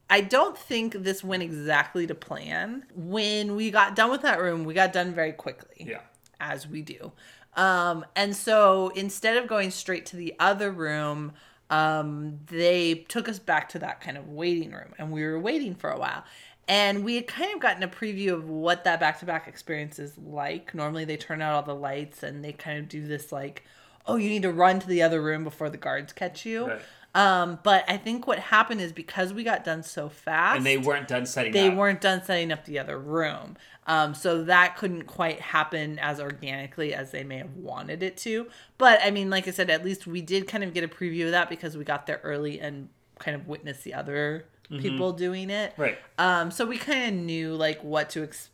I 0.10 0.22
don't 0.22 0.58
think 0.58 0.94
this 0.94 1.24
went 1.24 1.44
exactly 1.44 2.08
to 2.08 2.16
plan. 2.16 2.86
When 2.96 3.56
we 3.56 3.70
got 3.70 3.96
done 3.96 4.10
with 4.10 4.24
that 4.24 4.42
room, 4.42 4.64
we 4.64 4.74
got 4.74 4.92
done 4.92 5.14
very 5.14 5.34
quickly. 5.34 5.86
Yeah. 5.88 6.02
As 6.40 6.68
we 6.68 6.82
do. 6.82 7.12
Um, 7.56 8.06
and 8.16 8.36
so 8.36 8.90
instead 8.96 9.38
of 9.38 9.48
going 9.48 9.72
straight 9.72 10.06
to 10.08 10.16
the 10.16 10.34
other 10.40 10.72
room, 10.72 11.34
um, 11.70 12.40
they 12.48 13.06
took 13.10 13.30
us 13.30 13.40
back 13.40 13.70
to 13.70 13.80
that 13.80 14.02
kind 14.02 14.18
of 14.18 14.28
waiting 14.28 14.72
room 14.72 14.94
and 14.98 15.12
we 15.12 15.24
were 15.24 15.40
waiting 15.40 15.76
for 15.76 15.90
a 15.90 16.00
while. 16.00 16.24
And 16.68 17.04
we 17.04 17.16
had 17.16 17.26
kind 17.28 17.52
of 17.54 17.60
gotten 17.60 17.82
a 17.82 17.88
preview 17.88 18.34
of 18.34 18.48
what 18.48 18.84
that 18.84 19.00
back 19.00 19.20
to 19.20 19.26
back 19.26 19.48
experience 19.48 19.98
is 19.98 20.18
like. 20.18 20.76
Normally 20.76 21.04
they 21.06 21.18
turn 21.18 21.42
out 21.42 21.54
all 21.54 21.64
the 21.64 21.74
lights 21.76 22.22
and 22.22 22.44
they 22.44 22.54
kind 22.54 22.78
of 22.80 22.88
do 22.88 23.06
this 23.08 23.32
like, 23.32 23.64
oh, 24.06 24.18
you 24.18 24.30
need 24.30 24.44
to 24.44 24.52
run 24.52 24.80
to 24.80 24.88
the 24.88 25.02
other 25.02 25.22
room 25.22 25.44
before 25.44 25.70
the 25.70 25.78
guards 25.78 26.14
catch 26.14 26.46
you. 26.46 26.68
Right. 26.68 26.82
Um, 27.16 27.58
but 27.64 27.86
I 27.88 27.98
think 27.98 28.28
what 28.28 28.38
happened 28.38 28.82
is 28.82 28.92
because 28.92 29.34
we 29.34 29.44
got 29.44 29.64
done 29.64 29.82
so 29.82 30.10
fast, 30.10 30.58
And 30.58 30.66
they 30.66 30.78
weren't 30.78 31.08
done 31.08 31.26
setting 31.26 31.54
they 31.54 31.70
up. 31.70 31.76
weren't 31.76 32.02
done 32.02 32.24
setting 32.24 32.52
up 32.52 32.66
the 32.66 32.78
other 32.78 33.00
room. 33.00 33.58
Um, 33.90 34.14
so 34.14 34.44
that 34.44 34.78
couldn't 34.78 35.08
quite 35.08 35.42
happen 35.42 35.98
as 35.98 36.20
organically 36.20 36.94
as 36.94 37.10
they 37.10 37.24
may 37.24 37.38
have 37.38 37.56
wanted 37.56 38.04
it 38.04 38.18
to. 38.18 38.48
But 38.78 39.00
I 39.04 39.10
mean, 39.10 39.32
like 39.32 39.48
I 39.48 39.52
said, 39.52 39.72
at 39.72 39.84
least 39.84 40.06
we 40.06 40.22
did 40.22 40.48
kind 40.48 40.64
of 40.64 40.76
get 40.76 40.84
a 40.84 40.88
preview 40.88 41.26
of 41.26 41.32
that 41.32 41.50
because 41.50 41.76
we 41.76 41.84
got 41.84 42.06
there 42.06 42.22
early 42.24 42.60
and 42.60 42.90
kind 43.18 43.36
of 43.36 43.48
witnessed 43.48 43.84
the 43.84 43.96
other 43.96 44.46
people 44.78 45.12
doing 45.14 45.50
it. 45.50 45.74
Right. 45.76 45.98
Um, 46.20 46.52
so 46.52 46.68
we 46.68 46.78
kind 46.78 47.08
of 47.08 47.20
knew 47.24 47.56
like 47.56 47.84
what 47.84 48.12
to 48.12 48.22
expect 48.22 48.54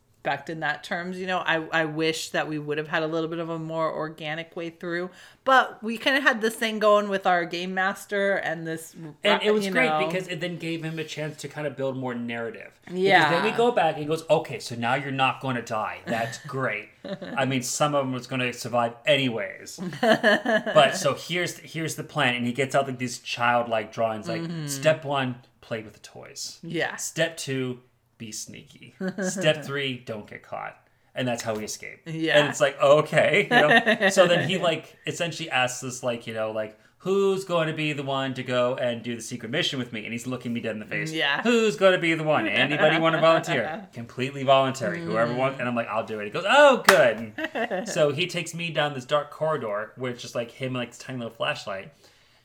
in 0.49 0.59
that 0.61 0.83
terms. 0.83 1.17
You 1.17 1.27
know, 1.27 1.39
I, 1.39 1.55
I 1.71 1.85
wish 1.85 2.29
that 2.29 2.47
we 2.47 2.59
would 2.59 2.77
have 2.77 2.87
had 2.87 3.03
a 3.03 3.07
little 3.07 3.29
bit 3.29 3.39
of 3.39 3.49
a 3.49 3.59
more 3.59 3.91
organic 3.93 4.55
way 4.55 4.69
through, 4.69 5.09
but 5.43 5.81
we 5.83 5.97
kind 5.97 6.17
of 6.17 6.23
had 6.23 6.41
this 6.41 6.55
thing 6.55 6.79
going 6.79 7.09
with 7.09 7.25
our 7.25 7.45
game 7.45 7.73
master 7.73 8.33
and 8.35 8.65
this. 8.65 8.95
And 9.23 9.41
it 9.43 9.51
was 9.53 9.67
great 9.69 9.89
know- 9.89 10.05
because 10.07 10.27
it 10.27 10.39
then 10.41 10.57
gave 10.57 10.83
him 10.83 10.99
a 10.99 11.03
chance 11.03 11.37
to 11.37 11.47
kind 11.47 11.67
of 11.67 11.75
build 11.75 11.97
more 11.97 12.13
narrative. 12.15 12.71
Yeah. 12.91 13.19
Because 13.29 13.31
then 13.43 13.51
we 13.51 13.57
go 13.57 13.71
back 13.71 13.95
and 13.95 14.03
he 14.03 14.07
goes, 14.07 14.23
okay, 14.29 14.59
so 14.59 14.75
now 14.75 14.95
you're 14.95 15.11
not 15.11 15.41
going 15.41 15.55
to 15.55 15.61
die. 15.61 15.99
That's 16.05 16.37
great. 16.47 16.89
I 17.35 17.45
mean, 17.45 17.61
some 17.61 17.93
of 17.95 18.03
them 18.05 18.13
was 18.13 18.27
going 18.27 18.41
to 18.41 18.51
survive 18.53 18.93
anyways. 19.05 19.79
but 20.01 20.91
so 20.97 21.13
here's 21.13 21.57
here's 21.59 21.95
the 21.95 22.03
plan, 22.03 22.35
and 22.35 22.45
he 22.45 22.51
gets 22.53 22.73
out 22.75 22.87
like 22.87 22.97
these 22.97 23.19
childlike 23.19 23.91
drawings. 23.93 24.27
Like 24.27 24.41
Mm-hmm. 24.41 24.67
step 24.67 25.05
one, 25.05 25.35
play 25.61 25.81
with 25.81 25.93
the 25.93 25.99
toys. 25.99 26.59
yeah. 26.63 26.95
Step 26.97 27.37
two, 27.37 27.79
be 28.17 28.31
sneaky. 28.31 28.95
Step 29.21 29.63
three, 29.63 29.97
don't 29.97 30.27
get 30.27 30.43
caught. 30.43 30.77
And 31.13 31.27
that's 31.27 31.43
how 31.43 31.55
we 31.55 31.63
escape. 31.63 32.01
Yeah. 32.05 32.39
And 32.39 32.49
it's 32.49 32.59
like, 32.59 32.79
okay. 32.81 33.47
You 33.49 33.49
know? 33.49 34.09
so 34.09 34.27
then 34.27 34.49
he 34.49 34.57
like 34.69 34.97
essentially 35.07 35.49
asks 35.49 35.83
us 35.83 36.03
like, 36.03 36.27
you 36.27 36.33
know, 36.33 36.51
like, 36.51 36.77
who's 36.97 37.45
going 37.45 37.67
to 37.67 37.73
be 37.73 37.93
the 37.93 38.03
one 38.03 38.33
to 38.33 38.41
go 38.41 38.75
and 38.75 39.03
do 39.03 39.15
the 39.15 39.21
secret 39.21 39.51
mission 39.51 39.77
with 39.77 39.93
me? 39.93 40.03
And 40.03 40.11
he's 40.11 40.25
looking 40.25 40.51
me 40.51 40.59
dead 40.59 40.71
in 40.71 40.79
the 40.79 40.85
face. 40.85 41.13
Yeah. 41.13 41.41
Who's 41.43 41.75
going 41.75 41.93
to 41.93 41.99
be 41.99 42.15
the 42.15 42.23
one? 42.23 42.47
Anybody 42.47 42.99
want 42.99 43.15
to 43.15 43.21
volunteer? 43.21 43.87
Completely 43.93 44.43
voluntary. 44.43 45.01
Whoever 45.01 45.31
mm. 45.31 45.37
wants. 45.37 45.59
And 45.59 45.69
I'm 45.69 45.75
like, 45.75 45.87
I'll 45.87 46.05
do 46.05 46.19
it. 46.19 46.25
He 46.25 46.31
goes, 46.31 46.45
oh, 46.47 46.83
good. 46.87 47.87
so 47.87 48.11
he 48.11 48.27
takes 48.27 48.55
me 48.55 48.71
down 48.71 48.93
this 48.93 49.05
dark 49.05 49.29
corridor 49.29 49.93
where 49.95 50.11
it's 50.11 50.21
just 50.21 50.35
like 50.35 50.51
him 50.51 50.69
and 50.69 50.77
like 50.77 50.89
this 50.89 50.97
tiny 50.97 51.19
little 51.19 51.33
flashlight. 51.33 51.93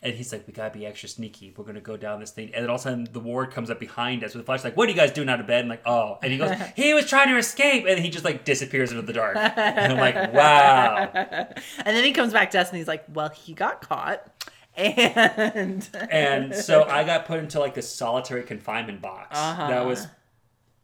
And 0.03 0.15
he's 0.15 0.33
like, 0.33 0.47
we 0.47 0.55
gotta 0.55 0.73
be 0.73 0.87
extra 0.87 1.11
sneaky. 1.11 1.53
We're 1.55 1.65
gonna 1.65 1.81
go 1.81 1.97
down 1.99 2.21
this 2.21 2.31
thing. 2.31 2.53
And 2.55 2.63
then 2.63 2.71
all 2.71 2.77
of 2.77 2.81
a 2.81 2.85
sudden, 2.85 3.09
the 3.13 3.21
ward 3.21 3.51
comes 3.51 3.69
up 3.69 3.79
behind 3.79 4.25
us 4.25 4.35
with 4.35 4.43
a 4.43 4.47
flashlight. 4.47 4.73
Like, 4.73 4.77
what 4.79 4.89
are 4.89 4.93
you 4.93 4.97
guys 4.97 5.13
doing 5.13 5.29
out 5.29 5.41
of 5.41 5.47
bed? 5.47 5.61
And 5.61 5.69
like, 5.69 5.87
oh. 5.87 6.19
And 6.23 6.33
he 6.33 6.39
goes, 6.39 6.57
he 6.77 6.95
was 6.95 7.07
trying 7.07 7.29
to 7.29 7.37
escape. 7.37 7.85
And 7.87 7.99
he 7.99 8.09
just 8.09 8.25
like 8.25 8.45
disappears 8.45 8.91
into 8.93 9.03
the 9.03 9.13
dark. 9.13 9.37
And 9.37 9.93
I'm 9.93 9.99
like, 9.99 10.15
wow. 10.33 11.11
And 11.13 11.97
then 11.97 12.03
he 12.03 12.13
comes 12.13 12.33
back 12.33 12.51
to 12.53 12.61
us 12.61 12.71
and 12.71 12.79
he's 12.79 12.89
like, 12.89 13.05
well, 13.13 13.29
he 13.29 13.53
got 13.53 13.83
caught. 13.83 14.27
And 14.77 15.87
And 16.11 16.55
so 16.55 16.85
I 16.85 17.05
got 17.05 17.27
put 17.27 17.41
into 17.41 17.61
like 17.61 17.75
this 17.75 17.93
solitary 17.93 18.45
confinement 18.45 19.03
box. 19.03 19.37
Uh-huh. 19.39 19.67
That 19.69 19.85
was, 19.85 20.07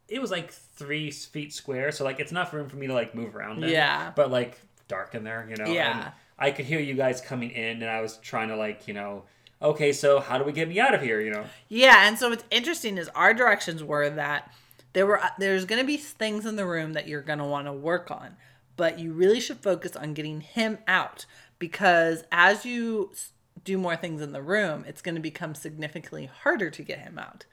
it 0.08 0.20
was 0.20 0.30
like 0.30 0.50
three 0.52 1.10
feet 1.10 1.54
square. 1.54 1.90
So 1.92 2.04
like, 2.04 2.20
it's 2.20 2.32
enough 2.32 2.52
room 2.52 2.68
for 2.68 2.76
me 2.76 2.88
to 2.88 2.92
like 2.92 3.14
move 3.14 3.34
around. 3.34 3.64
in, 3.64 3.70
Yeah. 3.70 4.12
But 4.14 4.30
like 4.30 4.60
dark 4.88 5.14
in 5.14 5.24
there, 5.24 5.46
you 5.48 5.56
know. 5.56 5.72
Yeah. 5.72 6.02
And 6.04 6.12
I 6.39 6.51
could 6.51 6.66
hear 6.66 6.80
you 6.80 6.95
guys 6.95 7.20
coming 7.20 7.51
in, 7.51 7.82
and 7.82 7.91
I 7.91 8.01
was 8.01 8.18
trying 8.18 8.49
to 8.49 8.57
like, 8.57 8.87
you 8.87 8.95
know, 8.95 9.24
okay, 9.61 9.93
so 9.93 10.20
how 10.20 10.39
do 10.39 10.45
we 10.45 10.53
get 10.53 10.68
me 10.68 10.78
out 10.78 10.95
of 10.95 11.01
here? 11.01 11.20
You 11.20 11.30
know. 11.30 11.45
yeah, 11.68 12.07
and 12.07 12.18
so 12.18 12.30
what's 12.30 12.45
interesting 12.51 12.99
is 12.99 13.09
our 13.11 13.34
directions 13.34 13.82
were 13.82 14.11
that 14.11 14.53
there 14.93 15.07
were 15.07 15.22
uh, 15.22 15.28
there's 15.39 15.64
going 15.64 15.80
to 15.80 15.87
be 15.87 15.97
things 15.97 16.47
in 16.47 16.57
the 16.57 16.66
room 16.66 16.93
that 16.95 17.09
you're 17.09 17.22
going 17.22 17.39
to 17.39 17.45
want 17.45 17.66
to 17.66 17.72
work 17.72 18.11
on, 18.11 18.37
but 18.76 18.99
you 18.99 19.12
really 19.12 19.41
should 19.41 19.59
focus 19.59 19.97
on 19.97 20.14
getting 20.14 20.41
him 20.41 20.78
out 20.87 21.26
because 21.59 22.24
as 22.32 22.64
you 22.64 23.12
do 23.64 23.76
more 23.76 23.97
things 23.97 24.22
in 24.22 24.32
the 24.32 24.43
room, 24.43 24.84
it's 24.87 25.03
going 25.03 25.14
to 25.14 25.20
become 25.20 25.55
significantly 25.55 26.30
harder 26.43 26.70
to 26.70 26.82
get 26.82 27.01
him 27.01 27.18
out. 27.18 27.45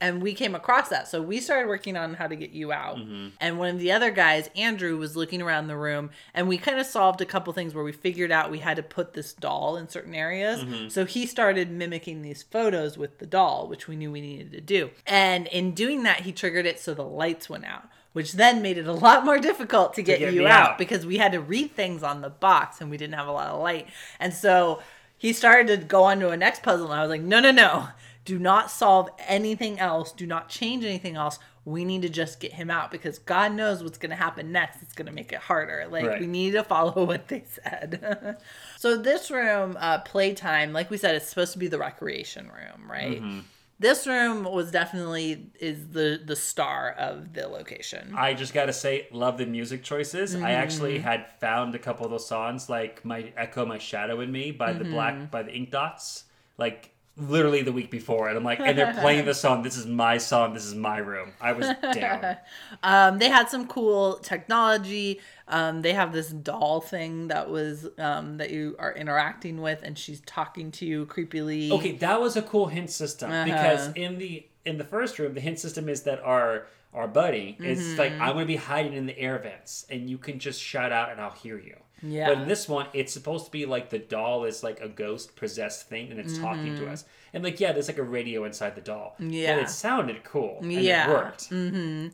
And 0.00 0.22
we 0.22 0.34
came 0.34 0.54
across 0.54 0.90
that. 0.90 1.08
So 1.08 1.22
we 1.22 1.40
started 1.40 1.68
working 1.68 1.96
on 1.96 2.14
how 2.14 2.26
to 2.26 2.36
get 2.36 2.50
you 2.50 2.70
out. 2.70 2.96
Mm-hmm. 2.96 3.28
And 3.40 3.58
one 3.58 3.70
of 3.70 3.78
the 3.78 3.92
other 3.92 4.10
guys, 4.10 4.50
Andrew, 4.54 4.98
was 4.98 5.16
looking 5.16 5.40
around 5.40 5.68
the 5.68 5.76
room 5.76 6.10
and 6.34 6.48
we 6.48 6.58
kind 6.58 6.78
of 6.78 6.86
solved 6.86 7.22
a 7.22 7.24
couple 7.24 7.52
things 7.52 7.74
where 7.74 7.84
we 7.84 7.92
figured 7.92 8.30
out 8.30 8.50
we 8.50 8.58
had 8.58 8.76
to 8.76 8.82
put 8.82 9.14
this 9.14 9.32
doll 9.32 9.76
in 9.76 9.88
certain 9.88 10.14
areas. 10.14 10.62
Mm-hmm. 10.62 10.88
So 10.88 11.06
he 11.06 11.24
started 11.24 11.70
mimicking 11.70 12.20
these 12.20 12.42
photos 12.42 12.98
with 12.98 13.18
the 13.18 13.26
doll, 13.26 13.68
which 13.68 13.88
we 13.88 13.96
knew 13.96 14.12
we 14.12 14.20
needed 14.20 14.52
to 14.52 14.60
do. 14.60 14.90
And 15.06 15.46
in 15.46 15.72
doing 15.72 16.02
that, 16.02 16.20
he 16.20 16.32
triggered 16.32 16.66
it 16.66 16.78
so 16.78 16.92
the 16.92 17.02
lights 17.02 17.48
went 17.48 17.64
out, 17.64 17.88
which 18.12 18.34
then 18.34 18.60
made 18.60 18.76
it 18.76 18.86
a 18.86 18.92
lot 18.92 19.24
more 19.24 19.38
difficult 19.38 19.94
to 19.94 20.02
get, 20.02 20.18
get 20.18 20.34
you 20.34 20.46
out, 20.46 20.72
out. 20.72 20.78
because 20.78 21.06
we 21.06 21.16
had 21.16 21.32
to 21.32 21.40
read 21.40 21.72
things 21.72 22.02
on 22.02 22.20
the 22.20 22.30
box 22.30 22.82
and 22.82 22.90
we 22.90 22.98
didn't 22.98 23.14
have 23.14 23.28
a 23.28 23.32
lot 23.32 23.48
of 23.48 23.62
light. 23.62 23.88
And 24.20 24.34
so 24.34 24.82
he 25.16 25.32
started 25.32 25.68
to 25.68 25.86
go 25.86 26.04
on 26.04 26.20
to 26.20 26.28
a 26.30 26.36
next 26.36 26.62
puzzle 26.62 26.92
and 26.92 27.00
I 27.00 27.02
was 27.02 27.10
like, 27.10 27.22
no, 27.22 27.40
no, 27.40 27.50
no. 27.50 27.88
Do 28.26 28.40
not 28.40 28.72
solve 28.72 29.08
anything 29.26 29.78
else. 29.78 30.10
Do 30.12 30.26
not 30.26 30.48
change 30.48 30.84
anything 30.84 31.14
else. 31.14 31.38
We 31.64 31.84
need 31.84 32.02
to 32.02 32.08
just 32.08 32.40
get 32.40 32.52
him 32.52 32.70
out 32.70 32.90
because 32.90 33.20
God 33.20 33.52
knows 33.52 33.82
what's 33.82 33.98
going 33.98 34.10
to 34.10 34.16
happen 34.16 34.50
next. 34.52 34.82
It's 34.82 34.94
going 34.94 35.06
to 35.06 35.12
make 35.12 35.32
it 35.32 35.38
harder. 35.38 35.86
Like, 35.88 36.04
Right. 36.06 36.20
we 36.20 36.26
need 36.26 36.50
to 36.52 36.64
follow 36.64 37.04
what 37.06 37.28
they 37.28 37.44
said. 37.46 38.36
so, 38.78 38.96
this 38.96 39.30
room, 39.30 39.76
uh, 39.78 40.00
playtime, 40.00 40.72
like 40.72 40.90
we 40.90 40.96
said, 40.96 41.14
it's 41.14 41.28
supposed 41.28 41.52
to 41.52 41.58
be 41.58 41.68
the 41.68 41.78
recreation 41.78 42.46
room, 42.48 42.90
right? 42.90 43.22
Mm-hmm. 43.22 43.40
this 43.78 44.06
room 44.08 44.42
was 44.44 44.70
definitely 44.70 45.50
is 45.60 45.88
the 45.88 46.20
the 46.24 46.34
star 46.34 46.92
of 46.98 47.32
the 47.34 47.46
location. 47.46 48.12
I 48.16 48.34
just 48.34 48.54
gotta 48.54 48.72
say, 48.72 49.06
love 49.12 49.38
the 49.38 49.46
music 49.46 49.84
choices. 49.84 50.34
I 50.34 50.52
actually 50.52 50.94
mm-hmm. 50.94 51.04
had 51.04 51.30
found 51.40 51.74
a 51.74 51.78
couple 51.78 52.04
of 52.06 52.10
those 52.10 52.26
songs, 52.26 52.68
like 52.68 53.04
"My 53.04 53.32
Echo, 53.36 53.66
My 53.66 53.78
Shadow 53.78 54.20
in 54.20 54.32
Me" 54.32 54.50
by 54.50 54.72
the 54.72 54.84
Black 54.84 55.14
mm-hmm. 55.14 55.26
by 55.26 55.42
the 55.44 55.52
Ink 55.52 55.68
Spots, 55.68 56.24
like 56.58 56.90
literally 57.16 57.62
the 57.62 57.72
week 57.72 57.90
before, 57.90 58.28
and 58.28 58.36
I'm 58.36 58.44
like, 58.44 58.60
and 58.60 58.76
they're 58.76 58.92
playing 58.94 59.24
the 59.24 59.34
song. 59.44 59.62
This 59.62 59.76
is 59.76 59.86
my 59.86 60.18
song. 60.18 60.54
This 60.54 60.64
is 60.64 60.74
my 60.74 60.98
room. 60.98 61.32
I 61.40 61.52
was 61.52 61.68
down. 61.92 62.36
Um, 62.82 63.18
they 63.18 63.28
had 63.28 63.48
some 63.48 63.66
cool 63.66 64.18
technology. 64.18 65.20
Um, 65.48 65.82
they 65.82 65.92
have 65.94 66.12
this 66.12 66.28
doll 66.28 66.80
thing 66.80 67.28
that 67.28 67.48
was 67.48 67.88
um, 67.98 68.36
that 68.36 68.50
you 68.50 68.76
are 68.78 68.92
interacting 68.92 69.60
with, 69.62 69.80
and 69.82 69.98
she's 69.98 70.20
talking 70.22 70.70
to 70.72 70.86
you 70.86 71.06
creepily. 71.06 71.70
Okay, 71.70 71.92
that 71.92 72.20
was 72.20 72.36
a 72.36 72.42
cool 72.42 72.66
hint 72.66 72.90
system 72.90 73.30
because 73.44 73.88
in 73.94 74.18
the 74.18 74.46
in 74.64 74.78
the 74.78 74.84
first 74.84 75.18
room, 75.18 75.34
the 75.34 75.40
hint 75.40 75.58
system 75.58 75.88
is 75.88 76.02
that 76.02 76.20
our 76.20 76.66
our 76.92 77.08
buddy 77.08 77.56
is 77.60 77.98
like, 77.98 78.12
I'm 78.12 78.32
gonna 78.34 78.46
be 78.46 78.56
hiding 78.56 78.94
in 78.94 79.06
the 79.06 79.18
air 79.18 79.38
vents, 79.38 79.86
and 79.90 80.08
you 80.08 80.18
can 80.18 80.38
just 80.38 80.60
shout 80.60 80.92
out, 80.92 81.10
and 81.10 81.20
I'll 81.20 81.30
hear 81.30 81.58
you. 81.58 81.76
Yeah. 82.02 82.28
But 82.28 82.38
in 82.42 82.48
this 82.48 82.68
one, 82.68 82.86
it's 82.92 83.12
supposed 83.12 83.46
to 83.46 83.50
be 83.50 83.66
like 83.66 83.90
the 83.90 83.98
doll 83.98 84.44
is 84.44 84.62
like 84.62 84.80
a 84.80 84.88
ghost 84.88 85.34
possessed 85.36 85.88
thing, 85.88 86.10
and 86.10 86.20
it's 86.20 86.38
talking 86.38 86.76
to 86.76 86.88
us. 86.88 87.04
And 87.32 87.42
like, 87.42 87.58
yeah, 87.60 87.72
there's 87.72 87.88
like 87.88 87.98
a 87.98 88.02
radio 88.02 88.44
inside 88.44 88.74
the 88.74 88.80
doll. 88.80 89.14
Yeah. 89.18 89.52
And 89.52 89.60
it 89.60 89.70
sounded 89.70 90.22
cool. 90.24 90.58
And 90.60 90.72
Yeah. 90.72 91.10
It 91.10 91.12
worked. 91.12 91.50
Mm-hmm. 91.50 92.08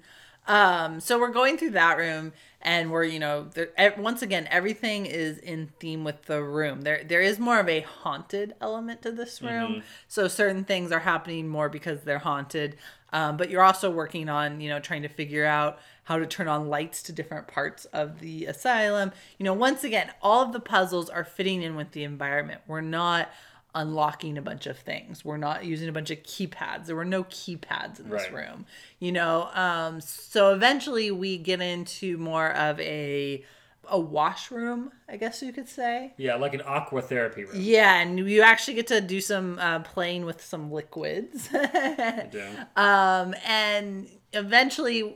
Um, 0.47 0.99
so 1.01 1.21
we're 1.21 1.31
going 1.31 1.57
through 1.57 1.71
that 1.71 1.99
room, 1.99 2.33
and 2.61 2.91
we're 2.91 3.05
you 3.05 3.21
know 3.21 3.47
there, 3.55 3.95
once 3.97 4.23
again 4.23 4.49
everything 4.51 5.07
is 5.07 5.39
in 5.39 5.71
theme 5.79 6.03
with 6.03 6.23
the 6.23 6.43
room. 6.43 6.83
There 6.83 7.05
there 7.05 7.21
is 7.21 7.39
more 7.39 7.61
of 7.61 7.69
a 7.69 7.81
haunted 7.81 8.55
element 8.61 9.03
to 9.03 9.13
this 9.13 9.41
room. 9.41 9.83
So 10.09 10.27
certain 10.27 10.65
things 10.65 10.91
are 10.91 10.99
happening 11.01 11.49
more 11.49 11.69
because 11.69 12.03
they're 12.03 12.19
haunted. 12.19 12.77
Um, 13.13 13.37
but 13.37 13.51
you're 13.51 13.63
also 13.63 13.91
working 13.91 14.29
on 14.29 14.61
you 14.61 14.69
know 14.69 14.81
trying 14.81 15.03
to 15.03 15.09
figure 15.09 15.45
out 15.45 15.79
how 16.05 16.19
to 16.19 16.27
turn 16.27 16.49
on 16.49 16.69
lights 16.69 17.03
to 17.05 17.13
different 17.13 17.47
parts 17.49 17.85
of 17.87 18.21
the 18.21 18.47
asylum. 18.47 19.13
You 19.39 19.45
know, 19.45 19.55
once 19.55 19.85
again, 19.85 20.11
all 20.21 20.43
of 20.43 20.53
the 20.53 20.61
puzzles 20.61 21.09
are 21.09 21.25
fitting 21.25 21.63
in 21.63 21.77
with 21.77 21.93
the 21.93 22.03
environment. 22.05 22.61
We're 22.67 22.81
not 22.81 23.31
unlocking 23.75 24.37
a 24.37 24.43
bunch 24.43 24.67
of 24.67 24.79
things. 24.79 25.25
We're 25.25 25.39
not 25.39 25.65
using 25.65 25.89
a 25.89 25.93
bunch 25.93 26.11
of 26.11 26.19
keypads. 26.25 26.87
There 26.87 26.97
were 26.97 27.05
no 27.07 27.25
keypads 27.25 28.01
in 28.01 28.11
this 28.11 28.25
Right. 28.25 28.35
room. 28.49 28.67
You 28.99 29.13
know, 29.13 29.49
um 29.55 30.01
so 30.01 30.53
eventually 30.53 31.11
we 31.11 31.39
get 31.39 31.61
into 31.63 32.19
more 32.19 32.51
of 32.53 32.79
a 32.81 33.45
a 33.89 33.99
washroom, 33.99 34.93
I 35.09 35.17
guess 35.17 35.43
you 35.43 35.53
could 35.53 35.69
say. 35.69 36.13
Yeah, 36.17 36.37
like 36.37 36.55
an 36.55 36.63
aqua 36.65 37.03
therapy 37.03 37.45
room. 37.45 37.57
Yeah, 37.57 37.99
and 38.01 38.19
you 38.19 38.43
actually 38.43 38.75
get 38.75 38.87
to 38.89 39.01
do 39.01 39.21
some 39.21 39.59
uh, 39.59 39.81
playing 39.81 40.25
with 40.25 40.43
some 40.45 40.71
liquids. 40.71 41.49
Yeah. 41.55 42.65
um, 42.77 43.35
and 43.47 44.09
eventually 44.33 45.15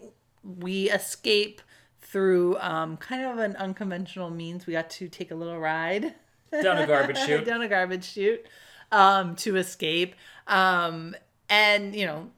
we 0.60 0.90
escape 0.90 1.60
through 2.00 2.56
um, 2.58 2.96
kind 2.96 3.24
of 3.24 3.38
an 3.38 3.56
unconventional 3.56 4.30
means. 4.30 4.66
We 4.66 4.72
got 4.72 4.90
to 4.90 5.08
take 5.08 5.30
a 5.30 5.34
little 5.34 5.58
ride 5.58 6.14
Down 6.62 6.78
a 6.78 6.86
garbage 6.86 7.18
chute. 7.26 7.44
down 7.44 7.62
a 7.62 7.68
garbage 7.68 8.04
chute 8.04 8.46
um, 8.92 9.34
to 9.36 9.56
escape. 9.56 10.14
Um, 10.46 11.16
and 11.48 11.94
you 11.94 12.06
know, 12.06 12.30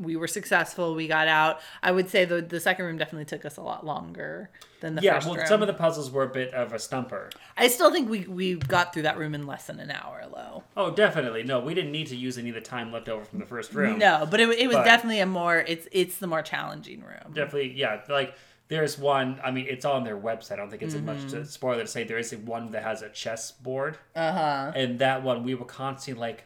we 0.00 0.16
were 0.16 0.26
successful. 0.26 0.94
We 0.94 1.06
got 1.08 1.28
out. 1.28 1.60
I 1.82 1.92
would 1.92 2.08
say 2.08 2.24
the 2.24 2.40
the 2.42 2.60
second 2.60 2.84
room 2.86 2.96
definitely 2.98 3.26
took 3.26 3.44
us 3.44 3.56
a 3.56 3.62
lot 3.62 3.84
longer 3.84 4.50
than 4.80 4.94
the 4.94 5.02
Yeah, 5.02 5.14
first 5.14 5.26
well, 5.26 5.36
room. 5.36 5.46
some 5.46 5.60
of 5.62 5.66
the 5.68 5.74
puzzles 5.74 6.10
were 6.10 6.22
a 6.22 6.28
bit 6.28 6.54
of 6.54 6.72
a 6.72 6.78
stumper. 6.78 7.30
I 7.56 7.68
still 7.68 7.92
think 7.92 8.08
we 8.08 8.20
we 8.26 8.54
got 8.54 8.92
through 8.92 9.02
that 9.02 9.18
room 9.18 9.34
in 9.34 9.46
less 9.46 9.66
than 9.66 9.78
an 9.80 9.90
hour, 9.90 10.24
though. 10.34 10.64
Oh, 10.76 10.90
definitely. 10.90 11.42
No, 11.42 11.60
we 11.60 11.74
didn't 11.74 11.92
need 11.92 12.06
to 12.08 12.16
use 12.16 12.38
any 12.38 12.48
of 12.48 12.54
the 12.54 12.60
time 12.60 12.90
left 12.92 13.08
over 13.08 13.24
from 13.24 13.38
the 13.40 13.46
first 13.46 13.74
room. 13.74 13.98
No, 13.98 14.26
but 14.30 14.40
it, 14.40 14.48
it 14.58 14.66
was 14.66 14.76
But- 14.78 14.84
definitely 14.84 15.20
a 15.20 15.26
more 15.26 15.58
it's 15.58 15.86
it's 15.92 16.16
the 16.18 16.26
more 16.26 16.42
challenging 16.42 17.00
room. 17.02 17.32
definitely 17.34 17.72
yeah 17.72 18.00
like 18.08 18.34
there's 18.68 18.96
one 18.98 19.40
i 19.44 19.50
mean 19.50 19.66
it's 19.68 19.84
on 19.84 20.04
their 20.04 20.16
website 20.16 20.52
i 20.52 20.56
don't 20.56 20.70
think 20.70 20.80
it's 20.82 20.94
as 20.94 21.02
much 21.02 21.16
Mm-hmm. 21.18 21.42
to 21.42 21.44
spoiler 21.44 21.80
to 21.82 21.86
say 21.88 22.04
there 22.04 22.18
is 22.18 22.34
one 22.36 22.70
that 22.70 22.82
has 22.84 23.02
a 23.02 23.08
chess 23.08 23.50
board 23.50 23.98
Uh 24.14 24.32
huh. 24.32 24.72
and 24.76 24.98
that 25.00 25.22
one 25.24 25.42
we 25.42 25.54
were 25.56 25.64
constantly 25.64 26.20
like 26.20 26.44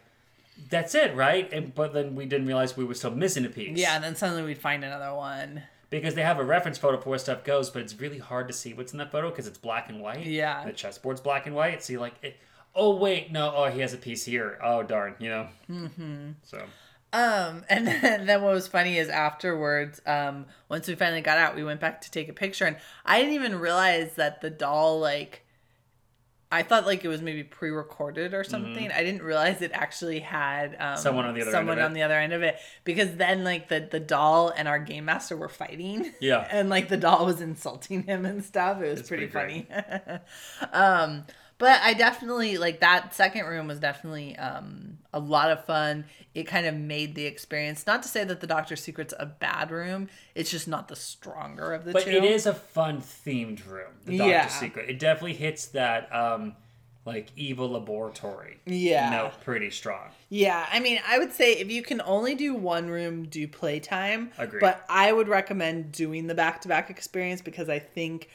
that's 0.69 0.95
it 0.95 1.15
right 1.15 1.51
and 1.51 1.73
but 1.75 1.93
then 1.93 2.15
we 2.15 2.25
didn't 2.25 2.47
realize 2.47 2.75
we 2.77 2.85
were 2.85 2.93
still 2.93 3.11
missing 3.11 3.45
a 3.45 3.49
piece 3.49 3.77
Yeah, 3.77 3.95
and 3.95 4.03
then 4.03 4.15
suddenly 4.15 4.43
we'd 4.43 4.57
find 4.57 4.83
another 4.83 5.13
one. 5.13 5.63
because 5.89 6.15
they 6.15 6.21
have 6.23 6.39
a 6.39 6.43
reference 6.43 6.77
photo 6.77 6.99
for 6.99 7.09
where 7.09 7.19
stuff 7.19 7.43
goes 7.43 7.69
but 7.69 7.81
it's 7.81 7.99
really 7.99 8.19
hard 8.19 8.47
to 8.47 8.53
see 8.53 8.73
what's 8.73 8.91
in 8.93 8.97
that 8.99 9.11
photo 9.11 9.29
because 9.29 9.47
it's 9.47 9.57
black 9.57 9.89
and 9.89 10.01
white 10.01 10.25
Yeah. 10.25 10.63
the 10.65 10.71
chessboard's 10.73 11.21
black 11.21 11.45
and 11.45 11.55
white 11.55 11.83
so 11.83 11.93
you 11.93 11.99
like 11.99 12.15
it, 12.21 12.37
oh 12.73 12.95
wait 12.95 13.31
no 13.31 13.53
oh 13.55 13.69
he 13.69 13.79
has 13.81 13.93
a 13.93 13.97
piece 13.97 14.23
here 14.25 14.57
oh 14.63 14.81
darn 14.83 15.15
you 15.19 15.29
know 15.29 15.47
mm-hmm. 15.69 16.31
so 16.43 16.63
Um, 17.13 17.63
and 17.69 17.87
then, 17.87 18.25
then 18.25 18.41
what 18.41 18.53
was 18.53 18.67
funny 18.67 18.97
is 18.97 19.07
afterwards, 19.07 20.01
um, 20.05 20.45
once 20.67 20.85
we 20.87 20.95
finally 20.95 21.21
got 21.21 21.37
out, 21.37 21.55
we 21.55 21.63
went 21.63 21.79
back 21.79 22.01
to 22.01 22.11
take 22.11 22.27
a 22.27 22.33
picture, 22.33 22.65
and 22.65 22.75
I 23.05 23.19
didn't 23.19 23.35
even 23.35 23.57
realize 23.59 24.15
that 24.15 24.41
the 24.41 24.49
doll 24.49 24.99
like. 24.99 25.44
I 26.51 26.63
thought 26.63 26.85
like 26.85 27.03
it 27.03 27.07
was 27.07 27.21
maybe 27.21 27.43
pre-recorded 27.43 28.33
or 28.33 28.43
something. 28.43 28.91
I 28.91 29.03
didn't 29.03 29.23
realize 29.23 29.61
it 29.61 29.71
actually 29.73 30.19
had 30.19 30.75
um, 30.75 30.95
Mm-hmm. 30.95 31.01
Someone 31.01 31.25
on 31.25 31.33
the 31.33 31.41
other 31.41 31.49
end 31.49 31.55
of 31.55 31.59
someone 31.59 31.79
it. 31.79 31.81
on 31.81 31.93
the 31.93 32.03
other 32.03 32.13
end 32.19 32.33
of 32.33 32.43
it 32.43 32.57
because 32.83 33.15
then 33.15 33.43
like 33.43 33.67
the 33.69 33.87
the 33.91 33.99
doll 33.99 34.53
and 34.55 34.67
our 34.67 34.79
game 34.79 35.05
master 35.05 35.35
were 35.35 35.49
fighting. 35.49 36.13
Yeah. 36.21 36.47
and 36.51 36.69
like 36.69 36.87
the 36.87 36.97
doll 36.97 37.25
was 37.25 37.41
insulting 37.41 38.03
him 38.03 38.25
and 38.25 38.43
stuff. 38.43 38.81
It 38.81 38.89
was 38.91 39.07
pretty, 39.07 39.27
pretty 39.27 39.67
funny. 39.69 40.19
um, 40.71 41.23
but 41.57 41.79
I 41.81 41.93
definitely 41.93 42.57
like 42.57 42.79
that 42.81 43.13
second 43.15 43.45
room 43.45 43.67
was 43.67 43.79
definitely 43.79 44.35
um 44.37 44.97
a 45.13 45.19
lot 45.19 45.49
of 45.51 45.63
fun. 45.65 46.05
It 46.33 46.43
kind 46.43 46.65
of 46.65 46.75
made 46.75 47.15
the 47.15 47.25
experience. 47.25 47.87
Not 47.87 48.03
to 48.03 48.09
say 48.09 48.23
that 48.25 48.41
the 48.41 48.47
Doctor's 48.47 48.81
Secret's 48.83 49.13
a 49.17 49.25
bad 49.25 49.71
room. 49.71 50.09
It's 50.35 50.51
just 50.51 50.67
not 50.67 50.89
the 50.89 50.95
stronger 50.97 51.73
of 51.73 51.85
the 51.85 51.93
but 51.93 52.03
two. 52.03 52.09
it 52.11 52.23
is 52.25 52.45
a 52.45 52.53
fun 52.53 53.01
themed 53.01 53.65
room 53.67 53.91
the 54.05 54.17
doctor's 54.17 54.29
Yeah. 54.33 54.47
secret 54.47 54.89
it 54.89 54.99
definitely 54.99 55.33
hits 55.35 55.67
that 55.67 56.13
um 56.13 56.55
like 57.05 57.27
evil 57.35 57.69
laboratory 57.69 58.59
Yeah. 58.65 59.09
note 59.11 59.39
pretty 59.43 59.69
strong 59.69 60.09
Yeah, 60.29 60.65
I 60.71 60.79
mean, 60.79 60.99
I 61.07 61.19
would 61.19 61.31
say 61.31 61.53
if 61.53 61.69
you 61.69 61.83
can 61.83 62.01
only 62.01 62.33
do 62.35 62.55
one 62.55 62.89
room, 62.89 63.25
do 63.27 63.47
playtime. 63.47 64.31
Agreed. 64.39 64.59
But 64.59 64.83
I 64.89 65.11
would 65.13 65.27
recommend 65.27 65.91
doing 65.91 66.25
the 66.27 66.33
back 66.35 66.61
to 66.61 66.67
back 66.67 66.89
experience 66.89 67.41
because 67.43 67.69
I 67.69 67.77
think 67.79 68.29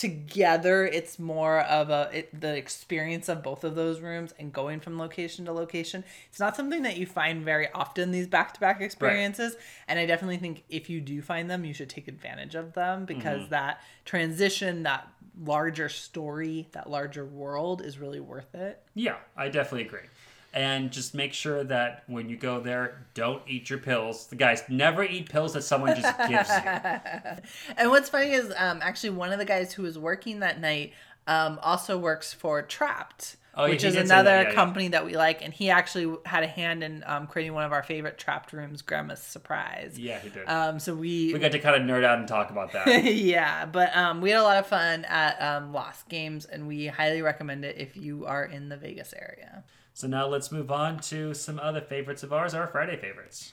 together 0.00 0.86
it's 0.86 1.18
more 1.18 1.60
of 1.60 1.90
a 1.90 2.08
it, 2.12 2.40
the 2.40 2.56
experience 2.56 3.28
of 3.28 3.42
both 3.42 3.64
of 3.64 3.74
those 3.74 4.00
rooms 4.00 4.32
and 4.38 4.50
going 4.50 4.80
from 4.80 4.98
location 4.98 5.44
to 5.44 5.52
location. 5.52 6.02
It's 6.30 6.40
not 6.40 6.56
something 6.56 6.82
that 6.84 6.96
you 6.96 7.04
find 7.04 7.44
very 7.44 7.70
often 7.72 8.10
these 8.10 8.26
back 8.26 8.54
to 8.54 8.60
back 8.60 8.80
experiences, 8.80 9.56
and 9.88 9.98
I 9.98 10.06
definitely 10.06 10.38
think 10.38 10.64
if 10.70 10.88
you 10.88 11.02
do 11.02 11.20
find 11.20 11.50
them, 11.50 11.66
you 11.66 11.74
should 11.74 11.90
take 11.90 12.08
advantage 12.08 12.54
of 12.54 12.72
them 12.72 13.04
because 13.04 13.42
Mm-hmm. 13.42 13.50
that 13.50 13.82
transition, 14.06 14.84
that 14.84 15.06
larger 15.38 15.88
story, 15.88 16.68
that 16.72 16.88
larger 16.90 17.24
world 17.24 17.82
is 17.82 17.98
really 17.98 18.20
worth 18.20 18.54
it. 18.54 18.82
yeah 18.94 19.16
i 19.36 19.48
definitely 19.48 19.86
agree 19.86 20.06
and 20.52 20.90
just 20.90 21.14
make 21.14 21.32
sure 21.32 21.62
that 21.62 22.02
when 22.06 22.28
you 22.28 22.36
go 22.36 22.60
there 22.60 23.06
don't 23.14 23.42
eat 23.46 23.70
your 23.70 23.78
pills 23.78 24.26
the 24.28 24.36
guys 24.36 24.62
never 24.68 25.04
eat 25.04 25.28
pills 25.30 25.52
that 25.54 25.62
someone 25.62 25.94
just 25.94 26.18
gives 26.28 26.48
you 26.48 26.54
And 27.76 27.90
what's 27.90 28.08
funny 28.08 28.32
is 28.32 28.52
um, 28.56 28.80
actually 28.82 29.10
one 29.10 29.32
of 29.32 29.38
the 29.38 29.44
guys 29.44 29.72
who 29.72 29.82
was 29.82 29.98
working 29.98 30.40
that 30.40 30.60
night 30.60 30.92
um, 31.26 31.58
also 31.62 31.96
works 31.98 32.32
for 32.32 32.62
Trapped, 32.62 33.36
Oh, 33.54 33.68
which 33.68 33.84
is 33.84 33.94
another 33.96 34.30
that, 34.30 34.42
yeah, 34.42 34.48
yeah. 34.50 34.54
company 34.54 34.88
that 34.88 35.04
we 35.04 35.16
like. 35.16 35.44
And 35.44 35.52
he 35.52 35.70
actually 35.70 36.16
had 36.24 36.42
a 36.42 36.46
hand 36.46 36.82
in 36.82 37.02
um, 37.06 37.26
creating 37.26 37.52
one 37.52 37.64
of 37.64 37.72
our 37.72 37.82
favorite 37.82 38.16
Trapped 38.16 38.52
rooms, 38.52 38.80
Grandma's 38.82 39.20
Surprise. 39.20 39.98
yeah 39.98 40.18
he 40.20 40.28
did 40.30 40.48
Um, 40.48 40.78
so 40.80 40.94
we, 40.94 41.32
we 41.32 41.38
got 41.38 41.52
to 41.52 41.58
kind 41.58 41.76
of 41.76 41.82
nerd 41.88 42.04
out 42.04 42.18
and 42.18 42.26
talk 42.26 42.50
about 42.50 42.72
that 42.72 43.04
yeah, 43.04 43.66
but 43.66 43.94
um, 43.96 44.20
we 44.20 44.30
had 44.30 44.40
a 44.40 44.42
lot 44.42 44.56
of 44.56 44.66
fun 44.66 45.04
at 45.04 45.40
um, 45.42 45.72
Lost 45.72 46.08
Games, 46.08 46.44
and 46.46 46.66
we 46.66 46.86
highly 46.86 47.22
recommend 47.22 47.64
it 47.64 47.76
if 47.78 47.96
you 47.96 48.24
are 48.26 48.44
in 48.44 48.68
the 48.68 48.76
Vegas 48.76 49.12
area. 49.16 49.62
So 50.00 50.06
now 50.08 50.26
let's 50.26 50.50
move 50.50 50.70
on 50.70 50.98
to 50.98 51.34
some 51.34 51.58
other 51.58 51.80
favorites 51.80 52.22
of 52.22 52.32
ours 52.32 52.54
our 52.54 52.66
friday 52.66 52.96
favorites 52.96 53.52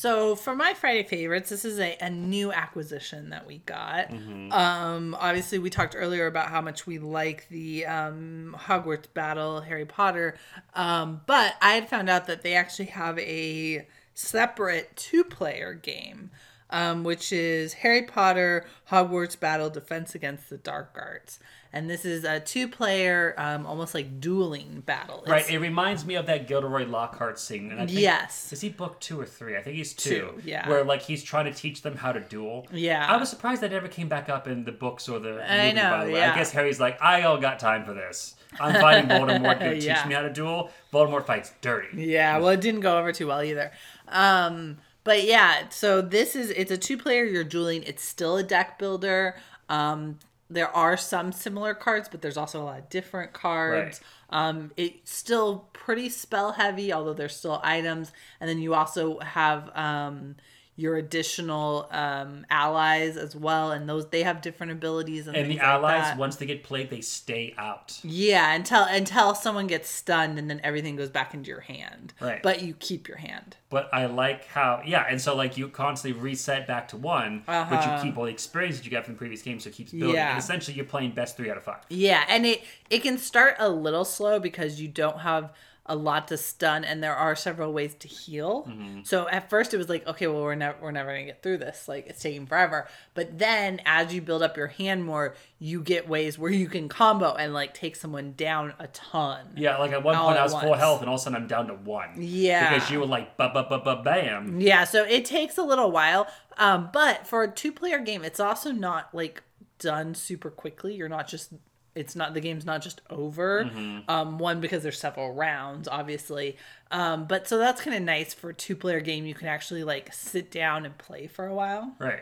So 0.00 0.34
for 0.34 0.56
my 0.56 0.72
Friday 0.72 1.02
favorites, 1.02 1.50
this 1.50 1.66
is 1.66 1.78
a, 1.78 1.94
a 2.00 2.08
new 2.08 2.50
acquisition 2.50 3.28
that 3.30 3.46
we 3.46 3.58
got. 3.58 4.10
Um, 4.50 5.14
obviously, 5.20 5.58
we 5.58 5.68
talked 5.68 5.94
earlier 5.94 6.26
about 6.26 6.48
how 6.48 6.62
much 6.62 6.86
we 6.86 6.98
like 6.98 7.46
the 7.50 7.84
um, 7.84 8.56
Hogwarts 8.58 9.12
Battle 9.12 9.60
Harry 9.60 9.84
Potter, 9.84 10.38
um, 10.72 11.20
but 11.26 11.52
I 11.60 11.74
had 11.74 11.90
found 11.90 12.08
out 12.08 12.28
that 12.28 12.40
they 12.40 12.54
actually 12.54 12.86
have 12.86 13.18
a 13.18 13.86
separate 14.14 14.96
two-player 14.96 15.74
game. 15.74 16.30
Um, 16.70 17.04
which 17.04 17.32
is 17.32 17.74
Harry 17.74 18.02
Potter 18.02 18.64
Hogwarts 18.90 19.38
Battle 19.38 19.70
Defense 19.70 20.14
Against 20.14 20.48
the 20.50 20.56
Dark 20.58 20.96
Arts. 20.98 21.38
And 21.72 21.88
this 21.88 22.04
is 22.04 22.24
a 22.24 22.40
two 22.40 22.66
player, 22.66 23.32
um, 23.38 23.64
almost 23.64 23.94
like 23.94 24.20
dueling 24.20 24.82
battle. 24.84 25.22
Right. 25.24 25.48
It 25.48 25.58
reminds 25.60 26.04
me 26.04 26.16
of 26.16 26.26
that 26.26 26.48
Gilderoy 26.48 26.84
Lockhart 26.88 27.38
scene. 27.38 27.70
And 27.70 27.80
I 27.80 27.86
think, 27.86 28.00
Yes. 28.00 28.52
Is 28.52 28.60
he 28.60 28.70
book 28.70 28.98
two 28.98 29.20
or 29.20 29.24
three? 29.24 29.56
I 29.56 29.62
think 29.62 29.76
he's 29.76 29.94
two. 29.94 30.10
Two, 30.10 30.42
yeah. 30.44 30.68
Where 30.68 30.82
like 30.82 31.02
he's 31.02 31.22
trying 31.22 31.44
to 31.44 31.52
teach 31.52 31.82
them 31.82 31.96
how 31.96 32.10
to 32.10 32.18
duel. 32.18 32.66
Yeah. 32.72 33.06
I 33.08 33.16
was 33.18 33.28
surprised 33.28 33.60
that 33.62 33.70
never 33.70 33.86
came 33.86 34.08
back 34.08 34.28
up 34.28 34.48
in 34.48 34.64
the 34.64 34.72
books 34.72 35.08
or 35.08 35.20
the 35.20 35.40
I 35.48 35.62
movie. 35.66 35.72
know, 35.76 35.90
by 35.90 36.04
the 36.06 36.12
way, 36.12 36.18
yeah. 36.18 36.32
I 36.32 36.36
guess 36.36 36.50
Harry's 36.50 36.80
like, 36.80 37.00
I 37.00 37.22
all 37.22 37.38
got 37.38 37.60
time 37.60 37.84
for 37.84 37.94
this. 37.94 38.34
I'm 38.58 38.74
fighting 38.80 39.08
Voldemort. 39.08 39.60
Gonna 39.60 39.74
Yeah. 39.74 39.94
teach 39.94 40.06
me 40.08 40.14
how 40.14 40.22
to 40.22 40.32
duel. 40.32 40.72
Voldemort 40.92 41.24
fights 41.24 41.52
dirty. 41.60 42.02
Yeah, 42.04 42.38
well, 42.38 42.48
it 42.48 42.60
didn't 42.60 42.80
go 42.80 42.98
over 42.98 43.12
too 43.12 43.28
well 43.28 43.44
either. 43.44 43.70
Um, 44.08 44.78
but 45.10 45.24
yeah, 45.24 45.68
so 45.70 46.00
this 46.00 46.36
is 46.36 46.50
it's 46.50 46.70
a 46.70 46.78
two 46.78 46.96
player. 46.96 47.24
You're 47.24 47.42
dueling. 47.42 47.82
It's 47.82 48.04
still 48.04 48.36
a 48.36 48.44
deck 48.44 48.78
builder. 48.78 49.34
Um, 49.68 50.20
there 50.48 50.68
are 50.68 50.96
some 50.96 51.32
similar 51.32 51.74
cards, 51.74 52.08
but 52.08 52.22
there's 52.22 52.36
also 52.36 52.62
a 52.62 52.64
lot 52.64 52.78
of 52.78 52.88
different 52.90 53.32
cards. 53.32 54.00
Um, 54.30 54.70
it's 54.76 55.12
still 55.12 55.68
pretty 55.72 56.10
spell 56.10 56.52
heavy, 56.52 56.92
although 56.92 57.12
there's 57.12 57.34
still 57.34 57.60
items. 57.64 58.12
And 58.38 58.48
then 58.48 58.60
you 58.60 58.72
also 58.72 59.18
have 59.18 59.76
um, 59.76 60.36
your 60.80 60.96
additional 60.96 61.86
um, 61.90 62.46
allies 62.48 63.16
as 63.18 63.36
well, 63.36 63.70
and 63.72 63.86
those 63.88 64.08
they 64.08 64.22
have 64.22 64.40
different 64.40 64.72
abilities 64.72 65.26
and, 65.26 65.36
And 65.36 65.50
the 65.50 65.56
like 65.56 65.62
allies, 65.62 66.04
that. 66.04 66.16
once 66.16 66.36
they 66.36 66.46
get 66.46 66.62
played, 66.62 66.88
they 66.88 67.02
stay 67.02 67.54
out. 67.58 68.00
Yeah, 68.02 68.54
until 68.54 68.84
until 68.84 69.34
someone 69.34 69.66
gets 69.66 69.88
stunned, 69.90 70.38
and 70.38 70.48
then 70.48 70.60
everything 70.64 70.96
goes 70.96 71.10
back 71.10 71.34
into 71.34 71.48
your 71.48 71.60
hand. 71.60 72.14
Right. 72.20 72.42
But 72.42 72.62
you 72.62 72.72
keep 72.74 73.08
your 73.08 73.18
hand. 73.18 73.56
But 73.68 73.88
I 73.92 74.06
like 74.06 74.46
how, 74.46 74.82
yeah, 74.84 75.04
and 75.08 75.20
so 75.20 75.36
like 75.36 75.56
you 75.58 75.68
constantly 75.68 76.20
reset 76.20 76.66
back 76.66 76.88
to 76.88 76.96
one, 76.96 77.42
but 77.46 77.52
Uh-huh. 77.52 77.96
you 77.96 78.02
keep 78.02 78.16
all 78.16 78.24
the 78.24 78.30
experience 78.32 78.78
that 78.78 78.84
you 78.84 78.90
got 78.90 79.04
from 79.04 79.14
the 79.14 79.18
previous 79.18 79.42
game, 79.42 79.60
so 79.60 79.68
it 79.68 79.74
keeps 79.74 79.92
building. 79.92 80.16
Yeah. 80.16 80.30
And 80.30 80.38
essentially, 80.38 80.76
you're 80.76 80.86
playing 80.86 81.12
best 81.12 81.36
three 81.36 81.50
out 81.50 81.56
of 81.58 81.62
five. 81.64 81.82
Yeah, 81.88 82.24
and 82.28 82.46
it 82.46 82.62
it 82.88 83.02
can 83.02 83.18
start 83.18 83.56
a 83.58 83.68
little 83.68 84.04
slow 84.06 84.40
because 84.40 84.80
you 84.80 84.88
don't 84.88 85.20
have 85.20 85.52
a 85.86 85.96
lot 85.96 86.28
to 86.28 86.36
stun, 86.36 86.84
and 86.84 87.02
there 87.02 87.14
are 87.14 87.34
several 87.34 87.72
ways 87.72 87.94
to 87.94 88.08
heal. 88.08 88.66
Mm-hmm. 88.68 89.00
So 89.04 89.28
at 89.28 89.50
first 89.50 89.74
it 89.74 89.76
was 89.76 89.88
like, 89.88 90.06
okay, 90.06 90.26
well 90.26 90.42
we're 90.42 90.54
never 90.54 90.76
we're 90.80 90.90
never 90.92 91.10
gonna 91.10 91.24
get 91.24 91.42
through 91.42 91.58
this. 91.58 91.88
Like 91.88 92.06
it's 92.06 92.22
taking 92.22 92.46
forever. 92.46 92.86
But 93.14 93.38
then 93.38 93.80
as 93.84 94.14
you 94.14 94.22
build 94.22 94.42
up 94.42 94.56
your 94.56 94.68
hand 94.68 95.04
more, 95.04 95.34
you 95.58 95.82
get 95.82 96.08
ways 96.08 96.38
where 96.38 96.50
you 96.50 96.68
can 96.68 96.88
combo 96.88 97.34
and 97.34 97.52
like 97.52 97.74
take 97.74 97.96
someone 97.96 98.34
down 98.36 98.74
a 98.78 98.86
ton. 98.88 99.54
Yeah, 99.56 99.78
like 99.78 99.92
at 99.92 100.02
one 100.02 100.16
point 100.16 100.38
I 100.38 100.42
was 100.42 100.52
full 100.52 100.74
health, 100.74 101.00
and 101.00 101.08
all 101.08 101.16
of 101.16 101.20
a 101.20 101.24
sudden 101.24 101.42
I'm 101.42 101.48
down 101.48 101.66
to 101.68 101.74
one. 101.74 102.10
Yeah. 102.16 102.74
Because 102.74 102.90
you 102.90 103.00
were 103.00 103.06
like, 103.06 103.36
ba 103.36 103.50
ba 103.52 103.66
ba 103.68 103.80
ba 103.84 104.02
bam. 104.02 104.60
Yeah, 104.60 104.84
so 104.84 105.04
it 105.04 105.24
takes 105.24 105.58
a 105.58 105.62
little 105.62 105.90
while. 105.90 106.26
Um, 106.58 106.90
but 106.92 107.26
for 107.26 107.42
a 107.42 107.50
two 107.50 107.72
player 107.72 107.98
game, 107.98 108.22
it's 108.22 108.40
also 108.40 108.70
not 108.70 109.14
like 109.14 109.42
done 109.78 110.14
super 110.14 110.50
quickly. 110.50 110.94
You're 110.94 111.08
not 111.08 111.26
just 111.26 111.52
it's 111.94 112.14
not 112.14 112.34
the 112.34 112.40
game's 112.40 112.64
not 112.64 112.82
just 112.82 113.00
over. 113.10 113.70
Um, 114.08 114.38
one 114.38 114.60
because 114.60 114.82
there's 114.82 114.98
several 114.98 115.34
rounds, 115.34 115.88
obviously. 115.88 116.56
Um, 116.90 117.26
but 117.26 117.48
so 117.48 117.58
that's 117.58 117.80
kind 117.82 117.96
of 117.96 118.02
nice 118.02 118.32
for 118.34 118.50
a 118.50 118.54
two 118.54 118.76
player 118.76 119.00
game. 119.00 119.26
You 119.26 119.34
can 119.34 119.48
actually 119.48 119.84
like 119.84 120.12
sit 120.12 120.50
down 120.50 120.86
and 120.86 120.96
play 120.98 121.26
for 121.26 121.46
a 121.46 121.54
while. 121.54 121.94
Right. 121.98 122.20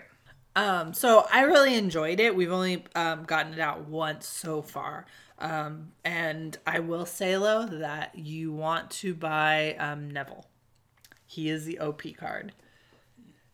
Um, 0.56 0.92
so 0.92 1.26
I 1.32 1.42
really 1.42 1.74
enjoyed 1.74 2.18
it. 2.18 2.34
We've 2.34 2.50
only 2.52 2.84
um, 2.94 3.24
gotten 3.24 3.52
it 3.52 3.60
out 3.60 3.88
once 3.88 4.26
so 4.26 4.62
far. 4.62 5.06
Um, 5.38 5.92
and 6.04 6.58
I 6.66 6.80
will 6.80 7.06
say 7.06 7.32
though 7.32 7.66
that 7.66 8.18
you 8.18 8.52
want 8.52 8.90
to 8.90 9.14
buy 9.14 9.76
um, 9.78 10.10
Neville. 10.10 10.46
He 11.26 11.48
is 11.48 11.64
the 11.64 11.78
OP 11.78 12.02
card. 12.16 12.52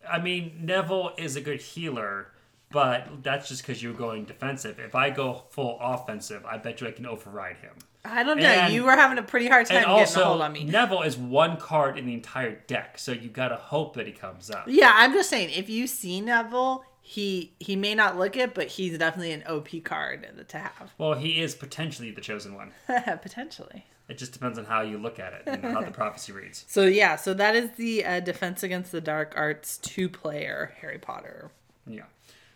I 0.08 0.20
mean, 0.20 0.60
Neville 0.60 1.12
is 1.18 1.36
a 1.36 1.40
good 1.40 1.60
healer, 1.60 2.28
but 2.74 3.22
that's 3.22 3.48
just 3.48 3.62
because 3.62 3.80
you're 3.80 3.94
going 3.94 4.24
defensive. 4.24 4.80
If 4.80 4.96
I 4.96 5.10
go 5.10 5.44
full 5.50 5.78
offensive, 5.80 6.44
I 6.44 6.58
bet 6.58 6.80
you 6.80 6.88
I 6.88 6.90
can 6.90 7.06
override 7.06 7.58
him. 7.58 7.70
I 8.04 8.24
don't 8.24 8.36
know. 8.38 8.44
And- 8.44 8.74
you 8.74 8.82
were 8.82 8.96
having 8.96 9.16
a 9.16 9.22
pretty 9.22 9.46
hard 9.46 9.66
time 9.66 9.82
getting 9.84 10.16
a 10.20 10.24
hold 10.24 10.42
on 10.42 10.52
me. 10.52 10.64
Neville 10.64 11.02
is 11.02 11.16
one 11.16 11.56
card 11.56 11.96
in 11.96 12.04
the 12.04 12.12
entire 12.12 12.56
deck, 12.66 12.98
so 12.98 13.12
you 13.12 13.28
gotta 13.28 13.54
hope 13.54 13.94
that 13.94 14.08
he 14.08 14.12
comes 14.12 14.50
up. 14.50 14.64
Yeah, 14.66 14.92
I'm 14.92 15.12
just 15.12 15.30
saying. 15.30 15.50
If 15.54 15.70
you 15.70 15.86
see 15.86 16.20
Neville, 16.20 16.84
he 17.00 17.52
he 17.60 17.76
may 17.76 17.94
not 17.94 18.18
look 18.18 18.36
it, 18.36 18.54
but 18.54 18.66
he's 18.66 18.98
definitely 18.98 19.32
an 19.32 19.44
OP 19.46 19.68
card 19.84 20.26
to 20.48 20.58
have 20.58 20.92
Well, 20.98 21.14
he 21.14 21.40
is 21.40 21.54
potentially 21.54 22.10
the 22.10 22.20
chosen 22.20 22.54
one. 22.54 22.72
potentially. 23.22 23.86
It 24.08 24.18
just 24.18 24.32
depends 24.32 24.58
on 24.58 24.64
how 24.66 24.82
you 24.82 24.98
look 24.98 25.18
at 25.18 25.32
it 25.32 25.42
and 25.46 25.62
how 25.64 25.80
the 25.80 25.90
prophecy 26.02 26.32
reads. 26.32 26.64
So 26.68 26.82
yeah, 26.84 27.14
so 27.16 27.32
that 27.34 27.54
is 27.54 27.70
the 27.76 28.04
uh, 28.04 28.20
Defense 28.20 28.62
Against 28.64 28.90
the 28.90 29.00
Dark 29.00 29.32
Arts 29.36 29.78
two 29.78 30.08
player 30.08 30.74
Harry 30.80 30.98
Potter. 30.98 31.52
Yeah. 31.86 32.02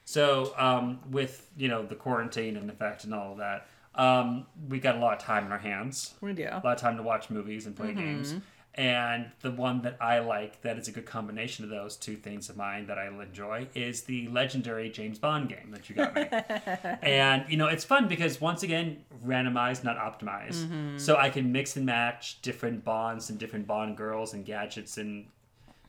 So 0.08 0.54
um, 0.56 1.00
with 1.10 1.50
you 1.58 1.68
know 1.68 1.84
the 1.84 1.94
quarantine 1.94 2.56
and 2.56 2.70
effect 2.70 3.04
and 3.04 3.12
all 3.12 3.32
of 3.32 3.38
that, 3.38 3.66
um, 3.94 4.46
we 4.70 4.80
got 4.80 4.96
a 4.96 5.00
lot 5.00 5.12
of 5.12 5.18
time 5.18 5.44
in 5.44 5.52
our 5.52 5.58
hands. 5.58 6.14
We 6.22 6.32
do. 6.32 6.44
A 6.44 6.62
lot 6.64 6.72
of 6.72 6.78
time 6.78 6.96
to 6.96 7.02
watch 7.02 7.28
movies 7.28 7.66
and 7.66 7.76
play 7.76 7.92
games. 7.92 8.32
And 8.74 9.30
the 9.42 9.50
one 9.50 9.82
that 9.82 9.98
I 10.00 10.20
like 10.20 10.62
that 10.62 10.78
is 10.78 10.88
a 10.88 10.92
good 10.92 11.04
combination 11.04 11.62
of 11.62 11.68
those 11.70 11.94
two 11.94 12.16
things 12.16 12.48
of 12.48 12.56
mine 12.56 12.86
that 12.86 12.96
I 12.96 13.08
enjoy 13.08 13.68
is 13.74 14.04
the 14.04 14.28
legendary 14.28 14.88
James 14.88 15.18
Bond 15.18 15.50
game 15.50 15.72
that 15.72 15.90
you 15.90 15.96
got 15.96 16.14
me. 16.14 16.26
and 17.02 17.44
you 17.50 17.58
know, 17.58 17.66
it's 17.66 17.84
fun 17.84 18.08
because 18.08 18.40
once 18.40 18.62
again, 18.62 19.04
randomized, 19.26 19.84
not 19.84 19.98
optimized. 19.98 21.00
So 21.00 21.16
I 21.16 21.28
can 21.28 21.52
mix 21.52 21.76
and 21.76 21.84
match 21.84 22.40
different 22.40 22.82
bonds 22.82 23.28
and 23.28 23.38
different 23.38 23.66
bond 23.66 23.98
girls 23.98 24.32
and 24.32 24.42
gadgets 24.42 24.96
and 24.96 25.26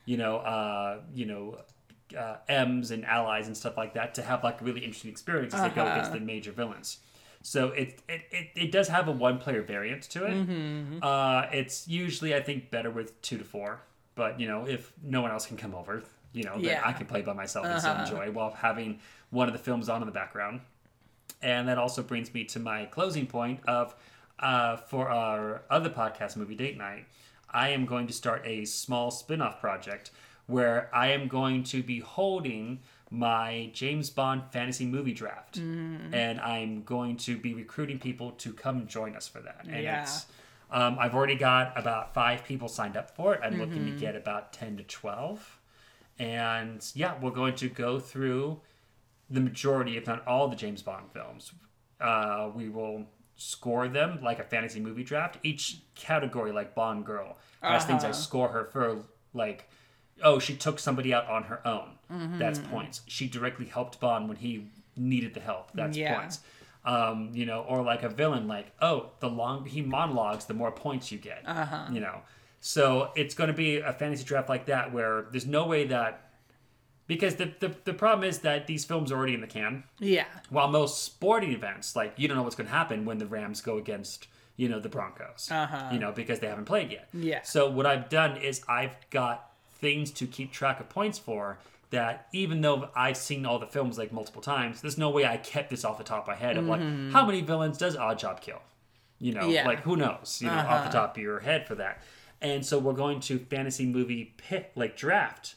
you 0.05 0.17
know, 0.17 0.38
uh, 0.38 1.01
you 1.13 1.26
know, 1.26 1.59
uh, 2.18 2.38
M's 2.47 2.91
and 2.91 3.05
allies 3.05 3.47
and 3.47 3.55
stuff 3.55 3.78
like 3.78 3.93
that 3.93 4.14
to 4.16 4.22
have 4.22 4.43
like 4.43 4.62
a 4.62 4.64
really 4.64 4.82
interesting 4.82 5.12
experience 5.12 5.53
as 5.53 5.62
they 5.62 5.70
go 5.70 5.84
against 5.86 6.12
the 6.14 6.20
major 6.20 6.51
villains. 6.51 6.99
So 7.41 7.70
it 7.70 7.99
it, 8.10 8.22
it, 8.32 8.47
it 8.55 8.72
does 8.72 8.88
have 8.89 9.07
a 9.07 9.12
one 9.12 9.38
player 9.38 9.62
variant 9.62 10.03
to 10.12 10.26
it. 10.26 11.03
Uh, 11.03 11.47
it's 11.51 11.88
usually 11.88 12.36
I 12.36 12.41
think 12.41 12.70
better 12.72 12.89
with 12.91 13.22
two 13.22 13.38
to 13.38 13.43
four, 13.43 13.82
but 14.16 14.39
you 14.39 14.47
know 14.47 14.66
if 14.68 14.91
no 15.03 15.22
one 15.22 15.32
else 15.32 15.45
can 15.45 15.55
come 15.57 15.74
over, 15.74 16.03
you 16.34 16.43
know 16.43 16.53
then 16.55 16.64
Yeah. 16.64 16.82
I 16.84 16.93
can 16.93 17.05
play 17.07 17.22
by 17.22 17.34
myself 17.34 17.66
and 17.66 17.80
still 17.80 17.95
enjoy 17.95 18.32
while 18.32 18.51
having 18.51 18.99
one 19.30 19.47
of 19.47 19.53
the 19.53 19.60
films 19.60 19.88
on 19.89 20.01
in 20.01 20.05
the 20.05 20.12
background. 20.14 20.62
And 21.41 21.70
that 21.70 21.78
also 21.78 22.03
brings 22.03 22.34
me 22.34 22.43
to 22.45 22.60
my 22.60 22.86
closing 22.88 23.26
point 23.26 23.62
of 23.68 23.95
uh, 24.39 24.76
for 24.78 25.10
our 25.10 25.62
other 25.70 25.89
podcast, 25.89 26.36
Movie 26.36 26.55
Date 26.55 26.78
Night, 26.78 27.05
I 27.49 27.70
am 27.70 27.86
going 27.86 28.07
to 28.07 28.14
start 28.14 28.41
a 28.45 28.66
small 28.66 29.12
spin 29.12 29.41
off 29.41 29.60
project 29.62 30.12
where 30.50 30.89
I 30.93 31.08
am 31.12 31.28
going 31.28 31.64
to 31.66 31.84
be 31.84 32.00
holding 32.00 32.80
my 33.12 33.70
James 33.74 34.10
Bond 34.10 34.43
fantasy 34.52 34.86
movie 34.86 35.14
draft. 35.14 35.58
And 35.58 36.39
I'm 36.41 36.84
going 36.84 37.18
to 37.18 37.38
be 37.38 37.54
recruiting 37.54 38.00
people 38.00 38.32
to 38.32 38.52
come 38.54 38.88
join 38.88 39.16
us 39.16 39.28
for 39.28 39.39
that. 39.41 39.66
And 39.70 39.84
Yeah. 39.84 40.02
it's. 40.02 40.26
Um, 40.72 40.97
I've 41.00 41.16
already 41.16 41.36
got 41.36 41.74
about 41.80 42.14
five 42.14 42.43
people 42.43 42.68
signed 42.68 42.95
up 42.97 43.16
for 43.16 43.34
it. 43.34 43.41
I'm 43.43 43.58
looking 43.60 43.86
to 43.86 43.91
get 43.91 44.16
about 44.16 44.54
10 44.54 44.78
to 44.78 44.84
12. 44.84 45.60
And 46.20 46.86
yeah, 46.93 47.14
we're 47.20 47.32
going 47.32 47.56
to 47.56 47.70
go 47.70 48.00
through 48.00 48.62
the 49.30 49.39
majority, 49.39 49.97
if 49.97 50.06
not 50.08 50.26
all, 50.28 50.47
the 50.47 50.56
James 50.56 50.82
Bond 50.82 51.12
films. 51.12 51.54
Uh, 52.02 52.50
we 52.54 52.70
will 52.70 53.06
score 53.36 53.88
them 53.88 54.20
like 54.22 54.39
a 54.39 54.43
fantasy 54.43 54.80
movie 54.80 55.04
draft. 55.04 55.38
Each 55.43 55.78
category, 55.95 56.52
like 56.52 56.76
Bond 56.76 57.06
Girl, 57.06 57.38
has 57.62 57.86
things 57.86 58.04
I 58.04 58.10
Uh-huh. 58.10 58.14
score 58.14 58.50
her 58.50 58.66
for, 58.66 59.04
like, 59.34 59.70
oh, 60.24 60.39
she 60.39 60.55
took 60.55 60.80
somebody 60.80 61.13
out 61.13 61.28
on 61.28 61.43
her 61.43 61.65
own. 61.67 61.89
Mm-hmm. 62.11 62.39
That's 62.39 62.59
points. 62.59 63.01
She 63.07 63.28
directly 63.28 63.65
helped 63.65 63.99
Bond 63.99 64.28
when 64.28 64.38
he 64.38 64.67
needed 64.95 65.34
the 65.34 65.39
help. 65.39 65.72
That's 65.74 65.97
Yeah. 65.97 66.20
points. 66.20 66.39
Um, 66.86 67.32
you 67.34 67.45
know, 67.45 67.61
or 67.67 67.84
like 67.84 68.03
a 68.03 68.09
villain, 68.09 68.47
like, 68.47 68.72
oh, 68.82 69.11
the 69.20 69.30
longer 69.30 69.70
he 69.70 69.82
monologues, 69.82 70.45
the 70.45 70.53
more 70.53 70.72
points 70.72 71.11
you 71.11 71.17
get. 71.17 71.43
Uh-huh. 71.45 71.88
You 71.91 71.99
know, 71.99 72.22
so 72.61 73.11
it's 73.15 73.36
going 73.36 73.49
to 73.49 73.53
be 73.53 73.78
a 73.78 73.91
fantasy 73.93 74.24
draft 74.24 74.47
like 74.49 74.65
that 74.67 74.93
where 74.93 75.26
there's 75.32 75.45
no 75.45 75.67
way 75.67 75.86
that 75.88 76.32
because 77.07 77.36
the, 77.36 77.51
the 77.59 77.76
the 77.86 77.93
problem 77.93 78.28
is 78.28 78.39
that 78.39 78.67
these 78.67 78.86
films 78.86 79.11
are 79.11 79.17
already 79.17 79.34
in 79.34 79.41
the 79.41 79.47
can. 79.47 79.84
Yeah. 79.99 80.26
While 80.49 80.70
most 80.70 81.03
sporting 81.03 81.51
events, 81.51 81.95
like 81.95 82.13
you 82.17 82.28
don't 82.28 82.38
know 82.38 82.43
what's 82.43 82.55
going 82.55 82.67
to 82.67 82.74
happen 82.74 83.03
when 83.05 83.17
the 83.17 83.26
Rams 83.28 83.61
go 83.61 83.78
against 83.78 84.28
you 84.55 84.70
know 84.70 84.80
the 84.80 84.89
Broncos, 84.89 85.49
Uh-huh. 85.51 85.89
you 85.91 85.99
know 85.99 86.11
because 86.11 86.39
they 86.39 86.47
haven't 86.47 86.65
played 86.65 86.91
yet. 86.91 87.09
Yeah. 87.13 87.41
So 87.43 87.70
what 87.70 87.86
I've 87.86 88.09
done 88.09 88.38
is 88.38 88.61
I've 88.70 88.95
got 89.09 89.49
things 89.80 90.11
to 90.11 90.27
keep 90.27 90.51
track 90.51 90.80
of 90.80 90.89
points 90.89 91.17
for. 91.17 91.57
That 91.91 92.27
even 92.34 92.61
though 92.61 92.89
I've 92.95 93.17
seen 93.17 93.47
all 93.47 93.57
the 93.57 93.65
films 93.65 93.97
like 93.97 94.13
multiple 94.13 94.43
times, 94.43 94.80
there's 94.80 94.99
no 94.99 95.09
way 95.09 95.25
I 95.25 95.37
kept 95.37 95.71
this 95.71 95.83
off 95.83 95.97
the 95.97 96.04
top 96.04 96.21
of 96.24 96.28
my 96.28 96.36
head 96.36 96.55
of 96.55 96.66
like 96.67 96.82
how 97.12 97.25
many 97.25 97.41
villains 97.41 97.79
does 97.79 97.95
Oddjob 97.95 98.41
kill? 98.41 98.62
You 99.17 99.33
know, 99.33 99.41
Mm-hmm. 99.41 99.49
Yeah. 99.49 99.66
like 99.67 99.79
who 99.82 99.95
knows? 99.95 100.39
You 100.39 100.49
know, 100.49 100.54
off 100.54 100.66
Uh-huh. 100.67 100.83
the 100.86 100.91
top 100.93 101.17
of 101.17 101.24
your 101.24 101.39
head 101.39 101.66
for 101.66 101.74
that. 101.75 102.04
And 102.41 102.63
so 102.63 102.78
we're 102.78 102.93
going 102.93 103.20
to 103.21 103.39
fantasy 103.39 103.87
movie 103.87 104.36
pick 104.37 104.71
like 104.75 104.95
draft 104.95 105.55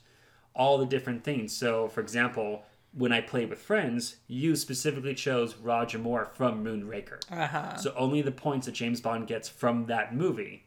all 0.54 0.78
the 0.78 0.86
different 0.86 1.22
things. 1.22 1.54
So, 1.54 1.86
for 1.88 2.00
example, 2.00 2.62
when 2.94 3.12
I 3.12 3.20
played 3.20 3.50
with 3.50 3.58
friends, 3.60 4.16
you 4.26 4.56
specifically 4.56 5.14
chose 5.14 5.56
Roger 5.56 5.98
Moore 5.98 6.30
from 6.34 6.64
Moonraker. 6.64 7.20
Uh-huh. 7.30 7.76
So 7.76 7.92
only 7.94 8.22
the 8.22 8.32
points 8.32 8.64
that 8.66 8.72
James 8.72 9.02
Bond 9.02 9.26
gets 9.26 9.50
from 9.50 9.84
that 9.86 10.14
movie 10.14 10.64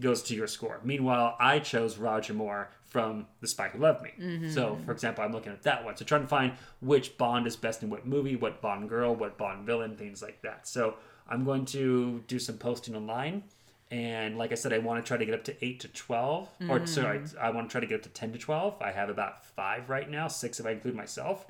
goes 0.00 0.22
to 0.24 0.34
your 0.34 0.46
score. 0.46 0.80
Meanwhile, 0.84 1.36
I 1.38 1.58
chose 1.58 1.98
Roger 1.98 2.34
Moore 2.34 2.70
from 2.86 3.26
The 3.40 3.46
Spy 3.46 3.68
Who 3.68 3.78
Loved 3.78 4.02
Me. 4.02 4.50
So, 4.50 4.78
for 4.84 4.92
example, 4.92 5.22
I'm 5.24 5.32
looking 5.32 5.52
at 5.52 5.62
that 5.62 5.84
one. 5.84 5.96
So, 5.96 6.04
trying 6.04 6.22
to 6.22 6.28
find 6.28 6.52
which 6.80 7.16
Bond 7.18 7.46
is 7.46 7.56
best 7.56 7.82
in 7.82 7.90
what 7.90 8.06
movie, 8.06 8.34
what 8.36 8.60
Bond 8.60 8.88
girl, 8.88 9.14
what 9.14 9.38
Bond 9.38 9.64
villain, 9.64 9.96
things 9.96 10.22
like 10.22 10.42
that. 10.42 10.66
So, 10.66 10.94
I'm 11.28 11.44
going 11.44 11.64
to 11.66 12.24
do 12.26 12.38
some 12.38 12.58
posting 12.58 12.96
online. 12.96 13.44
And 13.92 14.38
like 14.38 14.52
I 14.52 14.54
said, 14.54 14.72
I 14.72 14.78
want 14.78 15.04
to 15.04 15.06
try 15.08 15.16
to 15.16 15.24
get 15.26 15.34
up 15.34 15.42
to 15.44 15.64
8 15.64 15.80
to 15.80 15.88
12. 15.88 16.48
Or, 16.68 16.86
sorry, 16.86 17.20
I 17.40 17.50
want 17.50 17.68
to 17.68 17.72
try 17.72 17.80
to 17.80 17.86
get 17.88 17.96
up 17.96 18.02
to 18.02 18.08
10 18.08 18.32
to 18.32 18.38
12. 18.38 18.80
I 18.80 18.92
have 18.92 19.08
about 19.08 19.44
five 19.44 19.90
right 19.90 20.08
now, 20.08 20.28
six 20.28 20.60
if 20.60 20.66
I 20.66 20.70
include 20.70 20.94
myself. 20.94 21.44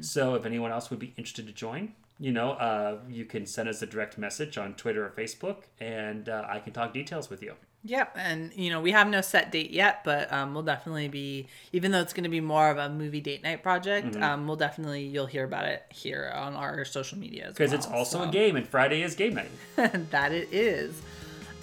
So, 0.00 0.34
if 0.34 0.44
anyone 0.46 0.70
else 0.72 0.90
would 0.90 0.98
be 0.98 1.14
interested 1.16 1.46
to 1.46 1.52
join, 1.54 1.92
you 2.18 2.32
know, 2.32 2.52
uh, 2.52 2.98
you 3.08 3.24
can 3.26 3.44
send 3.46 3.68
us 3.68 3.80
a 3.82 3.86
direct 3.86 4.16
message 4.18 4.56
on 4.58 4.74
Twitter 4.74 5.04
or 5.06 5.10
Facebook, 5.10 5.64
and 5.80 6.28
uh, 6.30 6.44
I 6.48 6.58
can 6.60 6.72
talk 6.72 6.92
details 6.94 7.28
with 7.30 7.42
you. 7.42 7.54
Yep, 7.86 8.16
and 8.18 8.52
you 8.54 8.70
know 8.70 8.80
we 8.80 8.90
have 8.90 9.08
no 9.08 9.20
set 9.20 9.52
date 9.52 9.70
yet, 9.70 10.02
but 10.04 10.32
um, 10.32 10.52
we'll 10.54 10.62
definitely 10.62 11.08
be, 11.08 11.46
even 11.72 11.92
though 11.92 12.00
it's 12.00 12.12
going 12.12 12.24
to 12.24 12.30
be 12.30 12.40
more 12.40 12.68
of 12.70 12.78
a 12.78 12.88
movie 12.88 13.20
date 13.20 13.42
night 13.42 13.62
project, 13.62 14.08
Mm-hmm. 14.08 14.22
um, 14.22 14.46
we'll 14.46 14.56
definitely 14.56 15.04
you'll 15.04 15.26
hear 15.26 15.44
about 15.44 15.66
it 15.66 15.84
here 15.90 16.32
on 16.34 16.54
our 16.54 16.84
social 16.84 17.18
media 17.18 17.46
as 17.46 17.52
Because 17.54 17.70
well. 17.70 17.78
it's 17.78 17.86
also 17.86 18.22
so. 18.22 18.28
a 18.28 18.32
game, 18.32 18.56
and 18.56 18.66
Friday 18.68 19.02
is 19.02 19.14
game 19.14 19.34
night. 19.34 19.50
that 20.10 20.32
it 20.32 20.48
is. 20.52 21.00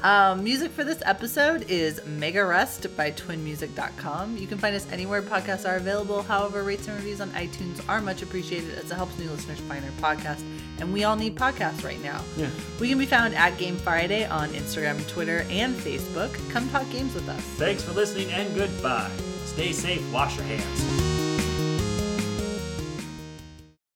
Um, 0.04 0.44
music 0.44 0.72
for 0.72 0.84
this 0.84 1.02
episode 1.06 1.70
is 1.70 2.06
Mega 2.06 2.44
Rest 2.46 2.86
by 2.98 3.12
twinmusic.com. 3.12 4.36
You 4.36 4.48
can 4.48 4.58
find 4.58 4.76
us 4.76 4.86
anywhere 4.92 5.22
podcasts 5.22 5.68
are 5.68 5.78
available. 5.78 6.22
However, 6.24 6.64
rates 6.64 6.90
and 6.90 6.98
reviews 6.98 7.22
on 7.22 7.30
iTunes 7.30 7.82
are 7.88 8.02
much 8.02 8.22
appreciated 8.22 8.78
as 8.78 8.92
it 8.92 8.96
helps 8.96 9.18
new 9.18 9.30
listeners 9.30 9.62
find 9.62 9.84
our 9.86 9.92
podcast. 10.14 10.44
And 10.80 10.92
we 10.92 11.06
all 11.06 11.16
need 11.16 11.38
podcasts 11.38 11.86
right 11.86 12.04
now. 12.04 12.22
Yeah. 12.36 12.50
We 12.82 12.90
can 12.90 12.98
be 12.98 13.06
found 13.06 13.34
at 13.36 13.58
Game 13.58 13.78
Friday 13.78 14.26
on 14.26 14.50
Instagram, 14.50 15.08
Twitter, 15.08 15.46
and 15.50 15.74
Facebook. 15.74 16.34
Come 16.52 16.70
talk 16.70 16.90
games 16.92 17.14
with 17.16 17.30
us. 17.30 17.40
Thanks 17.40 17.84
for 17.84 17.94
listening, 17.94 18.30
and 18.32 18.54
goodbye. 18.56 19.12
Stay 19.46 19.72
safe, 19.72 20.12
wash 20.12 20.36
your 20.36 20.46
hands. 20.46 21.13